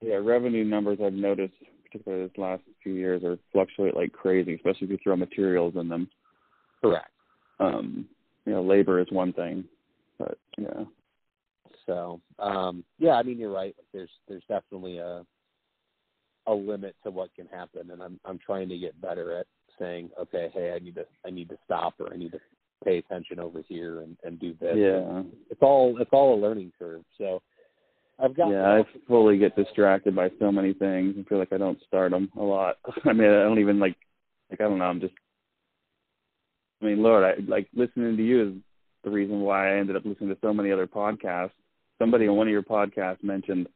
yeah, 0.02 0.16
revenue 0.16 0.64
numbers 0.64 1.00
I've 1.04 1.14
noticed, 1.14 1.56
particularly 1.84 2.28
this 2.28 2.38
last 2.38 2.64
few 2.84 2.94
years, 2.94 3.24
are 3.24 3.38
fluctuate 3.52 3.96
like 3.96 4.12
crazy, 4.12 4.54
especially 4.56 4.86
if 4.86 4.92
you 4.92 4.98
throw 5.04 5.16
materials 5.16 5.74
in 5.76 5.90
them. 5.90 6.10
Correct. 6.82 7.10
Um, 7.60 8.08
you 8.46 8.54
know, 8.54 8.62
labor 8.62 9.00
is 9.00 9.08
one 9.12 9.34
thing, 9.34 9.66
but 10.20 10.38
yeah, 10.58 10.84
So, 11.86 12.22
um, 12.40 12.84
yeah, 13.00 13.14
I 13.14 13.24
mean, 13.24 13.38
you're 13.40 13.52
right. 13.52 13.76
There's 13.94 14.12
there's 14.28 14.44
definitely 14.48 15.00
a 15.00 15.26
a 16.46 16.54
limit 16.54 16.96
to 17.04 17.12
what 17.12 17.34
can 17.36 17.48
happen, 17.48 17.92
and 17.92 18.02
I'm 18.02 18.20
I'm 18.24 18.40
trying 18.40 18.70
to 18.70 18.78
get 18.78 19.00
better 19.02 19.38
at 19.38 19.48
saying, 19.80 20.12
okay, 20.20 20.50
hey, 20.54 20.74
I 20.74 20.80
need 20.80 20.96
to 20.96 21.06
I 21.26 21.30
need 21.32 21.50
to 21.50 21.58
stop 21.66 21.96
or 22.00 22.14
I 22.14 22.18
need 22.18 22.32
to 22.32 22.40
pay 22.86 23.00
attention 23.00 23.40
over 23.40 23.62
here 23.68 24.02
and 24.02 24.16
and 24.24 24.40
do 24.40 24.54
this. 24.62 24.76
yeah, 24.78 25.24
It's 25.50 25.62
all 25.62 25.98
it's 26.00 26.12
all 26.14 26.36
a 26.36 26.40
learning 26.40 26.72
curve. 26.78 27.02
So, 27.18 27.42
I've 28.20 28.36
got 28.36 28.50
yeah. 28.50 28.68
I 28.68 28.84
fully 29.08 29.38
get 29.38 29.56
distracted 29.56 30.16
by 30.16 30.32
so 30.40 30.52
many 30.52 30.74
things 30.74 31.16
and 31.16 31.28
feel 31.28 31.38
like 31.38 31.54
I 31.54 31.58
don't 31.58 31.82
start 31.86 32.12
them 32.12 32.32
a 32.38 32.42
lot. 32.42 32.78
I 33.06 33.14
mean, 33.14 33.30
I 33.30 33.44
don't 33.44 33.60
even 33.60 33.80
like, 33.80 33.96
like 34.50 34.60
I 34.60 34.64
don't 34.64 34.80
know. 34.80 34.86
I'm 34.86 35.00
just, 35.00 35.14
I 36.82 36.86
mean, 36.86 37.04
Lord, 37.04 37.24
I 37.24 37.34
like 37.48 37.68
listening 37.76 38.18
to 38.18 38.24
you 38.24 38.48
is 38.48 38.54
the 39.04 39.12
reason 39.12 39.42
why 39.42 39.74
I 39.74 39.78
ended 39.78 39.96
up 39.96 40.06
listening 40.06 40.30
to 40.30 40.38
so 40.42 40.54
many 40.54 40.72
other 40.72 40.88
podcasts. 40.88 41.52
Somebody 42.00 42.28
on 42.28 42.36
one 42.36 42.48
of 42.48 42.52
your 42.52 42.64
podcasts 42.64 43.24
mentioned 43.24 43.68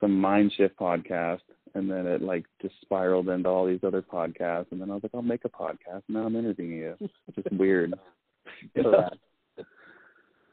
some 0.00 0.18
mind 0.18 0.52
shift 0.56 0.76
podcast 0.76 1.40
and 1.74 1.90
then 1.90 2.06
it 2.06 2.22
like 2.22 2.44
just 2.60 2.74
spiraled 2.82 3.28
into 3.28 3.48
all 3.48 3.66
these 3.66 3.80
other 3.82 4.02
podcasts 4.02 4.70
and 4.70 4.80
then 4.80 4.90
I 4.90 4.94
was 4.94 5.02
like, 5.02 5.14
I'll 5.14 5.22
make 5.22 5.44
a 5.44 5.48
podcast 5.48 6.02
and 6.08 6.16
now 6.16 6.26
I'm 6.26 6.36
interviewing 6.36 6.72
you. 6.72 6.96
It's 7.00 7.36
just 7.36 7.52
weird. 7.52 7.94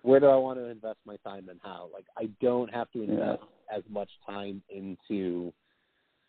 Where 0.04 0.20
do 0.20 0.28
I 0.28 0.36
want 0.36 0.58
to 0.60 0.66
invest 0.66 1.00
my 1.06 1.18
time 1.18 1.50
and 1.50 1.60
how? 1.64 1.90
Like 1.94 2.06
I 2.18 2.30
don't 2.42 2.74
have 2.74 2.92
to 2.92 3.04
invest 3.04 3.44
as 3.76 3.84
much 3.90 4.10
time 4.26 4.62
into 4.70 5.54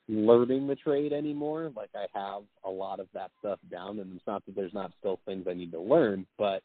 learning 0.08 0.66
the 0.66 0.76
trade 0.76 1.12
anymore. 1.12 1.72
Like 1.74 1.90
I 1.94 2.06
have 2.14 2.42
a 2.64 2.70
lot 2.70 3.00
of 3.00 3.08
that 3.14 3.30
stuff 3.38 3.58
down 3.70 3.98
and 4.00 4.14
it's 4.14 4.26
not 4.26 4.44
that 4.46 4.54
there's 4.54 4.74
not 4.74 4.92
still 4.98 5.20
things 5.24 5.46
I 5.48 5.54
need 5.54 5.72
to 5.72 5.80
learn, 5.80 6.26
but 6.38 6.62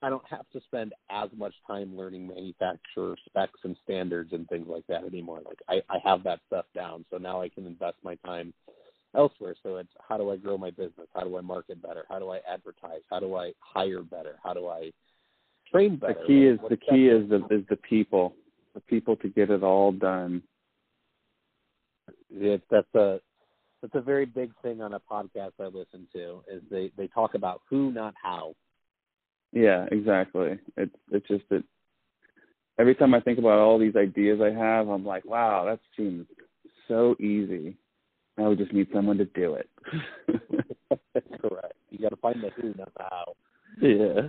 I 0.00 0.10
don't 0.10 0.26
have 0.30 0.48
to 0.52 0.60
spend 0.60 0.94
as 1.10 1.28
much 1.36 1.54
time 1.66 1.96
learning 1.96 2.28
manufacturer 2.28 3.16
specs 3.26 3.60
and 3.64 3.76
standards 3.82 4.32
and 4.32 4.48
things 4.48 4.68
like 4.68 4.86
that 4.88 5.04
anymore. 5.04 5.40
Like 5.44 5.58
I, 5.68 5.82
I 5.92 5.98
have 6.04 6.22
that 6.22 6.40
stuff 6.46 6.66
down. 6.74 7.04
So 7.10 7.18
now 7.18 7.42
I 7.42 7.48
can 7.48 7.66
invest 7.66 7.96
my 8.04 8.14
time 8.24 8.54
elsewhere. 9.16 9.56
So 9.62 9.76
it's 9.76 9.88
how 10.06 10.16
do 10.16 10.30
I 10.30 10.36
grow 10.36 10.56
my 10.56 10.70
business? 10.70 11.08
How 11.14 11.24
do 11.24 11.36
I 11.36 11.40
market 11.40 11.82
better? 11.82 12.04
How 12.08 12.20
do 12.20 12.30
I 12.30 12.40
advertise? 12.48 13.00
How 13.10 13.18
do 13.18 13.34
I 13.34 13.52
hire 13.58 14.02
better? 14.02 14.36
How 14.44 14.54
do 14.54 14.68
I 14.68 14.92
train 15.70 15.96
better? 15.96 16.14
The 16.14 16.26
key 16.26 16.46
is 16.46 16.58
the 16.68 16.76
key 16.76 17.08
is 17.08 17.28
the 17.28 17.36
is 17.54 17.64
the 17.68 17.76
people, 17.76 18.34
the 18.74 18.80
people 18.80 19.16
to 19.16 19.28
get 19.28 19.50
it 19.50 19.62
all 19.62 19.92
done. 19.92 20.42
it, 22.30 22.62
that's 22.70 22.94
a 22.94 23.20
that's 23.82 23.94
a 23.94 24.00
very 24.00 24.26
big 24.26 24.52
thing 24.62 24.80
on 24.80 24.94
a 24.94 25.00
podcast 25.00 25.52
I 25.60 25.66
listen 25.66 26.08
to 26.14 26.42
is 26.52 26.62
they 26.70 26.90
they 26.96 27.06
talk 27.08 27.34
about 27.34 27.62
who 27.68 27.92
not 27.92 28.14
how. 28.20 28.54
Yeah, 29.52 29.86
exactly. 29.90 30.58
It's 30.76 30.94
it's 31.10 31.28
just 31.28 31.44
that 31.50 31.64
every 32.78 32.94
time 32.94 33.14
I 33.14 33.20
think 33.20 33.38
about 33.38 33.58
all 33.58 33.78
these 33.78 33.96
ideas 33.96 34.40
I 34.42 34.50
have, 34.50 34.88
I'm 34.88 35.04
like, 35.04 35.24
wow, 35.24 35.64
that 35.66 35.80
seems 35.96 36.26
so 36.86 37.16
easy. 37.20 37.76
Now 38.36 38.50
we 38.50 38.56
just 38.56 38.72
need 38.72 38.88
someone 38.92 39.18
to 39.18 39.24
do 39.24 39.54
it. 39.54 39.68
That's 41.14 41.26
correct. 41.40 41.74
You 41.90 41.98
got 41.98 42.10
to 42.10 42.16
find 42.16 42.42
the 42.42 42.50
who 42.50 42.74
not 42.76 42.92
the 42.96 43.02
how. 43.02 43.34
yeah. 43.80 44.28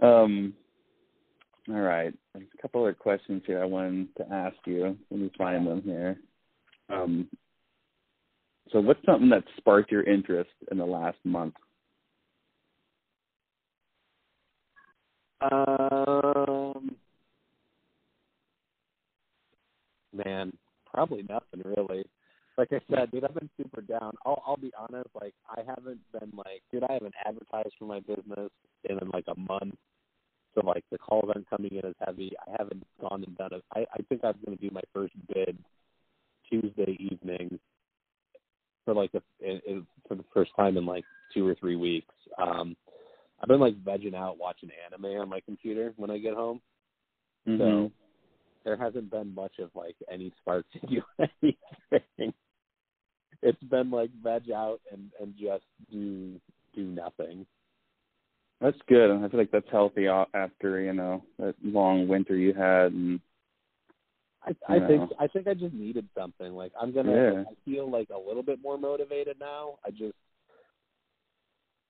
Um. 0.00 0.54
All 1.68 1.80
right. 1.80 2.14
There's 2.32 2.46
a 2.58 2.62
couple 2.62 2.86
of 2.86 2.98
questions 2.98 3.42
here 3.46 3.62
I 3.62 3.66
wanted 3.66 4.08
to 4.16 4.32
ask 4.32 4.56
you. 4.64 4.96
Let 5.10 5.20
me 5.20 5.30
find 5.36 5.66
them 5.66 5.82
here. 5.82 6.18
Um. 6.88 7.28
So, 8.72 8.80
what's 8.80 9.04
something 9.06 9.30
that 9.30 9.44
sparked 9.56 9.90
your 9.90 10.02
interest 10.02 10.50
in 10.70 10.78
the 10.78 10.84
last 10.84 11.18
month? 11.24 11.54
Um, 15.40 16.96
man, 20.12 20.52
probably 20.92 21.22
nothing 21.22 21.62
really. 21.64 22.04
Like 22.58 22.72
I 22.72 22.80
said, 22.90 23.12
dude, 23.12 23.24
I've 23.24 23.34
been 23.34 23.48
super 23.56 23.80
down. 23.80 24.14
I'll 24.26 24.42
I'll 24.44 24.56
be 24.56 24.72
honest, 24.76 25.08
like 25.14 25.32
I 25.48 25.60
haven't 25.64 26.00
been 26.12 26.32
like, 26.36 26.62
dude, 26.72 26.82
I 26.82 26.94
haven't 26.94 27.14
advertised 27.24 27.74
for 27.78 27.84
my 27.84 28.00
business 28.00 28.50
in 28.82 28.98
like 29.12 29.26
a 29.28 29.38
month. 29.38 29.76
So 30.54 30.66
like 30.66 30.82
the 30.90 30.98
calls 30.98 31.30
aren't 31.32 31.48
coming 31.48 31.70
in 31.72 31.88
as 31.88 31.94
heavy. 32.04 32.32
I 32.46 32.56
haven't 32.58 32.84
gone 33.00 33.22
and 33.24 33.38
done 33.38 33.50
it. 33.52 33.64
I 33.72 33.86
I 33.94 34.02
think 34.08 34.24
I'm 34.24 34.34
going 34.44 34.58
to 34.58 34.68
do 34.68 34.74
my 34.74 34.82
first 34.92 35.14
bid 35.32 35.56
Tuesday 36.50 36.96
evening 36.98 37.60
for 38.84 38.92
like 38.92 39.12
in, 39.40 39.86
for 40.08 40.16
the 40.16 40.24
first 40.34 40.50
time 40.56 40.76
in 40.76 40.84
like 40.84 41.04
two 41.32 41.46
or 41.46 41.54
three 41.54 41.76
weeks. 41.76 42.14
Um, 42.42 42.76
I've 43.40 43.48
been 43.48 43.60
like 43.60 43.76
vegging 43.84 44.16
out 44.16 44.36
watching 44.36 44.70
anime 44.84 45.20
on 45.20 45.28
my 45.28 45.40
computer 45.40 45.92
when 45.96 46.10
I 46.10 46.18
get 46.18 46.34
home. 46.34 46.60
Mm-hmm. 47.46 47.60
So 47.60 47.92
there 48.64 48.76
hasn't 48.76 49.12
been 49.12 49.32
much 49.32 49.60
of 49.60 49.70
like 49.76 49.94
any 50.10 50.32
spark 50.40 50.66
to 50.72 50.86
do 50.88 51.02
anything. 51.20 52.34
It's 53.42 53.62
been 53.64 53.90
like 53.90 54.10
veg 54.22 54.50
out 54.50 54.80
and 54.92 55.10
and 55.20 55.34
just 55.40 55.64
do 55.90 56.40
do 56.74 56.82
nothing. 56.84 57.46
That's 58.60 58.78
good. 58.88 59.10
I 59.10 59.28
feel 59.28 59.38
like 59.38 59.52
that's 59.52 59.70
healthy 59.70 60.08
after 60.08 60.80
you 60.80 60.92
know 60.92 61.22
that 61.38 61.54
long 61.62 62.08
winter 62.08 62.36
you 62.36 62.52
had. 62.52 62.92
And 62.92 63.20
I 64.42 64.54
I 64.68 64.86
think 64.86 65.10
I 65.20 65.26
think 65.28 65.46
I 65.46 65.54
just 65.54 65.74
needed 65.74 66.08
something. 66.16 66.52
Like 66.54 66.72
I'm 66.80 66.92
gonna. 66.92 67.12
Yeah. 67.12 67.42
I 67.42 67.54
feel 67.64 67.88
like 67.88 68.08
a 68.10 68.18
little 68.18 68.42
bit 68.42 68.60
more 68.62 68.76
motivated 68.76 69.36
now. 69.38 69.78
I 69.86 69.90
just 69.90 70.14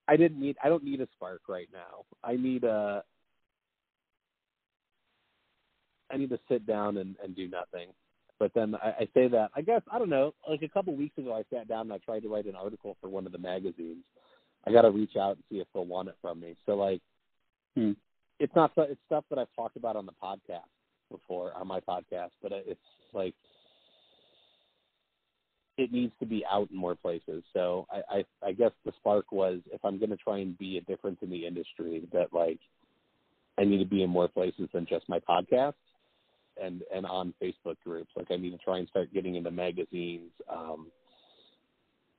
I 0.08 0.16
didn't 0.16 0.40
need. 0.40 0.56
I 0.64 0.68
don't 0.68 0.84
need 0.84 1.00
a 1.02 1.08
spark 1.14 1.42
right 1.48 1.68
now. 1.72 2.04
I 2.24 2.36
need 2.36 2.64
a. 2.64 3.04
I 6.10 6.16
need 6.16 6.30
to 6.30 6.38
sit 6.50 6.66
down 6.66 6.96
and, 6.96 7.16
and 7.22 7.36
do 7.36 7.48
nothing. 7.48 7.88
But 8.38 8.52
then 8.54 8.74
I, 8.76 8.88
I 9.00 9.08
say 9.14 9.28
that 9.28 9.50
I 9.54 9.62
guess 9.62 9.82
I 9.90 9.98
don't 9.98 10.10
know. 10.10 10.34
Like 10.48 10.62
a 10.62 10.68
couple 10.68 10.94
weeks 10.94 11.18
ago, 11.18 11.34
I 11.34 11.42
sat 11.54 11.68
down 11.68 11.82
and 11.82 11.92
I 11.92 11.98
tried 11.98 12.22
to 12.22 12.28
write 12.28 12.46
an 12.46 12.56
article 12.56 12.96
for 13.00 13.08
one 13.08 13.26
of 13.26 13.32
the 13.32 13.38
magazines. 13.38 14.04
I 14.66 14.72
got 14.72 14.82
to 14.82 14.90
reach 14.90 15.16
out 15.16 15.36
and 15.36 15.44
see 15.50 15.58
if 15.58 15.66
they'll 15.72 15.86
want 15.86 16.08
it 16.08 16.16
from 16.20 16.40
me. 16.40 16.56
So 16.66 16.74
like, 16.74 17.00
Hmm. 17.74 17.92
it's 18.38 18.54
not 18.56 18.72
it's 18.76 19.00
stuff 19.06 19.24
that 19.30 19.38
I've 19.38 19.54
talked 19.54 19.76
about 19.76 19.96
on 19.96 20.06
the 20.06 20.12
podcast 20.22 20.68
before 21.10 21.52
on 21.54 21.66
my 21.66 21.80
podcast, 21.80 22.30
but 22.42 22.52
it's 22.52 22.80
like 23.12 23.34
it 25.76 25.92
needs 25.92 26.12
to 26.18 26.26
be 26.26 26.44
out 26.50 26.68
in 26.70 26.76
more 26.76 26.96
places. 26.96 27.44
So 27.52 27.86
I, 27.90 28.18
I, 28.18 28.48
I 28.48 28.52
guess 28.52 28.72
the 28.84 28.92
spark 28.98 29.30
was 29.30 29.60
if 29.72 29.84
I'm 29.84 29.98
going 29.98 30.10
to 30.10 30.16
try 30.16 30.38
and 30.38 30.58
be 30.58 30.76
a 30.76 30.80
difference 30.80 31.18
in 31.22 31.30
the 31.30 31.46
industry, 31.46 32.02
that 32.12 32.32
like 32.32 32.58
I 33.58 33.64
need 33.64 33.78
to 33.78 33.84
be 33.84 34.02
in 34.02 34.10
more 34.10 34.28
places 34.28 34.68
than 34.72 34.86
just 34.86 35.08
my 35.08 35.20
podcast 35.20 35.74
and 36.62 36.82
and 36.94 37.06
on 37.06 37.34
Facebook 37.42 37.76
groups. 37.84 38.10
Like 38.16 38.30
I 38.30 38.36
need 38.36 38.50
to 38.50 38.58
try 38.58 38.78
and 38.78 38.88
start 38.88 39.12
getting 39.12 39.36
into 39.36 39.50
magazines. 39.50 40.30
Um, 40.48 40.88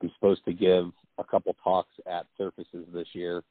I'm 0.01 0.11
supposed 0.15 0.45
to 0.45 0.53
give 0.53 0.91
a 1.17 1.23
couple 1.23 1.55
talks 1.63 1.93
at 2.09 2.25
surfaces 2.37 2.85
this 2.93 3.07
year. 3.13 3.43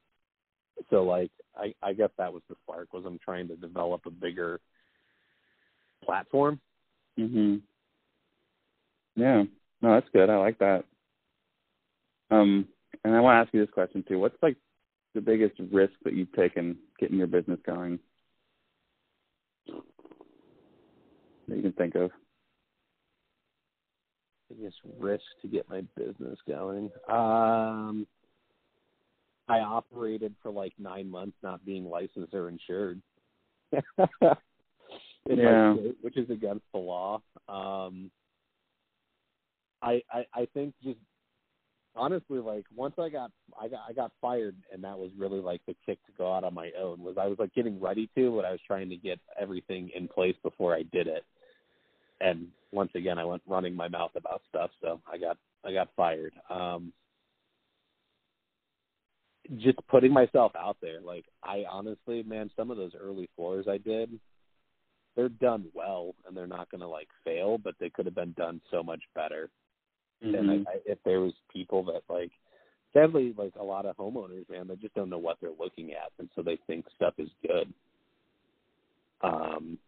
So 0.90 1.02
like 1.04 1.30
I, 1.56 1.74
I 1.82 1.92
guess 1.92 2.10
that 2.18 2.32
was 2.32 2.42
the 2.48 2.56
spark 2.62 2.92
was 2.92 3.04
I'm 3.06 3.18
trying 3.18 3.48
to 3.48 3.56
develop 3.56 4.02
a 4.06 4.10
bigger 4.10 4.60
platform. 6.04 6.60
Mhm. 7.18 7.60
Yeah. 9.16 9.44
No, 9.82 9.94
that's 9.94 10.08
good. 10.12 10.30
I 10.30 10.38
like 10.38 10.58
that. 10.58 10.84
Um, 12.30 12.68
and 13.04 13.14
I 13.14 13.20
want 13.20 13.34
to 13.34 13.46
ask 13.46 13.54
you 13.54 13.60
this 13.60 13.72
question 13.72 14.04
too. 14.06 14.18
What's 14.18 14.40
like 14.42 14.56
the 15.14 15.20
biggest 15.20 15.58
risk 15.72 15.94
that 16.04 16.14
you've 16.14 16.32
taken 16.32 16.76
getting 16.98 17.18
your 17.18 17.26
business 17.26 17.58
going? 17.66 17.98
That 21.48 21.56
you 21.56 21.62
can 21.62 21.72
think 21.72 21.94
of. 21.94 22.10
biggest 24.48 24.76
risk 24.98 25.24
to 25.42 25.48
get 25.48 25.68
my 25.68 25.82
business 25.96 26.38
going. 26.46 26.90
Um, 27.08 28.06
I 29.48 29.60
operated 29.60 30.34
for 30.42 30.50
like 30.50 30.72
nine 30.78 31.10
months 31.10 31.36
not 31.42 31.64
being 31.64 31.84
licensed 31.84 32.34
or 32.34 32.48
insured. 32.48 33.00
Yeah. 35.28 35.74
state, 35.74 35.96
which 36.00 36.16
is 36.16 36.30
against 36.30 36.64
the 36.72 36.78
law. 36.78 37.20
Um, 37.48 38.10
I, 39.82 40.02
I 40.10 40.24
I 40.34 40.48
think 40.54 40.74
just 40.82 40.98
honestly, 41.94 42.38
like 42.38 42.64
once 42.74 42.94
I 42.98 43.10
got 43.10 43.30
I 43.60 43.68
got 43.68 43.80
I 43.88 43.92
got 43.92 44.12
fired, 44.20 44.56
and 44.72 44.82
that 44.84 44.98
was 44.98 45.10
really 45.18 45.40
like 45.40 45.60
the 45.66 45.76
kick 45.84 45.98
to 46.06 46.12
go 46.16 46.32
out 46.32 46.44
on 46.44 46.54
my 46.54 46.70
own. 46.80 47.02
Was 47.02 47.16
I 47.20 47.26
was 47.26 47.38
like 47.38 47.54
getting 47.54 47.78
ready 47.78 48.08
to, 48.16 48.34
but 48.34 48.46
I 48.46 48.52
was 48.52 48.60
trying 48.66 48.88
to 48.88 48.96
get 48.96 49.20
everything 49.38 49.90
in 49.94 50.08
place 50.08 50.36
before 50.42 50.74
I 50.74 50.84
did 50.92 51.06
it. 51.06 51.24
And 52.20 52.48
once 52.72 52.90
again, 52.94 53.18
I 53.18 53.24
went 53.24 53.42
running 53.46 53.74
my 53.74 53.88
mouth 53.88 54.12
about 54.16 54.42
stuff, 54.48 54.70
so 54.80 55.00
I 55.10 55.18
got 55.18 55.36
I 55.64 55.72
got 55.72 55.88
fired. 55.96 56.34
Um, 56.50 56.92
just 59.56 59.78
putting 59.88 60.12
myself 60.12 60.52
out 60.56 60.76
there, 60.82 61.00
like 61.00 61.24
I 61.42 61.64
honestly, 61.70 62.22
man, 62.22 62.50
some 62.56 62.70
of 62.70 62.76
those 62.76 62.92
early 63.00 63.28
floors 63.34 63.66
I 63.68 63.78
did, 63.78 64.18
they're 65.16 65.28
done 65.28 65.66
well, 65.72 66.14
and 66.26 66.36
they're 66.36 66.46
not 66.46 66.70
going 66.70 66.80
to 66.80 66.88
like 66.88 67.08
fail, 67.24 67.58
but 67.58 67.74
they 67.80 67.90
could 67.90 68.06
have 68.06 68.14
been 68.14 68.34
done 68.36 68.60
so 68.70 68.82
much 68.82 69.02
better. 69.14 69.50
And 70.20 70.34
Mhm. 70.34 70.66
I, 70.66 70.70
I, 70.72 70.80
if 70.84 71.02
there 71.04 71.20
was 71.20 71.32
people 71.48 71.82
that 71.84 72.02
like, 72.08 72.32
sadly, 72.92 73.32
like 73.38 73.54
a 73.56 73.64
lot 73.64 73.86
of 73.86 73.96
homeowners, 73.96 74.48
man, 74.50 74.68
they 74.68 74.76
just 74.76 74.94
don't 74.94 75.08
know 75.10 75.18
what 75.18 75.38
they're 75.40 75.50
looking 75.58 75.92
at, 75.92 76.12
and 76.18 76.28
so 76.34 76.42
they 76.42 76.56
think 76.66 76.86
stuff 76.94 77.14
is 77.18 77.30
good. 77.46 77.72
Um, 79.22 79.78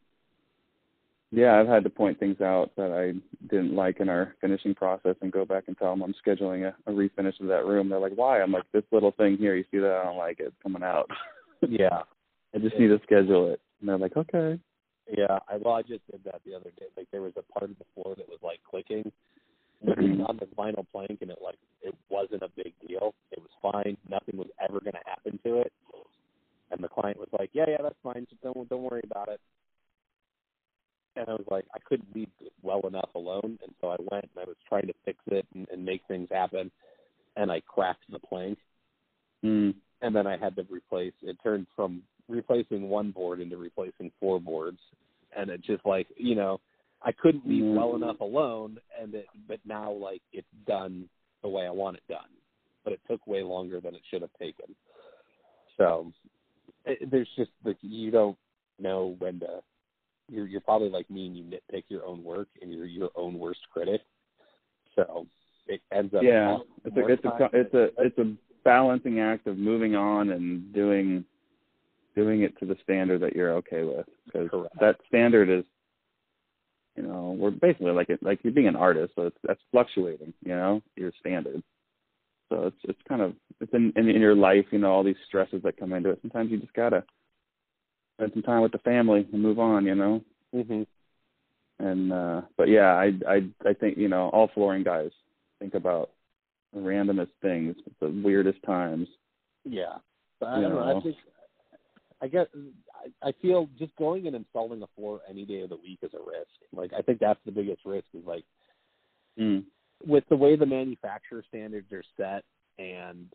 Yeah, 1.33 1.61
I've 1.61 1.69
had 1.69 1.85
to 1.85 1.91
point 1.91 2.19
things 2.19 2.41
out 2.41 2.73
that 2.77 2.91
I 2.91 3.19
didn't 3.47 3.75
like 3.75 4.01
in 4.01 4.09
our 4.09 4.35
finishing 4.41 4.75
process 4.75 5.15
and 5.23 5.31
go 5.31 5.45
back 5.45 5.65
and 5.69 5.79
tell 5.79 5.91
them 5.91 6.03
I'm 6.03 6.15
scheduling 6.27 6.69
a, 6.69 6.91
a 6.91 6.93
refinish 6.93 7.39
of 7.41 7.47
that 7.47 7.67
room. 7.67 7.89
They're 7.89 8.01
like, 8.01 8.15
"Why?" 8.17 8.41
I'm 8.41 8.51
like, 8.51 8.65
"This 8.73 8.83
little 8.91 9.13
thing 9.13 9.37
here, 9.37 9.55
you 9.55 9.65
see 9.71 9.79
that? 9.79 10.01
I 10.03 10.05
don't 10.05 10.17
like 10.17 10.41
it. 10.41 10.47
It's 10.47 10.63
coming 10.63 10.83
out. 10.83 11.09
yeah, 11.69 12.03
I 12.55 12.59
just 12.59 12.77
need 12.79 12.89
to 12.89 13.01
schedule 13.05 13.53
it." 13.53 13.61
And 13.81 13.89
they're 13.89 13.99
like, 13.99 14.17
"Okay." 14.17 14.59
yeah. 15.17 15.39
I 15.49 15.57
well, 15.57 15.75
I 15.75 15.83
just 15.83 16.07
did 16.11 16.21
that 16.25 16.41
the 16.45 16.55
other 16.55 16.71
day. 16.79 16.87
Like 16.97 17.07
there 17.11 17.23
was 17.23 17.33
a 17.37 17.59
part 17.59 17.71
of 17.71 17.79
the 17.79 17.85
floor 17.95 18.15
that 18.17 18.29
was 18.29 18.39
like 18.43 18.61
clicking 18.69 19.11
on 19.87 20.39
the 20.39 20.47
vinyl 20.57 20.87
plank, 20.93 21.19
and 21.21 21.31
it 21.31 21.39
like 21.43 21.59
it 21.83 21.95
wasn't 22.09 22.43
a 22.43 22.49
big 22.57 22.73
deal. 22.87 23.15
It 23.33 23.39
was 23.41 23.51
fine. 23.63 23.97
Nothing 24.09 24.37
was 24.37 24.49
ever 24.63 24.81
going 24.81 24.93
to 24.93 25.07
happen 25.07 25.39
to 25.45 25.61
it. 25.61 25.73
And 26.71 26.83
the 26.83 26.89
client 26.89 27.19
was 27.19 27.29
like, 27.39 27.51
"Yeah, 27.53 27.65
yeah, 27.69 27.83
that's 27.83 27.99
fine. 28.03 28.27
Just 28.29 28.43
don't 28.43 28.69
don't 28.69 28.83
worry 28.83 29.03
about 29.05 29.29
it." 29.29 29.41
And 31.17 31.29
I 31.29 31.33
was 31.33 31.47
like, 31.51 31.65
I 31.75 31.79
couldn't 31.85 32.15
leave 32.15 32.29
well 32.63 32.81
enough 32.87 33.11
alone, 33.15 33.59
and 33.63 33.75
so 33.81 33.89
I 33.89 33.97
went 33.99 34.31
and 34.35 34.43
I 34.43 34.45
was 34.45 34.57
trying 34.69 34.87
to 34.87 34.95
fix 35.05 35.19
it 35.27 35.47
and, 35.55 35.67
and 35.73 35.85
make 35.85 36.03
things 36.07 36.29
happen, 36.31 36.71
and 37.37 37.51
I 37.51 37.61
cracked 37.61 38.05
the 38.11 38.19
plank, 38.19 38.59
Mm. 39.43 39.75
and 40.03 40.15
then 40.15 40.27
I 40.27 40.37
had 40.37 40.55
to 40.57 40.67
replace. 40.71 41.15
It 41.23 41.37
turned 41.43 41.67
from 41.75 42.03
replacing 42.29 42.89
one 42.89 43.11
board 43.11 43.41
into 43.41 43.57
replacing 43.57 44.13
four 44.21 44.39
boards, 44.39 44.79
and 45.35 45.51
it 45.51 45.63
just 45.63 45.85
like 45.87 46.07
you 46.17 46.35
know, 46.35 46.61
I 47.03 47.13
couldn't 47.13 47.47
leave 47.47 47.65
Mhm. 47.65 47.75
well 47.75 47.97
enough 47.97 48.21
alone, 48.21 48.79
and 48.99 49.15
it 49.15 49.27
but 49.49 49.59
now 49.65 49.91
like 49.93 50.23
it's 50.33 50.47
done 50.67 51.09
the 51.43 51.49
way 51.49 51.67
I 51.67 51.71
want 51.71 51.97
it 51.97 52.03
done, 52.07 52.29
but 52.85 52.93
it 52.93 53.01
took 53.09 53.27
way 53.27 53.43
longer 53.43 53.81
than 53.81 53.95
it 53.95 54.03
should 54.11 54.21
have 54.21 54.35
taken. 54.39 54.77
So 55.79 56.13
it, 56.85 57.11
there's 57.11 57.35
just 57.35 57.51
like 57.65 57.79
you 57.81 58.11
don't 58.11 58.39
know 58.79 59.17
when 59.19 59.41
to. 59.41 59.63
You're 60.31 60.47
you're 60.47 60.61
probably 60.61 60.89
like 60.89 61.11
me 61.11 61.27
and 61.27 61.37
you 61.37 61.45
nitpick 61.45 61.85
your 61.89 62.07
own 62.07 62.23
work 62.23 62.49
and 62.63 62.73
you're 62.73 62.87
your 62.87 63.11
own 63.17 63.39
worst 63.39 63.61
critic. 63.73 64.03
So 64.95 65.27
it 65.67 65.81
ends 65.93 66.15
up 66.15 66.23
Yeah, 66.23 66.59
it's 66.85 66.97
a 66.97 67.07
it's 67.07 67.25
a 67.25 67.39
time. 67.39 67.51
it's 67.53 67.75
a 67.75 67.89
it's 67.99 68.19
a 68.19 68.35
balancing 68.65 69.21
act 69.21 69.47
of 69.47 69.57
moving 69.57 69.95
on 69.95 70.31
and 70.31 70.73
doing 70.73 71.25
doing 72.15 72.43
it 72.43 72.59
to 72.59 72.67
the 72.67 72.77
standard 72.83 73.21
that 73.23 73.35
you're 73.35 73.53
okay 73.55 73.83
with. 73.85 74.07
Because 74.27 74.67
that 74.81 74.97
standard 75.09 75.49
is 75.49 75.65
you 76.97 77.03
know 77.03 77.37
we're 77.39 77.51
basically 77.51 77.93
like 77.93 78.11
it 78.11 78.23
like 78.23 78.41
you're 78.43 78.53
being 78.53 78.69
an 78.69 78.77
artist 78.77 79.13
so 79.15 79.23
it's 79.23 79.37
that's 79.45 79.61
fluctuating 79.71 80.33
you 80.45 80.55
know 80.55 80.83
your 80.97 81.13
standard. 81.19 81.63
So 82.49 82.67
it's 82.67 82.77
it's 82.85 83.01
kind 83.09 83.23
of 83.23 83.35
it's 83.61 83.73
in, 83.73 83.93
in 83.97 84.09
in 84.09 84.21
your 84.21 84.35
life 84.35 84.67
you 84.71 84.79
know 84.79 84.93
all 84.93 85.05
these 85.05 85.17
stresses 85.27 85.63
that 85.63 85.77
come 85.77 85.93
into 85.93 86.11
it. 86.11 86.19
Sometimes 86.23 86.51
you 86.51 86.59
just 86.59 86.75
gotta 86.75 87.05
spend 88.21 88.33
some 88.35 88.43
time 88.43 88.63
with 88.63 88.73
the 88.73 88.79
family 88.79 89.27
and 89.33 89.43
move 89.43 89.59
on 89.59 89.85
you 89.85 89.95
know 89.95 90.23
Mhm. 90.55 90.87
and 91.79 92.13
uh 92.13 92.43
but 92.57 92.69
yeah 92.69 92.95
i 92.95 93.13
i 93.29 93.43
i 93.67 93.73
think 93.73 93.97
you 93.97 94.09
know 94.09 94.29
all 94.31 94.49
flooring 94.55 94.83
guys 94.85 95.11
think 95.59 95.75
about 95.75 96.11
the 96.73 96.81
randomest 96.81 97.31
things 97.43 97.77
the 98.01 98.09
weirdest 98.09 98.63
times 98.63 99.09
Yeah. 99.65 99.99
But 100.39 100.49
I 100.51 100.61
don't 100.61 100.75
know. 100.75 100.97
I 100.97 101.01
think 101.03 101.17
I 102.23 102.29
guess 102.29 102.47
I, 102.95 103.29
I 103.29 103.33
feel 103.43 103.69
just 103.79 103.95
going 103.97 104.27
and 104.27 104.37
installing 104.37 104.83
a 104.83 104.87
floor 104.97 105.21
any 105.29 105.45
day 105.45 105.61
of 105.63 105.71
the 105.71 105.77
week 105.77 105.99
is 106.03 106.13
a 106.15 106.19
risk. 106.19 106.51
Like 106.73 106.93
I 106.99 107.03
think 107.03 107.19
that's 107.19 107.41
the 107.45 107.53
biggest 107.53 107.85
risk 107.85 108.07
is 108.15 108.25
like 108.27 108.45
mm. 109.39 109.65
with 110.07 110.25
the 110.29 110.37
way 110.37 110.57
the 110.57 110.67
manufacturer 110.67 111.45
standards 111.49 111.93
are 111.93 112.05
set 112.17 112.45
and 112.79 113.27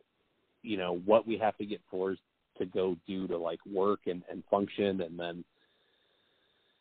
you 0.63 0.77
know 0.77 0.97
what 1.05 1.27
we 1.27 1.37
have 1.37 1.57
to 1.57 1.65
get 1.65 1.81
floors 1.89 2.17
to 2.57 2.65
go 2.65 2.95
do 3.07 3.27
to 3.27 3.37
like 3.37 3.59
work 3.65 4.01
and, 4.07 4.23
and 4.29 4.43
function 4.49 5.01
and 5.01 5.19
then 5.19 5.43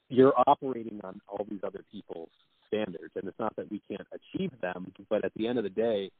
you're 0.08 0.34
operating 0.46 1.00
on 1.02 1.20
all 1.28 1.46
these 1.50 1.60
other 1.66 1.82
people's 1.90 2.28
standards. 2.66 3.12
And 3.16 3.26
it's 3.26 3.38
not 3.38 3.56
that 3.56 3.70
we 3.70 3.80
can't 3.88 4.06
achieve 4.12 4.52
them 4.60 4.92
but 5.08 5.24
at 5.24 5.32
the 5.36 5.46
end 5.46 5.58
of 5.58 5.64
the 5.64 5.70
day 5.70 6.10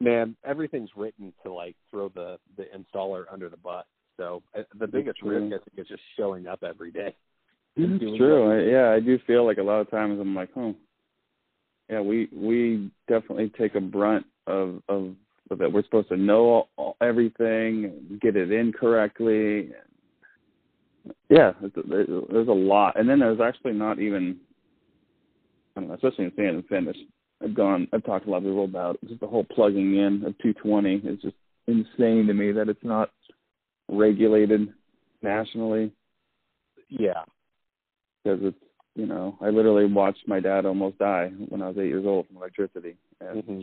man 0.00 0.36
everything's 0.44 0.90
written 0.96 1.32
to 1.44 1.52
like 1.52 1.76
throw 1.90 2.08
the 2.08 2.38
the 2.56 2.64
installer 2.76 3.24
under 3.30 3.48
the 3.48 3.56
bus. 3.56 3.84
So 4.16 4.42
uh, 4.56 4.62
the 4.78 4.86
biggest 4.86 5.22
risk 5.22 5.46
i 5.46 5.58
think 5.58 5.78
is 5.78 5.88
just 5.88 6.02
showing 6.16 6.46
up 6.46 6.62
every 6.62 6.90
day 6.90 7.14
It's 7.76 8.18
true. 8.18 8.52
I, 8.52 8.70
yeah, 8.70 8.90
I 8.94 9.00
do 9.00 9.18
feel 9.26 9.46
like 9.46 9.58
a 9.58 9.62
lot 9.62 9.80
of 9.80 9.90
times 9.90 10.20
I'm 10.20 10.34
like, 10.34 10.50
oh, 10.56 10.74
yeah, 11.88 12.00
we 12.00 12.28
we 12.34 12.90
definitely 13.08 13.50
take 13.58 13.74
a 13.74 13.80
brunt 13.80 14.26
of 14.46 14.82
of, 14.88 15.14
of 15.52 15.58
that. 15.58 15.72
We're 15.72 15.84
supposed 15.84 16.08
to 16.08 16.16
know 16.16 16.44
all, 16.44 16.68
all, 16.76 16.96
everything, 17.00 18.18
get 18.20 18.36
it 18.36 18.50
in 18.50 18.72
correctly. 18.72 19.70
Yeah, 21.28 21.52
it's, 21.62 21.74
there's 21.88 22.08
there's 22.30 22.48
a 22.48 22.52
lot, 22.52 22.98
and 22.98 23.08
then 23.08 23.20
there's 23.20 23.40
actually 23.40 23.72
not 23.72 23.98
even, 23.98 24.38
I 25.76 25.80
don't 25.80 25.88
know, 25.88 25.94
especially 25.94 26.26
in 26.26 26.32
sand 26.36 26.56
and 26.56 26.66
finish. 26.66 26.96
I've 27.42 27.54
gone, 27.54 27.88
I've 27.92 28.04
talked 28.04 28.26
a 28.26 28.30
lot 28.30 28.38
of 28.38 28.44
people 28.44 28.64
about 28.64 28.98
just 29.08 29.20
the 29.20 29.26
whole 29.26 29.44
plugging 29.44 29.96
in 29.96 30.24
of 30.24 30.38
220 30.38 30.96
is 31.08 31.20
just 31.20 31.34
insane 31.66 32.26
to 32.26 32.34
me 32.34 32.52
that 32.52 32.68
it's 32.68 32.84
not 32.84 33.10
regulated 33.88 34.72
nationally 35.22 35.92
yeah 36.88 37.22
because 38.22 38.38
it's 38.42 38.58
you 38.94 39.06
know 39.06 39.36
I 39.40 39.48
literally 39.48 39.86
watched 39.86 40.26
my 40.28 40.40
dad 40.40 40.66
almost 40.66 40.98
die 40.98 41.30
when 41.48 41.62
I 41.62 41.68
was 41.68 41.78
eight 41.78 41.88
years 41.88 42.04
old 42.06 42.26
from 42.26 42.36
electricity, 42.36 42.96
and 43.20 43.44
hmm 43.44 43.60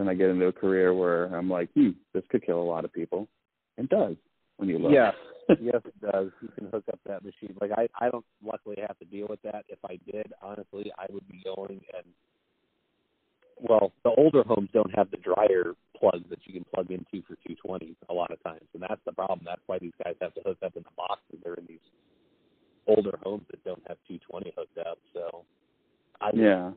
then 0.00 0.08
I 0.08 0.14
get 0.14 0.30
into 0.30 0.46
a 0.46 0.52
career 0.52 0.94
where 0.94 1.26
I'm 1.26 1.50
like, 1.50 1.70
hmm, 1.74 1.90
this 2.14 2.24
could 2.30 2.44
kill 2.44 2.60
a 2.60 2.64
lot 2.64 2.84
of 2.84 2.92
people. 2.92 3.28
It 3.76 3.88
does 3.88 4.16
when 4.56 4.68
you 4.68 4.78
look. 4.78 4.92
Yes, 4.92 5.14
yes, 5.60 5.82
it 5.84 6.00
does. 6.00 6.30
You 6.40 6.48
can 6.56 6.68
hook 6.70 6.84
up 6.92 7.00
that 7.06 7.22
machine. 7.22 7.54
Like 7.60 7.72
I, 7.76 7.88
I 7.98 8.10
don't 8.10 8.24
luckily 8.44 8.76
have 8.80 8.98
to 8.98 9.04
deal 9.04 9.26
with 9.28 9.42
that. 9.42 9.64
If 9.68 9.78
I 9.84 9.98
did, 10.10 10.32
honestly, 10.42 10.90
I 10.98 11.06
would 11.10 11.26
be 11.28 11.42
going 11.44 11.80
and 11.94 12.04
well, 13.62 13.92
the 14.04 14.10
older 14.16 14.42
homes 14.42 14.70
don't 14.72 14.94
have 14.96 15.10
the 15.10 15.18
dryer 15.18 15.74
plug 15.98 16.22
that 16.30 16.38
you 16.46 16.54
can 16.54 16.64
plug 16.74 16.90
into 16.90 17.22
for 17.26 17.36
220 17.46 17.94
a 18.08 18.14
lot 18.14 18.30
of 18.30 18.42
times, 18.42 18.64
and 18.72 18.82
that's 18.82 19.02
the 19.04 19.12
problem. 19.12 19.40
That's 19.44 19.60
why 19.66 19.78
these 19.78 19.92
guys 20.02 20.14
have 20.22 20.32
to 20.34 20.40
hook 20.46 20.56
up 20.64 20.76
in 20.76 20.82
the 20.82 20.90
boxes. 20.96 21.40
They're 21.44 21.54
in 21.54 21.66
these 21.68 21.84
older 22.86 23.18
homes 23.22 23.44
that 23.50 23.62
don't 23.64 23.82
have 23.86 23.98
220 24.08 24.54
hooked 24.56 24.78
up. 24.78 24.98
So, 25.12 25.44
I 26.22 26.30
yeah. 26.32 26.70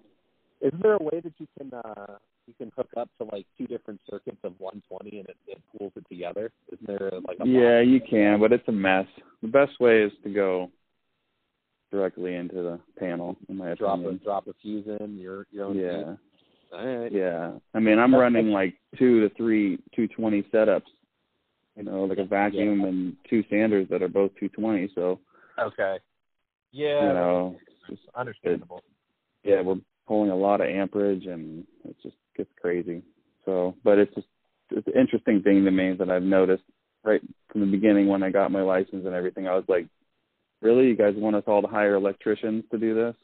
is 0.60 0.74
there 0.82 0.96
a 0.96 1.04
way 1.04 1.22
that 1.22 1.34
you 1.38 1.48
can 1.58 1.74
uh 1.74 2.18
you 2.48 2.54
can 2.58 2.72
hook 2.76 2.90
up 2.98 3.10
to 3.20 3.28
like 3.32 3.46
two 3.58 3.68
different 3.68 4.00
circuits 4.10 4.38
of 4.44 4.54
120 4.60 5.20
and 5.20 5.30
it, 5.30 5.38
it 5.48 5.62
pulls 5.78 5.92
it 5.96 6.06
together? 6.10 6.52
Isn't 6.72 6.88
there 6.88 7.12
like 7.28 7.38
a 7.40 7.48
Yeah, 7.48 7.82
you 7.82 8.00
can, 8.02 8.40
but 8.40 8.52
it's 8.52 8.68
a 8.68 8.72
mess. 8.72 9.06
The 9.42 9.48
best 9.48 9.80
way 9.80 10.04
is 10.04 10.12
to 10.24 10.30
go 10.30 10.72
directly 11.92 12.36
into 12.36 12.56
the 12.56 12.80
panel, 12.98 13.38
in 13.50 13.58
my 13.58 13.76
drop 13.76 14.00
a 14.00 14.14
drop 14.14 14.48
a 14.48 14.54
fuse 14.62 14.86
in. 15.00 15.18
Your 15.18 15.46
your 15.52 15.66
own 15.66 15.78
Yeah, 15.78 16.04
fuse. 16.04 16.18
All 16.74 16.86
right. 16.98 17.12
yeah. 17.12 17.52
I 17.76 17.80
mean, 17.80 18.00
I'm 18.00 18.16
running 18.16 18.48
like 18.48 18.76
two 18.98 19.22
to 19.28 19.34
three 19.36 19.78
220 19.96 20.44
setups. 20.54 20.82
You 21.76 21.84
know, 21.84 22.04
like 22.04 22.18
a 22.20 22.24
vacuum 22.26 22.84
and 22.84 23.16
two 23.30 23.44
sanders 23.50 23.88
that 23.90 24.04
are 24.04 24.08
both 24.08 24.32
220. 24.40 24.90
So 24.96 25.20
Okay. 25.60 25.98
Yeah. 26.72 27.08
you 27.08 27.14
know, 27.14 27.56
it's 27.90 28.02
understandable. 28.16 28.82
yeah, 29.44 29.62
we're 29.62 29.76
pulling 30.08 30.32
a 30.32 30.36
lot 30.36 30.62
of 30.62 30.68
amperage 30.68 31.26
and 31.26 31.66
it's 31.86 32.02
just 32.04 32.16
gets 32.36 32.50
crazy. 32.62 33.02
So, 33.46 33.76
but 33.84 33.98
it's 33.98 34.14
just 34.16 34.28
it's 34.72 34.88
an 34.88 35.00
interesting 35.00 35.42
thing 35.42 35.66
to 35.66 35.72
me 35.72 35.94
that 35.94 36.10
I've 36.10 36.24
noticed 36.24 36.64
right 37.04 37.22
from 37.52 37.62
the 37.62 37.68
beginning 37.68 38.08
when 38.08 38.24
I 38.24 38.30
got 38.30 38.52
my 38.52 38.62
license 38.62 39.06
and 39.06 39.14
everything. 39.14 39.48
I 39.48 39.56
was 39.56 39.66
like, 39.68 39.88
really, 40.62 40.88
you 40.88 40.96
guys 40.96 41.14
want 41.16 41.36
us 41.36 41.44
all 41.48 41.62
to 41.62 41.68
hire 41.68 41.96
electricians 41.96 42.64
to 42.72 42.78
do 42.78 42.96
this? 42.96 43.16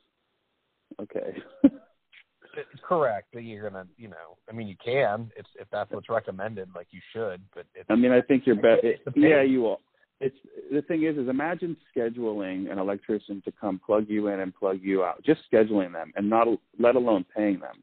Okay. 1.02 1.38
It's 1.64 2.81
correct. 2.88 3.27
You're 3.34 3.69
gonna, 3.69 3.88
you 3.98 4.10
know, 4.10 4.38
I 4.49 4.53
mean, 4.53 4.68
you 4.68 4.76
can. 4.84 5.31
It's 5.36 5.49
if 5.60 5.68
that's 5.72 5.91
what's 5.91 6.10
recommended, 6.10 6.69
like 6.76 6.88
you 6.91 7.02
should. 7.14 7.41
But 7.53 7.65
it's 7.76 7.90
I 7.90 7.95
mean, 7.95 8.11
I 8.11 8.22
think 8.22 8.44
you're 8.45 8.56
better. 8.56 8.80
It's 8.84 9.02
a 9.07 9.11
pain. 9.11 9.23
Yeah, 9.23 9.41
you 9.44 9.61
will. 9.61 9.80
It's 10.19 10.36
the 10.72 10.81
thing 10.81 11.03
is, 11.03 11.18
is 11.18 11.30
imagine 11.30 11.77
scheduling 11.95 12.69
an 12.69 12.77
electrician 12.77 13.41
to 13.45 13.53
come 13.60 13.80
plug 13.84 14.06
you 14.10 14.27
in 14.27 14.41
and 14.41 14.53
plug 14.53 14.80
you 14.81 15.03
out. 15.03 15.23
Just 15.23 15.41
scheduling 15.52 15.94
them, 15.94 16.11
and 16.15 16.30
not 16.30 16.48
let 16.77 16.95
alone 16.95 17.26
paying 17.36 17.60
them. 17.60 17.81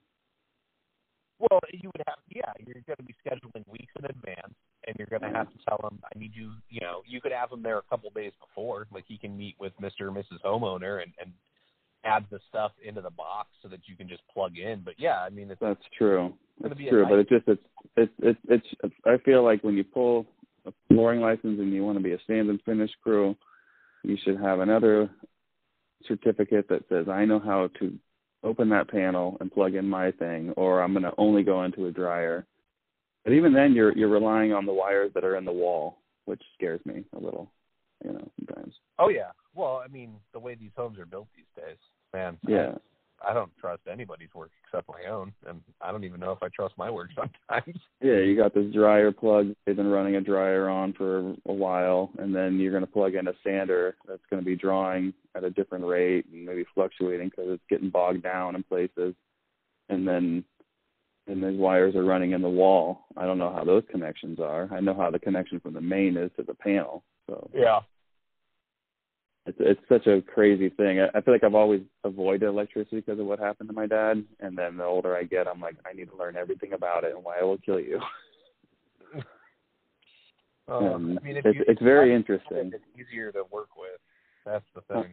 Well, 1.38 1.60
you 1.72 1.90
would 1.94 2.02
have. 2.06 2.18
Yeah, 2.28 2.52
you're 2.58 2.82
going 2.86 2.96
to 2.96 3.02
be 3.02 3.14
scheduling 3.24 3.64
weeks 3.70 3.92
in 3.98 4.04
advance, 4.06 4.54
and 4.86 4.96
you're 4.98 5.08
going 5.08 5.22
to 5.22 5.36
have 5.36 5.48
to 5.50 5.58
tell 5.68 5.78
them, 5.82 5.98
I 6.04 6.18
need 6.18 6.32
you. 6.34 6.52
You 6.68 6.80
know, 6.80 7.02
you 7.06 7.20
could 7.20 7.32
have 7.32 7.50
them 7.50 7.62
there 7.62 7.78
a 7.78 7.82
couple 7.82 8.10
days 8.10 8.32
before, 8.40 8.86
like 8.92 9.04
he 9.06 9.18
can 9.18 9.36
meet 9.36 9.56
with 9.60 9.72
Mister 9.80 10.08
or 10.08 10.12
Mrs. 10.12 10.40
Homeowner 10.44 11.02
and 11.02 11.12
and 11.20 11.32
add 12.04 12.24
the 12.30 12.38
stuff 12.48 12.72
into 12.84 13.00
the 13.00 13.10
box 13.10 13.48
so 13.62 13.68
that 13.68 13.80
you 13.86 13.96
can 13.96 14.08
just 14.08 14.22
plug 14.32 14.58
in. 14.58 14.82
But 14.84 14.94
yeah, 14.98 15.20
I 15.20 15.30
mean, 15.30 15.50
it's 15.50 15.60
That's 15.60 15.80
true. 15.98 16.32
That's 16.60 16.74
true, 16.88 17.04
but 17.04 17.16
nice- 17.16 17.26
it's 17.30 17.46
just 17.46 17.48
it's 17.48 17.62
it's 17.96 18.38
it's 18.44 18.66
it's. 18.82 18.94
I 19.04 19.18
feel 19.24 19.44
like 19.44 19.62
when 19.62 19.76
you 19.76 19.84
pull 19.84 20.26
a 20.66 20.72
flooring 20.88 21.20
license 21.20 21.60
and 21.60 21.72
you 21.72 21.84
want 21.84 21.98
to 21.98 22.04
be 22.04 22.12
a 22.12 22.18
sand 22.26 22.48
and 22.48 22.60
finish 22.62 22.90
crew, 23.02 23.36
you 24.02 24.16
should 24.24 24.40
have 24.40 24.60
another 24.60 25.10
certificate 26.06 26.68
that 26.68 26.82
says 26.88 27.08
I 27.08 27.24
know 27.24 27.40
how 27.40 27.68
to 27.78 27.98
open 28.42 28.68
that 28.70 28.88
panel 28.88 29.36
and 29.40 29.52
plug 29.52 29.74
in 29.74 29.88
my 29.88 30.10
thing, 30.12 30.52
or 30.56 30.82
I'm 30.82 30.92
going 30.92 31.02
to 31.02 31.12
only 31.18 31.42
go 31.42 31.64
into 31.64 31.86
a 31.86 31.92
dryer. 31.92 32.46
But 33.24 33.32
even 33.32 33.52
then, 33.52 33.72
you're 33.72 33.96
you're 33.96 34.08
relying 34.08 34.52
on 34.52 34.66
the 34.66 34.72
wires 34.72 35.10
that 35.14 35.24
are 35.24 35.36
in 35.36 35.44
the 35.44 35.52
wall, 35.52 35.98
which 36.26 36.42
scares 36.54 36.80
me 36.84 37.04
a 37.16 37.18
little, 37.18 37.50
you 38.04 38.12
know, 38.12 38.30
sometimes. 38.38 38.74
Oh 38.98 39.08
yeah. 39.08 39.30
Well, 39.54 39.82
I 39.84 39.88
mean, 39.88 40.14
the 40.32 40.38
way 40.38 40.54
these 40.54 40.70
homes 40.76 40.98
are 40.98 41.06
built 41.06 41.26
these 41.34 41.44
days, 41.56 41.78
man. 42.14 42.38
Yeah. 42.46 42.74
I, 43.24 43.32
don't 43.32 43.50
trust 43.60 43.82
anybody's 43.90 44.32
work 44.34 44.50
except 44.64 44.88
my 44.88 45.10
own, 45.10 45.32
and 45.46 45.60
I 45.80 45.92
don't 45.92 46.04
even 46.04 46.20
know 46.20 46.32
if 46.32 46.42
I 46.42 46.48
trust 46.48 46.74
my 46.76 46.90
work 46.90 47.10
sometimes. 47.16 47.78
Yeah, 48.00 48.18
you 48.18 48.36
got 48.36 48.54
this 48.54 48.72
dryer 48.72 49.12
plug. 49.12 49.54
They've 49.64 49.76
been 49.76 49.90
running 49.90 50.16
a 50.16 50.20
dryer 50.20 50.68
on 50.68 50.92
for 50.92 51.34
a 51.46 51.52
while, 51.52 52.10
and 52.18 52.34
then 52.34 52.58
you're 52.58 52.72
going 52.72 52.86
to 52.86 52.90
plug 52.90 53.14
in 53.14 53.28
a 53.28 53.32
sander 53.44 53.96
that's 54.06 54.22
going 54.30 54.42
to 54.42 54.46
be 54.46 54.56
drawing 54.56 55.12
at 55.34 55.44
a 55.44 55.50
different 55.50 55.84
rate 55.84 56.26
and 56.32 56.44
maybe 56.44 56.64
fluctuating 56.74 57.28
because 57.28 57.46
it's 57.48 57.64
getting 57.68 57.90
bogged 57.90 58.22
down 58.22 58.54
in 58.54 58.62
places. 58.62 59.14
And 59.88 60.06
then, 60.06 60.44
and 61.26 61.42
those 61.42 61.58
wires 61.58 61.94
are 61.94 62.04
running 62.04 62.32
in 62.32 62.42
the 62.42 62.48
wall. 62.48 63.06
I 63.16 63.26
don't 63.26 63.38
know 63.38 63.52
how 63.52 63.64
those 63.64 63.84
connections 63.90 64.40
are. 64.40 64.68
I 64.72 64.80
know 64.80 64.94
how 64.94 65.10
the 65.10 65.18
connection 65.18 65.60
from 65.60 65.74
the 65.74 65.80
main 65.80 66.16
is 66.16 66.30
to 66.36 66.42
the 66.42 66.54
panel. 66.54 67.04
So 67.28 67.50
Yeah. 67.54 67.80
It's 69.46 69.58
it's 69.60 69.80
such 69.88 70.06
a 70.06 70.22
crazy 70.22 70.68
thing. 70.70 71.00
I, 71.00 71.06
I 71.16 71.20
feel 71.20 71.32
like 71.32 71.44
I've 71.44 71.54
always 71.54 71.82
avoided 72.04 72.46
electricity 72.46 72.96
because 72.96 73.20
of 73.20 73.26
what 73.26 73.38
happened 73.38 73.68
to 73.68 73.74
my 73.74 73.86
dad. 73.86 74.24
And 74.40 74.56
then 74.56 74.76
the 74.76 74.84
older 74.84 75.16
I 75.16 75.22
get, 75.22 75.46
I'm 75.46 75.60
like, 75.60 75.76
I 75.88 75.92
need 75.92 76.10
to 76.10 76.16
learn 76.16 76.36
everything 76.36 76.72
about 76.72 77.04
it 77.04 77.14
and 77.14 77.24
why 77.24 77.38
it 77.40 77.44
will 77.44 77.58
kill 77.58 77.80
you. 77.80 78.00
Uh, 80.68 80.78
Um, 80.78 81.16
I 81.22 81.24
mean, 81.24 81.36
it's 81.36 81.46
you, 81.46 81.64
it's 81.68 81.80
very 81.80 82.12
interesting. 82.12 82.72
It's 82.74 82.84
easier 82.98 83.30
to 83.30 83.44
work 83.52 83.68
with. 83.76 84.00
That's 84.44 84.64
the 84.74 84.80
thing. 84.92 85.12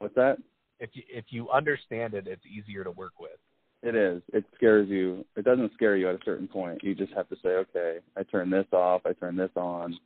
What's 0.00 0.16
that? 0.16 0.38
If 0.80 0.90
you 0.94 1.02
if 1.08 1.26
you 1.28 1.48
understand 1.50 2.14
it, 2.14 2.26
it's 2.26 2.42
easier 2.44 2.82
to 2.82 2.90
work 2.90 3.20
with. 3.20 3.38
It 3.84 3.94
is. 3.94 4.20
It 4.32 4.44
scares 4.56 4.88
you. 4.88 5.24
It 5.36 5.44
doesn't 5.44 5.72
scare 5.74 5.96
you 5.96 6.08
at 6.08 6.16
a 6.16 6.24
certain 6.24 6.48
point. 6.48 6.82
You 6.82 6.94
just 6.94 7.12
have 7.12 7.28
to 7.28 7.36
say, 7.42 7.50
okay, 7.50 7.98
I 8.16 8.24
turn 8.24 8.50
this 8.50 8.66
off. 8.72 9.02
I 9.04 9.12
turn 9.12 9.36
this 9.36 9.50
on. 9.54 9.96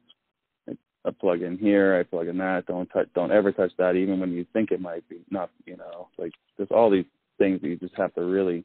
I, 1.08 1.10
plug 1.12 1.42
in 1.42 1.58
here. 1.58 1.98
I 1.98 2.02
plug 2.02 2.28
in 2.28 2.38
that. 2.38 2.66
Don't 2.66 2.86
touch. 2.88 3.08
Don't 3.14 3.32
ever 3.32 3.52
touch 3.52 3.72
that, 3.78 3.96
even 3.96 4.20
when 4.20 4.32
you 4.32 4.46
think 4.52 4.70
it 4.70 4.80
might 4.80 5.08
be 5.08 5.20
not. 5.30 5.50
You 5.66 5.76
know, 5.76 6.08
like 6.18 6.32
there's 6.56 6.70
all 6.70 6.90
these 6.90 7.06
things 7.38 7.60
that 7.60 7.68
you 7.68 7.76
just 7.76 7.94
have 7.96 8.14
to 8.14 8.22
really. 8.22 8.64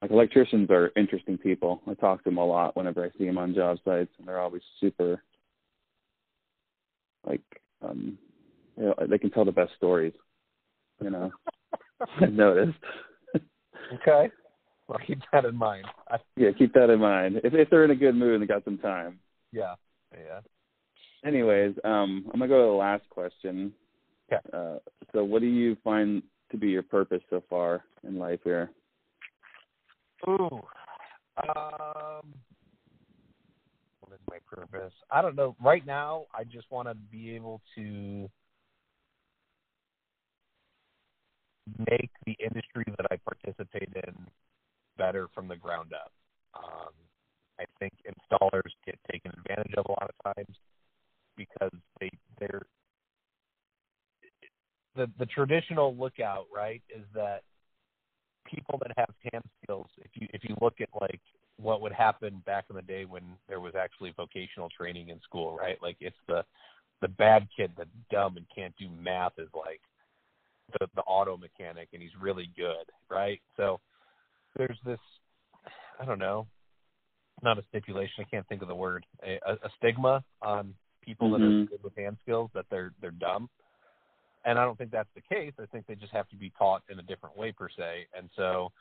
Like 0.00 0.10
electricians 0.10 0.68
are 0.70 0.90
interesting 0.96 1.38
people. 1.38 1.80
I 1.88 1.94
talk 1.94 2.24
to 2.24 2.30
them 2.30 2.38
a 2.38 2.44
lot 2.44 2.76
whenever 2.76 3.04
I 3.04 3.16
see 3.16 3.26
them 3.26 3.38
on 3.38 3.54
job 3.54 3.78
sites, 3.84 4.10
and 4.18 4.26
they're 4.26 4.40
always 4.40 4.62
super. 4.80 5.22
Like, 7.24 7.40
um, 7.82 8.18
you 8.76 8.84
know, 8.84 8.94
they 9.08 9.18
can 9.18 9.30
tell 9.30 9.44
the 9.44 9.52
best 9.52 9.72
stories. 9.76 10.12
You 11.00 11.10
know, 11.10 11.30
I've 12.20 12.32
noticed. 12.32 12.78
Okay. 13.94 14.30
Well, 14.88 14.98
keep 15.06 15.20
that 15.32 15.44
in 15.44 15.54
mind. 15.56 15.86
I, 16.08 16.18
Yeah, 16.36 16.50
keep 16.56 16.74
that 16.74 16.90
in 16.90 17.00
mind. 17.00 17.40
If 17.44 17.54
if 17.54 17.70
they're 17.70 17.84
in 17.84 17.90
a 17.90 17.96
good 17.96 18.14
mood 18.14 18.34
and 18.34 18.42
they 18.42 18.46
got 18.46 18.64
some 18.64 18.78
time. 18.78 19.20
yeah. 19.52 19.74
Yeah. 20.14 20.40
Anyways, 21.24 21.74
um, 21.84 22.24
I'm 22.32 22.40
gonna 22.40 22.48
go 22.48 22.66
to 22.66 22.72
the 22.72 22.76
last 22.76 23.08
question. 23.10 23.72
Okay. 24.32 24.42
Uh, 24.52 24.78
so, 25.12 25.24
what 25.24 25.40
do 25.40 25.46
you 25.46 25.76
find 25.84 26.22
to 26.50 26.56
be 26.56 26.68
your 26.68 26.82
purpose 26.82 27.22
so 27.30 27.42
far 27.48 27.84
in 28.06 28.18
life 28.18 28.40
here? 28.44 28.70
Ooh. 30.28 30.60
Um. 31.38 32.34
What 34.00 34.14
is 34.14 34.20
my 34.28 34.38
purpose? 34.46 34.92
I 35.10 35.22
don't 35.22 35.36
know. 35.36 35.56
Right 35.62 35.86
now, 35.86 36.26
I 36.34 36.44
just 36.44 36.70
want 36.70 36.88
to 36.88 36.94
be 36.94 37.34
able 37.34 37.62
to 37.76 38.28
make 41.90 42.10
the 42.26 42.36
industry 42.44 42.84
that 42.96 43.06
I 43.10 43.16
participate 43.16 43.88
in 43.94 44.14
better 44.98 45.28
from 45.34 45.48
the 45.48 45.56
ground 45.56 45.92
up. 45.94 46.12
Um, 46.54 46.92
I 47.60 47.64
think 47.78 47.92
installers 48.06 48.70
get 48.84 48.98
taken 49.10 49.32
advantage 49.38 49.74
of 49.76 49.86
a 49.86 49.92
lot 49.92 50.10
of 50.10 50.34
times 50.36 50.56
because 51.36 51.72
they 52.00 52.10
they're 52.38 52.62
the 54.96 55.10
the 55.18 55.26
traditional 55.26 55.96
lookout 55.96 56.46
right 56.54 56.82
is 56.94 57.04
that 57.14 57.42
people 58.46 58.78
that 58.82 58.92
have 58.96 59.14
hand 59.32 59.44
skills 59.62 59.86
if 59.98 60.10
you 60.14 60.26
if 60.32 60.42
you 60.44 60.54
look 60.60 60.80
at 60.80 60.88
like 61.00 61.20
what 61.56 61.80
would 61.80 61.92
happen 61.92 62.42
back 62.44 62.64
in 62.70 62.76
the 62.76 62.82
day 62.82 63.04
when 63.04 63.22
there 63.48 63.60
was 63.60 63.74
actually 63.74 64.12
vocational 64.16 64.68
training 64.76 65.08
in 65.08 65.20
school 65.20 65.56
right 65.56 65.78
like 65.80 65.96
it's 66.00 66.16
the 66.28 66.44
the 67.00 67.08
bad 67.08 67.46
kid 67.56 67.72
that's 67.76 67.90
dumb 68.10 68.36
and 68.36 68.46
can't 68.54 68.74
do 68.78 68.88
math 69.00 69.32
is 69.38 69.48
like 69.54 69.80
the 70.78 70.86
the 70.94 71.02
auto 71.02 71.36
mechanic 71.36 71.88
and 71.92 72.02
he's 72.02 72.12
really 72.20 72.50
good 72.56 72.90
right? 73.10 73.40
So 73.56 73.80
there's 74.56 74.78
this 74.84 74.98
i 76.00 76.04
don't 76.04 76.18
know 76.18 76.46
not 77.42 77.58
a 77.58 77.62
stipulation 77.68 78.24
i 78.24 78.24
can't 78.24 78.46
think 78.48 78.62
of 78.62 78.68
the 78.68 78.74
word 78.74 79.04
a, 79.24 79.52
a 79.52 79.70
stigma 79.78 80.22
on 80.42 80.74
people 81.04 81.30
mm-hmm. 81.30 81.42
that 81.42 81.48
are 81.48 81.64
good 81.66 81.82
with 81.84 81.96
hand 81.96 82.16
skills 82.22 82.50
that 82.54 82.64
they're 82.70 82.92
they're 83.00 83.10
dumb 83.12 83.48
and 84.44 84.58
I 84.58 84.64
don't 84.64 84.76
think 84.76 84.90
that's 84.90 85.08
the 85.14 85.20
case. 85.20 85.52
I 85.60 85.66
think 85.66 85.86
they 85.86 85.94
just 85.94 86.12
have 86.12 86.28
to 86.30 86.36
be 86.36 86.52
taught 86.58 86.82
in 86.90 86.98
a 86.98 87.02
different 87.02 87.36
way 87.36 87.52
per 87.52 87.68
se. 87.68 88.06
And 88.16 88.28
so 88.36 88.72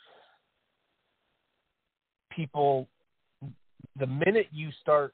people 2.36 2.88
the 4.00 4.08
minute 4.08 4.48
you 4.52 4.70
start 4.82 5.14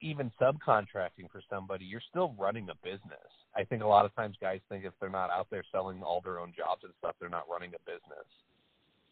even 0.00 0.30
subcontracting 0.40 1.30
for 1.30 1.40
somebody, 1.48 1.84
you're 1.84 2.02
still 2.10 2.34
running 2.38 2.68
a 2.68 2.74
business. 2.82 3.30
I 3.56 3.64
think 3.64 3.82
a 3.82 3.86
lot 3.86 4.04
of 4.04 4.14
times 4.14 4.36
guys 4.40 4.60
think 4.68 4.84
if 4.84 4.92
they're 5.00 5.08
not 5.08 5.30
out 5.30 5.46
there 5.50 5.62
selling 5.70 6.02
all 6.02 6.20
their 6.20 6.40
own 6.40 6.52
jobs 6.56 6.82
and 6.84 6.92
stuff, 6.98 7.14
they're 7.20 7.28
not 7.28 7.44
running 7.50 7.70
a 7.70 7.90
business. 7.90 8.26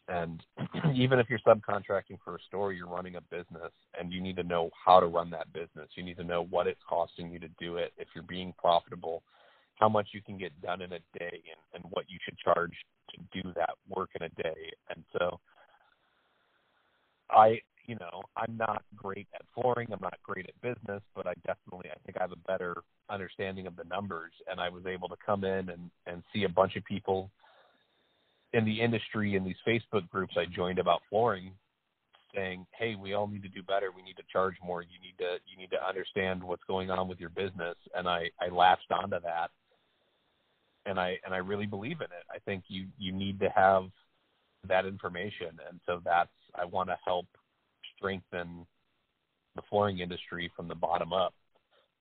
And 0.07 0.43
even 0.95 1.19
if 1.19 1.29
you're 1.29 1.39
subcontracting 1.39 2.19
for 2.23 2.35
a 2.35 2.39
store, 2.47 2.73
you're 2.73 2.87
running 2.87 3.15
a 3.15 3.21
business 3.21 3.71
and 3.99 4.11
you 4.11 4.21
need 4.21 4.35
to 4.37 4.43
know 4.43 4.69
how 4.85 4.99
to 4.99 5.07
run 5.07 5.29
that 5.31 5.51
business. 5.53 5.89
You 5.95 6.03
need 6.03 6.17
to 6.17 6.23
know 6.23 6.45
what 6.49 6.67
it's 6.67 6.81
costing 6.87 7.31
you 7.31 7.39
to 7.39 7.49
do 7.59 7.77
it. 7.77 7.93
If 7.97 8.09
you're 8.13 8.23
being 8.23 8.53
profitable, 8.57 9.23
how 9.75 9.89
much 9.89 10.09
you 10.13 10.21
can 10.21 10.37
get 10.37 10.59
done 10.61 10.81
in 10.81 10.93
a 10.93 10.99
day 11.17 11.41
and, 11.41 11.83
and 11.83 11.83
what 11.91 12.05
you 12.07 12.17
should 12.23 12.37
charge 12.37 12.73
to 13.09 13.41
do 13.41 13.51
that 13.55 13.71
work 13.89 14.09
in 14.19 14.25
a 14.25 14.29
day. 14.29 14.71
And 14.93 15.03
so 15.17 15.39
I, 17.29 17.59
you 17.87 17.95
know, 17.95 18.21
I'm 18.37 18.55
not 18.57 18.83
great 18.95 19.27
at 19.33 19.41
flooring. 19.55 19.87
I'm 19.91 19.99
not 20.01 20.17
great 20.23 20.47
at 20.47 20.61
business, 20.61 21.01
but 21.15 21.25
I 21.25 21.33
definitely, 21.45 21.89
I 21.89 21.97
think 22.05 22.17
I 22.17 22.23
have 22.23 22.31
a 22.31 22.47
better 22.47 22.75
understanding 23.09 23.65
of 23.67 23.75
the 23.75 23.85
numbers. 23.85 24.33
And 24.49 24.59
I 24.59 24.69
was 24.69 24.85
able 24.85 25.09
to 25.09 25.15
come 25.25 25.43
in 25.43 25.69
and, 25.69 25.89
and 26.05 26.23
see 26.33 26.43
a 26.43 26.49
bunch 26.49 26.75
of 26.75 26.85
people 26.85 27.31
in 28.53 28.65
the 28.65 28.81
industry 28.81 29.35
in 29.35 29.43
these 29.43 29.55
Facebook 29.67 30.09
groups 30.09 30.35
I 30.37 30.45
joined 30.45 30.79
about 30.79 31.01
flooring 31.09 31.53
saying, 32.35 32.65
"Hey, 32.77 32.95
we 32.95 33.13
all 33.13 33.27
need 33.27 33.43
to 33.43 33.49
do 33.49 33.61
better. 33.63 33.91
We 33.91 34.01
need 34.01 34.17
to 34.17 34.23
charge 34.31 34.55
more. 34.63 34.81
You 34.81 34.99
need 35.01 35.17
to 35.19 35.37
you 35.47 35.57
need 35.57 35.71
to 35.71 35.87
understand 35.87 36.43
what's 36.43 36.63
going 36.65 36.89
on 36.89 37.07
with 37.07 37.19
your 37.19 37.29
business." 37.29 37.75
And 37.95 38.07
I 38.07 38.29
I 38.39 38.49
latched 38.49 38.91
onto 38.91 39.19
that 39.19 39.51
and 40.85 40.99
I 40.99 41.17
and 41.25 41.33
I 41.33 41.37
really 41.37 41.65
believe 41.65 41.97
in 42.01 42.05
it. 42.05 42.25
I 42.29 42.39
think 42.39 42.65
you 42.67 42.87
you 42.97 43.11
need 43.11 43.39
to 43.39 43.49
have 43.49 43.85
that 44.67 44.85
information, 44.85 45.59
and 45.69 45.79
so 45.85 46.01
that's 46.03 46.29
I 46.55 46.65
want 46.65 46.89
to 46.89 46.97
help 47.05 47.25
strengthen 47.95 48.65
the 49.55 49.61
flooring 49.69 49.99
industry 49.99 50.51
from 50.55 50.67
the 50.67 50.75
bottom 50.75 51.13
up 51.13 51.33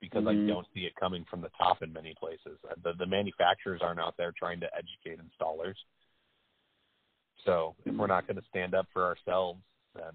because 0.00 0.24
mm-hmm. 0.24 0.44
I 0.44 0.52
don't 0.52 0.66
see 0.74 0.80
it 0.80 0.92
coming 0.98 1.24
from 1.28 1.40
the 1.40 1.50
top 1.58 1.82
in 1.82 1.92
many 1.92 2.14
places. 2.18 2.58
The 2.82 2.92
the 2.98 3.06
manufacturers 3.06 3.80
aren't 3.82 4.00
out 4.00 4.14
there 4.16 4.32
trying 4.36 4.60
to 4.60 4.68
educate 4.74 5.20
installers. 5.24 5.76
So 7.44 7.74
if 7.84 7.94
we're 7.94 8.06
not 8.06 8.26
going 8.26 8.36
to 8.36 8.48
stand 8.48 8.74
up 8.74 8.86
for 8.92 9.04
ourselves, 9.04 9.60
then 9.94 10.12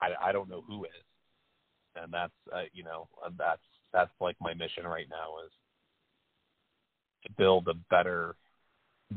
I, 0.00 0.28
I 0.28 0.32
don't 0.32 0.48
know 0.48 0.62
who 0.66 0.84
is, 0.84 0.90
and 2.00 2.12
that's 2.12 2.32
uh, 2.54 2.62
you 2.72 2.84
know 2.84 3.08
uh, 3.24 3.30
that's 3.38 3.62
that's 3.92 4.10
like 4.20 4.36
my 4.40 4.54
mission 4.54 4.84
right 4.84 5.06
now 5.10 5.44
is 5.44 5.52
to 7.24 7.32
build 7.32 7.68
a 7.68 7.74
better 7.90 8.36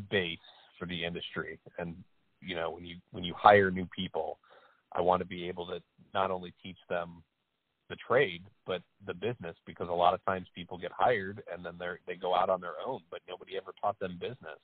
base 0.09 0.37
for 0.77 0.85
the 0.85 1.03
industry. 1.03 1.59
And 1.77 1.95
you 2.41 2.55
know, 2.55 2.71
when 2.71 2.85
you 2.85 2.97
when 3.11 3.23
you 3.23 3.33
hire 3.37 3.71
new 3.71 3.87
people, 3.95 4.39
I 4.93 5.01
want 5.01 5.21
to 5.21 5.27
be 5.27 5.47
able 5.47 5.67
to 5.67 5.81
not 6.13 6.31
only 6.31 6.53
teach 6.63 6.77
them 6.89 7.23
the 7.89 7.95
trade 8.07 8.43
but 8.67 8.83
the 9.07 9.13
business 9.15 9.55
because 9.65 9.89
a 9.89 9.91
lot 9.91 10.13
of 10.13 10.23
times 10.23 10.45
people 10.53 10.77
get 10.77 10.91
hired 10.95 11.41
and 11.51 11.65
then 11.65 11.73
they 11.79 11.87
they 12.07 12.15
go 12.15 12.35
out 12.35 12.49
on 12.49 12.61
their 12.61 12.75
own, 12.85 13.01
but 13.11 13.19
nobody 13.27 13.57
ever 13.57 13.73
taught 13.81 13.99
them 13.99 14.17
business. 14.19 14.59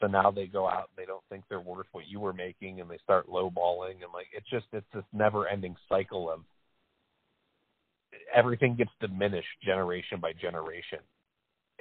So 0.00 0.06
now 0.06 0.30
they 0.30 0.46
go 0.46 0.66
out, 0.66 0.88
and 0.88 0.96
they 0.96 1.06
don't 1.06 1.24
think 1.28 1.44
they're 1.48 1.60
worth 1.60 1.86
what 1.92 2.08
you 2.08 2.20
were 2.20 2.32
making, 2.32 2.80
and 2.80 2.90
they 2.90 2.98
start 3.02 3.28
lowballing, 3.28 4.02
and 4.02 4.12
like 4.14 4.28
it's 4.32 4.48
just 4.48 4.66
it's 4.72 4.86
this 4.94 5.04
never-ending 5.12 5.76
cycle 5.88 6.30
of 6.30 6.40
everything 8.34 8.76
gets 8.76 8.90
diminished 9.00 9.48
generation 9.62 10.20
by 10.20 10.32
generation 10.32 11.00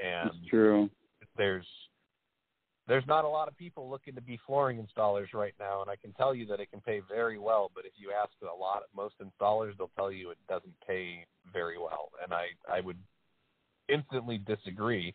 and 0.03 0.29
it's 0.29 0.49
true. 0.49 0.89
There's 1.37 1.65
there's 2.87 3.05
not 3.07 3.23
a 3.23 3.27
lot 3.27 3.47
of 3.47 3.55
people 3.55 3.89
looking 3.89 4.15
to 4.15 4.21
be 4.21 4.39
flooring 4.47 4.83
installers 4.83 5.33
right 5.33 5.53
now, 5.59 5.81
and 5.81 5.91
I 5.91 5.95
can 5.95 6.11
tell 6.13 6.33
you 6.33 6.47
that 6.47 6.59
it 6.59 6.71
can 6.71 6.81
pay 6.81 7.01
very 7.07 7.37
well. 7.37 7.69
But 7.75 7.85
if 7.85 7.91
you 7.97 8.09
ask 8.11 8.31
a 8.41 8.45
lot, 8.45 8.81
most 8.95 9.15
installers, 9.19 9.77
they'll 9.77 9.91
tell 9.95 10.11
you 10.11 10.31
it 10.31 10.37
doesn't 10.47 10.73
pay 10.87 11.25
very 11.53 11.77
well, 11.77 12.09
and 12.23 12.33
I 12.33 12.47
I 12.71 12.81
would 12.81 12.97
instantly 13.87 14.39
disagree. 14.39 15.13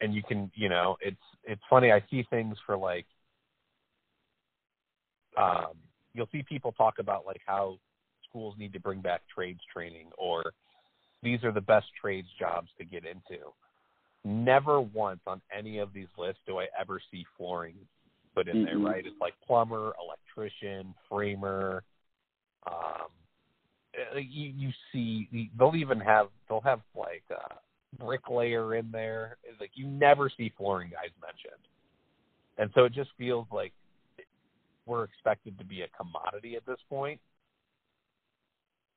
And 0.00 0.14
you 0.14 0.22
can, 0.22 0.50
you 0.54 0.68
know, 0.68 0.96
it's 1.00 1.16
it's 1.44 1.62
funny. 1.68 1.90
I 1.90 2.02
see 2.10 2.24
things 2.30 2.56
for 2.66 2.76
like, 2.76 3.06
um, 5.36 5.72
you'll 6.14 6.28
see 6.30 6.42
people 6.42 6.72
talk 6.72 6.98
about 6.98 7.26
like 7.26 7.40
how 7.46 7.78
schools 8.28 8.54
need 8.58 8.72
to 8.74 8.80
bring 8.80 9.00
back 9.00 9.22
trades 9.34 9.60
training 9.72 10.10
or 10.16 10.52
these 11.22 11.42
are 11.42 11.52
the 11.52 11.60
best 11.60 11.86
trades 12.00 12.28
jobs 12.38 12.68
to 12.78 12.84
get 12.84 13.04
into. 13.04 13.42
Never 14.24 14.80
once 14.80 15.20
on 15.26 15.40
any 15.56 15.78
of 15.78 15.92
these 15.92 16.08
lists 16.16 16.40
do 16.46 16.58
I 16.58 16.66
ever 16.78 17.00
see 17.10 17.24
flooring 17.36 17.74
put 18.34 18.48
in 18.48 18.56
mm-hmm. 18.56 18.64
there, 18.64 18.78
right? 18.78 19.04
It's 19.06 19.20
like 19.20 19.34
plumber, 19.46 19.94
electrician, 20.02 20.94
framer. 21.08 21.82
Um, 22.66 23.08
eh, 23.94 24.20
you, 24.20 24.52
you 24.54 24.70
see, 24.92 25.50
they'll 25.58 25.76
even 25.76 26.00
have 26.00 26.26
they'll 26.48 26.60
have 26.60 26.80
like 26.94 27.24
a 27.30 27.54
bricklayer 27.96 28.74
in 28.74 28.90
there. 28.90 29.36
It's 29.44 29.60
like 29.60 29.70
you 29.74 29.86
never 29.86 30.30
see 30.36 30.52
flooring 30.56 30.90
guys 30.90 31.10
mentioned, 31.20 31.62
and 32.58 32.70
so 32.74 32.84
it 32.84 32.92
just 32.92 33.10
feels 33.18 33.46
like 33.52 33.72
we're 34.86 35.04
expected 35.04 35.58
to 35.58 35.64
be 35.64 35.82
a 35.82 35.88
commodity 35.88 36.56
at 36.56 36.66
this 36.66 36.78
point 36.88 37.20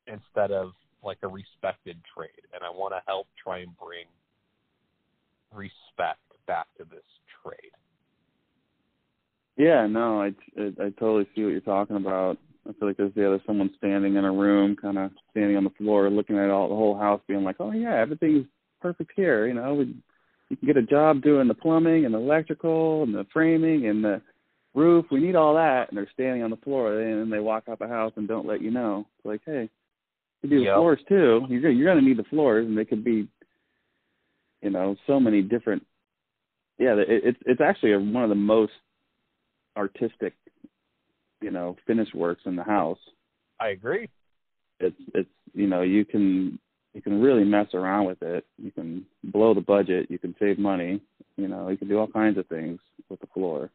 instead 0.08 0.52
of 0.52 0.72
like 1.04 1.18
a 1.24 1.28
respected 1.28 1.98
trade, 2.16 2.48
and 2.54 2.64
I 2.64 2.70
want 2.70 2.94
to 2.94 3.02
help 3.08 3.28
try 3.42 3.60
and 3.60 3.72
bring 3.78 4.06
respect 5.54 6.20
back 6.48 6.68
to 6.78 6.86
this 6.86 7.04
trade. 7.44 7.72
Yeah, 9.58 9.86
no, 9.88 10.22
I, 10.22 10.32
I 10.58 10.86
I 10.86 10.90
totally 11.00 11.28
see 11.36 11.44
what 11.44 11.52
you're 11.52 11.62
talking 11.62 11.98
about. 11.98 12.38
I 12.68 12.74
feel 12.74 12.88
like 12.88 12.98
there's 12.98 13.14
there's 13.16 13.42
someone 13.46 13.72
standing 13.78 14.16
in 14.16 14.26
a 14.26 14.32
room, 14.32 14.76
kind 14.76 14.98
of 14.98 15.12
standing 15.32 15.58
on 15.58 15.64
the 15.64 15.72
floor, 15.72 16.10
looking 16.10 16.38
at 16.38 16.50
all 16.50 16.70
the 16.70 16.76
whole 16.76 16.98
house, 16.98 17.22
being 17.28 17.44
like, 17.44 17.58
"Oh 17.60 17.72
yeah, 17.72 17.96
everything's 17.96 18.48
perfect 18.82 19.12
here." 19.16 19.48
You 19.48 19.54
know, 19.54 19.76
we 19.76 19.96
you 20.50 20.58
can 20.58 20.68
get 20.68 20.78
a 20.78 20.82
job 20.82 21.22
doing 21.22 21.48
the 21.48 21.54
plumbing 21.54 22.06
and 22.06 22.14
the 22.14 22.20
electrical 22.20 23.04
and 23.04 23.16
the 23.16 23.26
framing 23.32 23.88
and 23.88 24.04
the 24.04 24.22
roof. 24.74 25.06
We 25.10 25.22
need 25.22 25.36
all 25.36 25.56
that, 25.56 25.90
and 25.90 25.98
they're 25.98 26.10
standing 26.14 26.44
on 26.44 26.50
the 26.50 26.58
floor, 26.58 27.00
and 27.00 27.32
they 27.32 27.40
walk 27.40 27.64
out 27.70 27.80
the 27.80 27.88
house 27.88 28.14
and 28.18 28.28
don't 28.28 28.48
let 28.48 28.62
you 28.62 28.70
know. 28.70 29.06
It's 29.18 29.26
like, 29.26 29.42
hey, 29.46 29.70
you 30.42 30.50
do 30.50 30.58
yep. 30.58 30.76
floors 30.76 31.00
too. 31.08 31.46
You're 31.48 31.72
you're 31.72 31.88
going 31.88 32.04
to 32.04 32.08
need 32.08 32.18
the 32.18 32.30
floors, 32.30 32.66
and 32.66 32.78
they 32.78 32.86
could 32.86 33.04
be, 33.04 33.28
you 34.62 34.70
know, 34.70 34.96
so 35.08 35.20
many 35.20 35.42
different. 35.42 35.86
Yeah, 36.78 36.96
it, 36.96 37.08
it's 37.08 37.40
it's 37.46 37.62
actually 37.62 37.94
a, 37.94 38.00
one 38.00 38.24
of 38.24 38.30
the 38.30 38.36
most 38.36 38.74
artistic, 39.78 40.34
you 41.42 41.52
know, 41.52 41.78
finish 41.88 42.10
works 42.14 42.42
in 42.46 42.56
the 42.56 42.64
house. 42.64 43.00
I 43.60 43.70
agree. 43.70 44.10
It's 44.80 45.00
it's 45.14 45.30
you 45.54 45.68
know 45.68 45.82
you 45.82 46.06
can 46.06 46.60
you 46.94 47.02
can 47.02 47.22
really 47.22 47.44
mess 47.44 47.68
around 47.74 48.06
with 48.06 48.22
it. 48.22 48.46
You 48.58 48.72
can 48.72 49.06
blow 49.24 49.54
the 49.54 49.62
budget. 49.62 50.08
You 50.10 50.20
can 50.20 50.36
save 50.40 50.60
money. 50.60 51.02
You 51.38 51.48
know, 51.48 51.70
you 51.70 51.78
can 51.78 51.88
do 51.88 51.98
all 51.98 52.08
kinds 52.08 52.38
of 52.38 52.48
things 52.48 52.80
with 53.10 53.20
the 53.22 53.28
floor. 53.28 53.70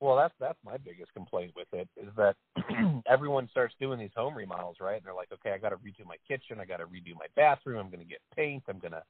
Well, 0.00 0.16
that's 0.16 0.34
that's 0.40 0.58
my 0.64 0.78
biggest 0.78 1.12
complaint 1.14 1.52
with 1.54 1.68
it 1.72 1.88
is 1.96 2.08
that 2.16 2.34
everyone 3.08 3.48
starts 3.50 3.74
doing 3.80 4.00
these 4.00 4.10
home 4.16 4.36
remodels, 4.36 4.76
right? 4.80 4.96
And 4.96 5.04
they're 5.04 5.14
like, 5.14 5.30
okay, 5.32 5.52
I 5.52 5.58
got 5.58 5.68
to 5.68 5.76
redo 5.76 6.04
my 6.04 6.16
kitchen, 6.26 6.58
I 6.60 6.64
got 6.64 6.78
to 6.78 6.86
redo 6.86 7.14
my 7.14 7.26
bathroom, 7.36 7.78
I'm 7.78 7.86
going 7.86 8.00
to 8.00 8.04
get 8.04 8.18
paint, 8.34 8.64
I'm 8.68 8.80
going 8.80 8.92
to 8.92 9.02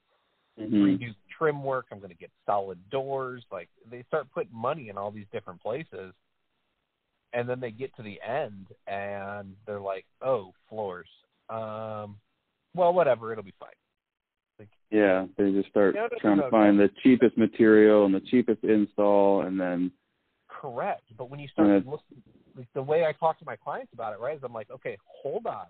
mm-hmm. 0.61 0.75
redo 0.75 1.15
trim 1.39 1.65
work, 1.65 1.87
I'm 1.91 1.99
going 1.99 2.11
to 2.11 2.17
get 2.17 2.31
solid 2.45 2.79
doors. 2.91 3.43
Like 3.51 3.71
they 3.91 4.05
start 4.07 4.27
putting 4.35 4.55
money 4.55 4.91
in 4.91 4.99
all 4.99 5.11
these 5.11 5.25
different 5.33 5.63
places, 5.63 6.13
and 7.33 7.49
then 7.49 7.59
they 7.59 7.71
get 7.71 7.97
to 7.97 8.03
the 8.03 8.21
end 8.21 8.67
and 8.87 9.55
they're 9.67 9.81
like, 9.81 10.05
oh, 10.21 10.53
floors. 10.69 11.09
Um, 11.49 12.17
well, 12.75 12.93
whatever, 12.93 13.33
it'll 13.33 13.45
be 13.45 13.55
fine. 13.59 13.71
Like, 14.59 14.69
yeah, 14.91 15.27
they 15.37 15.51
just 15.53 15.69
start 15.69 15.95
no, 15.95 16.03
no, 16.03 16.19
trying 16.21 16.39
no, 16.39 16.45
to 16.45 16.51
find 16.51 16.79
the 16.79 16.91
cheapest 17.03 17.37
material 17.37 18.05
and 18.07 18.15
the 18.15 18.21
cheapest 18.21 18.63
install, 18.65 19.43
and 19.43 19.59
then 19.59 19.91
correct. 20.49 21.03
But 21.17 21.31
when 21.31 21.41
you 21.41 21.49
start 21.49 21.87
looking 21.87 22.23
like 22.57 22.69
the 22.75 22.83
way 22.83 23.05
I 23.05 23.13
talk 23.13 23.39
to 23.39 23.45
my 23.45 23.57
clients 23.57 23.93
about 23.93 24.13
it, 24.13 24.21
right, 24.21 24.37
is 24.37 24.43
I'm 24.45 24.53
like, 24.53 24.71
okay, 24.71 24.97
hold 25.05 25.47
on. 25.47 25.67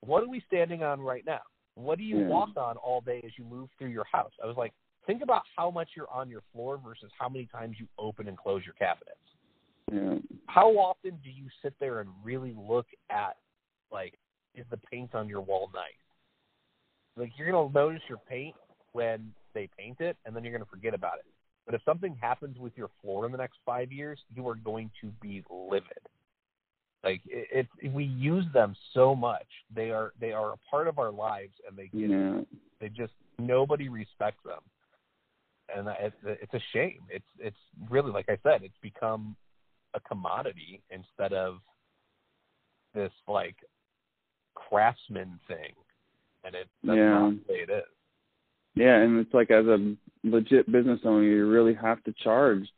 What 0.00 0.22
are 0.22 0.28
we 0.28 0.42
standing 0.46 0.82
on 0.82 1.00
right 1.00 1.24
now? 1.26 1.40
What 1.74 1.98
do 1.98 2.04
you 2.04 2.20
Yeah. 2.20 2.28
walk 2.28 2.56
on 2.56 2.76
all 2.78 3.00
day 3.00 3.20
as 3.24 3.36
you 3.36 3.44
move 3.44 3.68
through 3.78 3.90
your 3.90 4.06
house? 4.10 4.32
I 4.42 4.46
was 4.46 4.56
like, 4.56 4.72
think 5.06 5.22
about 5.22 5.42
how 5.56 5.70
much 5.70 5.90
you're 5.96 6.10
on 6.10 6.28
your 6.28 6.42
floor 6.52 6.78
versus 6.78 7.10
how 7.18 7.28
many 7.28 7.46
times 7.46 7.76
you 7.78 7.86
open 7.98 8.28
and 8.28 8.36
close 8.36 8.64
your 8.64 8.74
cabinets. 8.74 9.18
Yeah. 9.92 10.18
How 10.46 10.70
often 10.70 11.18
do 11.22 11.30
you 11.30 11.46
sit 11.62 11.74
there 11.78 12.00
and 12.00 12.10
really 12.22 12.54
look 12.56 12.86
at 13.10 13.36
like 13.90 14.18
is 14.54 14.64
the 14.70 14.76
paint 14.76 15.14
on 15.14 15.28
your 15.28 15.40
wall 15.40 15.70
nice? 15.74 15.82
Like 17.16 17.32
you're 17.36 17.50
gonna 17.50 17.72
notice 17.72 18.02
your 18.08 18.18
paint 18.28 18.54
when 18.92 19.32
they 19.54 19.68
paint 19.78 20.00
it 20.00 20.16
and 20.24 20.34
then 20.34 20.44
you're 20.44 20.52
gonna 20.52 20.70
forget 20.70 20.94
about 20.94 21.18
it. 21.18 21.26
But 21.66 21.74
if 21.74 21.82
something 21.84 22.16
happens 22.20 22.58
with 22.58 22.72
your 22.76 22.88
floor 23.02 23.26
in 23.26 23.32
the 23.32 23.38
next 23.38 23.58
five 23.66 23.92
years, 23.92 24.18
you 24.34 24.48
are 24.48 24.54
going 24.54 24.90
to 25.02 25.08
be 25.20 25.44
livid. 25.50 25.98
Like 27.04 27.20
it, 27.26 27.68
it 27.82 27.92
we 27.92 28.04
use 28.04 28.44
them 28.52 28.74
so 28.94 29.14
much. 29.14 29.46
They 29.74 29.90
are 29.90 30.12
they 30.20 30.32
are 30.32 30.52
a 30.52 30.56
part 30.70 30.88
of 30.88 30.98
our 30.98 31.12
lives 31.12 31.54
and 31.66 31.76
they 31.76 31.88
get 31.96 32.10
Yeah. 32.10 32.40
they 32.80 32.88
just 32.88 33.12
nobody 33.38 33.88
respects 33.88 34.42
them, 34.44 34.60
and 35.74 35.88
it's 36.00 36.16
it's 36.24 36.54
a 36.54 36.60
shame. 36.72 37.00
It's 37.08 37.28
it's 37.38 37.56
really 37.88 38.10
like 38.10 38.28
I 38.28 38.38
said, 38.42 38.62
it's 38.62 38.78
become 38.82 39.36
a 39.94 40.00
commodity 40.00 40.82
instead 40.90 41.32
of 41.32 41.58
this 42.94 43.12
like 43.28 43.56
craftsman 44.68 45.38
thing, 45.48 45.72
and 46.44 46.54
it 46.54 46.68
that's 46.84 46.96
Yeah. 46.96 47.20
not 47.20 47.46
the 47.46 47.52
way 47.52 47.60
it 47.60 47.70
is. 47.70 47.84
Yeah, 48.74 48.96
and 49.00 49.18
it's 49.18 49.34
like 49.34 49.50
as 49.50 49.66
a 49.66 49.96
legit 50.24 50.70
business 50.70 51.00
owner, 51.04 51.22
you 51.22 51.48
really 51.48 51.74
have 51.74 52.02
to 52.04 52.12
charge 52.12 52.72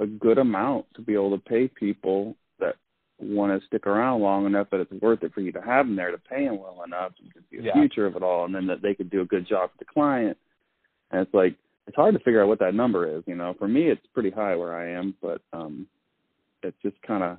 a 0.00 0.06
good 0.06 0.38
amount 0.38 0.86
to 0.94 1.02
be 1.02 1.14
able 1.14 1.30
to 1.30 1.42
pay 1.44 1.68
people 1.68 2.36
that 2.58 2.76
want 3.18 3.58
to 3.58 3.66
stick 3.66 3.86
around 3.86 4.20
long 4.22 4.46
enough 4.46 4.68
that 4.70 4.80
it's 4.80 4.92
worth 5.02 5.22
it 5.22 5.32
for 5.32 5.40
you 5.40 5.52
to 5.52 5.60
have 5.60 5.86
them 5.86 5.96
there 5.96 6.10
to 6.10 6.18
pay 6.18 6.46
them 6.46 6.58
well 6.58 6.82
enough 6.84 7.12
you 7.18 7.30
can 7.30 7.44
see 7.50 7.58
the 7.58 7.64
Yeah. 7.64 7.74
future 7.74 8.06
of 8.06 8.16
it 8.16 8.22
all, 8.22 8.44
and 8.44 8.54
then 8.54 8.66
that 8.66 8.82
they 8.82 8.94
could 8.94 9.10
do 9.10 9.20
a 9.20 9.26
good 9.26 9.46
job 9.46 9.70
for 9.70 9.78
the 9.78 9.84
client. 9.84 10.36
And 11.10 11.20
it's 11.20 11.34
like 11.34 11.56
it's 11.86 11.96
hard 11.96 12.14
to 12.14 12.20
figure 12.20 12.42
out 12.42 12.48
what 12.48 12.58
that 12.60 12.74
number 12.74 13.06
is. 13.06 13.22
You 13.26 13.34
know, 13.36 13.54
for 13.54 13.68
me, 13.68 13.88
it's 13.88 14.06
pretty 14.14 14.30
high 14.30 14.56
where 14.56 14.74
I 14.74 14.88
am, 14.88 15.14
but 15.20 15.42
um, 15.52 15.86
it's 16.62 16.80
just 16.82 17.00
kind 17.02 17.22
of 17.22 17.38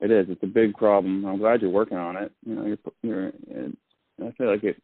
it 0.00 0.10
is. 0.10 0.26
It's 0.30 0.42
a 0.42 0.46
big 0.46 0.74
problem. 0.74 1.24
I'm 1.24 1.38
glad 1.38 1.60
you're 1.62 1.70
working 1.70 1.98
on 1.98 2.16
it. 2.16 2.32
You 2.46 2.54
know, 2.54 2.66
you're 2.66 2.78
you're. 3.02 3.26
And 3.54 3.76
I 4.24 4.32
feel 4.32 4.50
like 4.50 4.64
it 4.64 4.80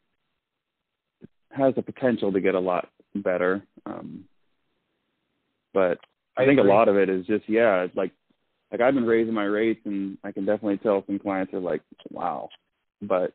has 1.50 1.74
the 1.74 1.82
potential 1.82 2.32
to 2.32 2.40
get 2.40 2.54
a 2.54 2.60
lot 2.60 2.88
better. 3.14 3.62
Um, 3.86 4.24
but 5.74 5.98
I, 6.36 6.42
I 6.42 6.46
think 6.46 6.58
agree. 6.58 6.70
a 6.70 6.74
lot 6.74 6.88
of 6.88 6.96
it 6.96 7.08
is 7.08 7.26
just 7.26 7.48
yeah, 7.48 7.82
it's 7.82 7.96
like 7.96 8.12
like 8.72 8.80
I've 8.80 8.94
been 8.94 9.06
raising 9.06 9.34
my 9.34 9.44
rates 9.44 9.80
and 9.84 10.18
I 10.24 10.32
can 10.32 10.44
definitely 10.44 10.78
tell 10.78 11.04
some 11.06 11.18
clients 11.18 11.54
are 11.54 11.60
like, 11.60 11.82
wow. 12.10 12.48
But 13.02 13.34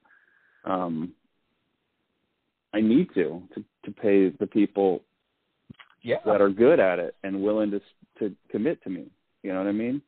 um 0.66 1.14
I 2.74 2.82
need 2.82 3.10
to 3.16 3.44
to 3.56 3.64
to 3.86 3.92
pay 3.92 4.30
the 4.30 4.48
people 4.48 5.02
Yeah, 6.04 6.18
that 6.26 6.42
are 6.42 6.50
good 6.50 6.80
at 6.80 7.00
it 7.00 7.16
and 7.24 7.42
willing 7.44 7.72
to 7.72 7.82
to 8.20 8.36
commit 8.50 8.84
to 8.84 8.90
me. 8.90 9.08
You 9.44 9.54
know 9.54 9.60
what 9.60 9.68
I 9.70 9.74
mean? 9.74 10.02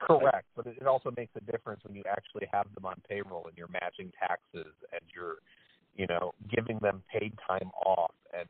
Correct. 0.00 0.46
But 0.56 0.66
it 0.66 0.86
also 0.86 1.10
makes 1.16 1.32
a 1.36 1.52
difference 1.52 1.82
when 1.84 1.94
you 1.94 2.02
actually 2.08 2.46
have 2.52 2.66
them 2.74 2.84
on 2.86 2.96
payroll 3.08 3.46
and 3.46 3.56
you're 3.56 3.68
matching 3.68 4.12
taxes 4.18 4.72
and 4.92 5.02
you're, 5.14 5.36
you 5.96 6.06
know, 6.06 6.32
giving 6.54 6.78
them 6.78 7.02
paid 7.12 7.32
time 7.46 7.70
off 7.84 8.14
and 8.36 8.48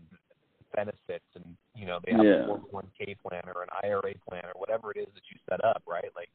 benefits 0.74 1.24
and 1.35 1.44
you 1.77 1.85
know 1.85 1.98
they 2.05 2.12
have 2.12 2.24
Yeah. 2.24 2.44
a 2.44 2.48
401k 2.48 3.14
plan 3.23 3.43
or 3.55 3.62
an 3.62 3.69
IRA 3.85 4.14
plan 4.27 4.44
or 4.47 4.52
whatever 4.56 4.90
it 4.90 4.97
is 4.97 5.09
that 5.14 5.23
you 5.31 5.36
set 5.48 5.62
up, 5.64 5.82
right? 5.86 6.10
Like 6.16 6.31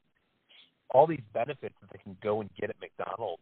all 0.91 1.07
these 1.07 1.23
benefits 1.33 1.73
that 1.81 1.89
they 1.91 1.97
can 2.03 2.15
go 2.21 2.41
and 2.41 2.49
get 2.55 2.69
at 2.69 2.75
McDonald's 2.79 3.41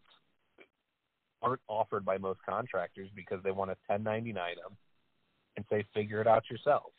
aren't 1.41 1.61
offered 1.67 2.05
by 2.05 2.17
most 2.17 2.39
contractors 2.47 3.09
because 3.15 3.39
they 3.43 3.51
want 3.51 3.69
to 3.71 3.77
1099 3.87 4.55
them 4.55 4.77
and 5.57 5.65
say 5.69 5.83
figure 5.93 6.21
it 6.21 6.27
out 6.27 6.49
yourself. 6.49 6.91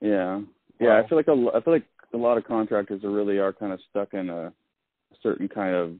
Yeah. 0.00 0.40
Yeah, 0.80 0.88
Well- 0.96 1.04
I 1.04 1.08
feel 1.08 1.18
like 1.18 1.28
a 1.28 1.56
I 1.56 1.60
feel 1.60 1.72
like 1.74 1.86
a 2.14 2.16
lot 2.16 2.38
of 2.38 2.44
contractors 2.44 3.04
are 3.04 3.10
really 3.10 3.38
are 3.38 3.52
kind 3.52 3.72
of 3.72 3.80
stuck 3.90 4.14
in 4.14 4.30
a 4.30 4.52
certain 5.22 5.48
kind 5.48 5.74
of 5.74 5.94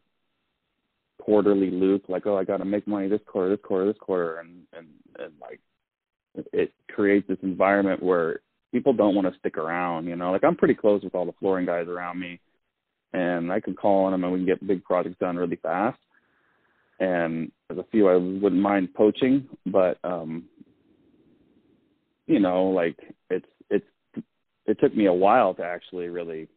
quarterly 1.21 1.71
loop 1.71 2.09
like 2.09 2.27
oh 2.27 2.37
I 2.37 2.45
got 2.45 2.59
to 2.59 2.65
make 2.65 2.87
money 2.87 3.09
this 3.09 3.21
quarter 3.27 3.51
this 3.51 3.65
quarter 3.65 3.87
this 3.87 4.01
quarter 4.01 4.39
and 4.39 4.63
and 4.73 4.87
and 5.19 5.33
like 5.41 5.61
it, 6.53 6.73
creates 6.89 7.29
this 7.29 7.39
environment 7.43 8.03
where 8.03 8.41
people 8.73 8.93
don't 8.93 9.15
want 9.15 9.33
to 9.33 9.39
stick 9.39 9.57
around 9.57 10.07
you 10.07 10.17
know? 10.17 10.33
Like 10.33 10.45
I'm 10.45 10.57
pretty 10.57 10.75
close 10.75 11.03
with 11.03 11.15
all 11.15 11.27
the 11.27 11.35
flooring 11.41 11.67
guys 11.67 11.89
around 11.89 12.19
me 12.19 12.41
and 13.13 13.53
I 13.53 13.61
can 13.61 13.75
call 13.75 14.07
on 14.07 14.13
them 14.13 14.25
and 14.25 14.33
we 14.33 14.41
can 14.41 14.47
get 14.47 14.67
big 14.67 14.85
projects 14.85 15.17
done 15.21 15.37
really 15.37 15.57
fast. 15.57 15.99
And 17.01 17.53
there's 17.69 17.81
a 17.81 17.91
few 17.91 18.09
I 18.09 18.17
wouldn't 18.17 18.61
mind 18.61 18.95
poaching 18.95 19.49
but 19.67 19.99
um 20.05 20.45
you 22.27 22.41
know 22.41 22.65
like 22.65 22.97
it's 23.31 23.47
it 24.67 24.79
took 24.81 24.95
me 24.95 25.07
a 25.07 25.13
while 25.13 25.55
to 25.55 25.63
actually 25.63 26.09
really 26.09 26.49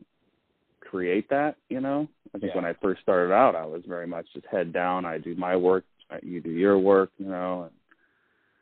create 0.82 1.30
that 1.30 1.56
you 1.70 1.82
know 1.82 2.08
i 2.34 2.40
think 2.40 2.52
Yeah. 2.52 2.62
when 2.62 2.66
i 2.66 2.74
first 2.82 3.02
started 3.02 3.34
out 3.34 3.56
i 3.56 3.66
was 3.66 3.84
very 3.88 4.08
much 4.08 4.26
just 4.34 4.46
head 4.48 4.72
down 4.72 5.06
i 5.06 5.18
do 5.18 5.36
my 5.36 5.56
work 5.56 5.84
you 6.24 6.40
do 6.42 6.52
your 6.52 6.78
work 6.80 7.12
you 7.18 7.28
know 7.28 7.70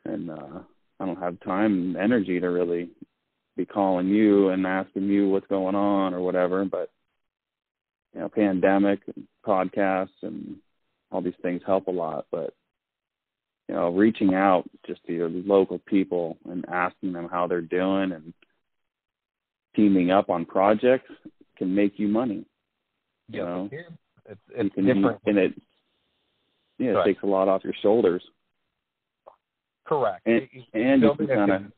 and 0.04 0.14
and 0.14 0.30
uh 0.30 0.58
i 0.98 1.06
don't 1.06 1.20
have 1.20 1.38
time 1.40 1.72
and 1.72 1.96
energy 1.96 2.40
to 2.40 2.48
really 2.48 2.90
be 3.56 3.64
calling 3.64 4.08
you 4.08 4.48
and 4.50 4.66
asking 4.66 5.04
you 5.04 5.28
what's 5.28 5.46
going 5.46 5.74
on 5.74 6.14
or 6.14 6.20
whatever 6.20 6.64
but 6.64 6.90
you 8.12 8.20
know 8.20 8.28
pandemic 8.28 9.00
and 9.14 9.26
podcasts 9.46 10.08
and 10.22 10.56
all 11.12 11.22
these 11.22 11.32
things 11.42 11.62
help 11.64 11.86
a 11.86 11.90
lot 11.90 12.26
but 12.32 12.54
you 13.68 13.74
know 13.74 13.90
reaching 13.90 14.34
out 14.34 14.68
just 14.86 15.04
to 15.06 15.12
your 15.12 15.28
local 15.28 15.78
people 15.86 16.36
and 16.50 16.64
asking 16.68 17.12
them 17.12 17.28
how 17.30 17.46
they're 17.46 17.60
doing 17.60 18.12
and 18.12 18.32
teaming 19.76 20.10
up 20.10 20.30
on 20.30 20.44
projects 20.44 21.10
can 21.56 21.74
make 21.74 21.98
you 21.98 22.08
money. 22.08 22.44
You 23.28 23.38
Yep, 23.40 23.46
know? 23.46 23.68
It's 23.72 24.40
You 24.48 24.64
it's 24.64 24.74
different. 24.74 25.20
and 25.26 25.38
it 25.38 25.54
yeah, 26.78 27.00
it 27.00 27.04
takes 27.04 27.22
a 27.22 27.26
lot 27.26 27.48
off 27.48 27.64
your 27.64 27.72
shoulders. 27.80 28.22
Correct. 29.84 30.26
And- 30.26 30.48
You- 30.52 30.62
you- 30.74 30.80
and 30.82 31.02
you 31.02 31.14
can 31.14 31.26
kinda- 31.26 31.72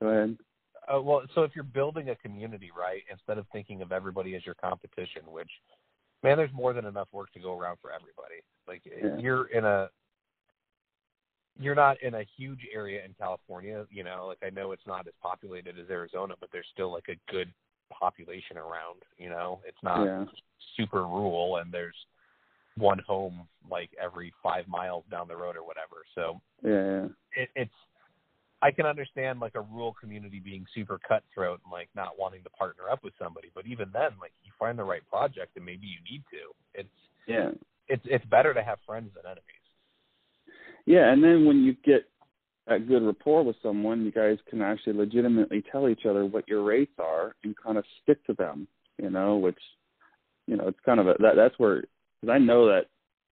Go 0.00 0.08
ahead. 0.08 0.38
Uh, 0.86 1.00
well, 1.00 1.26
so 1.34 1.42
if 1.44 1.54
you're 1.56 1.64
building 1.64 2.10
a 2.10 2.16
community, 2.16 2.70
right, 2.76 3.02
instead 3.10 3.38
of 3.38 3.48
thinking 3.48 3.80
of 3.80 3.90
everybody 3.90 4.34
as 4.36 4.44
your 4.44 4.54
competition, 4.56 5.22
which, 5.32 5.50
man, 6.22 6.36
there's 6.36 6.52
more 6.52 6.72
than 6.74 6.84
enough 6.84 7.10
work 7.12 7.32
to 7.32 7.40
go 7.40 7.58
around 7.58 7.78
for 7.80 7.90
everybody. 7.90 8.40
Like 8.68 8.84
Yeah. 8.84 9.16
you're 9.16 9.46
in 9.46 9.64
a, 9.64 9.90
you're 11.58 11.74
not 11.74 12.02
in 12.02 12.14
a 12.14 12.24
huge 12.36 12.60
area 12.72 13.04
in 13.04 13.14
California. 13.18 13.86
You 13.90 14.04
know, 14.04 14.26
like 14.26 14.38
I 14.44 14.50
know 14.50 14.72
it's 14.72 14.86
not 14.86 15.06
as 15.06 15.14
populated 15.22 15.78
as 15.78 15.90
Arizona, 15.90 16.34
but 16.38 16.50
there's 16.52 16.66
still 16.72 16.92
like 16.92 17.08
a 17.08 17.32
good 17.32 17.52
population 17.90 18.56
around. 18.56 19.02
You 19.18 19.30
know, 19.30 19.60
it's 19.66 19.82
not 19.82 20.04
yeah. 20.04 20.24
super 20.76 21.02
rural, 21.02 21.58
and 21.58 21.72
there's 21.72 21.94
one 22.76 22.98
home 23.06 23.46
like 23.70 23.90
every 24.02 24.32
five 24.42 24.66
miles 24.66 25.04
down 25.10 25.28
the 25.28 25.36
road 25.36 25.56
or 25.56 25.64
whatever. 25.64 26.02
So 26.14 26.40
Yeah, 26.62 26.70
yeah. 26.72 27.42
it, 27.42 27.48
it's 27.54 27.74
I 28.62 28.70
can 28.70 28.86
understand 28.86 29.40
like 29.40 29.54
a 29.54 29.60
rural 29.60 29.94
community 30.00 30.40
being 30.40 30.64
super 30.74 30.98
cutthroat 31.06 31.60
and 31.64 31.72
like 31.72 31.88
not 31.94 32.18
wanting 32.18 32.42
to 32.44 32.50
partner 32.50 32.84
up 32.90 33.04
with 33.04 33.12
somebody, 33.22 33.50
but 33.54 33.66
even 33.66 33.90
then, 33.92 34.10
like 34.20 34.32
you 34.42 34.50
find 34.58 34.78
the 34.78 34.84
right 34.84 35.02
project 35.08 35.56
and 35.56 35.64
maybe 35.64 35.86
you 35.86 35.98
need 36.10 36.22
to. 36.30 36.80
It's 36.80 36.88
Yeah. 37.26 37.50
it's 37.88 38.02
it's 38.06 38.24
better 38.26 38.54
to 38.54 38.62
have 38.62 38.78
friends 38.86 39.10
than 39.14 39.24
enemies. 39.26 39.53
Yeah, 40.86 41.10
and 41.12 41.22
then 41.22 41.46
when 41.46 41.62
you 41.62 41.74
get 41.84 42.06
a 42.66 42.78
good 42.78 43.02
rapport 43.02 43.42
with 43.42 43.56
someone, 43.62 44.04
you 44.04 44.12
guys 44.12 44.38
can 44.48 44.62
actually 44.62 44.94
legitimately 44.94 45.64
tell 45.70 45.88
each 45.88 46.06
other 46.08 46.24
what 46.24 46.48
your 46.48 46.62
rates 46.62 46.94
are 46.98 47.34
and 47.44 47.54
kind 47.56 47.78
of 47.78 47.84
stick 48.02 48.24
to 48.26 48.34
them, 48.34 48.66
you 48.98 49.10
know, 49.10 49.36
which, 49.36 49.58
you 50.46 50.56
know, 50.56 50.68
it's 50.68 50.78
kind 50.84 51.00
of 51.00 51.08
a, 51.08 51.14
that, 51.20 51.36
that's 51.36 51.58
where, 51.58 51.84
because 52.20 52.32
I 52.32 52.38
know 52.38 52.66
that 52.66 52.86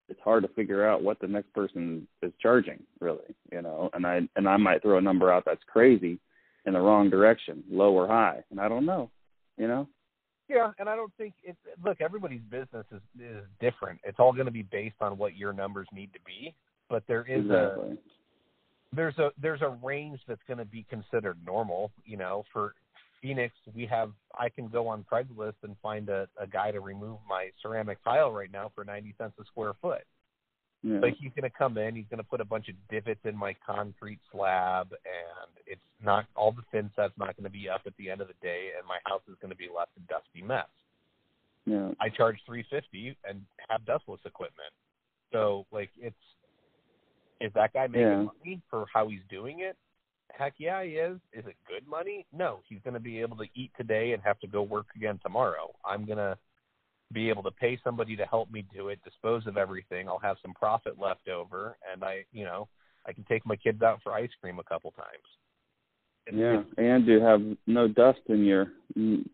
it's 0.08 0.20
hard 0.24 0.42
to 0.42 0.48
figure 0.54 0.88
out 0.88 1.02
what 1.02 1.20
the 1.20 1.28
next 1.28 1.52
person 1.52 2.06
is 2.22 2.32
charging, 2.40 2.82
really, 3.00 3.34
you 3.52 3.62
know, 3.62 3.90
and 3.92 4.06
I, 4.06 4.20
and 4.36 4.48
I 4.48 4.56
might 4.56 4.82
throw 4.82 4.98
a 4.98 5.02
number 5.02 5.32
out 5.32 5.44
that's 5.46 5.62
crazy 5.66 6.18
in 6.66 6.72
the 6.74 6.80
wrong 6.80 7.08
direction, 7.08 7.62
low 7.70 7.92
or 7.92 8.08
high, 8.08 8.42
and 8.50 8.60
I 8.60 8.68
don't 8.68 8.86
know, 8.86 9.10
you 9.56 9.68
know? 9.68 9.88
Yeah, 10.48 10.72
and 10.80 10.88
I 10.88 10.96
don't 10.96 11.12
think 11.16 11.34
it's 11.44 11.56
look, 11.84 12.00
everybody's 12.00 12.40
business 12.50 12.84
is 12.90 13.00
is 13.20 13.44
different. 13.60 14.00
It's 14.02 14.18
all 14.18 14.32
going 14.32 14.46
to 14.46 14.50
be 14.50 14.62
based 14.62 14.96
on 15.00 15.16
what 15.16 15.36
your 15.36 15.52
numbers 15.52 15.86
need 15.94 16.12
to 16.12 16.18
be, 16.26 16.56
but 16.90 17.04
there 17.06 17.24
is 17.26 17.48
a 17.48 17.96
there's 18.94 19.16
a 19.18 19.30
there's 19.40 19.62
a 19.62 19.78
range 19.82 20.18
that's 20.26 20.42
going 20.46 20.58
to 20.58 20.64
be 20.64 20.84
considered 20.90 21.38
normal. 21.46 21.92
You 22.04 22.16
know, 22.18 22.44
for 22.52 22.74
Phoenix, 23.22 23.54
we 23.74 23.86
have 23.86 24.10
I 24.38 24.48
can 24.48 24.68
go 24.68 24.88
on 24.88 25.04
Craigslist 25.10 25.54
and 25.62 25.76
find 25.82 26.08
a, 26.08 26.28
a 26.38 26.46
guy 26.46 26.72
to 26.72 26.80
remove 26.80 27.18
my 27.28 27.50
ceramic 27.62 28.02
tile 28.04 28.32
right 28.32 28.52
now 28.52 28.72
for 28.74 28.84
ninety 28.84 29.14
cents 29.16 29.34
a 29.40 29.44
square 29.44 29.72
foot. 29.80 30.02
Yeah. 30.82 30.98
Like 30.98 31.16
he's 31.18 31.30
going 31.36 31.48
to 31.48 31.56
come 31.56 31.76
in, 31.76 31.94
he's 31.94 32.06
going 32.10 32.18
to 32.18 32.28
put 32.28 32.40
a 32.40 32.44
bunch 32.44 32.68
of 32.68 32.74
divots 32.90 33.20
in 33.24 33.36
my 33.36 33.54
concrete 33.66 34.18
slab, 34.32 34.88
and 34.92 35.50
it's 35.66 35.80
not 36.02 36.24
all 36.34 36.52
the 36.52 36.62
thin 36.72 36.90
set's 36.96 37.12
not 37.18 37.36
going 37.36 37.44
to 37.44 37.50
be 37.50 37.68
up 37.68 37.82
at 37.86 37.92
the 37.98 38.10
end 38.10 38.22
of 38.22 38.28
the 38.28 38.34
day, 38.42 38.70
and 38.76 38.86
my 38.88 38.96
house 39.04 39.20
is 39.28 39.36
going 39.42 39.50
to 39.50 39.56
be 39.56 39.68
left 39.74 39.90
a 39.98 40.00
dusty 40.12 40.42
mess. 40.42 40.66
Yeah. 41.66 41.90
I 42.00 42.08
charge 42.08 42.38
three 42.46 42.64
fifty 42.70 43.14
and 43.28 43.42
have 43.68 43.84
dustless 43.84 44.20
equipment. 44.24 44.72
So 45.32 45.66
like 45.70 45.90
it's 46.00 46.16
is 47.40 47.52
that 47.54 47.72
guy 47.72 47.86
making 47.86 48.02
Yeah. 48.02 48.22
money 48.22 48.60
for 48.68 48.86
how 48.92 49.08
he's 49.08 49.24
doing 49.28 49.60
it? 49.60 49.76
Heck 50.32 50.54
yeah, 50.58 50.82
he 50.84 50.96
is. 50.96 51.20
Is 51.32 51.46
it 51.46 51.56
good 51.66 51.86
money? 51.86 52.26
No, 52.32 52.60
he's 52.68 52.80
going 52.82 52.94
to 52.94 53.00
be 53.00 53.20
able 53.20 53.36
to 53.38 53.46
eat 53.54 53.72
today 53.76 54.12
and 54.12 54.22
have 54.22 54.38
to 54.40 54.46
go 54.46 54.62
work 54.62 54.86
again 54.94 55.18
tomorrow. 55.22 55.74
I'm 55.84 56.04
going 56.04 56.18
to 56.18 56.38
be 57.12 57.28
able 57.28 57.42
to 57.42 57.50
pay 57.50 57.76
somebody 57.82 58.14
to 58.16 58.24
help 58.26 58.50
me 58.50 58.64
do 58.72 58.88
it, 58.88 59.02
dispose 59.02 59.46
of 59.46 59.56
everything. 59.56 60.08
I'll 60.08 60.20
have 60.20 60.36
some 60.40 60.54
profit 60.54 60.98
left 60.98 61.28
over, 61.28 61.76
and 61.92 62.04
I, 62.04 62.24
you 62.32 62.44
know, 62.44 62.68
I 63.06 63.12
can 63.12 63.24
take 63.24 63.44
my 63.44 63.56
kids 63.56 63.82
out 63.82 64.00
for 64.02 64.12
ice 64.12 64.30
cream 64.40 64.58
a 64.58 64.62
couple 64.62 64.92
times. 64.92 65.26
It's- 66.26 66.38
Yeah, 66.38 66.60
it's- 66.60 66.74
and 66.78 67.06
you 67.06 67.20
have 67.20 67.42
no 67.66 67.88
dust 67.88 68.20
in 68.26 68.44
your 68.44 68.72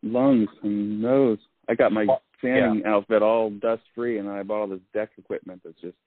lungs 0.03 0.49
and 0.63 1.03
nose. 1.03 1.39
I 1.69 1.75
got 1.75 1.93
my 1.93 2.05
Well, 2.07 2.23
sanding 2.41 2.85
outfit 2.87 3.23
all 3.23 3.51
dust 3.51 3.83
free, 3.95 4.19
and 4.19 4.29
I 4.29 4.43
bought 4.43 4.61
all 4.61 4.67
this 4.69 4.81
deck 4.95 5.11
equipment 5.19 5.63
that's 5.63 5.81
just 5.81 5.99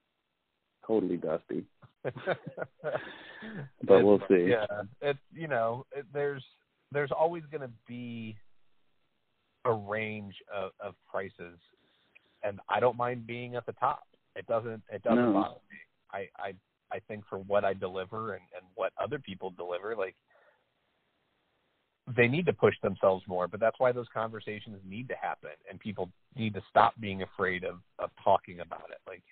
totally 0.85 1.17
dusty. 1.17 1.65
But 3.87 4.03
we'll 4.03 4.19
see. 4.27 4.47
Yeah, 4.49 4.65
it's 5.01 5.19
you 5.33 5.47
know, 5.47 5.85
it, 5.91 6.05
there's 6.13 6.43
there's 6.91 7.11
always 7.11 7.43
going 7.51 7.61
to 7.61 7.71
be 7.87 8.37
a 9.65 9.71
range 9.73 10.35
of, 10.53 10.71
of 10.79 10.95
prices, 11.09 11.57
and 12.43 12.59
I 12.69 12.79
don't 12.79 12.97
mind 12.97 13.25
being 13.25 13.55
at 13.55 13.65
the 13.65 13.73
top. 13.73 14.03
It 14.35 14.45
doesn't 14.47 14.81
it 14.91 15.03
doesn't 15.03 15.17
No. 15.17 15.33
bother 15.33 15.59
me. 15.71 15.77
I 16.11 16.27
I 16.37 16.53
I 16.91 16.99
think 17.07 17.23
for 17.29 17.39
what 17.39 17.63
I 17.63 17.73
deliver 17.73 18.33
and 18.33 18.43
and 18.55 18.65
what 18.75 18.91
other 19.01 19.19
people 19.19 19.51
deliver, 19.51 19.95
like 19.95 20.15
they 22.17 22.27
need 22.27 22.45
to 22.47 22.53
push 22.53 22.75
themselves 22.81 23.23
more. 23.27 23.47
But 23.47 23.59
that's 23.59 23.79
why 23.79 23.91
those 23.91 24.07
conversations 24.13 24.79
need 24.85 25.07
to 25.09 25.15
happen, 25.21 25.51
and 25.69 25.79
people 25.79 26.09
need 26.35 26.53
to 26.55 26.61
stop 26.69 26.93
being 26.99 27.21
afraid 27.21 27.63
of 27.63 27.79
of 27.99 28.09
talking 28.23 28.59
about 28.59 28.89
it. 28.91 28.99
Like 29.07 29.23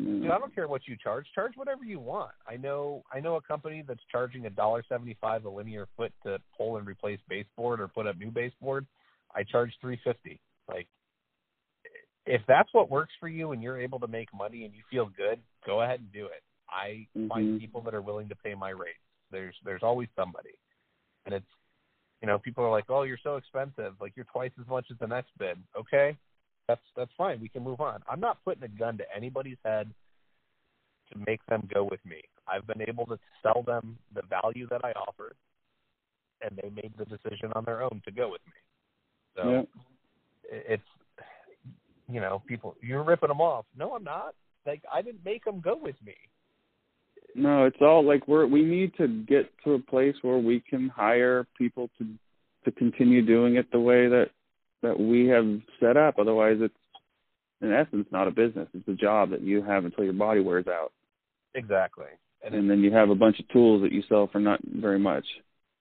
Mm. 0.00 0.22
Dude, 0.22 0.30
I 0.30 0.38
don't 0.38 0.54
care 0.54 0.68
what 0.68 0.86
you 0.86 0.96
charge. 1.02 1.26
Charge 1.34 1.52
whatever 1.56 1.84
you 1.84 1.98
want. 1.98 2.32
I 2.46 2.56
know 2.56 3.02
I 3.12 3.20
know 3.20 3.36
a 3.36 3.40
company 3.40 3.82
that's 3.86 4.00
charging 4.12 4.46
a 4.46 4.50
dollar 4.50 4.84
seventy 4.88 5.16
five 5.20 5.44
a 5.44 5.48
linear 5.48 5.88
foot 5.96 6.12
to 6.24 6.38
pull 6.56 6.76
and 6.76 6.86
replace 6.86 7.18
baseboard 7.28 7.80
or 7.80 7.88
put 7.88 8.06
up 8.06 8.18
new 8.18 8.30
baseboard. 8.30 8.86
I 9.34 9.42
charge 9.42 9.72
three 9.80 9.98
fifty. 10.04 10.38
Like 10.68 10.86
if 12.26 12.42
that's 12.48 12.68
what 12.72 12.90
works 12.90 13.12
for 13.20 13.28
you 13.28 13.52
and 13.52 13.62
you're 13.62 13.80
able 13.80 14.00
to 14.00 14.08
make 14.08 14.28
money 14.34 14.64
and 14.64 14.74
you 14.74 14.82
feel 14.90 15.06
good, 15.16 15.38
go 15.64 15.82
ahead 15.82 16.00
and 16.00 16.12
do 16.12 16.26
it. 16.26 16.42
I 16.68 17.06
find 17.28 17.56
Mhm. 17.56 17.60
people 17.60 17.80
that 17.82 17.94
are 17.94 18.02
willing 18.02 18.28
to 18.28 18.36
pay 18.36 18.54
my 18.54 18.70
rates. 18.70 18.98
There's 19.30 19.54
there's 19.64 19.82
always 19.82 20.08
somebody. 20.14 20.52
And 21.24 21.34
it's 21.34 21.46
you 22.20 22.26
know, 22.26 22.38
people 22.38 22.64
are 22.64 22.70
like, 22.70 22.90
Oh, 22.90 23.02
you're 23.02 23.18
so 23.22 23.36
expensive, 23.36 23.94
like 24.00 24.12
you're 24.16 24.26
twice 24.26 24.52
as 24.60 24.66
much 24.66 24.90
as 24.90 24.98
the 24.98 25.06
next 25.06 25.30
bid. 25.38 25.56
Okay. 25.74 26.16
That's 26.68 26.80
that's 26.96 27.10
fine. 27.16 27.40
We 27.40 27.48
can 27.48 27.62
move 27.62 27.80
on. 27.80 28.00
I'm 28.08 28.20
not 28.20 28.38
putting 28.44 28.64
a 28.64 28.68
gun 28.68 28.98
to 28.98 29.04
anybody's 29.14 29.58
head 29.64 29.88
to 31.12 31.18
make 31.26 31.44
them 31.46 31.68
go 31.72 31.84
with 31.84 32.04
me. 32.04 32.22
I've 32.48 32.66
been 32.66 32.82
able 32.82 33.06
to 33.06 33.18
sell 33.42 33.62
them 33.62 33.98
the 34.14 34.22
value 34.28 34.66
that 34.68 34.84
I 34.84 34.92
offered, 34.92 35.34
and 36.42 36.58
they 36.60 36.70
made 36.70 36.92
the 36.98 37.04
decision 37.04 37.52
on 37.54 37.64
their 37.64 37.82
own 37.82 38.02
to 38.04 38.10
go 38.10 38.30
with 38.30 38.40
me. 38.46 38.52
So 39.36 39.50
Yeah. 39.50 39.62
it's 40.50 40.82
you 42.08 42.20
know, 42.20 42.42
people 42.46 42.76
you're 42.80 43.04
ripping 43.04 43.28
them 43.28 43.40
off. 43.40 43.66
No, 43.76 43.94
I'm 43.94 44.04
not. 44.04 44.34
Like 44.64 44.82
I 44.92 45.02
didn't 45.02 45.24
make 45.24 45.44
them 45.44 45.60
go 45.60 45.76
with 45.76 45.96
me. 46.04 46.14
No, 47.34 47.64
it's 47.64 47.80
all 47.80 48.04
like 48.04 48.26
we're 48.26 48.46
we 48.46 48.64
need 48.64 48.94
to 48.96 49.08
get 49.08 49.52
to 49.64 49.74
a 49.74 49.78
place 49.78 50.14
where 50.22 50.38
we 50.38 50.60
can 50.60 50.88
hire 50.88 51.46
people 51.56 51.90
to 51.98 52.06
to 52.64 52.72
continue 52.72 53.24
doing 53.24 53.56
it 53.56 53.70
the 53.70 53.78
way 53.78 54.08
that 54.08 54.30
that 54.86 54.98
we 54.98 55.26
have 55.28 55.46
set 55.80 55.96
up. 55.96 56.16
Otherwise, 56.18 56.58
it's 56.60 56.74
in 57.60 57.72
essence 57.72 58.06
not 58.10 58.28
a 58.28 58.30
business. 58.30 58.68
It's 58.74 58.88
a 58.88 58.94
job 58.94 59.30
that 59.30 59.42
you 59.42 59.62
have 59.62 59.84
until 59.84 60.04
your 60.04 60.12
body 60.12 60.40
wears 60.40 60.66
out, 60.68 60.92
Exactly. 61.54 62.06
And 62.44 62.54
and 62.54 62.70
then 62.70 62.80
you 62.80 62.92
have 62.92 63.10
a 63.10 63.14
bunch 63.14 63.40
of 63.40 63.48
tools 63.48 63.82
that 63.82 63.92
you 63.92 64.02
sell 64.08 64.28
for 64.30 64.38
not 64.38 64.60
very 64.64 64.98
much. 64.98 65.24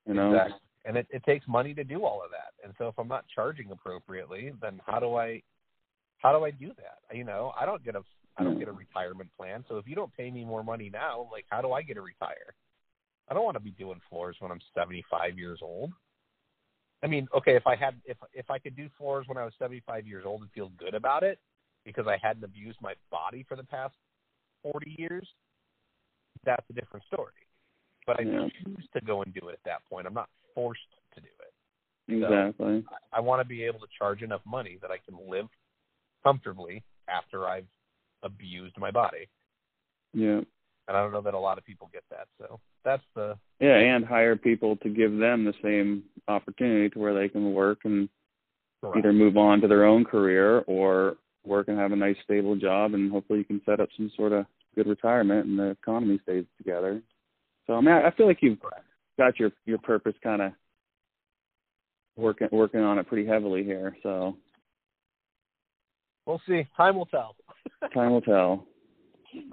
You 0.07 0.14
know. 0.14 0.32
Exactly. 0.32 0.60
And 0.86 0.98
it, 0.98 1.07
it 1.10 1.23
takes 1.23 1.48
money 1.48 1.73
to 1.73 1.84
do 1.84 2.06
all 2.06 2.22
of 2.23 2.32
that. 2.32 2.53
And 2.64 2.73
so 2.77 2.88
if 2.88 2.98
I'm 2.98 3.07
not 3.07 3.26
charging 3.34 3.72
appropriately, 3.72 4.53
then 4.61 4.80
how 4.86 4.99
do 4.99 5.15
I 5.15 5.41
how 6.19 6.38
do 6.38 6.45
I 6.45 6.52
do 6.52 6.68
that? 6.68 7.15
You 7.15 7.23
know, 7.23 7.53
I 7.60 7.65
don't 7.65 7.84
get 7.84 7.95
a 7.95 8.02
I 8.38 8.44
don't 8.44 8.60
get 8.60 8.68
a 8.68 8.73
retirement 8.73 9.30
plan. 9.38 9.64
So 9.68 9.77
if 9.77 9.88
you 9.88 9.95
don't 9.95 10.15
pay 10.15 10.32
me 10.32 10.45
more 10.45 10.64
money 10.64 10.90
now, 10.91 11.27
like 11.32 11.45
how 11.49 11.61
do 11.61 11.72
I 11.72 11.82
get 11.82 11.95
to 11.95 12.02
retire? 12.02 12.56
I 13.30 13.34
don't 13.34 13.44
want 13.44 13.57
to 13.57 13.64
be 13.64 13.72
doing 13.72 13.99
floors 14.10 14.36
when 14.40 14.52
I'm 14.52 14.61
75 14.76 15.38
years 15.38 15.60
old. 15.61 15.91
I 17.06 17.07
mean, 17.07 17.27
okay, 17.38 17.56
if 17.56 17.68
I 17.68 17.76
had 17.76 18.02
if 18.03 18.18
if 18.34 18.49
I 18.49 18.57
could 18.57 18.76
do 18.76 18.90
floors 18.98 19.27
when 19.27 19.38
I 19.38 19.45
was 19.45 19.53
75 19.60 20.07
years 20.07 20.23
old 20.26 20.41
and 20.41 20.49
feel 20.52 20.72
good 20.76 20.95
about 20.95 21.22
it 21.22 21.38
because 21.86 22.07
I 22.07 22.18
hadn't 22.19 22.44
abused 22.44 22.80
my 22.82 22.95
body 23.11 23.45
for 23.48 23.56
the 23.56 23.64
past 23.64 23.94
40 24.64 24.95
years, 24.98 25.27
that's 26.44 26.68
a 26.72 26.73
different 26.73 27.06
story. 27.06 27.32
But 28.07 28.19
I 28.19 28.23
Yeah. 28.23 28.49
choose 28.64 28.88
to 28.94 29.02
go 29.02 29.22
and 29.22 29.32
do 29.36 29.49
it 29.49 29.53
at 29.53 29.64
that 29.65 29.86
point. 29.86 30.07
I'm 30.07 30.15
not 30.15 30.30
forced 30.56 30.82
to 31.14 31.22
do 31.22 31.27
it. 31.27 32.14
Exactly. 32.23 32.84
I, 32.90 33.18
I 33.18 33.19
want 33.19 33.40
to 33.40 33.48
be 33.48 33.64
able 33.64 33.80
to 33.82 33.88
charge 33.95 34.23
enough 34.23 34.41
money 34.44 34.80
that 34.82 34.90
I 34.90 34.98
can 34.98 35.15
live 35.30 35.48
comfortably 36.23 36.84
after 37.07 37.48
I've 37.48 37.68
abused 38.23 38.80
my 38.80 38.90
body. 38.90 39.30
Yeah. 40.14 40.41
And 40.88 40.95
I 40.95 41.02
don't 41.02 41.12
know 41.12 41.22
that 41.22 41.34
a 41.34 41.40
lot 41.40 41.57
of 41.57 41.66
people 41.66 41.90
get 41.91 42.03
that. 42.12 42.28
So 42.38 42.60
that's 42.84 43.03
the 43.16 43.38
Yeah, 43.60 43.78
and 43.78 44.06
hire 44.06 44.36
people 44.36 44.76
to 44.78 44.90
give 44.90 45.18
them 45.18 45.45
the 45.45 45.53
same 45.64 46.03
opportunity 46.28 46.90
to 46.90 46.99
where 46.99 47.14
they 47.14 47.30
can 47.30 47.53
work 47.53 47.80
and 47.86 48.10
either 48.95 49.12
move 49.12 49.36
on 49.36 49.62
to 49.62 49.68
their 49.68 49.86
own 49.86 50.06
career 50.06 50.60
or 50.68 51.18
work 51.44 51.68
and 51.70 51.80
have 51.80 51.91
a 51.91 51.95
nice 51.95 52.18
stable 52.24 52.56
job 52.56 52.94
and 52.94 53.12
hopefully 53.12 53.40
you 53.40 53.45
can 53.45 53.62
set 53.66 53.80
up 53.80 53.90
some 53.98 54.12
sort 54.16 54.32
of 54.32 54.45
good 54.76 54.86
retirement 54.86 55.45
and 55.48 55.57
the 55.57 55.70
economy 55.70 56.20
stays 56.22 56.45
together. 56.57 57.02
So 57.66 57.74
I 57.74 57.82
mean 57.82 57.95
I 57.95 58.07
I 58.07 58.12
feel 58.12 58.28
like 58.28 58.40
you've 58.41 58.60
got 59.18 59.40
your 59.40 59.52
your 59.66 59.80
purpose 59.80 60.14
kind 60.22 60.41
of 60.41 60.52
working 62.16 62.48
working 62.52 62.82
on 62.82 62.99
it 62.99 63.07
pretty 63.07 63.28
heavily 63.28 63.64
here. 63.64 63.98
So 64.03 64.38
We'll 66.26 66.41
see. 66.48 66.68
Time 66.76 66.98
will 66.98 67.06
tell. 67.06 67.36
time 67.94 68.12
will 68.12 68.22
tell. 68.22 68.66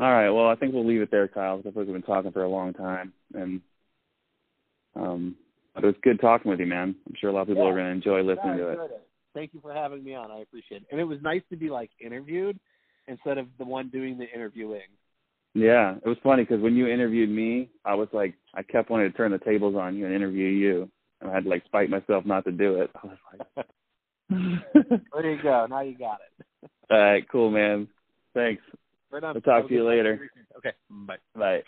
All 0.00 0.12
right, 0.12 0.30
well 0.30 0.48
I 0.48 0.54
think 0.56 0.74
we'll 0.74 0.86
leave 0.86 1.02
it 1.02 1.10
there, 1.10 1.28
Kyle. 1.28 1.56
'cause 1.58 1.66
I 1.66 1.70
feel 1.70 1.82
like 1.82 1.88
we've 1.88 1.94
been 1.94 2.02
talking 2.02 2.32
for 2.32 2.44
a 2.44 2.48
long 2.48 2.72
time 2.72 3.12
and 3.34 3.60
um 4.94 5.36
but 5.74 5.84
it 5.84 5.86
was 5.86 5.96
good 6.02 6.20
talking 6.20 6.50
with 6.50 6.60
you, 6.60 6.66
man. 6.66 6.94
I'm 7.08 7.14
sure 7.14 7.30
a 7.30 7.32
lot 7.32 7.42
of 7.42 7.48
people 7.48 7.62
Yeah. 7.64 7.70
are 7.70 7.74
going 7.76 7.86
to 7.86 7.92
enjoy 7.92 8.22
listening 8.22 8.58
to 8.58 8.68
it. 8.68 8.80
it. 8.90 9.08
Thank 9.32 9.54
you 9.54 9.60
for 9.60 9.72
having 9.72 10.04
me 10.04 10.14
on. 10.14 10.30
I 10.30 10.40
appreciate 10.40 10.82
it. 10.82 10.88
And 10.90 11.00
it 11.00 11.04
was 11.04 11.22
nice 11.22 11.40
to 11.48 11.56
be 11.56 11.70
like 11.70 11.90
interviewed 11.98 12.58
instead 13.08 13.38
of 13.38 13.48
the 13.56 13.64
one 13.64 13.88
doing 13.88 14.18
the 14.18 14.30
interviewing. 14.34 14.82
Yeah, 15.54 15.96
it 15.96 16.06
was 16.06 16.18
funny 16.22 16.42
because 16.42 16.60
when 16.60 16.76
you 16.76 16.88
interviewed 16.88 17.30
me, 17.30 17.70
I 17.86 17.94
was 17.94 18.08
like, 18.12 18.34
I 18.54 18.62
kept 18.62 18.90
wanting 18.90 19.10
to 19.10 19.16
turn 19.16 19.32
the 19.32 19.38
tables 19.38 19.74
on 19.76 19.96
you 19.96 20.04
and 20.06 20.14
interview 20.14 20.46
you, 20.48 20.90
and 21.20 21.30
I 21.30 21.34
had 21.34 21.44
to 21.44 21.50
like 21.50 21.66
fight 21.70 21.88
myself 21.88 22.26
not 22.26 22.44
to 22.44 22.52
do 22.52 22.82
it. 22.82 22.90
I 23.02 23.06
was 23.06 23.18
like, 23.32 23.66
There 25.14 25.30
you 25.30 25.42
go. 25.42 25.66
Now 25.68 25.80
you 25.80 25.96
got 25.96 26.20
it. 26.20 26.70
all 26.90 26.98
right, 26.98 27.26
cool, 27.30 27.50
man. 27.50 27.88
Thanks. 28.34 28.62
Right 29.12 29.22
on. 29.24 29.34
We'll 29.34 29.42
talk 29.42 29.68
to 29.68 29.74
you 29.74 29.84
later. 29.84 30.30
Okay. 30.56 30.72
Bye. 30.90 31.18
Bye. 31.34 31.62